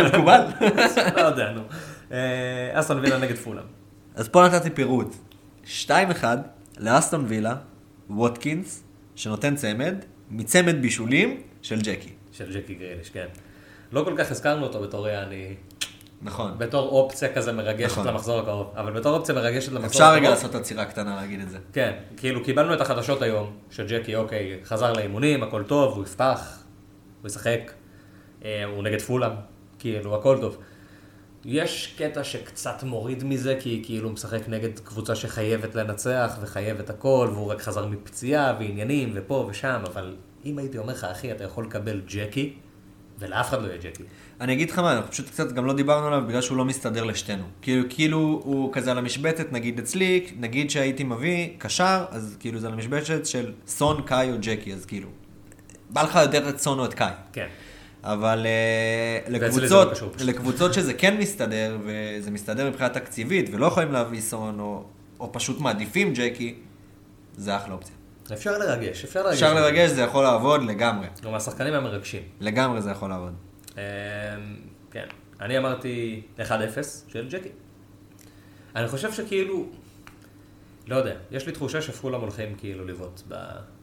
מקובל. 0.06 0.46
לא 1.16 1.20
יודע, 1.20 1.52
נו. 1.52 1.60
אה, 2.12 2.80
אסטון 2.80 2.98
וילה 2.98 3.18
נגד 3.18 3.36
פולאם. 3.36 3.64
אז 4.14 4.28
פה 4.28 4.48
נתתי 4.48 4.70
פירוט. 4.70 5.14
2-1 5.88 5.90
לאסטון 6.78 7.24
וילה, 7.28 7.56
ווטקינס, 8.10 8.82
שנותן 9.16 9.56
צמד, 9.56 9.94
מצמד 10.30 10.82
בישולים 10.82 11.40
של 11.62 11.80
ג'קי. 11.80 12.10
של 12.32 12.52
ג'קי 12.52 12.74
גריליש, 12.74 13.10
כן. 13.10 13.26
לא 13.92 14.04
כל 14.04 14.14
כך 14.18 14.30
הזכרנו 14.30 14.62
אותו 14.62 14.80
בתור 14.80 15.08
יעני, 15.08 15.54
נכון. 16.24 16.52
בתור 16.58 16.88
אופציה 16.88 17.34
כזה 17.34 17.52
מרגשת 17.52 17.92
נכון. 17.92 18.06
למחזור 18.06 18.40
הקרוב, 18.40 18.72
אבל 18.76 18.92
בתור 18.92 19.16
אופציה 19.16 19.34
מרגשת 19.34 19.72
למחזור 19.72 19.86
אפשר 19.86 20.04
הקרוב. 20.04 20.18
רגע 20.18 20.30
לעשות 20.30 20.54
עצירה 20.54 20.84
קטנה 20.84 21.16
להגיד 21.16 21.40
את 21.40 21.50
זה. 21.50 21.58
כן, 21.72 21.92
כאילו 22.16 22.44
קיבלנו 22.44 22.74
את 22.74 22.80
החדשות 22.80 23.22
היום, 23.22 23.56
שג'קי, 23.70 24.16
אוקיי, 24.16 24.58
חזר 24.64 24.92
לאימונים, 24.92 25.42
הכל 25.42 25.62
טוב, 25.62 25.96
הוא 25.96 26.04
יפתח, 26.04 26.58
הוא 27.20 27.28
ישחק, 27.28 27.72
אה, 28.44 28.64
הוא 28.64 28.82
נגד 28.82 29.00
פולאם, 29.00 29.32
כאילו, 29.78 30.14
הכל 30.14 30.38
טוב. 30.40 30.58
יש 31.44 31.94
קטע 31.98 32.24
שקצת 32.24 32.82
מוריד 32.82 33.24
מזה, 33.24 33.56
כי 33.60 33.82
כאילו 33.84 34.04
הוא 34.08 34.12
משחק 34.14 34.48
נגד 34.48 34.78
קבוצה 34.78 35.14
שחייבת 35.14 35.74
לנצח 35.74 36.38
וחייבת 36.42 36.90
הכל, 36.90 37.28
והוא 37.32 37.52
רק 37.52 37.60
חזר 37.62 37.86
מפציעה 37.86 38.56
ועניינים 38.58 39.12
ופה 39.14 39.46
ושם, 39.50 39.82
אבל 39.86 40.16
אם 40.44 40.58
הייתי 40.58 40.78
אומר 40.78 40.92
לך, 40.92 41.04
אחי, 41.04 41.32
אתה 41.32 41.44
יכול 41.44 41.64
לקבל 41.64 42.00
ג'קי, 42.06 42.54
ולאף 43.18 43.48
אחד 43.48 43.62
לא 43.62 43.68
יהיה 43.68 43.78
ג'קי. 43.82 44.02
אני 44.40 44.52
אגיד 44.52 44.70
לך 44.70 44.78
מה, 44.78 44.92
אנחנו 44.92 45.10
פשוט 45.10 45.26
קצת 45.26 45.52
גם 45.52 45.66
לא 45.66 45.72
דיברנו 45.72 46.06
עליו 46.06 46.22
בגלל 46.28 46.42
שהוא 46.42 46.58
לא 46.58 46.64
מסתדר 46.64 47.04
לשתינו. 47.04 47.44
כאילו, 47.62 47.84
כאילו 47.88 48.18
הוא 48.44 48.72
כזה 48.72 48.90
על 48.90 48.98
המשבצת, 48.98 49.52
נגיד 49.52 49.78
אצלי, 49.78 50.26
נגיד 50.38 50.70
שהייתי 50.70 51.04
מביא 51.04 51.48
קשר, 51.58 52.04
אז 52.10 52.36
כאילו 52.40 52.60
זה 52.60 52.66
על 52.66 52.72
המשבצת 52.72 53.26
של 53.26 53.52
סון, 53.66 54.02
קאי 54.02 54.30
או 54.32 54.36
ג'קי, 54.40 54.74
אז 54.74 54.86
כאילו, 54.86 55.08
בא 55.90 56.02
לך 56.02 56.18
יותר 56.22 56.48
את 56.48 56.58
סון 56.60 56.78
או 56.78 56.84
את 56.84 56.94
קאי. 56.94 57.12
כן. 57.32 57.46
אבל 58.02 58.46
uh, 59.26 59.32
ואצלי 59.32 59.68
זה 59.68 59.74
לקבוצות, 59.74 59.88
לא 59.88 59.94
קשור. 59.94 60.10
לקבוצות 60.24 60.74
שזה 60.74 60.94
כן 60.94 61.16
מסתדר, 61.18 61.78
וזה 61.84 62.30
מסתדר 62.30 62.70
מבחינה 62.70 62.88
תקציבית, 62.88 63.50
ולא 63.52 63.66
יכולים 63.66 63.92
להביא 63.92 64.20
סון, 64.20 64.60
או, 64.60 64.84
או 65.20 65.32
פשוט 65.32 65.60
מעדיפים 65.60 66.12
ג'קי, 66.14 66.54
זה 67.36 67.56
אחלה 67.56 67.74
אופציה. 67.74 67.94
אפשר 68.32 68.58
לרגש, 68.58 69.04
אפשר 69.04 69.22
לרגש. 69.22 69.32
אפשר 69.34 69.54
לרגש, 69.54 69.90
זה 69.90 70.02
יכול 70.02 70.22
לעבוד 70.22 70.62
לגמרי. 70.62 71.06
הוא 71.24 71.32
מהשחקנים 71.32 71.74
המרגשים. 71.74 72.22
לגמרי 72.40 72.82
זה 72.82 72.90
יכול 72.90 73.10
לעבוד. 73.10 73.34
אמ, 73.76 73.80
כן. 74.90 75.06
אני 75.40 75.58
אמרתי 75.58 76.22
1-0 76.38 76.42
של 77.08 77.28
ג'קי. 77.30 77.48
אני 78.76 78.88
חושב 78.88 79.12
שכאילו, 79.12 79.66
לא 80.86 80.96
יודע, 80.96 81.14
יש 81.30 81.46
לי 81.46 81.52
תחושה 81.52 81.82
שפולאם 81.82 82.20
הולכים 82.20 82.54
כאילו 82.58 82.84
לבעוט 82.84 83.20
ב... 83.28 83.34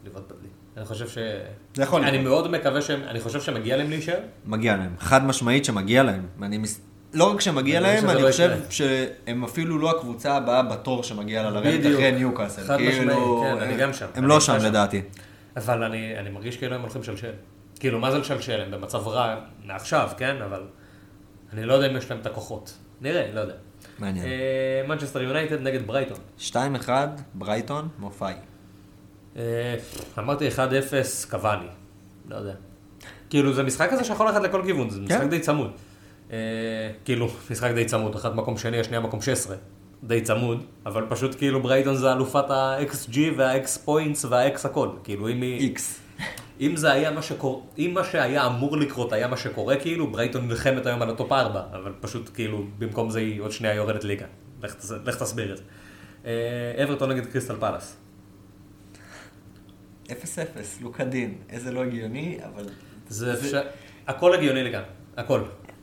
לבעוט 0.05 0.31
בדלי. 0.31 0.47
אני 0.77 0.85
חושב 0.85 1.07
ש... 1.09 1.17
זה 1.73 1.83
יכול 1.83 2.01
אני 2.03 2.11
לקרות. 2.17 2.23
מאוד 2.31 2.51
מקווה 2.51 2.81
שהם, 2.81 3.03
אני 3.03 3.19
חושב 3.19 3.41
שמגיע 3.41 3.77
להם 3.77 3.89
להישאר. 3.89 4.19
מגיע 4.45 4.77
להם. 4.77 4.95
חד 4.99 5.25
משמעית 5.25 5.65
שמגיע 5.65 6.03
להם. 6.03 6.27
אני 6.41 6.57
מס... 6.57 6.81
לא 7.13 7.31
רק 7.31 7.41
שמגיע 7.41 7.79
להם, 7.79 8.09
אני 8.09 8.21
לא 8.21 8.27
חושב. 8.27 8.57
שהם 8.69 9.43
אפילו 9.43 9.77
לא 9.79 9.91
הקבוצה 9.91 10.35
הבאה 10.35 10.63
בתור 10.63 11.03
שמגיע 11.03 11.43
לה 11.43 11.49
לרדת. 11.49 11.93
אחרי 11.93 12.11
ניוקאסל. 12.11 12.63
חד 12.63 12.77
כאילו, 12.77 13.05
משמעית, 13.05 13.59
כן, 13.59 13.63
אני 13.63 13.77
גם 13.77 13.93
שם. 13.93 14.05
הם 14.15 14.27
לא 14.27 14.39
שם. 14.39 14.57
לדעתי. 14.61 15.01
אבל 15.57 15.83
אני, 15.83 16.29
מרגיש 16.29 16.57
כאילו 16.57 16.75
הם 16.75 16.81
הולכים 16.81 17.01
לשלשל. 17.01 17.31
כאילו, 17.79 17.99
מה 17.99 18.11
זה 18.11 18.17
לשלשל? 18.17 18.61
הם 18.61 18.71
במצב 18.71 19.07
רע 19.07 19.35
מעכשיו, 19.65 20.09
כן? 20.17 20.35
אבל 20.41 20.63
אני 21.53 21.65
לא 21.65 21.73
יודע 21.73 21.87
אם 21.91 21.97
יש 21.97 22.11
להם 22.11 22.19
את 22.19 22.25
הכוחות. 22.25 22.77
נראה, 23.01 23.27
לא 23.33 23.39
יודע. 23.39 23.53
מעניין. 23.99 24.25
אה, 24.25 24.87
מנצ'סטר 24.87 25.21
יונייטד 25.21 25.61
נגד 25.61 25.87
ברייטון. 25.87 26.17
2-1, 26.39 26.89
ברייטון, 27.33 27.87
מופאי. 27.99 28.33
אה, 29.37 29.75
אמרתי 30.19 30.49
1-0, 30.49 30.59
קבאני. 31.29 31.65
לא 32.29 32.35
יודע. 32.35 32.53
כאילו, 33.29 33.53
זה 33.53 33.63
משחק 33.63 33.89
כזה 33.91 34.03
שיכול 34.03 34.27
ללכת 34.27 34.41
לכל 34.41 34.61
כיוון, 34.65 34.89
זה 34.89 35.01
משחק 35.01 35.17
כן. 35.17 35.29
די 35.29 35.39
צמוד. 35.39 35.71
אה, 36.31 36.37
כאילו, 37.05 37.27
משחק 37.51 37.71
די 37.71 37.85
צמוד, 37.85 38.15
אחד 38.15 38.35
מקום 38.35 38.57
שני, 38.57 38.79
השנייה 38.79 38.99
מקום 38.99 39.21
16. 39.21 39.55
די 40.03 40.21
צמוד, 40.21 40.63
אבל 40.85 41.05
פשוט 41.09 41.35
כאילו 41.35 41.61
ברייטון 41.61 41.95
זה 41.95 42.13
אלופת 42.13 42.49
ה-XG 42.49 43.17
וה-X 43.37 43.79
points 43.85 44.25
וה-X 44.25 44.59
הכל. 44.63 44.89
כאילו, 45.03 45.29
אם 45.29 45.41
היא... 45.41 45.59
X. 45.59 45.99
אם 46.61 46.75
זה 46.75 46.91
היה 46.91 47.11
מה 47.11 47.21
שקורה, 47.21 47.61
אם 47.77 47.91
מה 47.93 48.03
שהיה 48.03 48.47
אמור 48.47 48.77
לקרות 48.77 49.13
היה 49.13 49.27
מה 49.27 49.37
שקורה, 49.37 49.75
כאילו, 49.75 50.11
ברייטון 50.11 50.47
נלחמת 50.47 50.85
היום 50.85 51.01
על 51.01 51.09
ה 51.09 51.15
top 51.15 51.31
4, 51.31 51.63
אבל 51.71 51.93
פשוט 51.99 52.29
כאילו, 52.33 52.65
במקום 52.79 53.09
זה 53.09 53.19
היא 53.19 53.41
עוד 53.41 53.51
שנייה 53.51 53.73
יורדת 53.73 54.03
ליגה. 54.03 54.25
לך, 54.61 54.75
לך 55.05 55.15
תסביר 55.15 55.51
את 55.51 55.57
זה. 55.57 55.63
אה, 56.25 56.83
אברטון 56.83 57.11
נגד 57.11 57.25
קריסטל 57.25 57.55
פלאס. 57.59 57.97
0-0, 60.07 60.11
לוקה 60.81 61.03
דין. 61.03 61.37
איזה 61.49 61.71
לא 61.71 61.83
הגיוני, 61.83 62.39
אבל... 62.45 62.65
זה 63.07 63.33
אפשר, 63.33 63.61
הכל 64.07 64.33
הגיוני 64.33 64.63
לגמרי, 64.63 64.89
הכל. 65.17 65.41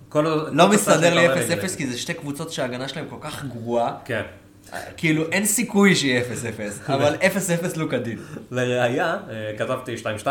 כל- 0.09 0.48
לא 0.52 0.68
מסתדר 0.68 1.14
לי 1.14 1.20
שאתה 1.22 1.32
אומר 1.32 1.35
0-0 1.35 1.52
הגיוני. 1.52 1.68
כי 1.76 1.86
זה 1.86 1.98
שתי 1.98 2.14
קבוצות 2.14 2.52
שההגנה 2.52 2.89
שלהם 2.89 3.06
כל 3.10 3.16
כך 3.20 3.44
גרועה. 3.44 3.94
כן. 4.05 4.22
כאילו 4.97 5.24
אין 5.32 5.47
סיכוי 5.47 5.97
שיהיה 5.97 6.22
0-0, 6.22 6.24
אבל 6.94 7.14
0-0 7.14 7.78
לוקה 7.78 7.98
דין. 7.98 8.18
לראיה, 8.51 9.16
אה, 9.30 9.52
כתבתי 9.59 9.94
2-2, 9.97 10.26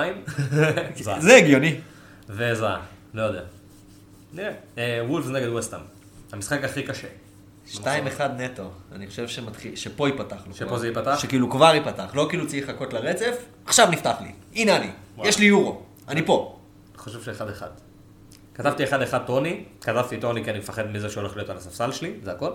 זה. 1.19 1.35
הגיוני. 1.35 1.75
וזה, 2.29 2.65
לא 3.13 3.21
יודע. 3.21 3.41
נראה. 4.33 4.51
אה, 4.77 5.01
וולפס 5.07 5.27
נגד 5.29 5.47
וסטאם. 5.47 5.79
המשחק 6.31 6.63
הכי 6.63 6.83
קשה. 6.83 7.07
2-1 7.73 7.77
נטו. 8.37 8.71
אני 8.95 9.07
חושב 9.07 9.27
שמתחיל, 9.27 9.75
שפה 9.75 10.07
ייפתח 10.07 10.37
לו. 10.47 10.53
שפה. 10.55 10.77
זה 10.79 10.87
ייפתח? 10.87 11.19
שכאילו 11.21 11.49
כבר 11.51 11.75
ייפתח. 11.75 12.11
לא 12.13 12.25
כאילו 12.29 12.47
צריך 12.47 12.69
לחכות 12.69 12.93
לרצף, 12.93 13.35
עכשיו 13.65 13.87
נפתח 13.91 14.15
לי. 14.21 14.31
הנה 14.55 14.75
אני. 14.77 14.89
יש 15.23 15.39
לי 15.39 15.45
יורו. 15.45 15.81
אני 16.07 16.25
פה. 16.25 16.59
אני 16.93 16.97
חושב 16.97 17.21
שאחד 17.23 17.49
אחד. 17.49 17.67
כתבתי 18.57 18.83
אחד 18.83 19.01
אחד 19.01 19.19
טוני, 19.25 19.63
כתבתי 19.81 20.17
טוני 20.17 20.43
כי 20.43 20.51
אני 20.51 20.59
מפחד 20.59 20.91
מזה 20.91 21.09
שהולך 21.09 21.35
להיות 21.35 21.49
על 21.49 21.57
הספסל 21.57 21.91
שלי, 21.91 22.13
זה 22.23 22.31
הכל. 22.31 22.51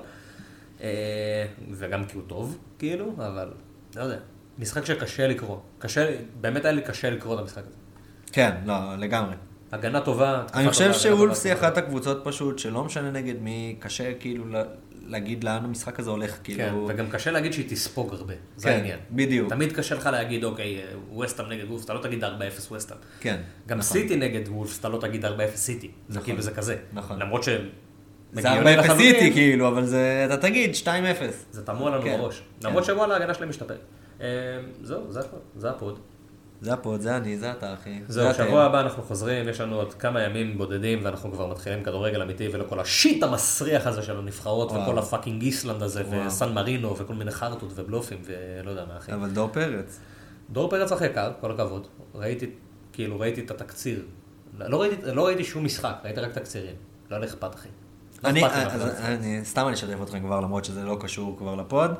אה, 0.80 1.46
וגם 1.70 2.04
כי 2.04 2.16
הוא 2.16 2.22
טוב, 2.26 2.58
כאילו, 2.78 3.12
אבל 3.16 3.50
לא 3.96 4.02
יודע. 4.02 4.16
משחק 4.58 4.84
שקשה 4.84 5.28
לקרוא. 5.28 5.58
קשה, 5.78 6.16
באמת 6.40 6.64
היה 6.64 6.72
לי 6.72 6.82
קשה 6.82 7.10
לקרוא 7.10 7.34
את 7.34 7.40
המשחק 7.40 7.62
הזה. 7.66 7.76
כן, 8.32 8.54
לא, 8.66 8.96
לגמרי. 8.98 9.34
הגנה 9.72 10.00
טובה, 10.00 10.44
אני 10.54 10.68
חושב 10.68 10.92
שאולפס 10.92 11.46
היא 11.46 11.52
אחת 11.52 11.76
הקבוצות 11.76 12.20
פשוט, 12.24 12.58
שלא 12.58 12.84
משנה 12.84 13.10
נגד 13.10 13.34
מי, 13.40 13.76
קשה 13.78 14.14
כאילו 14.14 14.44
להגיד 15.06 15.44
לאן 15.44 15.64
המשחק 15.64 16.00
הזה 16.00 16.10
הולך, 16.10 16.30
כן, 16.30 16.38
כאילו... 16.42 16.86
וגם 16.88 17.10
קשה 17.10 17.30
להגיד 17.30 17.52
שהיא 17.52 17.68
תספוג 17.68 18.14
הרבה, 18.14 18.34
זה 18.56 18.68
כן, 18.68 18.74
העניין. 18.74 18.98
בדיוק. 19.10 19.48
תמיד 19.48 19.72
קשה 19.72 19.94
לך 19.94 20.06
להגיד, 20.06 20.44
אוקיי, 20.44 20.80
ווסטאם 21.10 21.46
נגד 21.48 21.64
וולפס, 21.68 21.84
אתה 21.84 21.94
לא 21.94 22.02
תגיד 22.02 22.24
4-0 22.24 22.28
ווסטאם. 22.70 22.96
כן. 23.20 23.40
גם 23.66 23.78
נכון. 23.78 23.92
סיטי 23.92 24.16
נגד 24.16 24.48
וולפס, 24.48 24.80
אתה 24.80 24.88
לא 24.88 24.98
תגיד 25.00 25.24
4-0 25.24 25.28
סיטי. 25.54 25.90
זה 26.08 26.14
נכון. 26.14 26.24
כאילו 26.24 26.42
זה 26.42 26.50
כזה. 26.50 26.76
נכון. 26.92 27.18
למרות 27.18 27.42
ש... 27.42 27.48
זה 28.32 28.50
הגיוני 28.50 28.76
4-0 28.76 28.78
לחלוטין, 28.78 29.14
סיטי 29.14 29.32
כאילו, 29.32 29.68
אבל 29.68 29.84
זה, 29.84 30.22
אתה 30.26 30.36
תגיד 30.36 30.70
2-0. 30.84 30.86
זה 31.50 31.66
תמוה 31.66 31.90
לנו 31.90 32.02
כן, 32.02 32.16
בראש. 32.18 32.42
כן. 32.60 32.68
למרות 32.68 32.84
שוואלה, 32.84 33.14
ההגנה 33.14 33.34
שלהם 33.34 33.48
משתפר. 33.48 33.76
אה, 34.20 34.26
זהו, 34.82 35.12
זה 35.12 35.20
הכל, 35.20 35.36
זה 35.56 35.70
ה 35.70 35.76
pod. 35.76 35.98
זה 36.62 36.72
ה 36.72 36.78
pod, 36.78 37.00
זה 37.00 37.16
אני, 37.16 37.38
זה 37.38 37.52
אתה 37.52 37.74
אחי. 37.74 38.00
זהו. 38.08 38.34
שבוע 38.34 38.62
הבא 38.64 38.80
אנחנו 38.80 39.02
חוזרים, 39.02 39.48
יש 39.48 39.60
לנו 39.60 39.76
עוד 39.76 39.94
כמה 39.94 40.22
ימים 40.22 40.58
בודדים 40.58 40.98
ואנחנו 41.02 41.32
כבר 41.32 41.46
מתחילים 41.46 41.84
כדורגל 41.84 42.22
אמיתי 42.22 42.48
ולא 42.52 42.64
כל 42.68 42.80
ה 42.80 42.88
shit 42.88 43.22
המסריח 43.22 43.86
הזה 43.86 44.02
של 44.02 44.18
הנבחרות. 44.18 44.72
וכל 44.72 44.98
ה 44.98 45.04
fucking 45.04 45.42
איסלנד 45.42 45.82
הזה. 45.82 46.02
וסן 46.26 46.52
מרינו 46.52 46.96
וכל 46.96 47.14
מיני 47.14 47.30
חרטות 47.30 47.72
ובלופים 47.74 48.18
ולא 48.24 48.70
יודע 48.70 48.84
מה 48.84 48.96
אחי. 48.98 49.12
אבל 49.12 49.30
דור 49.30 49.48
פרץ. 49.52 50.00
דור 50.50 50.70
פרץ 50.70 50.92
אח 50.92 51.02
יקר, 51.02 51.32
כל 51.40 51.52
הכבוד. 51.52 51.86
ראיתי, 52.14 52.50
כאילו 52.92 53.20
ראיתי 53.20 53.40
את 53.40 53.50
התקציר. 53.50 54.04
לא 54.58 54.80
ראיתי, 54.80 54.96
לא 55.12 55.26
ראיתי 55.26 55.44
שום 55.44 55.64
משחק, 55.64 55.94
ראיתי 56.04 56.20
רק 56.20 56.32
תקצירים. 56.32 56.74
לא 57.10 57.16
היה 57.16 57.24
אכפת 57.24 57.54
אחי. 57.54 57.68
לא 58.24 58.32
מהפרץ. 58.32 59.00
אני, 59.00 59.40
סתם 59.44 59.66
אני 59.66 59.74
אשתף 59.74 60.02
אתכם 60.02 60.20
כבר, 60.20 60.40
למרות 60.40 60.64
שזה 60.64 60.84
לא 60.84 60.96
קשור 61.00 61.36
כבר 61.38 61.54
ל 61.54 61.61
pod. 61.61 61.90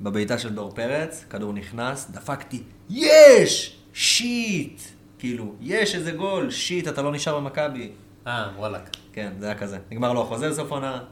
בבעיטה 0.00 0.38
של 0.38 0.54
דור 0.54 0.70
פרץ, 0.74 1.24
כדור 1.30 1.52
נכנס, 1.52 2.10
דפקתי, 2.10 2.62
יש! 2.90 3.76
shit! 3.92 4.82
כאילו, 5.18 5.54
יש 5.60 5.94
איזה 5.94 6.12
גול, 6.12 6.50
shit, 6.50 6.88
אתה 6.88 7.02
לא 7.02 7.12
נשאר 7.12 7.40
במכבי. 7.40 7.92
אה, 8.26 8.50
וואלאק, 8.56 8.90
כן, 9.12 9.32
זה 9.38 9.46
היה 9.46 9.54
כזה. 9.54 9.78
נגמר 9.90 10.12
לו 10.12 10.22
החוזה 10.22 10.50
בסוף 10.50 10.70
עונה, 10.70 11.02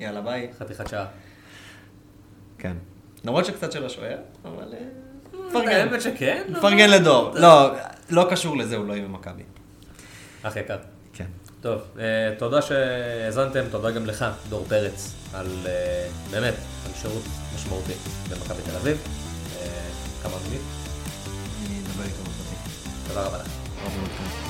יאללה 0.00 0.20
ביי. 0.20 0.48
חתיכת 0.58 0.88
שעה. 0.88 1.06
כן. 2.58 2.76
למרות 3.24 3.44
שקצת 3.44 3.72
של 3.72 3.86
השוער, 3.86 4.18
אבל... 4.44 4.74
אה, 4.74 4.78
מפרגן. 5.48 5.68
האמת 5.68 6.02
שכן. 6.02 6.42
מפרגן 6.48 6.90
לדור. 6.90 7.30
לא, 7.34 7.70
לא 8.10 8.26
קשור 8.30 8.56
לזה, 8.56 8.76
הוא 8.76 8.86
לא 8.86 8.92
יהיה 8.92 9.04
במכבי. 9.08 9.42
אח 10.42 10.56
יקר. 10.56 10.76
טוב, 11.60 11.80
אה, 11.98 12.34
תודה 12.38 12.62
שהאזנתם, 12.62 13.64
תודה 13.70 13.90
גם 13.90 14.06
לך, 14.06 14.24
דור 14.48 14.64
פרץ, 14.68 15.12
על 15.34 15.46
אה, 15.66 16.08
באמת, 16.30 16.54
על 16.86 16.92
שירות 17.00 17.22
משמעותי 17.54 17.92
במכבי 18.30 18.62
תל 18.62 18.76
אביב. 18.76 18.98
אה, 19.60 19.66
כמה 20.22 20.32
מילים, 20.44 20.62
אדבר 21.86 22.04
איתו. 22.04 22.30
תודה 23.08 23.26
רבה 23.26 23.38
לך. 23.38 24.47